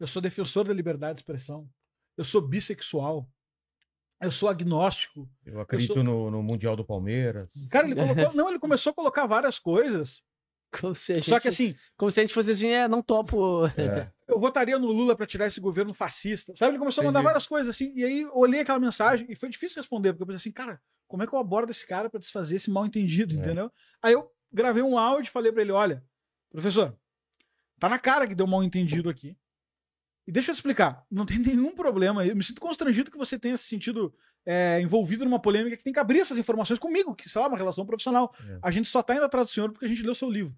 [0.00, 1.68] eu sou defensor da liberdade de expressão,
[2.16, 3.28] eu sou bissexual,
[4.20, 7.48] eu sou agnóstico, Eu acredito sou- no, no Mundial do Palmeiras.
[7.70, 7.94] Cara, ele
[8.28, 10.22] colocou, não, ele começou a colocar várias coisas.
[10.78, 13.02] Como se a gente, Só que assim, como se a gente fosse assim, é, não
[13.02, 13.66] topo.
[13.76, 14.08] É.
[14.28, 16.54] eu votaria no Lula pra tirar esse governo fascista.
[16.54, 16.72] Sabe?
[16.72, 17.26] Ele começou a mandar Entendi.
[17.28, 17.92] várias coisas assim.
[17.96, 20.80] E aí eu olhei aquela mensagem e foi difícil responder, porque eu pensei assim, cara,
[21.08, 23.38] como é que eu abordo esse cara pra desfazer esse mal entendido, É.
[23.38, 23.72] entendeu?
[24.00, 26.04] Aí eu gravei um áudio e falei pra ele: olha,
[26.52, 26.96] professor,
[27.80, 29.36] tá na cara que deu mal entendido aqui.
[30.30, 32.24] E deixa eu te explicar, não tem nenhum problema.
[32.24, 34.14] Eu me sinto constrangido que você tenha se sentido
[34.46, 37.56] é, envolvido numa polêmica que tem que abrir essas informações comigo, que, sei lá, uma
[37.56, 38.32] relação profissional.
[38.48, 38.60] É.
[38.62, 40.54] A gente só tá indo atrás do senhor porque a gente leu seu livro.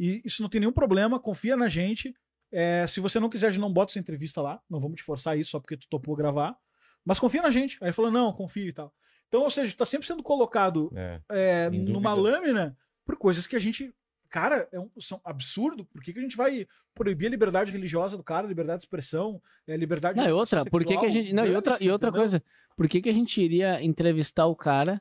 [0.00, 2.12] E isso não tem nenhum problema, confia na gente.
[2.50, 4.60] É, se você não quiser, a gente não bota essa entrevista lá.
[4.68, 6.56] Não vamos te forçar isso só porque tu topou gravar.
[7.04, 7.78] Mas confia na gente.
[7.80, 8.92] Aí ele falou, não, confio e tal.
[9.28, 11.20] Então, ou seja, tá sempre sendo colocado É.
[11.30, 13.94] é, numa lâmina por coisas que a gente.
[14.30, 15.84] Cara, é um, são absurdo.
[15.86, 19.40] Por que, que a gente vai proibir a liberdade religiosa do cara, liberdade de expressão,
[19.66, 21.32] é, liberdade Não, de e outra, por que, que a gente.
[21.32, 22.20] Não, e outra, e outra Entendeu?
[22.20, 22.42] coisa,
[22.76, 25.00] por que, que a gente iria entrevistar o cara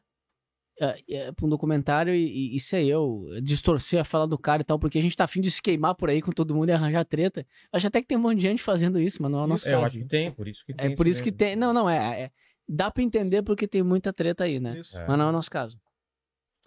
[0.80, 4.66] é, é, pra um documentário e, e, ser eu, distorcer a fala do cara e
[4.66, 6.72] tal, porque a gente tá afim de se queimar por aí com todo mundo e
[6.72, 7.46] arranjar treta.
[7.74, 9.68] Acho até que tem um monte de gente fazendo isso, mas não é o nosso
[9.68, 9.86] É, eu caso.
[9.86, 10.92] acho que tem, por isso que tem.
[10.92, 11.56] É por isso que tem.
[11.56, 12.22] Não, não, é.
[12.24, 12.32] é-
[12.70, 14.80] dá pra entender porque tem muita treta aí, né?
[14.80, 14.96] Isso.
[14.98, 15.08] É.
[15.08, 15.80] Mas não é o nosso caso.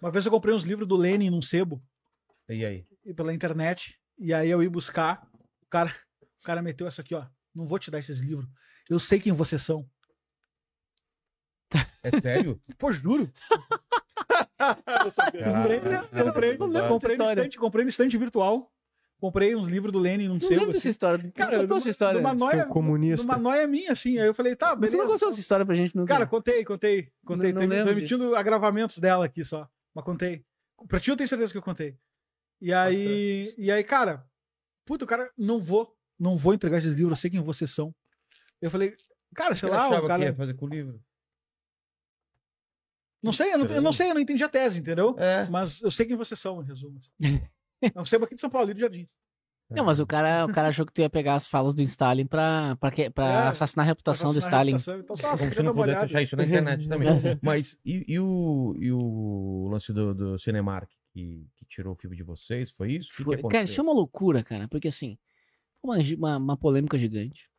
[0.01, 1.81] Uma vez eu comprei uns livros do Lenin num sebo.
[2.53, 2.85] E aí?
[3.05, 3.97] e pela internet.
[4.17, 5.25] E aí eu ia buscar.
[5.63, 7.25] O cara, o cara meteu essa aqui, ó.
[7.55, 8.47] Não vou te dar esses livros.
[8.89, 9.87] Eu sei quem vocês são.
[12.03, 12.59] É sério?
[12.77, 13.31] Pô, juro.
[14.57, 16.81] comprei, Caraca, comprei, não comprei,
[17.45, 18.71] no comprei virtual.
[19.19, 20.51] Comprei uns livros do Lenin Não sebo.
[20.53, 20.89] lembro dessa Assim.
[20.89, 21.31] história.
[21.35, 22.19] Cara, contou essa história.
[22.19, 23.25] Numa noia, comunista.
[23.27, 24.17] numa noia minha, assim.
[24.17, 24.97] Aí eu falei, tá, beleza.
[24.97, 26.11] não contou essa história pra gente nunca.
[26.11, 27.11] Cara, contei, contei.
[27.23, 27.53] Contei.
[27.53, 29.69] Não- Não, não lembro emitindo agravamentos dela aqui só.
[29.93, 30.43] Mas contei.
[30.87, 31.95] Pra ti eu tenho certeza que eu contei.
[32.61, 34.23] E aí, e aí cara,
[34.85, 37.93] puta, o cara, não vou, não vou entregar esses livros, eu sei quem vocês são.
[38.61, 38.95] Eu falei,
[39.35, 40.19] cara, sei lá, o cara.
[40.23, 41.01] que ia fazer com o livro?
[43.23, 45.15] Não sei, eu não, eu não sei, eu não entendi a tese, entendeu?
[45.17, 45.47] É.
[45.49, 46.99] Mas eu sei quem vocês são, em resumo.
[47.95, 49.07] Não sei aqui de São Paulo, Rio de Jardim.
[49.71, 52.27] Não, mas o cara, o cara achou que tu ia pegar as falas do Stalin
[52.27, 54.71] pra, pra, que, pra É, assassinar a reputação do Assassinar a Stalin.
[54.73, 54.99] reputação.
[54.99, 56.05] Então, só, Como dar não olhada.
[56.05, 57.07] achar isso na internet também.
[57.41, 62.15] Mas e, e o, e o lance do, do Cinemark que, que tirou o filme
[62.15, 62.71] de vocês?
[62.71, 63.09] Foi isso?
[63.15, 65.17] Que Foi- que cara, isso é uma loucura, cara, porque assim,
[65.81, 67.49] foi uma, uma, uma polêmica gigante.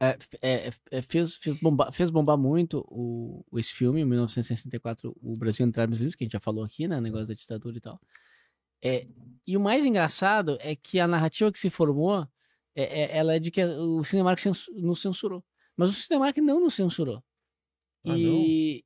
[0.00, 5.12] É, f- é, é, fez, fez, bombar, fez bombar muito o, esse filme, em 1964,
[5.20, 7.00] o Brasil entre armas livres, que a gente já falou aqui, né?
[7.00, 8.00] Negócio da ditadura e tal.
[8.80, 9.08] É,
[9.44, 12.24] e o mais engraçado é que a narrativa que se formou,
[12.76, 15.44] é, é- ela é de que o Cinemark censu- nos censurou.
[15.76, 17.20] Mas o Cinemark não nos censurou.
[18.04, 18.22] Ah, e,
[18.78, 18.84] e-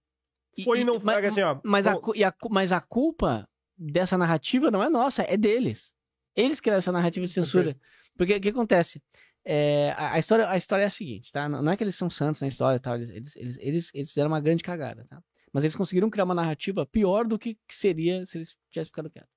[0.64, 1.58] Foi e não e- foi mas- assim, ó.
[1.64, 5.94] mas a, a mas a culpa dessa narrativa não é nossa, é deles.
[6.36, 7.76] Eles criaram essa narrativa de censura.
[8.16, 9.02] Porque o que acontece?
[9.44, 11.48] É, a, a história, a história é a seguinte, tá?
[11.48, 12.94] Não não é que eles são santos na história e tal.
[12.94, 15.22] Eles, eles, eles, eles, eles fizeram uma grande cagada, tá?
[15.52, 19.10] Mas eles conseguiram criar uma narrativa pior do que, que seria se eles tivessem ficado
[19.10, 19.30] quietos.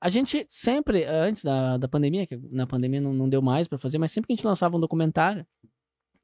[0.00, 3.78] A gente sempre, antes da, da pandemia, que na pandemia não, não deu mais pra
[3.78, 5.46] fazer, mas sempre que a gente lançava um documentário,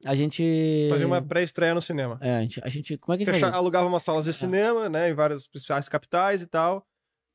[0.05, 0.87] a gente.
[0.89, 2.17] Fazia uma pré-estreia no cinema.
[2.21, 2.97] É, a gente, a gente.
[2.97, 6.41] Como é que a gente alugava umas salas de cinema, né, em várias principais capitais
[6.41, 6.85] e tal.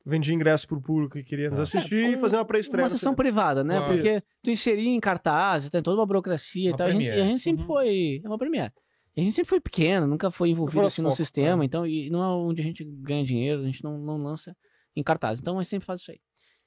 [0.09, 1.63] Vendia ingresso pro público que queria nos Ah.
[1.65, 2.83] assistir É, e um- fazia uma pré-estreia.
[2.85, 3.17] Uma no sessão cinema.
[3.17, 3.79] privada, né?
[3.79, 3.93] Claro.
[3.95, 6.87] Porque tu inseria em cartaz, tem toda uma burocracia Uma e tal.
[6.87, 7.67] A gente, e a gente sempre Uhum.
[7.67, 8.21] foi.
[8.25, 8.73] É uma premiere.
[9.17, 11.67] A gente sempre foi pequeno, nunca foi envolvido assim no foco, sistema, é.
[11.67, 14.55] então, e não é onde a gente ganha dinheiro, a gente não, não lança
[14.95, 15.41] em cartaz.
[15.41, 16.19] Então a gente sempre faz isso aí.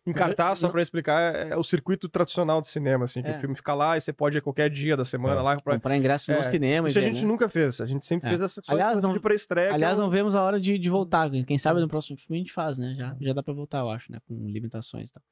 [0.05, 3.37] Em cartaz, só pra explicar, é o circuito tradicional de cinema, assim, que É.
[3.37, 5.43] o filme fica lá e você pode ir qualquer dia da semana É.
[5.43, 5.55] lá.
[5.61, 5.73] Pra...
[5.75, 7.27] Comprar ingresso no É, cinema Isso a gente né?
[7.27, 7.79] nunca fez.
[7.81, 8.29] A gente sempre É.
[8.31, 9.73] fez essa Aliás, não- de pré-estreia.
[9.73, 11.29] Aliás, é não vemos a hora de, de voltar.
[11.45, 12.95] Quem sabe no próximo filme a gente faz, né?
[12.97, 14.19] Já, já dá pra voltar, eu acho, né?
[14.25, 15.23] Com limitações e tal.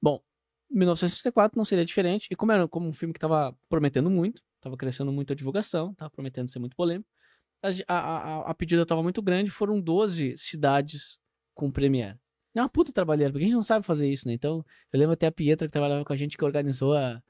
[0.00, 0.20] Bom,
[0.70, 2.28] 1964 não seria diferente.
[2.30, 5.92] E como era como um filme que tava prometendo muito, tava crescendo muito a divulgação,
[5.94, 7.08] tava prometendo ser muito polêmico,
[7.62, 11.18] a, a, a, a pedida tava muito grande, foram 12 cidades
[11.54, 12.18] com premiere.
[12.54, 14.34] É uma puta trabalheira, porque a gente não sabe fazer isso, né?
[14.34, 17.20] Então, eu lembro até a Pietra que trabalhava com a gente que organizou a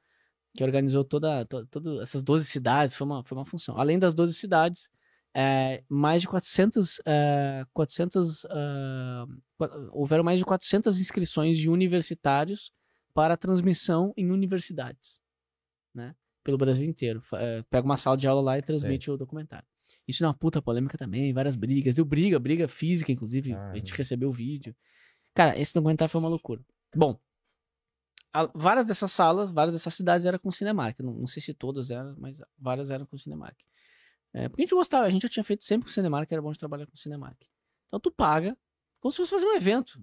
[0.57, 3.77] que organizou toda, to- todas essas 12 cidades, foi uma, foi uma função.
[3.77, 4.89] Além das 12 cidades,
[5.35, 9.27] é, mais de 400, é, 400 ah,
[9.59, 12.71] qua- houveram mais de 400 inscrições de universitários
[13.13, 15.19] para transmissão em universidades,
[15.93, 16.15] né?
[16.45, 17.21] Pelo Brasil inteiro.
[17.33, 19.67] É, pega uma sala de aula lá e transmite o documentário.
[20.07, 21.97] Isso é uma puta polêmica também, várias brigas.
[21.97, 23.55] Deu briga, briga física, inclusive.
[23.55, 23.97] A gente Caramba.
[23.97, 24.77] recebeu o vídeo.
[25.35, 26.65] Cara, esse documentário foi uma loucura.
[26.95, 27.19] Bom,
[28.33, 30.99] a- várias dessas salas, várias dessas cidades eram com Cinemark.
[31.01, 33.57] Não, não sei se todas eram, mas várias eram com Cinemark.
[34.33, 36.51] É, porque a gente gostava, a gente já tinha feito sempre com Cinemark, era bom
[36.51, 37.39] de trabalhar com Cinemark.
[37.89, 38.57] Então tu paga,
[39.01, 40.01] como se fosse fazer um evento.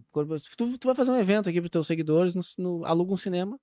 [0.58, 3.60] Tu, tu vai fazer um evento aqui pros teus seguidores, no, no- aluga um cinema,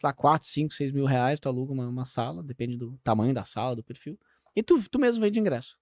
[0.00, 3.34] sei lá, 4, 5, 6 mil reais, tu aluga uma, uma sala, depende do tamanho
[3.34, 4.18] da sala, do perfil,
[4.54, 5.76] e tu, tu mesmo vende ingresso.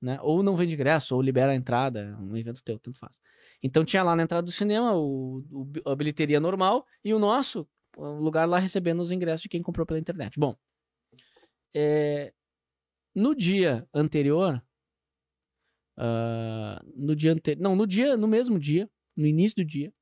[0.00, 0.18] Né?
[0.22, 3.20] Ou não vende ingresso, ou libera a entrada, um evento teu, tanto faz.
[3.62, 7.68] Então tinha lá na entrada do cinema o, o a bilheteria normal e o nosso,
[7.96, 10.38] o lugar lá recebendo os ingressos de quem comprou pela internet.
[10.38, 10.56] Bom,
[11.74, 12.32] é,
[13.14, 14.62] no dia anterior,
[15.96, 19.92] ah, no dia anterior, não, no dia, no mesmo dia, no início do dia,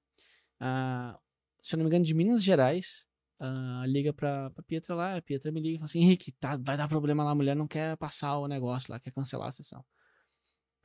[0.60, 1.18] ah,
[1.60, 3.05] se eu não me engano, de Minas Gerais,
[3.41, 6.57] ah, liga pra, pra Pietra lá, a Pietra me liga e fala assim, Henrique, tá,
[6.57, 9.52] vai dar problema lá, a mulher não quer passar o negócio lá, quer cancelar a
[9.52, 9.84] sessão.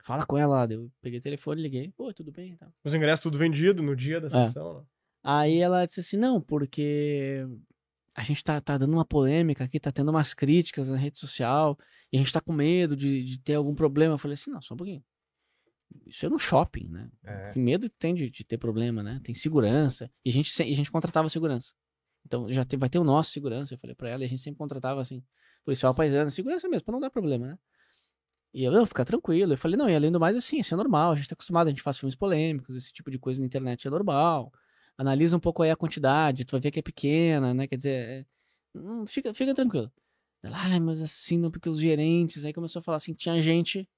[0.02, 2.70] Fala com ela, eu peguei o telefone, liguei, pô, tudo bem, tal.
[2.84, 4.44] Os ingressos tudo vendido no dia da É.
[4.44, 4.80] sessão.
[4.80, 4.86] né?
[5.22, 7.46] Aí ela disse assim, não, porque
[8.14, 11.78] a gente tá, tá dando uma polêmica aqui, tá tendo umas críticas na rede social,
[12.12, 14.14] e a gente tá com medo de, de ter algum problema.
[14.14, 15.02] Eu falei assim, não, só um pouquinho.
[16.06, 17.10] Isso é no shopping, né?
[17.24, 17.50] É.
[17.52, 19.20] Que medo tem de, de ter problema, né?
[19.24, 20.10] Tem segurança.
[20.24, 21.72] E a gente, e a gente contratava segurança.
[22.26, 24.42] Então já tem- vai ter o nosso segurança, eu falei pra ela, e a gente
[24.42, 25.22] sempre contratava assim,
[25.64, 27.58] policial paisano, segurança mesmo, pra não dar problema, né?
[28.52, 29.52] E eu, não, fica tranquilo.
[29.52, 31.66] Eu falei, não, e além do mais, assim, isso é normal, a gente tá acostumado,
[31.66, 34.52] a gente faz filmes polêmicos, esse tipo de coisa na internet é normal.
[34.96, 37.66] Analisa um pouco aí a quantidade, tu vai ver que é pequena, né?
[37.66, 38.26] Quer dizer, é-
[38.78, 39.90] hum, fica, fica tranquilo.
[40.42, 43.88] Ela, mas assim, não, porque os gerentes, aí começou a falar assim, tinha gente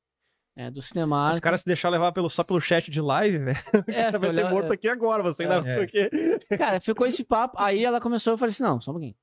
[0.56, 1.30] é, do cinema.
[1.30, 3.58] Os caras se deixar levar pelo, só pelo chat de live, velho.
[3.88, 5.56] é, Você vai ser olhar- morto aqui agora, você ainda.
[5.68, 5.76] É.
[5.76, 6.10] Porque...
[6.56, 7.56] Cara, ficou esse papo.
[7.58, 9.14] Aí ela começou, eu falei assim: não, só um pouquinho.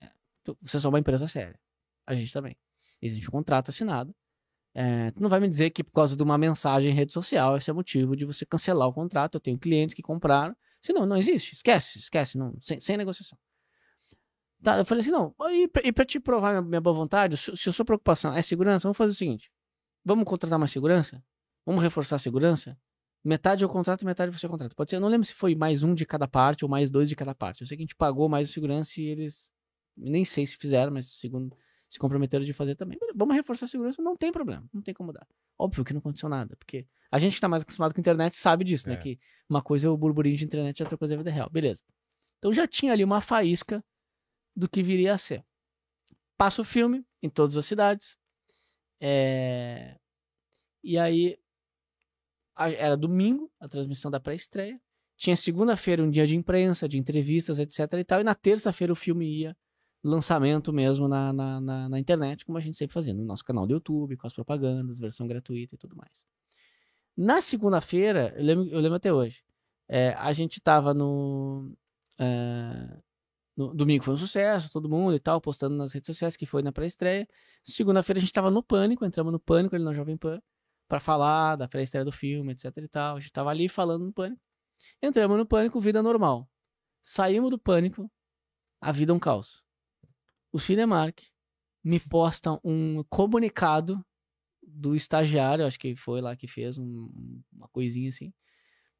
[0.00, 0.08] É,
[0.62, 1.58] Vocês são uma empresa séria.
[2.06, 2.56] A gente também.
[3.02, 4.14] Existe um contrato assinado.
[4.74, 7.56] É, tu não vai me dizer que por causa de uma mensagem em rede social
[7.56, 9.34] esse é motivo de você cancelar o contrato.
[9.34, 10.54] Eu tenho clientes que compraram.
[10.80, 11.54] Se não, não existe.
[11.54, 12.38] Esquece, esquece.
[12.38, 13.36] Não, sem, sem negociação.
[14.62, 15.34] Tá, eu falei assim: não.
[15.50, 18.32] E pra, e pra te provar minha, minha boa vontade, se, se a sua preocupação
[18.34, 19.50] é segurança, vamos fazer o seguinte:
[20.08, 21.22] vamos contratar mais segurança?
[21.66, 22.76] Vamos reforçar a segurança?
[23.22, 24.74] Metade eu contrato, metade você contrata.
[24.74, 27.08] Pode ser, eu não lembro se foi mais um de cada parte ou mais dois
[27.08, 27.60] de cada parte.
[27.60, 29.52] Eu sei que a gente pagou mais o segurança e eles.
[29.96, 31.54] Nem sei se fizeram, mas segundo
[31.88, 32.98] se comprometeram de fazer também.
[33.14, 35.26] Vamos reforçar a segurança, não tem problema, não tem como dar.
[35.58, 38.36] Óbvio que não aconteceu nada, porque a gente que tá mais acostumado com a internet
[38.36, 38.92] sabe disso, É.
[38.92, 38.96] né?
[38.98, 41.50] Que uma coisa é o burburinho de internet e outra coisa é a vida real.
[41.50, 41.82] Beleza.
[42.38, 43.84] Então já tinha ali uma faísca
[44.54, 45.44] do que viria a ser.
[46.36, 48.17] Passa o filme em todas as cidades.
[49.00, 49.96] É...
[50.82, 51.38] E aí
[52.56, 54.80] a- era domingo, a transmissão da pré-estreia.
[55.16, 58.20] Tinha segunda-feira um dia de imprensa, de entrevistas, etc e tal.
[58.20, 59.56] E na terça-feira o filme ia
[60.02, 63.66] lançamento mesmo na, na, na, na internet, como a gente sempre fazia, no nosso canal
[63.66, 66.24] do YouTube, com as propagandas, versão gratuita e tudo mais.
[67.16, 69.42] Na segunda-feira, eu lembro, eu lembro até hoje,
[69.88, 71.76] é, a gente tava no,
[72.16, 72.96] é,
[73.58, 73.74] no.
[73.74, 76.72] Domingo foi um sucesso, todo mundo e tal, postando nas redes sociais que foi na
[76.72, 77.28] pré-estreia.
[77.64, 80.40] Segunda-feira a gente tava no Pânico, entramos no Pânico ali na Jovem Pan,
[80.88, 83.16] pra falar da pré-estreia do filme, etc e tal.
[83.16, 84.40] A gente tava ali falando no Pânico.
[85.02, 86.48] Entramos no Pânico, vida normal.
[87.02, 88.10] Saímos do Pânico,
[88.80, 89.62] a vida é um caos.
[90.52, 91.20] O Cinemark
[91.84, 94.04] me posta um comunicado
[94.62, 98.32] do estagiário, acho que foi lá que fez um- uma coisinha assim.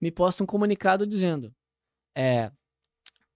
[0.00, 1.54] Me posta um comunicado dizendo:
[2.14, 2.50] é,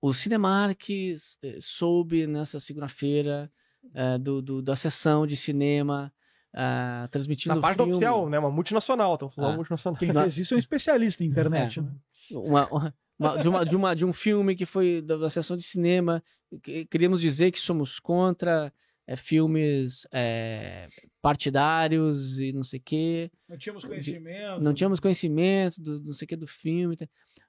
[0.03, 3.51] o Cinemark eh, soube nessa segunda-feira
[3.95, 6.13] eh, do, do- da sessão de cinema
[6.55, 7.93] ah, transmitindo Na o página filme.
[7.95, 8.39] oficial, né?
[8.39, 9.15] Uma multinacional.
[9.15, 9.57] Estão falando Ah.
[9.57, 9.99] multinacional.
[9.99, 11.79] Quem fez isso é um especialista em internet.
[11.79, 11.83] É.
[11.83, 11.91] né?
[12.33, 15.57] uma, uma- uma- de, uma, de, uma, de um filme que foi da, da sessão
[15.57, 16.23] de cinema.
[16.63, 18.71] que- Queríamos dizer que somos contra
[19.07, 20.89] é, filmes é,
[21.23, 23.31] partidários e não sei o quê.
[23.49, 24.61] Não tínhamos conhecimento.
[24.61, 26.97] Não tínhamos conhecimento do não sei o que do filme.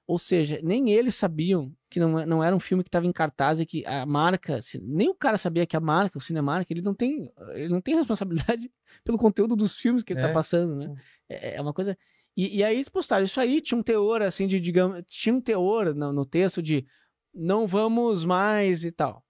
[0.06, 3.12] Ou seja, nem eles sabiam que não, é- não era um filme que estava em
[3.12, 6.82] cartaz e que a marca, nem o cara sabia que a marca, o Cinemark, ele
[6.82, 7.94] não tem, ele não tem
[8.54, 8.70] responsabilidade
[9.02, 10.26] pelo conteúdo dos filmes que ele É.
[10.26, 10.94] tá passando, né?
[11.28, 11.96] É, é uma coisa.
[12.36, 15.40] E, e aí eles postaram isso aí, tinha um teor assim de, digamos, tinha um
[15.40, 16.84] teor no, no texto de
[17.32, 19.24] não vamos mais e tal.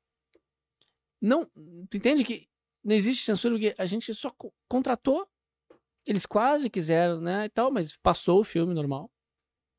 [1.20, 1.46] Não,
[1.88, 2.48] tu entende que
[2.82, 5.26] não existe censura porque a gente só co- contratou,
[6.06, 9.10] eles quase quiseram, né, e tal, mas passou o filme normal.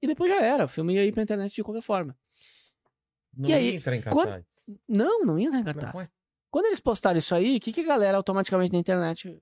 [0.06, 2.16] E depois já era, o filme ia ir pra internet de qualquer forma.
[3.36, 4.46] Não E aí, entra em quando- cartaz.
[4.88, 5.94] Não, não ia entrar em cartaz.
[5.94, 6.10] Não, ué,
[6.50, 9.38] Quando eles postaram isso aí, o que, que a galera automaticamente na internet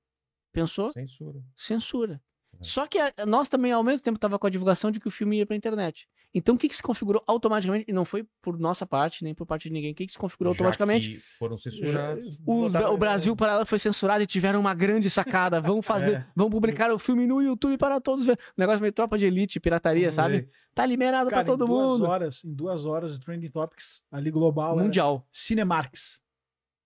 [0.52, 0.92] pensou?
[0.92, 1.40] censura.
[1.56, 2.22] Censura.
[2.60, 2.64] É.
[2.64, 5.12] Só que a- nós também, ao mesmo tempo, tava com a divulgação de que o
[5.12, 6.08] filme ia pra internet.
[6.36, 7.86] Então, o que, que se configurou automaticamente?
[7.88, 9.92] E não foi por nossa parte, nem por parte de ninguém.
[9.92, 11.22] O que, que se configurou Já automaticamente?
[11.38, 12.28] foram censurados.
[12.28, 15.62] Os- Botaram- o Brasil para ela foi censurado e tiveram uma grande sacada.
[15.62, 16.26] Vão fazer, É.
[16.36, 18.40] vão publicar o filme no YouTube para todos ver.
[18.58, 20.50] Um negócio meio tropa de elite, pirataria, sabe?
[20.74, 22.06] Tá liberado pra todo em duas mundo.
[22.10, 25.28] horas, em duas horas, de Trending Topics, ali global, Mundial.
[25.32, 26.20] Cinemarx.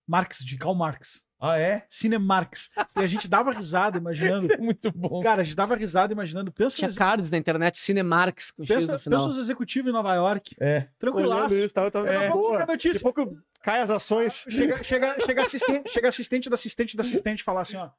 [0.06, 1.24] Marx, de Karl Marx.
[1.40, 1.85] Ah, é?
[1.90, 2.72] Cinemarx.
[2.95, 4.45] E a gente dava risada imaginando.
[4.45, 5.22] Isso é muito bom.
[5.22, 6.51] Cara, a gente dava risada imaginando.
[6.51, 9.27] Pensa, Tinha nos- cards na internet, Cinemarks com X pensa, no pensa final.
[9.27, 10.56] nos executivos em Nova York.
[10.59, 10.88] É.
[10.98, 11.56] Tranquilaço.
[11.56, 12.51] Isso, tava, tava pouco boa.
[12.51, 13.03] chega a Daqui a notícia.
[13.03, 14.45] pouco cai as ações.
[14.49, 17.90] Chega, chega, chega, assistente, chega assistente da assistente da assistente e falar assim, ó.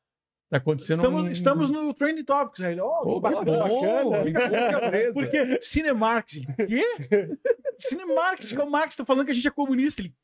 [0.51, 1.31] Tá acontecendo Estamos, um...
[1.31, 2.61] estamos no Trending Topics.
[2.63, 3.69] Aí ele, Pô, que bacana.
[3.69, 5.13] bom, bacana.
[5.13, 6.37] Porque Cinemarx.
[6.37, 7.29] Ele, Quê?
[7.79, 10.01] Cinemarx, que é o Marx tá falando que a gente é comunista.
[10.01, 10.15] Ele,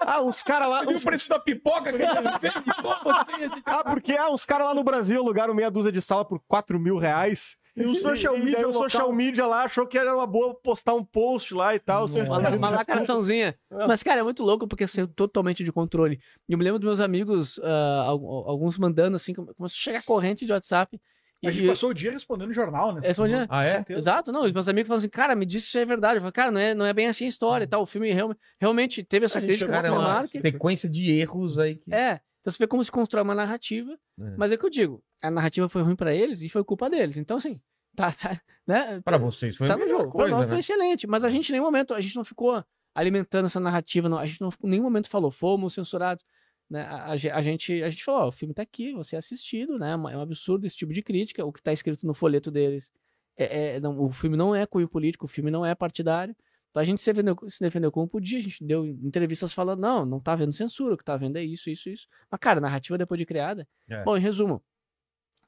[0.00, 0.84] Ah, os caras lá.
[0.84, 2.82] E o preço da pipoca que a gente?
[2.82, 3.32] Como assim?
[3.64, 6.78] Ah, porque ah, os caras lá no Brasil alugaram meia dúzia de sala por 4
[6.78, 7.56] mil reais.
[7.76, 10.14] E o social E- e media daí o local- social media lá achou que era
[10.14, 12.06] uma boa postar um post lá e tal.
[12.06, 13.54] Uma, uma lacraçãozinha.
[13.88, 16.20] Mas, cara, é muito louco porque saiu totalmente de controle.
[16.48, 20.02] E eu me lembro dos meus amigos, al- alguns mandando assim, come- começou a chegar
[20.02, 21.00] corrente de WhatsApp.
[21.42, 23.00] E, A gente passou o dia respondendo jornal, né?
[23.02, 23.84] Respondia- Ah, é?
[23.90, 24.44] Exato, não.
[24.44, 26.16] Os meus amigos falam assim, cara, me diz se isso é verdade.
[26.16, 27.82] Eu falo, cara, não é, não é bem assim a história e tal.
[27.82, 30.30] O filme real- realmente teve essa A gente crítica Cara, é uma Cinemark.
[30.30, 31.92] sequência de erros aí que...
[31.94, 32.20] É.
[32.40, 33.92] Então você vê como se constrói uma narrativa.
[34.20, 34.34] É.
[34.38, 37.16] Mas é que eu digo, a narrativa foi ruim pra eles e foi culpa deles.
[37.16, 37.60] Então, assim,
[37.96, 39.00] tá, tá, né?
[39.00, 40.10] Pra vocês foi tá no jogo.
[40.10, 40.60] coisa, pra nós foi né?
[40.60, 41.06] excelente.
[41.06, 44.18] Mas a gente em nenhum momento, a gente não ficou alimentando essa narrativa, não.
[44.18, 46.24] a gente não em nenhum momento falou, fomos censurados.
[46.70, 46.82] Né?
[46.82, 49.78] A, a a gente, a gente falou, ó, o filme tá aqui, você é assistido,
[49.78, 49.92] né?
[49.92, 51.44] É um absurdo esse tipo de crítica.
[51.44, 52.92] O que tá escrito no folheto deles.
[53.36, 56.34] É, é- não, o filme não é cunho político, o filme não é partidário.
[56.74, 60.04] Então a gente se defendeu, se defendeu como podia, a gente deu entrevistas falando, não,
[60.04, 62.08] não tá havendo censura, o que tá havendo é isso, isso, isso.
[62.28, 63.64] Mas, cara, a narrativa depois de criada.
[63.88, 64.02] É.
[64.02, 64.60] Bom, em resumo,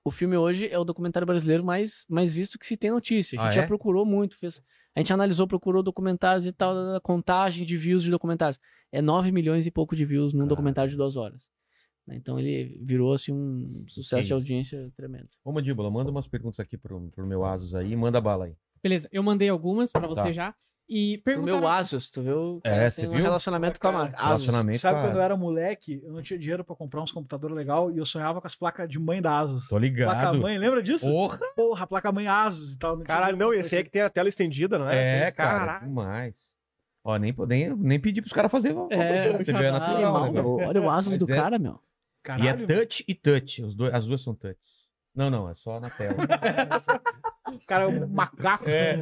[0.08, 3.38] o filme hoje é o documentário brasileiro mais, mais visto que se tem notícia.
[3.40, 3.66] A gente Ah, já é?
[3.66, 4.62] procurou muito, fez.
[4.94, 8.58] A gente analisou, procurou documentários e tal, da contagem de views de documentários.
[8.92, 10.48] É 9 milhões e pouco de views num Cara.
[10.50, 11.50] documentário de duas horas.
[12.06, 14.26] Né, Então ele virou assim um sucesso Sim.
[14.28, 15.28] de audiência tremendo.
[15.44, 17.94] Ô, Mandíbula, manda umas perguntas aqui pro, pro meu Asus aí.
[17.96, 18.54] Manda bala aí.
[18.82, 20.32] Beleza, eu mandei algumas pra você Tá.
[20.32, 20.54] já.
[20.88, 21.68] E Pro meu perguntaram...
[21.68, 22.60] Asus, tu viu?
[22.62, 23.22] É, Cara, você tem um viu?
[23.24, 24.16] relacionamento com a marca.
[24.16, 24.28] Asus.
[24.46, 27.10] Relacionamento Sabe com a- quando eu era moleque, eu não tinha dinheiro pra comprar uns
[27.10, 29.62] computadores legal e eu sonhava com as placas de mãe da Asus.
[29.64, 30.38] Tô Placa ligado.
[30.40, 31.10] mãe, lembra disso?
[31.10, 31.40] Porra!
[31.56, 32.94] Porra, placa mãe Asus e tal.
[32.96, 34.96] tinha Caralho, não, esse aí é que tem a tela estendida, não é?
[34.96, 35.86] É, Assim, cara, caralho.
[35.88, 36.34] demais.
[37.02, 38.78] Ó, nem, nem, nem pedi pros caras fazerem.
[38.90, 40.66] É, você vê, é caralho, natural, né?
[40.68, 41.78] Olha o Asus Mas do é- cara, meu.
[42.22, 43.62] Caralho, E é touch e touch.
[43.62, 44.56] Os dois, as duas são touch.
[45.16, 46.14] Não, não, é só na tela.
[47.50, 48.68] o cara é um macaco.
[48.68, 48.96] É.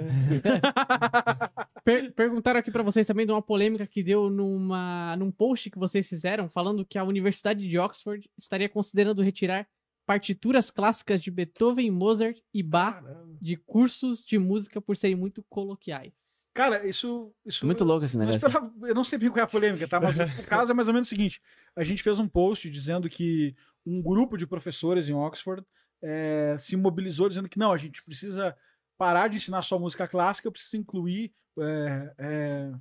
[1.84, 5.78] Per- perguntaram aqui pra vocês também de uma polêmica que deu numa, num post que
[5.78, 9.66] vocês fizeram, falando que a Universidade de Oxford estaria considerando retirar
[10.06, 13.02] partituras clássicas de Beethoven, Mozart e Bach
[13.40, 16.12] de cursos de música por serem muito coloquiais.
[16.54, 17.34] Cara, isso.
[17.44, 18.36] isso Muito louco esse negócio.
[18.36, 19.98] esperava- eu não sei bem qual é a polêmica, tá?
[20.00, 21.40] Mas o caso é mais ou menos o seguinte:
[21.74, 25.64] a gente fez um post dizendo que um grupo de professores em Oxford
[26.04, 28.54] eh, se mobilizou dizendo que não, a gente precisa
[28.98, 32.72] parar de ensinar só música clássica, precisa incluir eh, eh,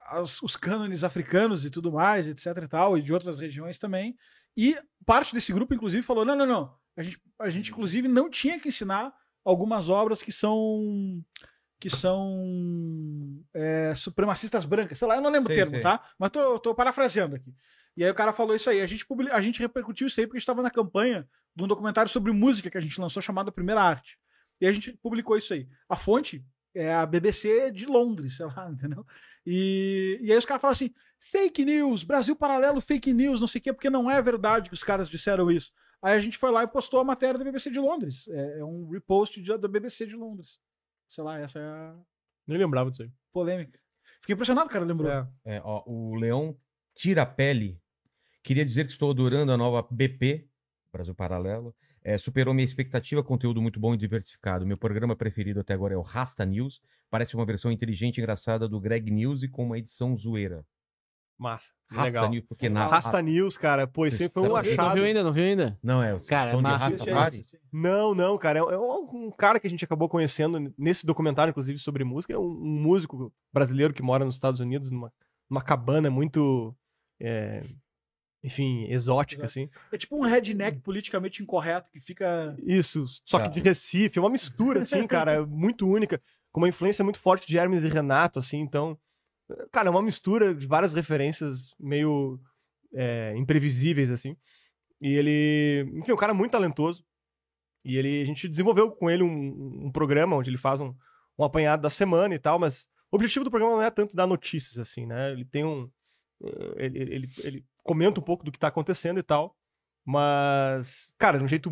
[0.00, 4.16] as- os cânones africanos e tudo mais, etc e tal, e de outras regiões também.
[4.56, 4.76] E
[5.06, 6.74] parte desse grupo, inclusive, falou: não, não, não.
[6.96, 9.12] A gente, a gente inclusive, não tinha que ensinar
[9.44, 11.22] algumas obras que são
[11.80, 15.80] que são é, supremacistas brancas, sei lá, eu não lembro Sei, o termo, sei.
[15.80, 16.04] tá?
[16.18, 17.54] Mas tô, tô parafraseando aqui.
[17.98, 18.80] E aí o cara falou isso aí.
[18.80, 22.08] A gente, publi- a gente repercutiu isso aí porque estava na campanha de um documentário
[22.10, 24.16] sobre música que a gente lançou chamado Primeira Arte.
[24.60, 25.68] E a gente publicou isso aí.
[25.88, 26.44] A fonte
[26.74, 29.04] é a BBC de Londres, sei lá, entendeu?
[29.44, 33.58] E, e aí os caras falam assim: fake news, Brasil paralelo, fake news, não sei
[33.58, 35.72] o quê, porque não é verdade que os caras disseram isso.
[36.00, 38.28] Aí a gente foi lá e postou a matéria da BBC de Londres.
[38.28, 40.60] É, é um repost de- da BBC de Londres.
[41.08, 41.96] Sei lá, essa é a
[42.46, 43.10] Nem lembrava disso aí.
[43.32, 43.76] polêmica.
[44.20, 45.10] Fiquei impressionado, cara, lembrou.
[45.10, 45.26] É.
[45.44, 46.56] É, ó, o Leão
[46.94, 47.80] Tira Pele.
[48.48, 50.48] Queria dizer que estou adorando a nova BP,
[50.90, 51.76] Brasil Paralelo.
[52.02, 54.64] É, superou minha expectativa, conteúdo muito bom e diversificado.
[54.64, 56.80] Meu programa preferido até agora é o Rasta News.
[57.10, 60.64] Parece uma versão inteligente e engraçada do Greg News e com uma edição zoeira.
[61.36, 61.74] Massa.
[61.90, 62.30] Rasta Legal.
[62.30, 62.86] News, porque na.
[62.86, 63.86] Rasta News, cara.
[63.86, 64.94] Pô, isso aí foi um Não Não achado.
[64.94, 65.22] viu ainda?
[65.22, 65.78] Não viu ainda?
[65.82, 66.96] Não, é o Cara, de massa.
[67.70, 68.60] Não, não, cara.
[68.60, 72.32] É é um, um cara que a gente acabou conhecendo nesse documentário, inclusive, sobre música.
[72.32, 75.12] É um, um músico brasileiro que mora nos Estados Unidos, numa,
[75.50, 76.74] numa cabana muito.
[77.20, 77.62] é,
[78.42, 79.46] enfim, exótica, Exato.
[79.60, 79.70] assim.
[79.90, 82.56] É tipo um redneck politicamente incorreto que fica.
[82.64, 83.50] Isso, só que Tá.
[83.50, 86.20] de Recife, é uma mistura, assim, cara, muito única,
[86.52, 88.98] com uma influência muito forte de Hermes e Renato, assim, então.
[89.72, 92.38] Cara, é uma mistura de várias referências meio
[92.94, 94.36] é, imprevisíveis, assim.
[95.00, 95.90] E ele.
[95.98, 97.04] Enfim, um cara muito talentoso.
[97.84, 100.94] E ele, a gente desenvolveu com ele um, um programa onde ele faz um,
[101.38, 104.26] um apanhado da semana e tal, mas o objetivo do programa não é tanto dar
[104.26, 105.32] notícias, assim, né?
[105.32, 105.88] Ele tem um.
[106.44, 109.56] eh, Ele, ele, ele comenta um pouco do que tá acontecendo e tal.
[110.04, 111.70] Mas, cara, de um jeito.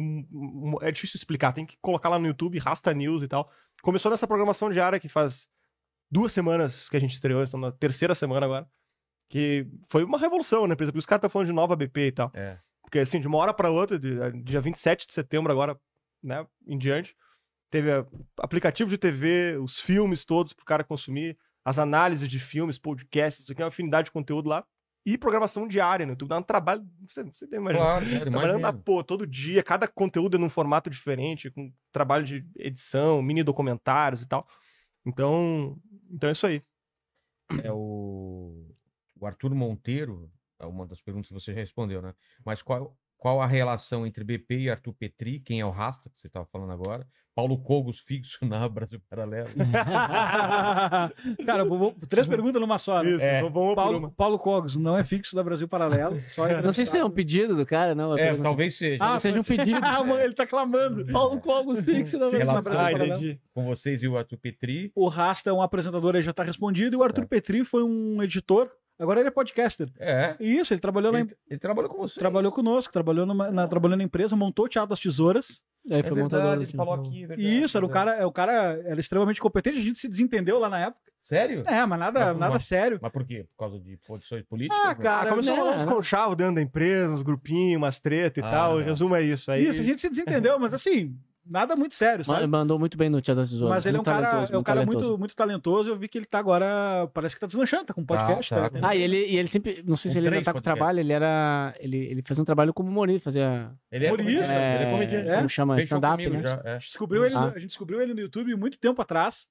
[0.80, 1.52] É difícil explicar.
[1.52, 3.50] Tem que colocar lá no YouTube, Rasta News e tal.
[3.82, 5.46] Começou nessa programação diária que faz
[6.10, 8.66] duas semanas que a gente estreou, estamos na terceira semana agora.
[9.28, 10.90] Que foi uma revolução empresa.
[10.90, 12.30] Por isso os caras estão falando de nova BP e tal.
[12.34, 12.58] É.
[12.82, 15.78] Porque, assim, de uma hora pra outra, de, dia 27 de setembro agora,
[16.22, 17.16] né, em diante,
[17.70, 17.90] teve
[18.38, 23.52] aplicativo de TV, os filmes todos pro cara consumir, as análises de filmes, podcasts, isso
[23.52, 24.64] aqui é uma afinidade de conteúdo lá.
[25.06, 26.30] E programação diária no YouTube.
[26.30, 27.84] Dá um trabalho, você, você tem imagina.
[27.84, 28.82] Claro, claro, Trabalhando na, imagino.
[28.82, 34.22] pô, todo dia, cada conteúdo é num formato diferente, com trabalho de edição, mini documentários
[34.22, 34.48] e tal.
[35.06, 35.78] Então,
[36.10, 36.60] então é isso aí.
[37.62, 38.74] É o,
[39.20, 40.28] o Arthur Monteiro,
[40.58, 42.12] é uma das perguntas que você já respondeu, né?
[42.44, 45.40] Mas qual, qual a relação entre BP e Arthur Petri?
[45.40, 47.06] Quem é o Rasta, que você estava falando agora?
[47.34, 49.48] Paulo Cogos fixo na Brasil Paralelo.
[51.44, 53.10] Cara, vou- vou- três perguntas numa só, né?
[53.10, 53.42] Isso, É.
[53.42, 54.10] vamos Paulo, uma.
[54.10, 56.20] Paulo Cogos não é fixo da Brasil Paralelo.
[56.28, 58.14] Só Não sei se é um pedido do cara, não.
[58.16, 58.42] É, pergunta.
[58.42, 58.98] talvez seja.
[59.00, 59.80] Ah, seja um pedido.
[59.82, 61.04] Ah, mano, ele tá clamando.
[61.12, 63.04] Paulo Cogos fixo na Brasil Ah, Paralelo.
[63.12, 63.40] entendi.
[63.54, 64.90] Com vocês e o Arthur Petri.
[64.94, 66.96] O Rasta é um apresentador aí, já tá respondido.
[66.96, 67.28] E o Arthur Tá.
[67.28, 68.70] Petri foi um editor.
[68.98, 69.90] Agora ele é podcaster.
[69.98, 70.34] É.
[70.40, 72.18] Isso, ele trabalhou, na, Ele, ele trabalhou com você.
[72.18, 75.62] trabalhou conosco, trabalhou, numa, na, trabalhou na empresa, montou o Teatro das Tesouras.
[75.88, 76.54] É foi verdade, montador.
[76.54, 77.24] ele falou aqui.
[77.24, 78.06] é verdade, E isso, era o verdade.
[78.10, 78.52] cara, é, o cara
[78.84, 81.00] era extremamente competente, a gente se desentendeu lá na época.
[81.22, 81.62] Sério?
[81.66, 82.98] É, mas nada, Mas- nada mas- sério.
[83.02, 83.46] Mas por quê?
[83.56, 84.80] Por causa de posições políticas?
[84.84, 84.94] Ah, né?
[84.94, 85.92] cara, Ah, começou a né, uns né?
[85.92, 88.76] conchavos dentro da empresa, uns grupinhos, umas treta e Ah, tal.
[88.76, 88.86] Em não.
[88.88, 89.50] resumo, é isso.
[89.50, 89.66] Aí...
[89.66, 91.16] Isso, a gente se desentendeu, mas assim,
[91.48, 92.46] nada muito sério, sabe?
[92.46, 93.76] Mandou muito bem no Teatro das Tesouras.
[93.76, 95.04] Mas ele é um muito cara, talentoso, é um cara talentoso.
[95.06, 95.90] muito, muito talentoso.
[95.90, 98.50] Eu vi que ele tá agora, parece que tá deslanchando, tá com um podcast.
[98.54, 98.88] tá, tá- tá.
[98.88, 99.82] Ah, e ele, e ele sempre.
[99.86, 100.62] Não sei se ele ainda tá com podcasts.
[100.78, 101.74] trabalho, ele era.
[101.78, 103.70] Ele, ele fazia um trabalho como humorista, fazia.
[103.90, 105.28] Ele é Humorista, comediante, ele é comediante.
[105.28, 105.36] é?
[105.36, 105.74] Como chama?
[105.76, 106.42] Fez show Stand-up, né?
[106.42, 106.78] já, é.
[106.78, 107.52] Descobriu ele, Ah.
[107.54, 109.46] a gente descobriu ele no YouTube muito tempo atrás.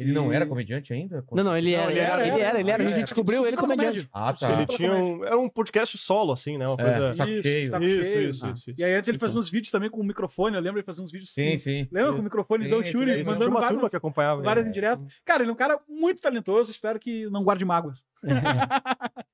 [0.00, 1.24] Ele não era comediante ainda?
[1.32, 2.82] Não, não, ele Não, era, ele ele era, era, ele era, ele era.
[2.82, 2.94] A era.
[2.94, 4.08] gente descobriu ele comediante.
[4.12, 4.52] Ah, tá.
[4.52, 6.66] Ele tinha um, era um podcast solo, assim, né?
[6.66, 7.14] Uma É, coisa.
[7.14, 7.70] saco Isso, cheio.
[7.70, 8.30] saco Isso, cheio.
[8.30, 8.50] isso, Ah.
[8.52, 8.80] isso, isso.
[8.80, 11.04] E aí antes ele fazia uns vídeos também com o microfone, eu lembro ele fazia
[11.04, 11.86] uns vídeos Sim, sim.
[11.92, 12.22] Lembra com o Sim.
[12.24, 13.24] microfonezão Sim, Shuri.
[13.24, 14.42] Mandando uma turma várias, que acompanhava.
[14.42, 14.70] várias ele.
[14.70, 15.06] indiretas.
[15.24, 18.04] Cara, ele é um cara muito talentoso, espero que não guarde mágoas.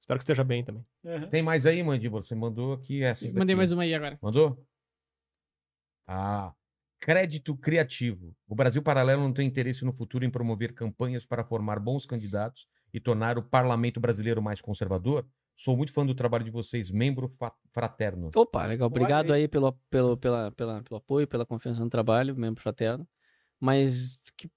[0.00, 0.82] Espero que esteja bem também.
[1.28, 2.22] Tem mais aí, Mandíbula?
[2.22, 3.26] Você mandou aqui essa.
[3.26, 3.54] Mandei daqui.
[3.56, 4.18] mais uma aí agora.
[4.22, 4.58] Mandou?
[6.06, 6.52] Ah.
[7.00, 8.34] Crédito criativo.
[8.46, 12.66] O Brasil Paralelo não tem interesse no futuro em promover campanhas para formar bons candidatos
[12.92, 15.26] e tornar o parlamento brasileiro mais conservador?
[15.56, 17.32] Sou muito fã do trabalho de vocês, membro
[17.72, 18.30] fraterno.
[18.34, 18.86] Opa, legal.
[18.86, 19.42] Obrigado aí.
[19.42, 23.06] aí pelo, pelo, pela, pela, pelo apoio, pela confiança no trabalho, membro fraterno.
[23.60, 24.48] Mas que-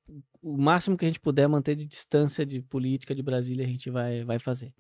[0.42, 3.90] o máximo que a gente puder manter de distância de política de Brasília, a gente
[3.90, 4.74] vai, vai fazer.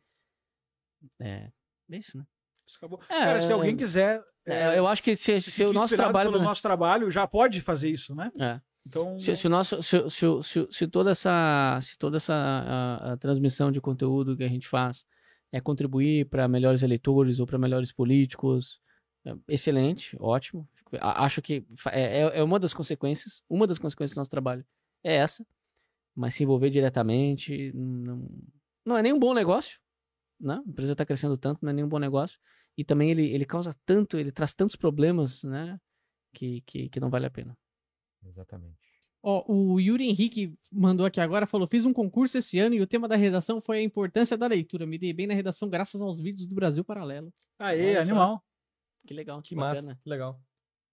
[1.19, 1.51] É,
[1.89, 2.25] é isso, né?
[2.67, 2.99] Isso acabou.
[3.09, 6.31] É, Cara, se alguém quiser É, eu acho que se, se se o nosso trabalho.
[6.31, 8.31] pelo nosso trabalho, já pode fazer isso, né?
[8.39, 8.59] É.
[8.87, 13.17] Então, Se, se o nosso, se, se, se, toda essa, se toda essa a, a
[13.17, 15.05] transmissão de conteúdo que a gente faz
[15.51, 18.81] é contribuir para melhores eleitores ou para melhores políticos,
[19.23, 20.67] é excelente, ótimo.
[20.99, 24.65] Acho que é, é- é uma das consequências, uma das consequências do nosso trabalho
[25.03, 25.45] é essa,
[26.15, 28.27] mas se envolver diretamente não,
[28.83, 29.79] não é nem um bom negócio,
[30.39, 30.55] né?
[30.65, 32.39] A empresa está crescendo tanto, não é nem um bom negócio.
[32.77, 35.77] E também ele, ele causa tanto, ele traz tantos problemas, né?
[36.33, 37.57] Que, que, que não vale a pena.
[38.25, 38.77] Exatamente.
[39.23, 42.87] Ó, o Yuri Henrique mandou aqui agora, falou: fiz um concurso esse ano e o
[42.87, 44.85] tema da redação foi a importância da leitura.
[44.87, 47.31] Me dei bem na redação graças aos vídeos do Brasil Paralelo.
[47.59, 48.09] Aê, Olha só.
[48.11, 48.43] animal.
[49.05, 49.89] Que legal, Que bacana.
[49.89, 50.41] massa, que legal.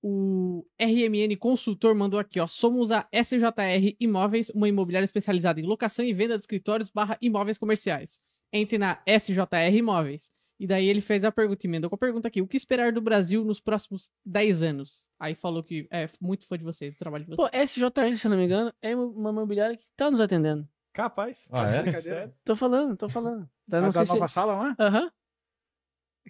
[0.02, 2.46] O RMN Consultor mandou aqui, ó.
[2.46, 7.58] Somos a SJR Imóveis, uma imobiliária especializada em locação e venda de escritórios barra imóveis
[7.58, 8.20] comerciais.
[8.52, 10.30] Entre na SJR Imóveis.
[10.60, 13.00] E daí ele fez a pergunta, emendou com a pergunta aqui: o que esperar do
[13.00, 15.08] Brasil nos próximos 10 anos?
[15.18, 17.36] Aí falou que é muito fã de você, do trabalho de você.
[17.36, 20.68] Pô, SJR, se eu não me engano, é uma imobiliária que tá nos atendendo.
[20.92, 21.46] Capaz.
[21.52, 22.30] Ah, é?
[22.44, 23.48] Tô falando, tô falando.
[23.70, 24.12] Tá, A não da sei se...
[24.14, 24.74] nova sala, não é?
[24.80, 25.10] Aham.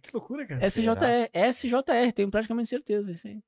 [0.02, 0.60] Que loucura, cara.
[0.70, 3.40] SJR, SJR, tenho praticamente certeza, isso aí.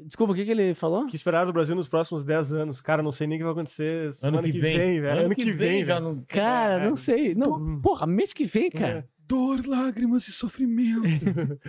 [0.00, 1.02] Desculpa, o que que ele falou?
[1.04, 2.80] O que esperar do Brasil nos próximos 10 anos?
[2.80, 5.00] Cara, não sei nem o que vai acontecer semana Ano que vem.
[5.00, 5.20] velho.
[5.26, 6.06] Ano, que vem, já velho.
[6.16, 6.24] não.
[6.26, 6.88] Cara, É.
[6.88, 7.34] não sei.
[7.34, 9.06] Não, porra, mês que vem, cara.
[9.30, 11.02] Dor, lágrimas e sofrimento.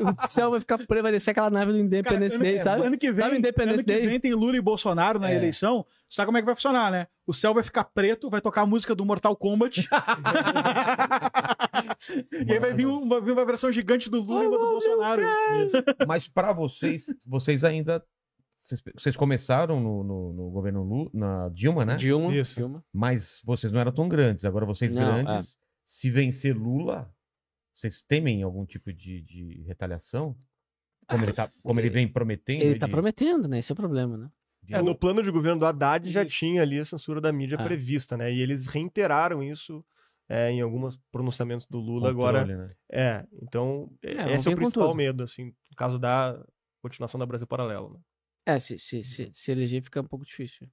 [0.00, 2.86] O céu vai ficar preto, vai descer aquela nave do Independence Cara, Day, ano, sabe?
[2.86, 4.06] ano que vem, Sabe Independence ano que Day?
[4.06, 5.36] vem tem Lula e Bolsonaro na É.
[5.36, 5.84] eleição.
[6.08, 7.06] Sabe como é que vai funcionar, né?
[7.26, 9.88] O céu vai ficar preto, vai tocar a música do Mortal Kombat.
[12.46, 14.66] e aí vai vir, um- vai vir uma versão gigante do Lula e uma do
[14.66, 15.22] Bolsonaro.
[16.06, 18.02] Mas para vocês, vocês ainda.
[18.96, 21.96] Vocês, começaram no, no, no governo Lu, na Dilma, né?
[21.96, 22.54] Dilma, Isso.
[22.56, 22.82] Dilma.
[22.90, 24.46] Mas vocês não eram tão grandes.
[24.46, 27.14] Agora vocês Não, grandes, se vencer Lula,
[27.74, 30.36] vocês temem algum tipo de, de retaliação?
[31.06, 32.62] Como, ele, tá, como ele vem prometendo?
[32.62, 33.58] Ele tá de- prometendo, né?
[33.58, 34.30] Esse é o problema, né?
[34.70, 37.64] É, no plano de governo do Haddad já tinha ali a censura da mídia Ah.
[37.64, 38.32] prevista, né?
[38.32, 39.84] E eles reiteraram isso
[40.26, 42.40] é, em alguns pronunciamentos do Lula agora.
[42.40, 42.74] controle, né?
[42.90, 46.42] É, então É, esse é o principal medo, assim, no caso da
[46.80, 47.92] continuação da Brasil Paralelo.
[47.92, 48.00] Né?
[48.54, 50.66] É, se, se, se, se eleger fica um pouco difícil.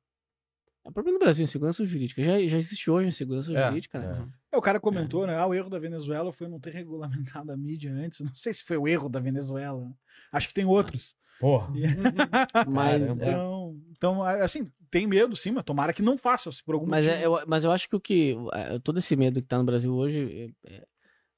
[0.83, 2.23] É o problema do Brasil, insegurança jurídica.
[2.23, 4.27] Já, já existe hoje insegurança É, jurídica, né?
[4.51, 5.37] É, o cara comentou, né?
[5.37, 8.19] Ah, o erro da Venezuela foi não ter regulamentado a mídia antes.
[8.21, 9.91] Não sei se foi o erro da Venezuela.
[10.31, 11.15] Acho que tem outros.
[11.39, 11.71] Porra.
[12.67, 16.75] Mas, é, Então, então, assim, tem medo sim, mas tomara que não faça, se por
[16.75, 17.21] algum mas, motivo.
[17.21, 18.35] é, eu, mas eu acho que o que.
[18.53, 20.53] é, Todo esse medo que tá no Brasil hoje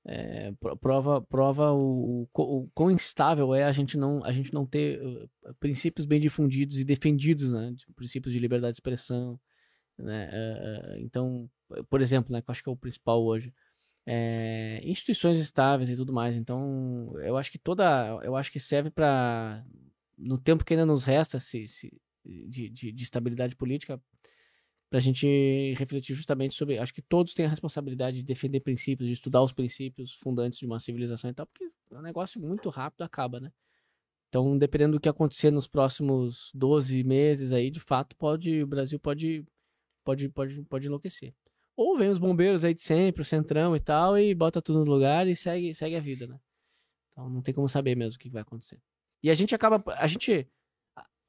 [0.05, 4.53] é, pro- prova, prova o, o, o quão instável é a gente não, a gente
[4.53, 7.73] não ter uh, princípios bem difundidos e defendidos, né?
[7.95, 9.39] Princípios de liberdade de expressão.
[9.97, 10.29] Né?
[10.31, 11.49] é, é, então,
[11.89, 13.53] por exemplo, né, que eu acho que é o principal hoje.
[14.05, 16.35] é, instituições estáveis e tudo mais.
[16.35, 18.19] Então, eu acho que toda.
[18.23, 19.63] Eu acho que serve para
[20.17, 21.93] No tempo que ainda nos resta se, se-
[22.25, 24.01] de, de, de estabilidade política,
[24.93, 26.77] para a gente refletir justamente sobre.
[26.77, 30.67] Acho que todos têm a responsabilidade de defender princípios, de estudar os princípios fundantes de
[30.67, 33.51] uma civilização e tal, porque é um negócio muito rápido acaba, né?
[34.29, 38.99] Então, dependendo do que acontecer nos próximos 12 meses aí, de fato, pode o Brasil
[38.99, 39.43] pode
[40.03, 41.33] pode pode pode enlouquecer.
[41.75, 44.91] Ou vem os bombeiros aí de sempre, o centrão e tal, e bota tudo no
[44.91, 46.39] lugar e segue segue a vida, né?
[47.11, 48.79] Então, não tem como saber mesmo o que vai acontecer.
[49.23, 50.47] E a gente acaba a gente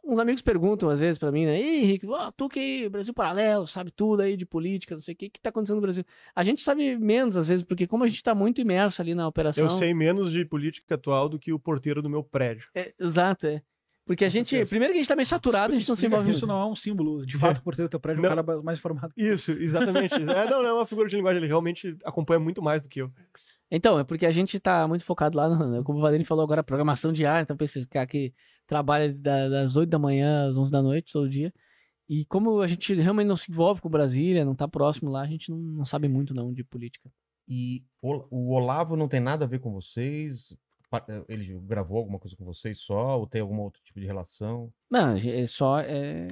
[0.06, 1.60] uns amigos perguntam às vezes pra mim, né?
[1.60, 5.16] Ih, Henrique, ó, tu que Brasil Paralelo, sabe tudo aí de política, não sei o
[5.16, 6.04] que, o que tá acontecendo no Brasil.
[6.34, 9.26] A gente sabe menos às vezes, porque como a gente tá muito imerso ali na
[9.26, 9.64] operação.
[9.64, 12.68] Eu sei menos de política atual do que o porteiro do meu prédio.
[12.74, 13.62] É, exato, é.
[14.06, 14.64] Porque a gente.
[14.66, 16.52] Primeiro que a gente tá meio saturado, a gente não se envolve que Isso muito.
[16.52, 17.24] não é um símbolo.
[17.24, 19.12] De fato, por ter o teu prédio, é um cara mais informado.
[19.16, 20.14] Isso, exatamente.
[20.14, 23.00] é, não, não é uma figura de linguagem, ele realmente acompanha muito mais do que
[23.00, 23.10] eu.
[23.70, 26.62] Então, é porque a gente tá muito focado lá, no, como o Valério falou agora,
[26.62, 28.32] programação diária, então pra esses caras que
[28.66, 31.52] trabalham da- das 8 da manhã às 11 da noite todo dia.
[32.08, 35.26] E como a gente realmente não se envolve com Brasília, não tá próximo lá, a
[35.26, 37.10] gente não, não sabe muito não de política.
[37.48, 40.54] E o, o Olavo não tem nada a ver com vocês?
[40.90, 43.18] Pa- Ele gravou alguma coisa com vocês só?
[43.18, 44.70] Ou tem algum outro tipo de relação?
[44.90, 45.80] Não, é só.
[45.80, 46.28] É,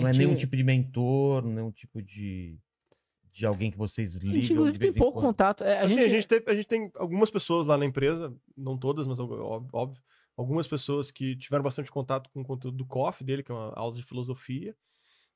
[0.00, 2.58] Não é gente- nenhum tipo de mentor, nenhum tipo de,
[3.32, 5.26] de alguém que vocês A ligam gente, de inclusive, tem pouco quando?
[5.26, 5.64] contato.
[5.64, 8.34] É, a, Assim, gente, a, gente teve- a gente tem algumas pessoas lá na empresa,
[8.56, 10.00] não todas, mas óbvio,
[10.36, 13.72] algumas pessoas que tiveram bastante contato com o conteúdo do COF dele, que é uma
[13.74, 14.74] aula de filosofia.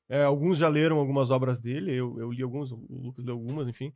[0.07, 3.67] É, alguns já leram algumas obras dele, eu, eu li alguns, o Lucas leu algumas,
[3.67, 3.91] enfim.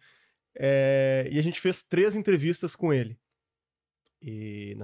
[0.55, 3.17] É, e a gente fez três entrevistas com ele.
[4.21, 4.75] E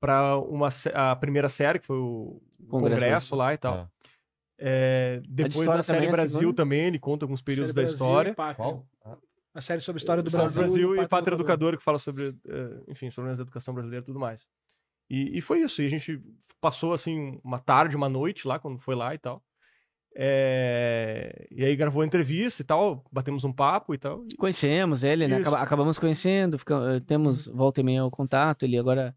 [0.00, 3.00] para uma a primeira série, que foi o Congresso.
[3.00, 3.74] congresso, lá e tal.
[3.74, 3.90] Ah,
[4.58, 6.54] É, depois na série também é Brasil Brasil?
[6.54, 8.34] também, ele conta alguns períodos Série da Brasil história.
[8.56, 8.86] qual?
[9.04, 9.16] Ah,
[9.54, 10.94] A série sobre a história do História Brasil.
[10.94, 11.68] e Pátria Educador.
[11.74, 14.46] Educador, que fala sobre, eh, enfim, sobre a educação brasileira e tudo mais.
[15.10, 15.82] E, e foi isso.
[15.82, 16.20] E a gente
[16.60, 19.42] passou, assim, uma tarde, uma noite lá, quando foi lá e tal.
[20.14, 24.24] Eh, E aí gravou a entrevista e tal, batemos um papo e tal.
[24.32, 25.36] E- Conhecemos ele, né?
[25.36, 28.64] Acaba- acabamos conhecendo, fica- eh, temos volta e meia o contato.
[28.64, 29.14] Ele agora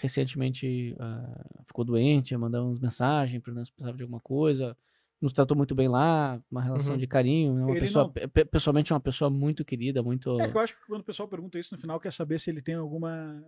[0.00, 4.76] recentemente ah, ficou doente, mandamos mensagem para nós precisava de alguma coisa.
[5.20, 7.00] Nos tratou muito bem lá, uma relação Uhum.
[7.00, 7.58] de carinho.
[7.58, 10.40] É uma Ele pessoa, não- pe- pe- pessoalmente, é uma pessoa muito querida, muito.
[10.40, 12.48] É que eu acho que quando o pessoal pergunta isso no final, quer saber se
[12.50, 13.42] ele tem alguma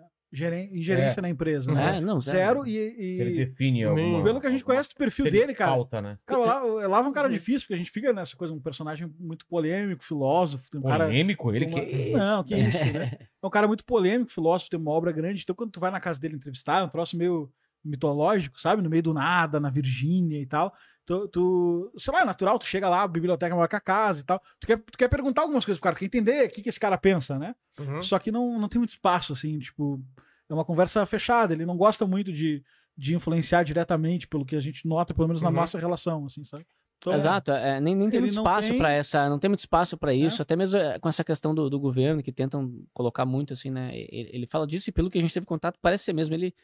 [0.71, 1.71] ingerência na empresa.
[1.71, 2.01] É, Né?
[2.01, 2.67] não, Zero zero.
[2.67, 2.73] e.
[2.73, 3.47] se ele e...
[3.47, 4.23] define alguma...
[4.23, 5.71] Pelo que a gente conhece do perfil dele, cara.
[5.73, 6.19] Pauta, né?
[6.27, 9.11] Cara, o Olavo é um cara difícil, porque a gente fica nessa coisa, um personagem
[9.19, 11.07] muito polêmico, filósofo, um cara.
[11.07, 11.55] Polêmico?
[11.55, 12.11] Ele uma- que...
[12.13, 13.13] Não, que isso, né?
[13.43, 15.43] É um cara muito polêmico, filósofo, tem uma obra grande.
[15.43, 17.51] Então, quando tu vai na casa dele entrevistar, é um troço meio
[17.85, 18.81] mitológico, sabe?
[18.83, 20.73] No meio do nada, na Virgínia e tal.
[21.05, 24.21] Tu, tu, sei lá, é natural, tu chega lá, a biblioteca maior que a casa
[24.21, 24.41] e tal.
[24.61, 26.69] Tu quer, tu quer perguntar algumas coisas pro cara, tu quer entender o que, que
[26.69, 27.55] esse cara pensa, né?
[27.81, 28.01] Uhum.
[28.03, 30.01] Só que não, não tem muito espaço, assim, tipo,
[30.49, 31.53] é uma conversa fechada.
[31.53, 32.63] Ele não gosta muito de,
[32.97, 35.55] de influenciar diretamente, pelo que a gente nota, pelo menos na Uhum.
[35.57, 36.65] nossa relação, assim, sabe?
[36.99, 39.99] Então, Exato, é, nem, nem tem muito espaço tem- para essa, não tem muito espaço
[39.99, 43.53] para isso, até mesmo é, com essa questão do, do governo que tentam colocar muito
[43.55, 43.91] assim, né?
[43.93, 46.55] Ele, ele fala disso e pelo que a gente teve contato, parece ser mesmo ele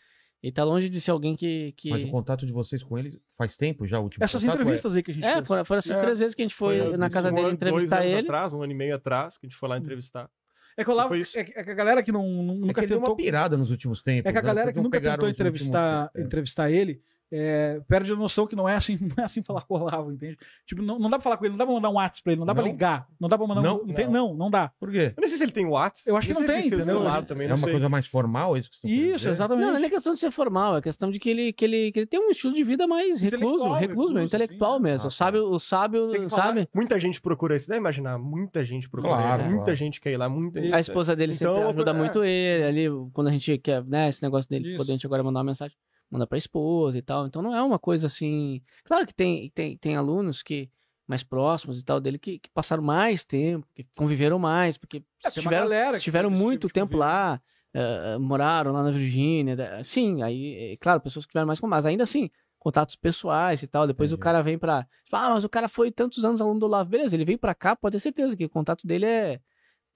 [0.43, 1.91] ele tá longe de ser alguém que, que...
[1.91, 4.63] Mas o contato de vocês com ele faz tempo já, o último Essas contato é-
[4.63, 5.47] entrevistas aí que a gente É, fez.
[5.47, 7.51] foram, foram essas É, três vezes que a gente foi, Foi na casa um dele
[7.51, 8.27] entrevistar dois anos ele.
[8.29, 10.31] atrás, um ano e meio atrás, que a gente foi lá entrevistar.
[10.77, 12.81] É que, eu lá, é, que- é que a galera que não, É que nunca
[12.81, 13.11] ele deu tentou.
[13.11, 14.29] uma pirada nos últimos tempos.
[14.29, 14.47] É que a né?
[14.47, 16.21] galera Vocês que nunca tentou entrevistar, é.
[16.23, 19.75] entrevistar ele é, perde a noção que não é assim, não é assim falar com
[19.75, 20.39] o Olavo, entende?
[20.67, 22.33] Tipo, não, não dá pra falar com ele, não dá pra mandar um WhatsApp pra
[22.33, 22.71] ele, não dá pra Não?
[22.71, 23.77] ligar, não dá pra mandar Não?
[23.83, 23.87] um.
[23.87, 24.71] Não, tem- não, não dá.
[24.81, 25.13] Por quê?
[25.17, 26.09] Eu nem sei se ele tem WhatsApp.
[26.09, 26.85] Eu acho que não tem, ele tem entendeu?
[26.87, 27.73] celular também, É não uma sei.
[27.73, 29.31] coisa mais formal, é isso que Isso, dizer?
[29.31, 29.65] exatamente.
[29.65, 31.93] Não, não é nem questão de ser formal, é questão de que ele, que ele,
[31.93, 34.91] que ele tem um estilo de vida mais recluso, Intelectual, recluso, mesmo, intelectual assim, né?
[34.91, 35.05] mesmo.
[35.05, 36.69] Ah, o sábio, o sábio sabe?
[36.75, 37.67] Muita gente procura isso.
[37.67, 39.49] Você deve imaginar, muita gente procura Claro, ele.
[39.51, 39.77] Muita claro.
[39.77, 40.75] gente quer ir lá, muita gente.
[40.75, 41.95] A esposa dele Então, sempre ajuda é.
[41.95, 44.77] muito ele ali, quando a gente quer, né, esse negócio dele, Isso.
[44.79, 45.77] quando a gente agora mandar uma mensagem,
[46.11, 47.27] manda pra esposa e tal.
[47.27, 48.63] Então não é uma coisa assim.
[48.85, 50.71] Claro que tem, tem, tem alunos que
[51.07, 55.31] mais próximos e tal dele que, que passaram mais tempo, que conviveram mais, porque É,
[55.31, 57.41] tiveram, tiveram muito tipo tempo lá,
[57.73, 62.03] eh, moraram lá na Virgínia, sim, aí, é, claro, pessoas que tiveram mais, mas ainda
[62.03, 62.29] assim,
[62.59, 63.87] contatos pessoais e tal.
[63.87, 64.25] Depois o Entendi.
[64.25, 64.83] cara vem pra.
[65.05, 66.91] tipo, ah, mas o cara foi tantos anos aluno do Olavo.
[66.91, 69.41] Beleza, ele veio pra cá, pode ter certeza que o contato dele é.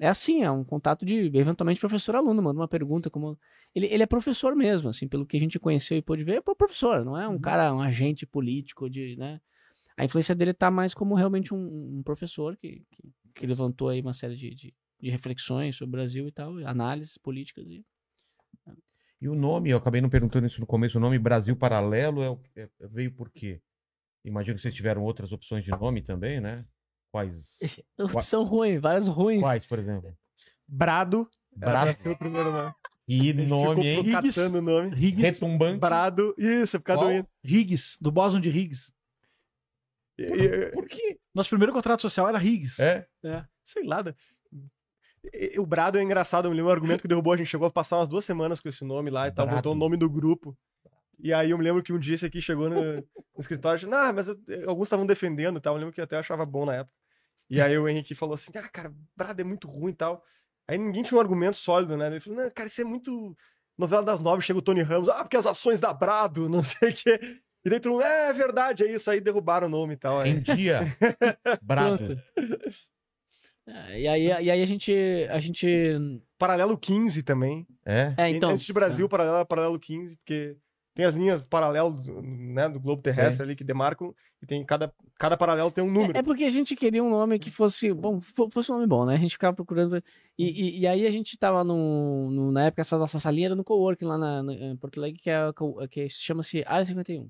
[0.03, 3.39] É assim, é um contato de, eventualmente, professor-aluno, manda uma pergunta, como...
[3.73, 6.41] Ele, ele é professor mesmo, assim, pelo que a gente conheceu e pôde ver, é
[6.41, 9.41] professor, não é um cara, um agente político de, né?
[9.97, 14.01] A influência dele tá mais como realmente um, um professor que, que, que levantou aí
[14.01, 17.87] uma série de, de, de reflexões sobre o Brasil e tal, análises políticas e...
[19.21, 22.63] E o nome, eu acabei não perguntando isso no começo, o nome Brasil Paralelo é,
[22.63, 23.63] é- veio por quê?
[24.25, 26.65] Imagino que vocês tiveram outras opções de nome também, né?
[27.13, 27.59] Quais?
[28.13, 29.41] Opção ruim, várias ruins.
[29.43, 30.17] Quais, por exemplo?
[30.67, 31.29] Brado.
[31.55, 31.93] Brado.
[31.95, 32.75] pra ser o primeiro nome.
[33.07, 34.11] E nome, hein?
[34.13, 34.89] Catando o nome.
[34.97, 35.79] Higgs, Retumbante.
[35.79, 36.35] Brado.
[36.39, 37.29] Isso, é por causa Qual?
[38.01, 38.91] do Bóson de Higgs.
[40.19, 41.19] E- e- Por quê?
[41.35, 42.81] Nosso primeiro contrato social era Higgs.
[42.83, 43.07] É?
[43.65, 44.03] Sei lá.
[44.03, 44.15] né?
[45.33, 47.67] E- O Brado é engraçado, eu me lembro um argumento que derrubou, a gente chegou
[47.67, 49.59] a passar umas duas semanas com esse nome lá e tal, Brado.
[49.59, 50.57] botou o nome do grupo.
[51.19, 53.05] E aí eu me lembro que um dia esse aqui chegou no, no
[53.39, 56.45] escritório, não, mas eu- alguns estavam defendendo e tal, eu lembro que eu até achava
[56.47, 56.97] bom na época.
[57.53, 60.25] E aí o Henrique falou assim, ah, cara, Brado é muito ruim e tal.
[60.67, 62.07] Aí ninguém tinha um argumento sólido, né?
[62.07, 63.37] Ele falou, não, cara, isso é muito
[63.77, 66.89] novela das nove, chega o Tony Ramos, ah, porque as ações da Brado, não sei
[66.89, 67.21] o quê.
[67.63, 70.21] E daí todo mundo, é, é verdade, é isso, aí derrubaram o nome e tal.
[70.21, 70.31] aí.
[70.31, 70.81] Em dia.
[71.61, 72.19] Brado.
[73.67, 74.93] É, e, aí, e aí a gente,
[75.31, 75.69] a gente...
[76.39, 77.67] Paralelo 15 também.
[77.85, 78.15] É?
[78.17, 78.51] É, então...
[78.51, 80.57] Antes de Brasil, paralelo é paralelo 15, porque
[80.95, 85.37] tem as linhas paralelo né, do globo terrestre ali que demarcam, e tem cada, cada
[85.37, 86.17] paralelo tem um número.
[86.17, 88.87] É, é porque a gente queria um nome que fosse bom, fo- fosse um nome
[88.87, 89.15] bom, né?
[89.15, 90.03] A gente ficava procurando.
[90.39, 90.45] E,
[90.79, 93.65] e, e aí a gente tava no, no- na época essa nossa salinha era no
[93.65, 97.29] coworking lá na, na- em Porto Alegre, que, é, co- que chama-se Área 51.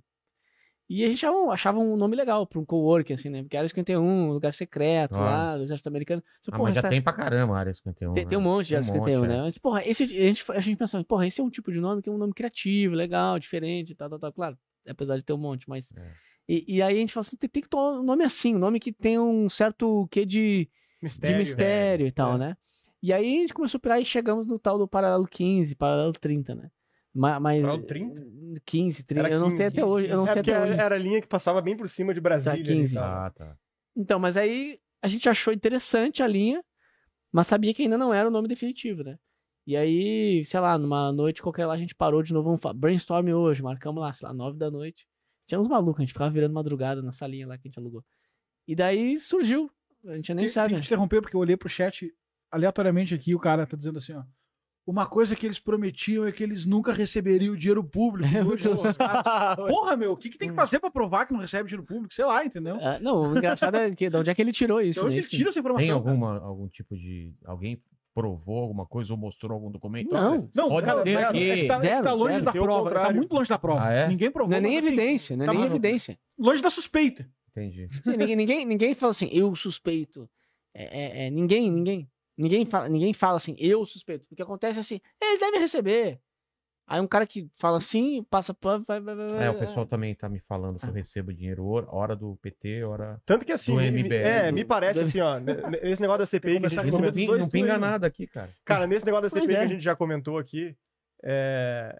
[0.94, 3.42] E a gente achava, achava um nome legal pra um co-work, assim, né?
[3.42, 5.22] Porque Área 51, lugar secreto Ah.
[5.24, 6.22] lá, do Exército Americano.
[6.40, 8.12] Você, Ah, porra, mas já essa- tem pra caramba a área 51.
[8.12, 8.28] tem, né?
[8.30, 9.38] tem um monte de Área um 51, monte, né?
[9.38, 9.40] é.
[9.42, 12.02] Mas, porra, esse, a, gente, a gente pensava, porra, esse é um tipo de nome
[12.02, 14.32] que é um nome criativo, legal, diferente, tal, tal, tal.
[14.32, 15.90] Claro, apesar de ter um monte, mas.
[15.96, 16.12] É.
[16.48, 18.58] E, e aí a gente falou assim: tem, tem que ter um nome assim, um
[18.58, 20.68] nome que tem um certo quê de,
[21.02, 21.36] Mistério.
[21.36, 22.38] de mistério e tal, É.
[22.38, 22.56] né?
[23.02, 26.12] E aí a gente começou a pirar e chegamos no tal do paralelo 15, paralelo
[26.12, 26.70] 30, né?
[27.14, 28.22] Ma- Mas, Paralelo 30?
[28.64, 29.26] 15, 30.
[29.26, 30.08] Era eu não sei 15, até hoje.
[30.10, 30.80] Eu não é sei porque até hoje.
[30.80, 32.60] era a linha que passava bem por cima de Brasília.
[32.60, 32.94] e 15.
[32.94, 33.04] tal.
[33.04, 33.56] Ah, tá.
[33.96, 36.62] Então, mas aí a gente achou interessante a linha,
[37.30, 39.18] mas sabia que ainda não era o nome definitivo, né?
[39.66, 42.72] E aí, sei lá, numa noite qualquer lá, a gente parou de novo, vamos fa-
[42.72, 45.06] brainstorm hoje, marcamos lá, sei lá, nove da noite.
[45.46, 48.04] Tinha uns malucos, a gente ficava virando madrugada na salinha lá que a gente alugou.
[48.66, 49.70] E daí surgiu,
[50.06, 50.80] a gente nem Tem- sabe, Tem né?
[50.80, 52.12] que te interromper porque eu olhei pro chat
[52.50, 54.22] aleatoriamente aqui e o cara tá dizendo assim, ó.
[54.84, 58.28] Uma coisa que eles prometiam é que eles nunca receberiam dinheiro público.
[58.50, 59.22] Hoje, os caras-
[59.68, 62.12] Porra, meu, o que, que tem que fazer pra provar que não recebe dinheiro público?
[62.12, 62.76] Sei lá, entendeu?
[62.80, 65.14] Ah, não, o engraçado é que de onde é que ele tirou De isso, onde
[65.14, 65.20] né?
[65.20, 65.86] ele tira essa informação?
[65.86, 66.10] Tem cara?
[66.10, 67.32] alguma, algum tipo de.
[67.44, 67.80] Alguém
[68.12, 70.12] provou alguma coisa ou mostrou algum documento?
[70.12, 71.50] Não, Não, Pode cara, ter é, aqui.
[71.50, 72.44] é que tá, é que Zero, tá longe zero.
[72.44, 72.90] da prova.
[72.90, 73.84] Tá muito longe da prova.
[73.86, 74.08] Ah, é?
[74.08, 74.50] Ninguém provou.
[74.50, 76.18] não é nem assim, evidência, não é tá nem evidência.
[76.38, 77.26] Longe da suspeita.
[77.50, 77.88] Entendi.
[78.02, 80.28] Sim, ninguém, ninguém, ninguém fala assim, eu suspeito.
[80.74, 82.08] É, é, é, ninguém, ninguém.
[82.36, 84.26] Ninguém fala, ninguém fala assim, eu suspeito.
[84.28, 86.20] Porque acontece assim, eles devem receber.
[86.86, 89.46] Aí um cara que fala assim, passa pano, vai, vai, vai, vai.
[89.46, 93.22] É, o pessoal também tá me falando que eu recebo dinheiro hora do PT, hora.
[93.24, 96.18] Tanto que assim, Do MBL, é, do- me parece assim, ó, ne- ne- nesse negócio
[96.18, 98.50] da CPI que a gente com Não, comentou, pinga, não pinga nada aqui, cara.
[98.64, 99.58] Cara, nesse negócio da Pois CPI é.
[99.60, 100.76] que a gente já comentou aqui,
[101.22, 101.98] é,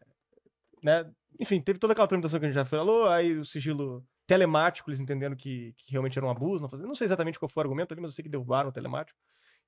[0.82, 4.90] né, enfim, teve toda aquela tramitação que a gente já falou, aí o sigilo telemático,
[4.90, 7.62] eles entendendo que, que realmente era um abuso, não, fazia- não sei exatamente qual foi
[7.62, 9.18] o argumento ali, mas eu sei que derrubaram o telemático.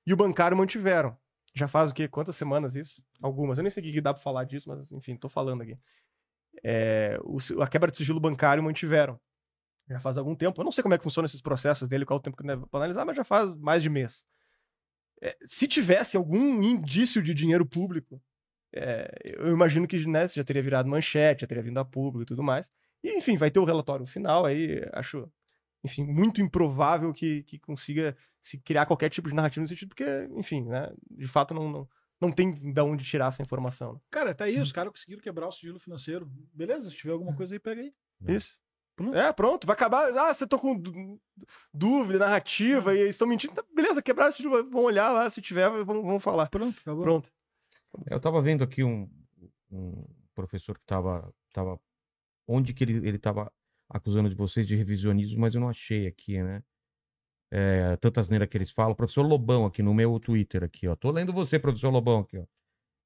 [0.05, 1.17] E o bancário mantiveram.
[1.53, 2.07] Já faz o quê?
[2.07, 3.03] Quantas semanas isso?
[3.21, 3.57] Algumas.
[3.57, 5.77] Eu nem sei o que dá pra falar disso, mas enfim, tô falando aqui.
[6.63, 9.19] É, o a quebra de sigilo bancário mantiveram.
[9.87, 10.59] Já faz algum tempo.
[10.59, 12.65] Eu não sei como é que funcionam esses processos dele, qual o tempo que deve
[12.73, 14.25] analisar, mas já faz mais de mês.
[15.21, 18.21] É, se tivesse algum indício de dinheiro público,
[18.73, 22.25] é, eu imagino que né, já teria virado manchete, já teria vindo a público e
[22.25, 22.69] tudo mais.
[23.03, 25.31] E, enfim, vai ter o relatório final aí, acho,
[25.85, 30.05] enfim, muito improvável que, que consiga se criar qualquer tipo de narrativa no sentido, porque,
[30.35, 31.89] enfim, né, de fato não, não,
[32.21, 33.93] não tem de onde tirar essa informação.
[33.93, 33.99] né?
[34.11, 36.29] Cara, tá aí, os caras conseguiram quebrar o sigilo financeiro.
[36.53, 37.93] Beleza, se tiver alguma coisa aí, pega aí.
[38.27, 38.59] Isso.
[38.95, 39.17] Pronto.
[39.17, 40.07] É, pronto, vai acabar.
[40.17, 41.19] Ah, você tô com dú-
[41.73, 43.53] dúvida, narrativa, e eles estão mentindo.
[43.53, 46.47] Tá, beleza, quebrar esse sigilo, vão olhar lá, se tiver, vamos, vamos falar.
[46.49, 47.03] Pronto, acabou.
[47.03, 47.29] Pronto.
[48.09, 49.09] Eu tava vendo aqui um,
[49.71, 51.79] um professor que tava, tava.
[52.47, 53.51] Onde que ele, ele tava
[53.89, 56.63] acusando de vocês de revisionismo, mas eu não achei aqui, né?
[57.51, 58.95] É, tanta asneira que eles falam.
[58.95, 60.95] Professor Lobão aqui no meu Twitter, aqui, ó.
[60.95, 62.45] Tô lendo você, professor Lobão, aqui, ó.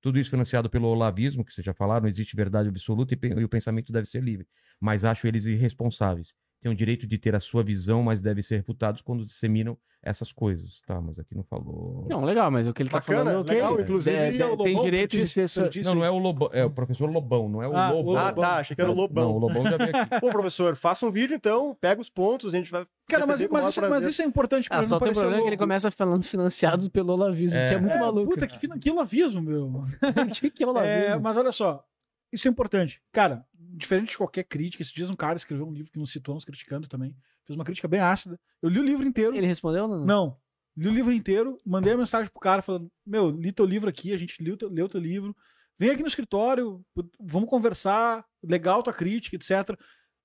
[0.02, 3.44] Tudo isso financiado pelo olavismo, que vocês já falaram, não existe verdade absoluta e, e
[3.44, 4.48] o pensamento deve ser livre.
[4.80, 6.34] Mas acho eles irresponsáveis.
[6.62, 10.32] Têm o direito de ter a sua visão, mas devem ser refutados quando disseminam essas
[10.32, 10.82] coisas.
[10.86, 12.06] Tá, mas aqui não falou.
[12.10, 14.46] Não, legal, mas o que ele tá Bacana, falando é o legal, inclusive, É, é
[14.46, 15.70] o tem Lobão direito de que sua...
[15.70, 17.96] disse Não, não é o Lobão, é o professor Lobão, não é o Ah, o
[17.98, 18.18] Lobão.
[18.18, 18.44] Ah, Lobão.
[18.44, 19.24] tá, achei que era o Lobão.
[19.30, 20.20] Não, o Lobão já veio aqui.
[20.20, 22.86] Pô, professor, faça um vídeo então, pega os pontos, a gente vai.
[23.10, 24.10] Cara, mas, mas, isso, mas prazer.
[24.10, 25.64] isso é importante pra Ah, só tem um problema que ele louco.
[25.64, 27.70] começa falando financiados pelo olavismo, É.
[27.70, 28.30] que é muito É, maluco.
[28.32, 29.86] Puta, que, que olavismo, meu.
[30.42, 31.22] que, que é É, olavismo?
[31.22, 31.84] mas olha só,
[32.32, 33.02] isso é importante.
[33.12, 33.46] Cara,
[33.80, 36.46] diferente de qualquer crítica, esses dias um cara escreveu um livro que nos citou, nos
[36.46, 37.16] criticando também.
[37.46, 38.40] Fez uma crítica bem ácida.
[38.62, 39.36] Eu li o livro inteiro.
[39.36, 40.06] Ele respondeu ou não?
[40.06, 40.38] Não.
[40.78, 44.14] Li o livro inteiro, mandei a mensagem pro cara falando: Meu, li teu livro aqui,
[44.14, 45.36] a gente leu teu, leu teu livro.
[45.78, 46.82] Vem aqui no escritório,
[47.20, 48.26] vamos conversar.
[48.44, 49.78] Legal tua crítica, etc.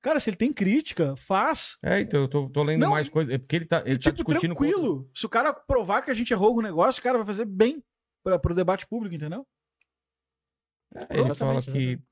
[0.02, 1.78] Cara, se ele tem crítica, faz.
[1.83, 3.33] É, então eu tô, tô lendo Não, mais coisas.
[3.33, 4.55] É porque ele tá, ele tá tipo, discutindo.
[4.55, 5.10] com tranquilo.
[5.15, 7.83] Se o cara provar que a gente errou algum negócio, o cara vai fazer bem
[8.23, 9.47] pra, pro debate público, entendeu?
[10.94, 12.02] É, Ele fala que exatamente.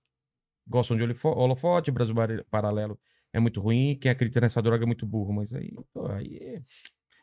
[0.66, 2.14] Gostam de holofote, Brasil
[2.50, 2.98] Paralelo
[3.32, 6.62] é muito ruim, quem acredita nessa droga é muito burro, mas aí, pô, aí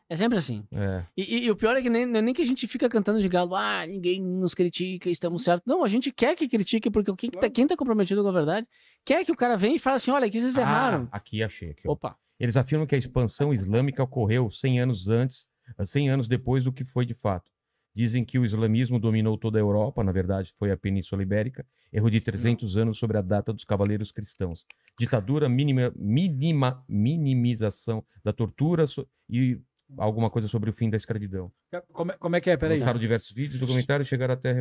[0.09, 0.65] É sempre assim.
[0.71, 1.05] é.
[1.15, 2.89] E, e- e o pior é que nem, não é nem que a gente fica
[2.89, 5.67] cantando de galo, ah, ninguém nos critica, estamos certos.
[5.67, 8.67] Não, a gente quer que critique, porque quem, tá, quem tá comprometido com a verdade
[9.05, 11.07] quer que o cara venha e fale assim, olha, aqui vocês erraram.
[11.11, 11.69] Ah, aqui achei.
[11.71, 11.87] Aqui.
[11.87, 12.15] Opa.
[12.39, 15.45] Eles afirmam que a expansão islâmica ocorreu 100 anos antes,
[15.85, 17.51] 100 anos depois do que foi de fato.
[17.95, 22.09] Dizem que o islamismo dominou toda a Europa, na verdade foi a Península Ibérica, erro
[22.09, 24.65] de 300 anos sobre a data dos cavaleiros cristãos.
[24.99, 29.59] Ditadura, mínima, minima, minimização da tortura so- e
[29.97, 31.51] alguma coisa sobre o fim da escravidão.
[31.91, 32.57] Como é, como é que é?
[32.57, 32.77] Peraí.
[32.77, 34.53] Lançaram diversos vídeos, documentários e chegaram até a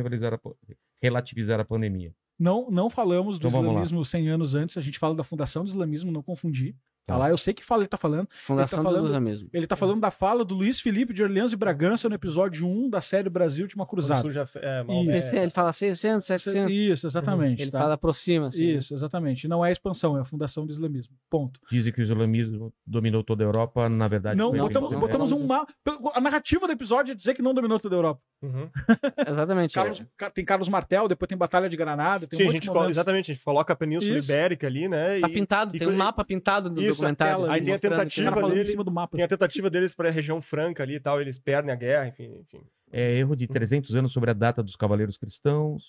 [1.01, 2.13] relativizar a pandemia.
[2.37, 5.69] Não, não falamos do Então islamismo 100 anos antes, a gente fala da fundação do
[5.69, 6.73] islamismo, não confundir.
[7.09, 8.27] Tá lá, eu sei que fala ele tá falando.
[8.43, 9.49] Fundação falando- do Lusa mesmo.
[9.53, 12.89] Ele tá falando da fala do Luiz Felipe de Orleans e Bragança no episódio 1
[12.89, 14.21] da série Brasil Última Cruzada.
[14.21, 15.11] Surge a fe- é, mal- Isso.
[15.11, 16.75] é, Ele fala 600, 700.
[16.75, 17.61] Isso, exatamente.
[17.61, 17.79] Ele tá?
[17.79, 18.77] fala aproxima, assim.
[18.77, 19.47] Isso, exatamente.
[19.47, 21.13] Não é a expansão, é a fundação do islamismo.
[21.29, 21.59] Ponto.
[21.69, 24.37] Dizem que o islamismo dominou toda a Europa, na verdade.
[24.37, 25.73] Não, foi botamos, ele, não, botamos um mapa.
[26.13, 28.21] A narrativa do episódio é dizer que não dominou toda a Europa.
[28.41, 28.69] uhum.
[29.27, 29.73] Exatamente.
[29.75, 30.29] Carlos- é.
[30.29, 32.79] Tem Carlos Martel, depois tem Batalha de Granada, tem Sim, um a gente de colo-
[32.81, 32.97] momentos.
[32.97, 34.31] exatamente, a gente coloca a Península Isso.
[34.31, 35.19] Ibérica ali, né?
[35.19, 37.49] Tá e- pintado, e tem um co- mapa pintado do Isso, documentário.
[37.51, 39.15] aí tem a tentativa em dele- cima do mapa.
[39.17, 42.07] Tem a tentativa deles para a região franca ali e tal, eles perdem a guerra,
[42.07, 42.37] enfim.
[42.39, 42.61] enfim.
[42.91, 45.83] É erro de 300 anos sobre a data dos Cavaleiros Cristãos.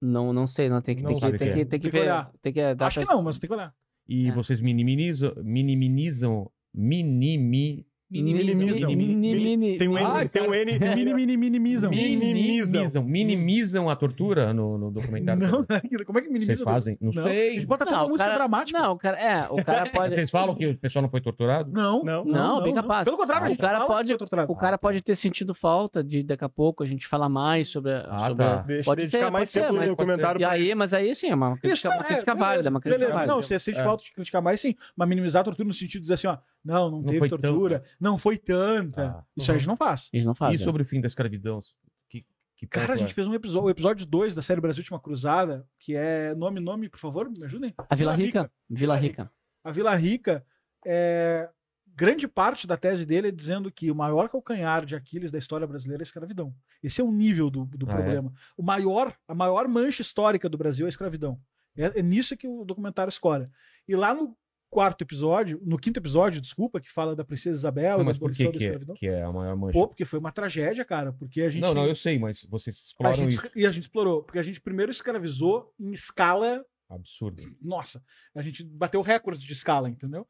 [0.00, 0.80] Não, não sei, não.
[0.82, 1.64] Tem que, Não tem que, sabe tem o que que, é.
[1.64, 2.02] tem que Tem que ver.
[2.02, 2.32] olhar.
[2.40, 3.74] Tem que, data- Acho que não, mas tem que olhar.
[4.08, 4.32] E É.
[4.32, 8.88] vocês minimizam, minimizam, minimi, Minimizam.
[8.88, 10.78] Mini- mini- Tem um N, tem um N.
[10.78, 11.90] Mini, mini, minimizam.
[11.90, 15.42] minimizam, minimizam a tortura no, no documentário.
[15.42, 16.54] Não, não é como é que minimiza?
[16.54, 16.96] Vocês fazem?
[17.00, 17.54] Não, Não, A sei.
[17.54, 18.78] gente bota até Não, música cara- dramática.
[18.78, 20.14] Não, o cara, é, o cara pode.
[20.14, 21.70] Vocês falam que o pessoal não foi torturado?
[21.72, 22.24] Não, Não.
[22.24, 23.04] Não, bem capaz.
[23.06, 24.52] Pelo contrário, Ah, a o gente cara fala pode- que foi torturado.
[24.52, 27.92] O cara pode ter sentido falta de daqui a pouco a gente falar mais sobre.
[27.92, 28.62] a- Ah, sobre a- tá.
[28.62, 31.28] Deixa Pode dedicar ser, mais pode ser, tempo no documentário E aí, mas aí sim,
[31.30, 33.14] é uma crítica, uma é, crítica válida, uma crítica beleza.
[33.18, 33.34] válida.
[33.34, 33.82] Não, você sente É.
[33.82, 34.74] falta de criticar mais, sim.
[34.96, 38.16] Mas minimizar a tortura no sentido de dizer assim, ó, não, não, teve tortura, não
[38.18, 39.06] foi tanta.
[39.18, 39.24] Ah.
[39.36, 40.08] Isso aí a gente não faz.
[40.12, 40.56] Eles não fazem.
[40.56, 41.60] E sobre o fim da escravidão?
[42.08, 42.24] Que,
[42.56, 43.14] que Cara, a ponto gente é?
[43.14, 46.88] fez um episódio, o episódio 2 da série Brasil Última Cruzada, que é nome, nome,
[46.88, 47.74] por favor, me ajudem.
[47.78, 48.52] A Vila Vila Rica.
[48.68, 49.32] Vila Rica.
[49.64, 50.44] A Vila Rica,
[50.86, 51.48] é,
[51.94, 55.66] grande parte da tese dele é dizendo que o maior calcanhar de Aquiles da história
[55.66, 56.54] brasileira é a escravidão.
[56.82, 57.94] Esse é o nível do, do Ah, é?
[57.96, 58.32] problema.
[58.56, 61.40] O maior, a maior mancha histórica do Brasil é a escravidão.
[61.76, 63.50] É, é nisso que o documentário escora.
[63.88, 64.36] E lá no
[64.70, 68.18] quarto episódio, no quinto episódio, desculpa, que fala da princesa Isabel Não, e da mas
[68.18, 68.94] por que que é, escravidão.
[68.96, 69.72] que é a maior mancha?
[69.72, 71.12] Pô, porque foi uma tragédia, cara.
[71.12, 71.62] Porque a gente.
[71.62, 73.50] Não, não, eu sei, mas vocês gente, isso.
[73.54, 74.22] E a gente explorou.
[74.22, 77.42] Porque a gente primeiro escravizou em escala Absurdo.
[77.60, 78.02] nossa,
[78.34, 80.26] a gente bateu recorde de escala, entendeu?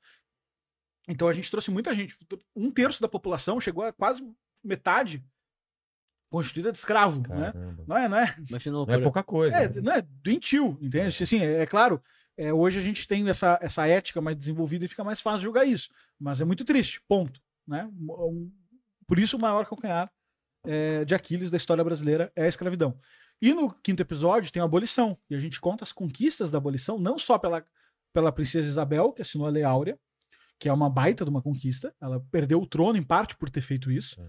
[1.08, 2.16] Então a gente trouxe muita gente.
[2.54, 4.22] Um terço da população chegou a quase
[4.62, 5.24] metade
[6.30, 7.52] constituída de escravo, né?
[7.52, 7.84] Caramba.
[7.86, 9.56] Não é, não é, Imagina Não é pouca coisa.
[9.56, 11.22] é, não é doentio, entende?
[11.22, 12.02] Assim, é, é claro,
[12.36, 15.66] é, hoje a gente tem essa, essa ética mais desenvolvida e fica mais fácil julgar
[15.66, 15.90] isso.
[16.18, 17.40] Mas é muito triste, ponto.
[17.66, 17.90] Né?
[18.00, 18.50] Um-
[19.06, 20.10] por isso o maior calcanhar
[20.64, 22.98] é, de Aquiles da história brasileira é a escravidão.
[23.40, 25.16] E no quinto episódio tem a abolição.
[25.30, 27.64] E a gente conta as conquistas da abolição, não só pela,
[28.12, 29.98] pela princesa Isabel, que assinou a Lei Áurea,
[30.58, 31.94] que é uma baita de uma conquista.
[32.00, 34.20] Ela perdeu o trono em parte por ter feito isso.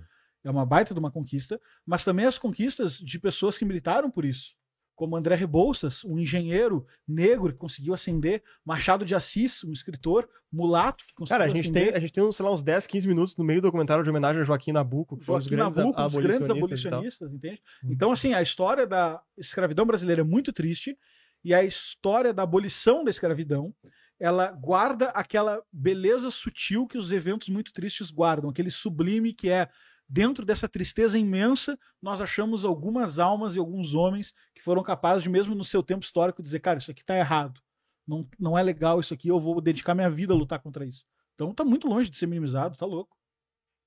[0.44, 1.60] É uma baita de uma conquista.
[1.86, 4.54] Mas também as conquistas de pessoas que militaram por isso.
[4.98, 8.44] Como André Rebouças, um engenheiro negro que conseguiu ascender.
[8.66, 11.86] Machado de Assis, um escritor mulato que conseguiu Cara, a gente, ascender.
[11.86, 14.04] tem, a gente tem, uns, sei lá, uns 10, 15 minutos no meio do documentário
[14.04, 17.32] de homenagem a Joaquim Nabuco, que foi um dos Joaquim grandes Nabuco, dos grandes abolicionistas,
[17.32, 17.62] entende?
[17.84, 17.92] Uhum.
[17.92, 20.98] Então, assim, a história da escravidão brasileira é muito triste
[21.46, 23.74] e a história da abolição da escravidão,
[24.20, 29.70] ela guarda aquela beleza sutil que os eventos muito tristes guardam, aquele sublime que é
[30.08, 35.30] dentro dessa tristeza imensa, nós achamos algumas almas e alguns homens que foram capazes de,
[35.30, 37.62] mesmo no seu tempo histórico, dizer, cara, isso aqui tá errado.
[38.08, 41.04] Não, não é legal isso aqui, eu vou dedicar minha vida a lutar contra isso.
[41.36, 43.18] Então tá muito longe de ser minimizado, tá louco.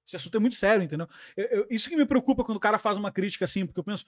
[0.07, 1.09] Esse assunto é muito sério, entendeu?
[1.37, 3.85] Eu- eu- isso que me preocupa quando o cara faz uma crítica assim, porque eu
[3.85, 4.05] penso,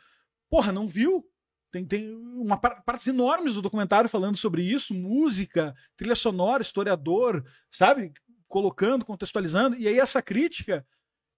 [0.51, 1.25] porra, não viu?
[1.71, 7.43] Tem, tem uma par- partes enormes do documentário falando sobre isso, música, trilha sonora, historiador,
[7.71, 8.13] sabe?
[8.47, 9.77] Colocando, contextualizando.
[9.77, 10.87] E aí essa crítica,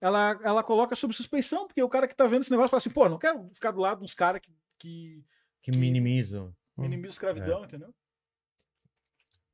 [0.05, 2.91] ela, ela coloca sob suspeição, porque o cara que tá vendo esse negócio fala assim,
[2.91, 5.25] pô, não quero ficar do lado de uns caras que, que
[5.63, 6.55] Que minimizam.
[6.77, 7.95] minimizam escravidão, entendeu?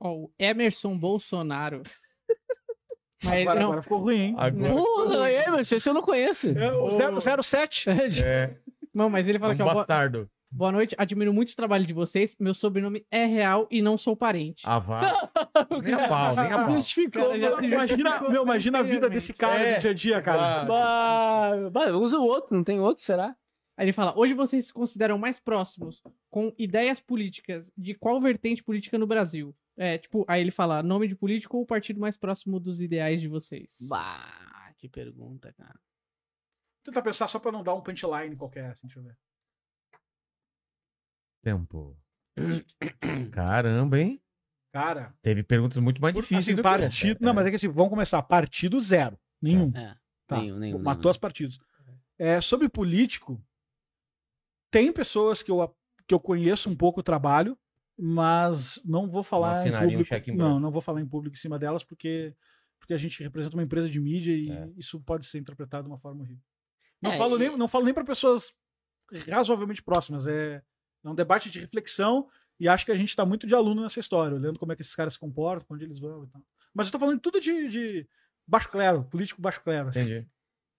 [0.01, 1.83] Ó, o Emerson Bolsonaro.
[3.23, 3.67] Mas Agora, não.
[3.67, 4.35] agora ficou ruim, hein?
[4.39, 4.73] Agora.
[4.73, 6.49] Porra, é, mas esse eu não conheço.
[6.49, 7.91] É, o zero- 07.
[8.25, 8.59] É,
[8.95, 10.31] Não, mas ele é fala um que ó, boa, bastardo.
[10.51, 12.37] Boa noite, admiro muito o trabalho de vocês.
[12.39, 14.63] Meu sobrenome é real e não sou parente.
[14.67, 15.01] Ah, vá.
[15.83, 16.73] nem a pau, nem a pau.
[16.75, 17.23] Justificou.
[17.29, 19.75] Cara, já Imagina, meu, imagina a vida desse cara É.
[19.75, 20.65] no dia a dia, cara.
[20.65, 23.37] Bah, bah, usa o outro, não tem outro, será?
[23.77, 28.63] Aí ele fala: hoje vocês se consideram mais próximos com ideias políticas de qual vertente
[28.63, 29.57] política no Brasil?
[29.77, 33.29] É, tipo, aí ele fala: nome de político ou partido mais próximo dos ideais de
[33.29, 33.77] vocês?
[33.89, 35.79] Bah, que pergunta, cara.
[36.85, 39.17] Tentar pensar só pra não dar um punchline qualquer, assim, deixa eu ver.
[41.43, 41.97] Tempo.
[43.33, 44.21] Caramba, hein?
[44.73, 47.13] Cara, Teve perguntas muito mais difíceis assim, do partido.
[47.17, 47.25] essa.
[47.25, 48.23] Não, mas é que assim, vamos começar.
[48.23, 49.19] Partido zero.
[49.43, 49.73] Nenhum.
[49.77, 49.97] É,
[50.27, 50.39] Tá.
[50.39, 50.79] nenhum, nenhum.
[50.79, 51.11] Matou nenhum.
[51.11, 51.59] os partidos.
[52.19, 53.43] É, sobre político,
[54.71, 55.75] tem pessoas que eu,
[56.07, 57.59] que eu conheço um pouco o trabalho,
[57.99, 60.31] mas não vou falar em assinaria um público.
[60.31, 62.35] em não, não vou falar em público em cima delas, porque,
[62.79, 64.69] porque a gente representa uma empresa de mídia e É.
[64.77, 66.45] isso pode ser interpretado de uma forma horrível.
[67.03, 68.53] Não, É, falo, e- nem, não falo nem para pessoas
[69.29, 70.27] razoavelmente próximas.
[70.29, 70.63] É,
[71.05, 74.01] é um debate de reflexão E acho que a gente tá muito de aluno nessa
[74.01, 76.43] história, olhando como é que esses caras se comportam, onde eles vão e tal.
[76.75, 78.09] Mas eu tô falando tudo de, de
[78.47, 79.89] baixo clero, político baixo clero.
[79.89, 80.01] assim.
[80.01, 80.29] Entendi.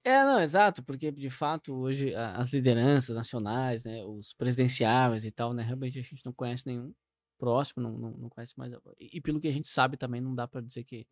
[0.03, 5.53] É, não, exato, porque de fato hoje as lideranças nacionais, né, os presidenciáveis e tal,
[5.53, 6.93] né, realmente a gente não conhece nenhum
[7.37, 8.73] próximo, não, não, não conhece mais.
[8.99, 11.07] E, e pelo que a gente sabe também, não dá pra dizer que,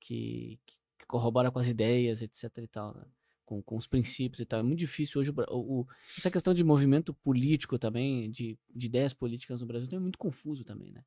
[0.00, 3.04] que, que corrobora com as ideias, etc e tal, né,
[3.52, 4.60] com, com os princípios e tal.
[4.60, 9.12] É muito difícil hoje, o o, essa questão de movimento político também, de, de ideias
[9.12, 11.02] políticas no Brasil, é muito confuso também, né.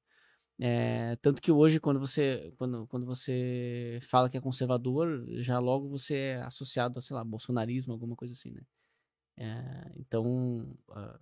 [0.59, 5.89] É, tanto que hoje, quando você, quando, quando você fala que é conservador, já logo
[5.89, 8.61] você é associado a, sei lá, bolsonarismo, alguma coisa assim, né?
[9.37, 11.19] É, então, ah,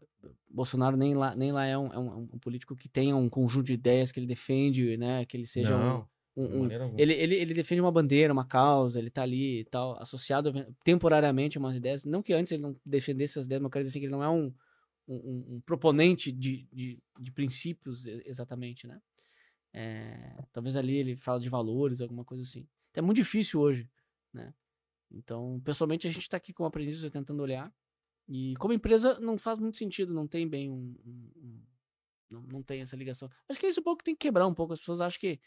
[0.50, 3.66] Bolsonaro nem lá, nem lá é, um, é um- um político que tenha um conjunto
[3.68, 5.26] de ideias que ele defende, né?
[5.26, 6.06] Que ele seja Não, um,
[6.36, 7.02] um- alguma.
[7.02, 10.52] ele, ele, ele defende uma bandeira, uma causa, ele tá ali e tal, associado
[10.84, 12.06] temporariamente a umas ideias.
[12.06, 14.12] Não que antes ele não defendesse essas ideias, mas eu quero dizer assim, que ele
[14.12, 14.54] não é um,
[15.08, 19.00] um, um- um proponente de, de, de princípios exatamente, né?
[19.74, 22.68] É, talvez ali ele fala de valores, alguma coisa assim.
[22.92, 23.90] Então é muito difícil hoje,
[24.32, 24.54] né?
[25.12, 27.72] Então, pessoalmente, a gente tá aqui como aprendiz tentando olhar.
[28.28, 30.96] E como empresa, não faz muito sentido, não tem bem um.
[31.06, 31.64] um- um-
[32.30, 33.30] não, não tem essa ligação.
[33.48, 34.74] Acho que é isso um pouco que tem que quebrar um pouco.
[34.74, 35.40] As pessoas acham que.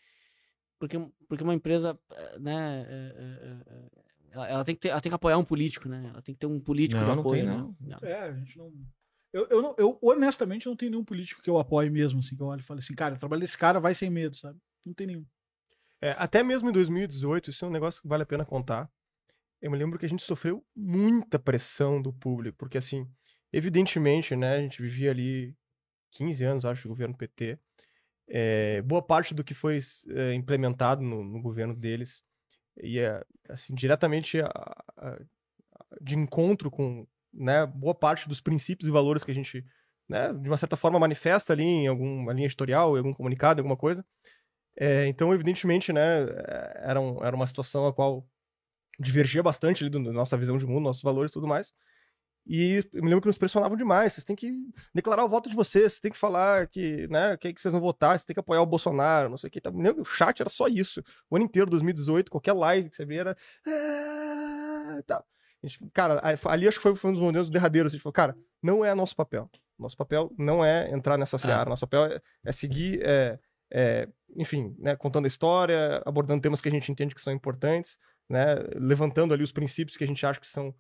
[0.79, 0.99] Porque,
[1.29, 2.87] porque uma empresa, eh, né?
[2.89, 6.09] eh, eh, eh, ela, ela tem que ter, ela tem que apoiar um político, né?
[6.13, 7.41] Ela tem que ter um político de Não, não apoio.
[7.41, 7.57] tem, né?
[7.81, 7.99] não.
[8.09, 8.73] É, a gente não.
[9.33, 12.43] Eu, eu, não- eu honestamente não tenho nenhum político que eu apoie mesmo, assim, que
[12.43, 14.59] eu olho e falo assim, cara, trabalho desse cara, vai sem medo, sabe?
[14.85, 15.27] Não tem nenhum.
[16.01, 18.91] É, até mesmo em 2018, isso é um negócio que vale a pena contar.
[19.61, 23.09] Eu me lembro que a gente sofreu muita pressão do público, porque assim,
[23.53, 25.57] evidentemente, né, a gente vivia ali
[26.13, 27.59] 15 anos, acho, de governo PT.
[28.29, 29.79] É, boa parte do que foi
[30.11, 32.23] é, implementado no, no governo deles
[32.83, 34.49] ia, assim, diretamente a-
[34.97, 35.19] a-
[36.01, 39.65] de encontro com, né, boa parte dos princípios e valores que a gente,
[40.09, 43.77] né, de uma certa forma manifesta ali em alguma linha editorial, em algum comunicado, alguma
[43.77, 44.05] coisa.
[44.79, 46.03] É, então, evidentemente, né,
[46.77, 48.29] era, um- era uma situação a qual
[48.99, 51.73] divergia bastante ali da nossa visão de mundo, nossos valores e tudo mais.
[52.47, 54.13] E eu me lembro que nos pressionavam demais.
[54.13, 54.53] Vocês têm que
[54.95, 57.81] declarar o voto de vocês, vocês têm que falar que, né, quem que vocês vão
[57.81, 59.61] votar, vocês têm que apoiar o Bolsonaro, não sei o que.
[59.61, 59.71] Tá.
[59.71, 61.03] Me lembro que O chat era só isso.
[61.29, 63.37] O ano inteiro, 2018, qualquer live que você via era.
[63.67, 65.25] "Ah", tá.
[65.63, 67.93] Gente- cara, ali acho que foi, foi um dos momentos derradeiros.
[67.93, 69.51] A gente falou, cara, não é nosso papel.
[69.79, 71.69] Nosso papel não é entrar nessa seara.
[71.69, 73.39] Nosso papel é, é seguir, é,
[73.73, 77.99] é, enfim, né, contando a história, abordando temas que a gente entende que são importantes,
[78.29, 80.75] né, levantando ali os princípios que a gente acha que são é,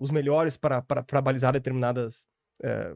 [0.00, 0.82] os melhores para,
[1.22, 2.26] balizar determinadas
[2.62, 2.94] é,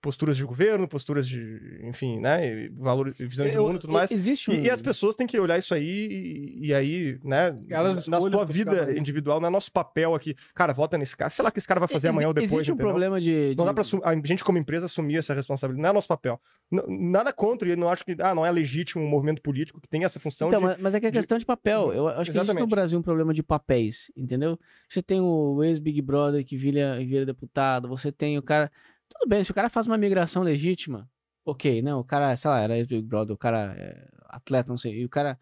[0.00, 4.10] posturas de governo, posturas de, enfim, né, valores, e visão de mundo e tudo mais.
[4.10, 4.54] Existe um.
[4.54, 8.20] E, e as pessoas têm que olhar isso aí e, e aí, né, Elas na
[8.20, 10.34] sua vida individual, não é nosso papel aqui.
[10.54, 11.30] Cara, vota nesse cara.
[11.30, 12.90] Sei lá que esse cara vai fazer Exi- amanhã ou depois, Existe um entendeu?
[12.90, 13.54] problema de.
[13.56, 15.82] Não de- dá pra a gente, como empresa, assumir essa responsabilidade.
[15.82, 16.40] Não é nosso papel.
[16.70, 19.80] N- nada contra, e eu não acho que ah, não é legítimo um movimento político
[19.80, 20.82] que tem essa função Então, de.
[20.82, 21.92] mas, é que é de- questão de papel.
[21.92, 22.70] Eu acho que existe no Exatamente.
[22.70, 24.58] Brasil um problema de papéis, entendeu?
[24.88, 28.70] Você tem o ex-Big Brother que vira, vira deputado, você tem o cara.
[29.12, 31.08] Tudo bem, se o cara faz uma migração legítima,
[31.44, 35.00] ok, não, o cara, sei lá, era ex-Big Brother, o cara é atleta, não sei,
[35.00, 35.38] e o cara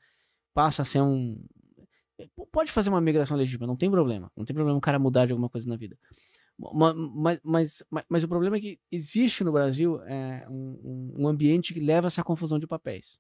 [0.55, 1.43] passa a ser um.
[2.19, 4.31] P- Pode fazer uma migração legítima, não tem problema.
[4.37, 5.99] Não tem problema o cara mudar de alguma coisa na vida.
[6.59, 11.25] Ma- Mas, mas, mas, mas o problema é que existe no Brasil é, um, um-
[11.25, 13.19] um ambiente que leva a essa confusão de papéis,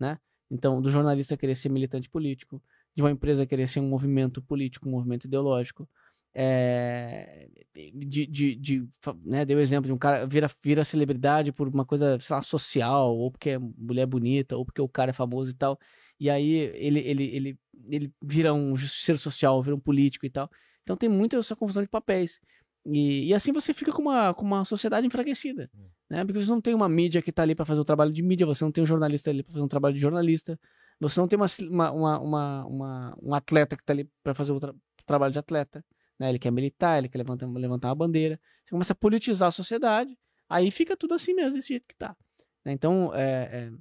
[0.00, 0.18] né?
[0.50, 2.62] Então, do jornalista querer ser militante político,
[2.94, 5.88] de uma empresa querer ser um movimento político, um movimento ideológico,
[6.34, 7.48] é,
[7.94, 8.88] de, de, de,
[9.24, 13.16] né, deu exemplo de um cara vira, vira celebridade por uma coisa, sei lá, social,
[13.16, 15.78] ou porque é mulher bonita, ou porque o cara é famoso e tal,
[16.18, 20.48] e aí ele, ele, ele, ele vira um justiceiro social, vira um político e tal.
[20.82, 22.40] Então tem muito essa confusão de papéis.
[22.86, 25.70] E, e assim você fica com uma, com uma sociedade enfraquecida.
[26.10, 26.24] Né?
[26.24, 28.46] Porque você não tem uma mídia que está ali para fazer o trabalho de mídia,
[28.46, 30.58] você não tem um jornalista ali para fazer um trabalho de jornalista,
[31.00, 31.46] você não tem uma,
[31.90, 34.74] uma, uma, uma- um atleta que está ali para fazer o tra-
[35.06, 35.84] trabalho de atleta.
[36.22, 36.28] Né?
[36.28, 38.40] Ele quer militar, ele quer levantar, levantar uma bandeira.
[38.64, 40.16] Você começa a politizar a sociedade,
[40.48, 42.16] aí fica tudo assim mesmo, desse jeito que tá.
[42.64, 42.70] Né?
[42.70, 43.72] Então, é, é,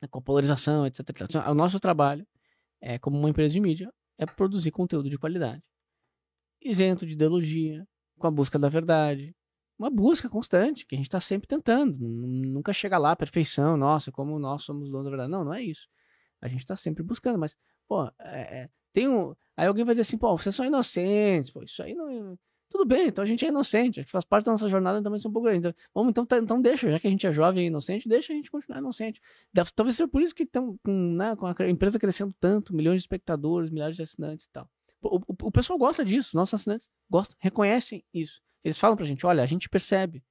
[0.00, 1.00] é com a polarização, etc.
[1.20, 2.26] Então, o nosso trabalho,
[2.80, 5.62] é, como uma empresa de mídia, é produzir conteúdo de qualidade.
[6.62, 7.86] Isento de ideologia,
[8.18, 9.36] com a busca da verdade.
[9.78, 11.98] Uma busca constante, que a gente está sempre tentando.
[11.98, 15.30] Nunca chega lá, perfeição, nossa, como nós somos donos da verdade.
[15.30, 15.86] Não, não é isso.
[16.40, 17.54] A gente está sempre buscando, mas,
[17.86, 19.36] pô, é, é, tem um.
[19.56, 22.38] Aí alguém vai dizer assim, pô, vocês são inocentes, pô, isso aí não.
[22.68, 25.20] Tudo bem, então a gente é inocente, acho que faz parte da nossa jornada também
[25.20, 25.48] ser um pouco.
[25.48, 28.32] Então, vamos, então, tá- então deixa, já que a gente é jovem e inocente, deixa
[28.32, 29.20] a gente continuar inocente.
[29.52, 32.96] Deve- talvez seja por isso que estão com, né, com a empresa crescendo tanto, milhões
[32.96, 34.68] de espectadores, milhares de assinantes e tal.
[35.00, 38.42] O, o, o pessoal gosta disso, nossos assinantes gostam, reconhecem isso.
[38.64, 40.22] Eles falam pra gente, olha, a gente percebe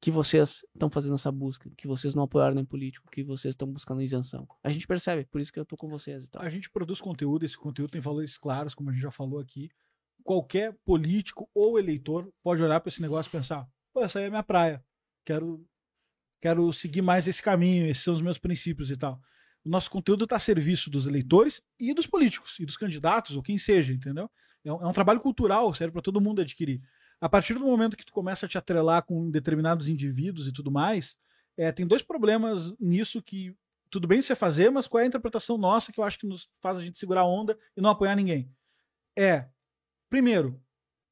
[0.00, 3.68] que vocês estão fazendo essa busca, que vocês não apoiaram nem político, que vocês estão
[3.68, 4.46] buscando isenção.
[4.62, 6.42] A gente percebe, por isso que eu tô com vocês e tal.
[6.42, 9.68] A gente produz conteúdo, esse conteúdo tem valores claros, como a gente já falou aqui.
[10.22, 14.30] Qualquer político ou eleitor pode olhar para esse negócio e pensar: pô, essa aí é
[14.30, 14.84] minha praia.
[15.24, 15.66] Quero,
[16.40, 19.20] quero seguir mais esse caminho, esses são os meus princípios e tal.
[19.64, 23.42] O nosso conteúdo está a serviço dos eleitores e dos políticos, e dos candidatos, ou
[23.42, 24.30] quem seja, entendeu?
[24.64, 26.80] É um, é um trabalho cultural, serve para todo mundo adquirir.
[27.20, 30.70] A partir do momento que tu começa a te atrelar com determinados indivíduos e tudo
[30.70, 31.16] mais,
[31.56, 33.54] é, tem dois problemas nisso que
[33.90, 36.48] tudo bem você fazer, mas qual é a interpretação nossa que eu acho que nos
[36.60, 38.52] faz a gente segurar a onda e não apoiar ninguém?
[39.16, 39.46] É,
[40.08, 40.62] primeiro,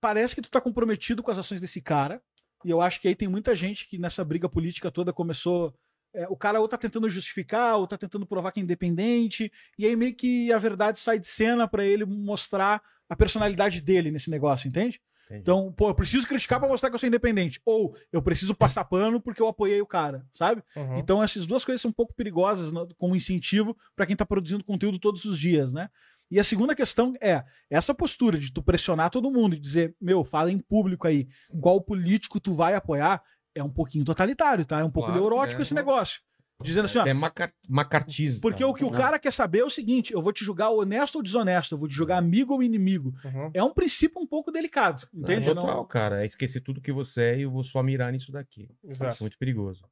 [0.00, 2.22] parece que tu tá comprometido com as ações desse cara,
[2.64, 5.74] e eu acho que aí tem muita gente que nessa briga política toda começou.
[6.14, 9.86] é, o cara ou tá tentando justificar, ou tá tentando provar que é independente, e
[9.86, 14.30] aí meio que a verdade sai de cena para ele mostrar a personalidade dele nesse
[14.30, 15.00] negócio, entende?
[15.26, 15.40] Entendi.
[15.40, 17.60] Então, pô, eu preciso criticar pra mostrar que eu sou independente.
[17.64, 20.62] Ou eu preciso passar pano porque eu apoiei o cara, sabe?
[20.76, 20.98] Uhum.
[20.98, 24.62] Então, essas duas coisas são um pouco perigosas no- como incentivo pra quem tá produzindo
[24.64, 25.88] conteúdo todos os dias, né?
[26.30, 30.24] E a segunda questão é essa postura de tu pressionar todo mundo e dizer, meu,
[30.24, 31.28] fala em público aí,
[31.60, 33.22] qual político tu vai apoiar,
[33.54, 34.80] é um pouquinho totalitário, tá?
[34.80, 35.62] É um pouco Claro, neurótico é.
[35.62, 36.20] esse negócio.
[36.62, 38.40] Dizendo assim, ó, É macar macartismo.
[38.40, 41.16] porque o que o cara quer saber é o seguinte: eu vou te julgar honesto
[41.16, 43.12] ou desonesto, eu vou te julgar amigo ou inimigo.
[43.24, 43.50] Uhum.
[43.52, 45.48] É um princípio um pouco delicado, entende?
[45.48, 46.22] Não, Não- total, cara.
[46.22, 48.68] É esquecer tudo que você é e eu vou só mirar nisso daqui.
[48.82, 49.12] Exato.
[49.12, 49.84] Isso é muito perigoso.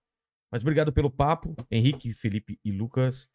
[0.51, 3.29] Mas obrigado pelo papo, Henrique, Felipe e Lucas.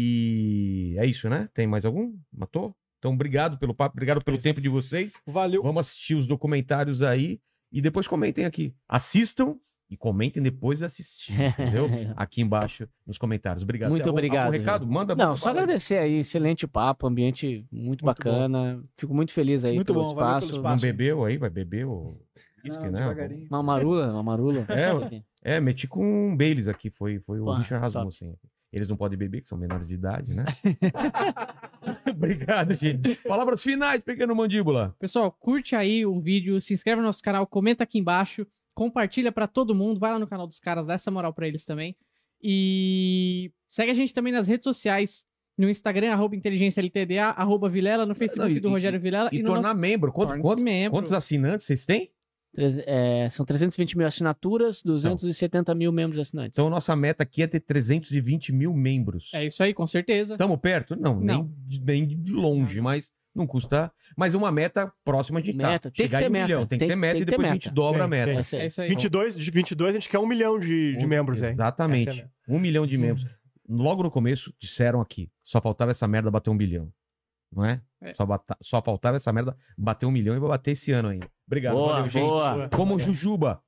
[0.00, 1.48] E é isso, né?
[1.54, 2.16] Tem mais algum?
[2.32, 2.74] Matou?
[2.98, 5.12] Então, obrigado pelo papo, obrigado pelo tempo de vocês.
[5.26, 5.62] Valeu.
[5.62, 7.38] Vamos assistir os documentários aí
[7.70, 8.74] e depois comentem aqui.
[8.88, 9.56] Assistam
[9.88, 11.88] e comentem depois de assistir, entendeu?
[12.16, 13.62] Aqui embaixo nos comentários.
[13.62, 13.90] Obrigado.
[13.90, 14.86] Muito obrigado, algum recado?
[14.86, 18.82] Manda Não, só agradecer aí, excelente papo, ambiente muito, bacana.
[18.96, 20.56] Fico muito feliz aí Muito pelo bom, valeu pelo espaço.
[20.58, 20.74] espaço.
[20.76, 21.36] Não bebeu aí?
[21.38, 22.20] Vai beber ou.
[22.64, 23.46] Whisky, Não, né?
[23.48, 24.66] Uma marula, uma marula.
[25.42, 27.94] É, É, meti com um Baileys aqui, foi, foi o Pô, Richard top.
[27.96, 28.34] Rasmussen.
[28.72, 30.44] Eles não podem beber, que são menores de idade, né?
[32.10, 33.14] Obrigado, gente.
[33.26, 34.94] Palavras finais, pequeno mandíbula.
[34.98, 39.46] Pessoal, curte aí o vídeo, se inscreve no nosso canal, comenta aqui embaixo, compartilha pra
[39.48, 41.96] todo mundo, vai lá no canal dos caras, dá essa moral pra eles também.
[42.42, 45.24] E segue a gente também nas redes sociais,
[45.56, 49.42] no Instagram, arroba inteligêncialtda, arroba Vilela, no Facebook Não, e- do Rogério Vilela E, e,
[49.42, 49.80] no tornar nosso...
[49.80, 50.12] membro.
[50.12, 50.90] Quanto, quanto- membro.
[50.92, 52.10] quantos assinantes vocês têm?
[52.54, 56.58] Treze- é, são 320 mil assinaturas, 270 mil membros assinantes.
[56.58, 59.30] Então, nossa meta aqui é ter 320 mil membros.
[59.34, 60.34] É isso aí, com certeza.
[60.34, 60.94] Estamos perto?
[60.96, 61.52] Não, Nem, Não.
[61.66, 63.92] de, nem de longe, mas não custa.
[64.16, 65.68] Mas uma meta próxima de tá.
[65.68, 66.66] Meta, tem que Chegar ter em um meta, milhão.
[66.66, 67.64] Tem, tem- que ter meta tem e que ter depois a meta.
[67.64, 68.30] gente dobra a Tem, meta.
[68.30, 68.38] tem.
[68.38, 68.62] Essa aí.
[68.62, 68.88] É isso aí.
[68.88, 71.52] 22, de 22 a gente quer um milhão de, de Um- membros aí.
[71.52, 72.08] Exatamente.
[72.08, 72.30] É a meta.
[72.48, 73.26] Um milhão de membros.
[73.68, 76.90] Logo no começo, disseram aqui: só faltava essa merda bater um bilhão.
[77.52, 77.80] Não é?
[78.02, 78.14] É.
[78.14, 81.26] Só, bata- só faltava essa merda bater um milhão e vai bater esse ano ainda.
[81.46, 82.22] Obrigado, Boa, valeu, gente.
[82.22, 82.68] boa.
[82.74, 83.62] Como Jujuba.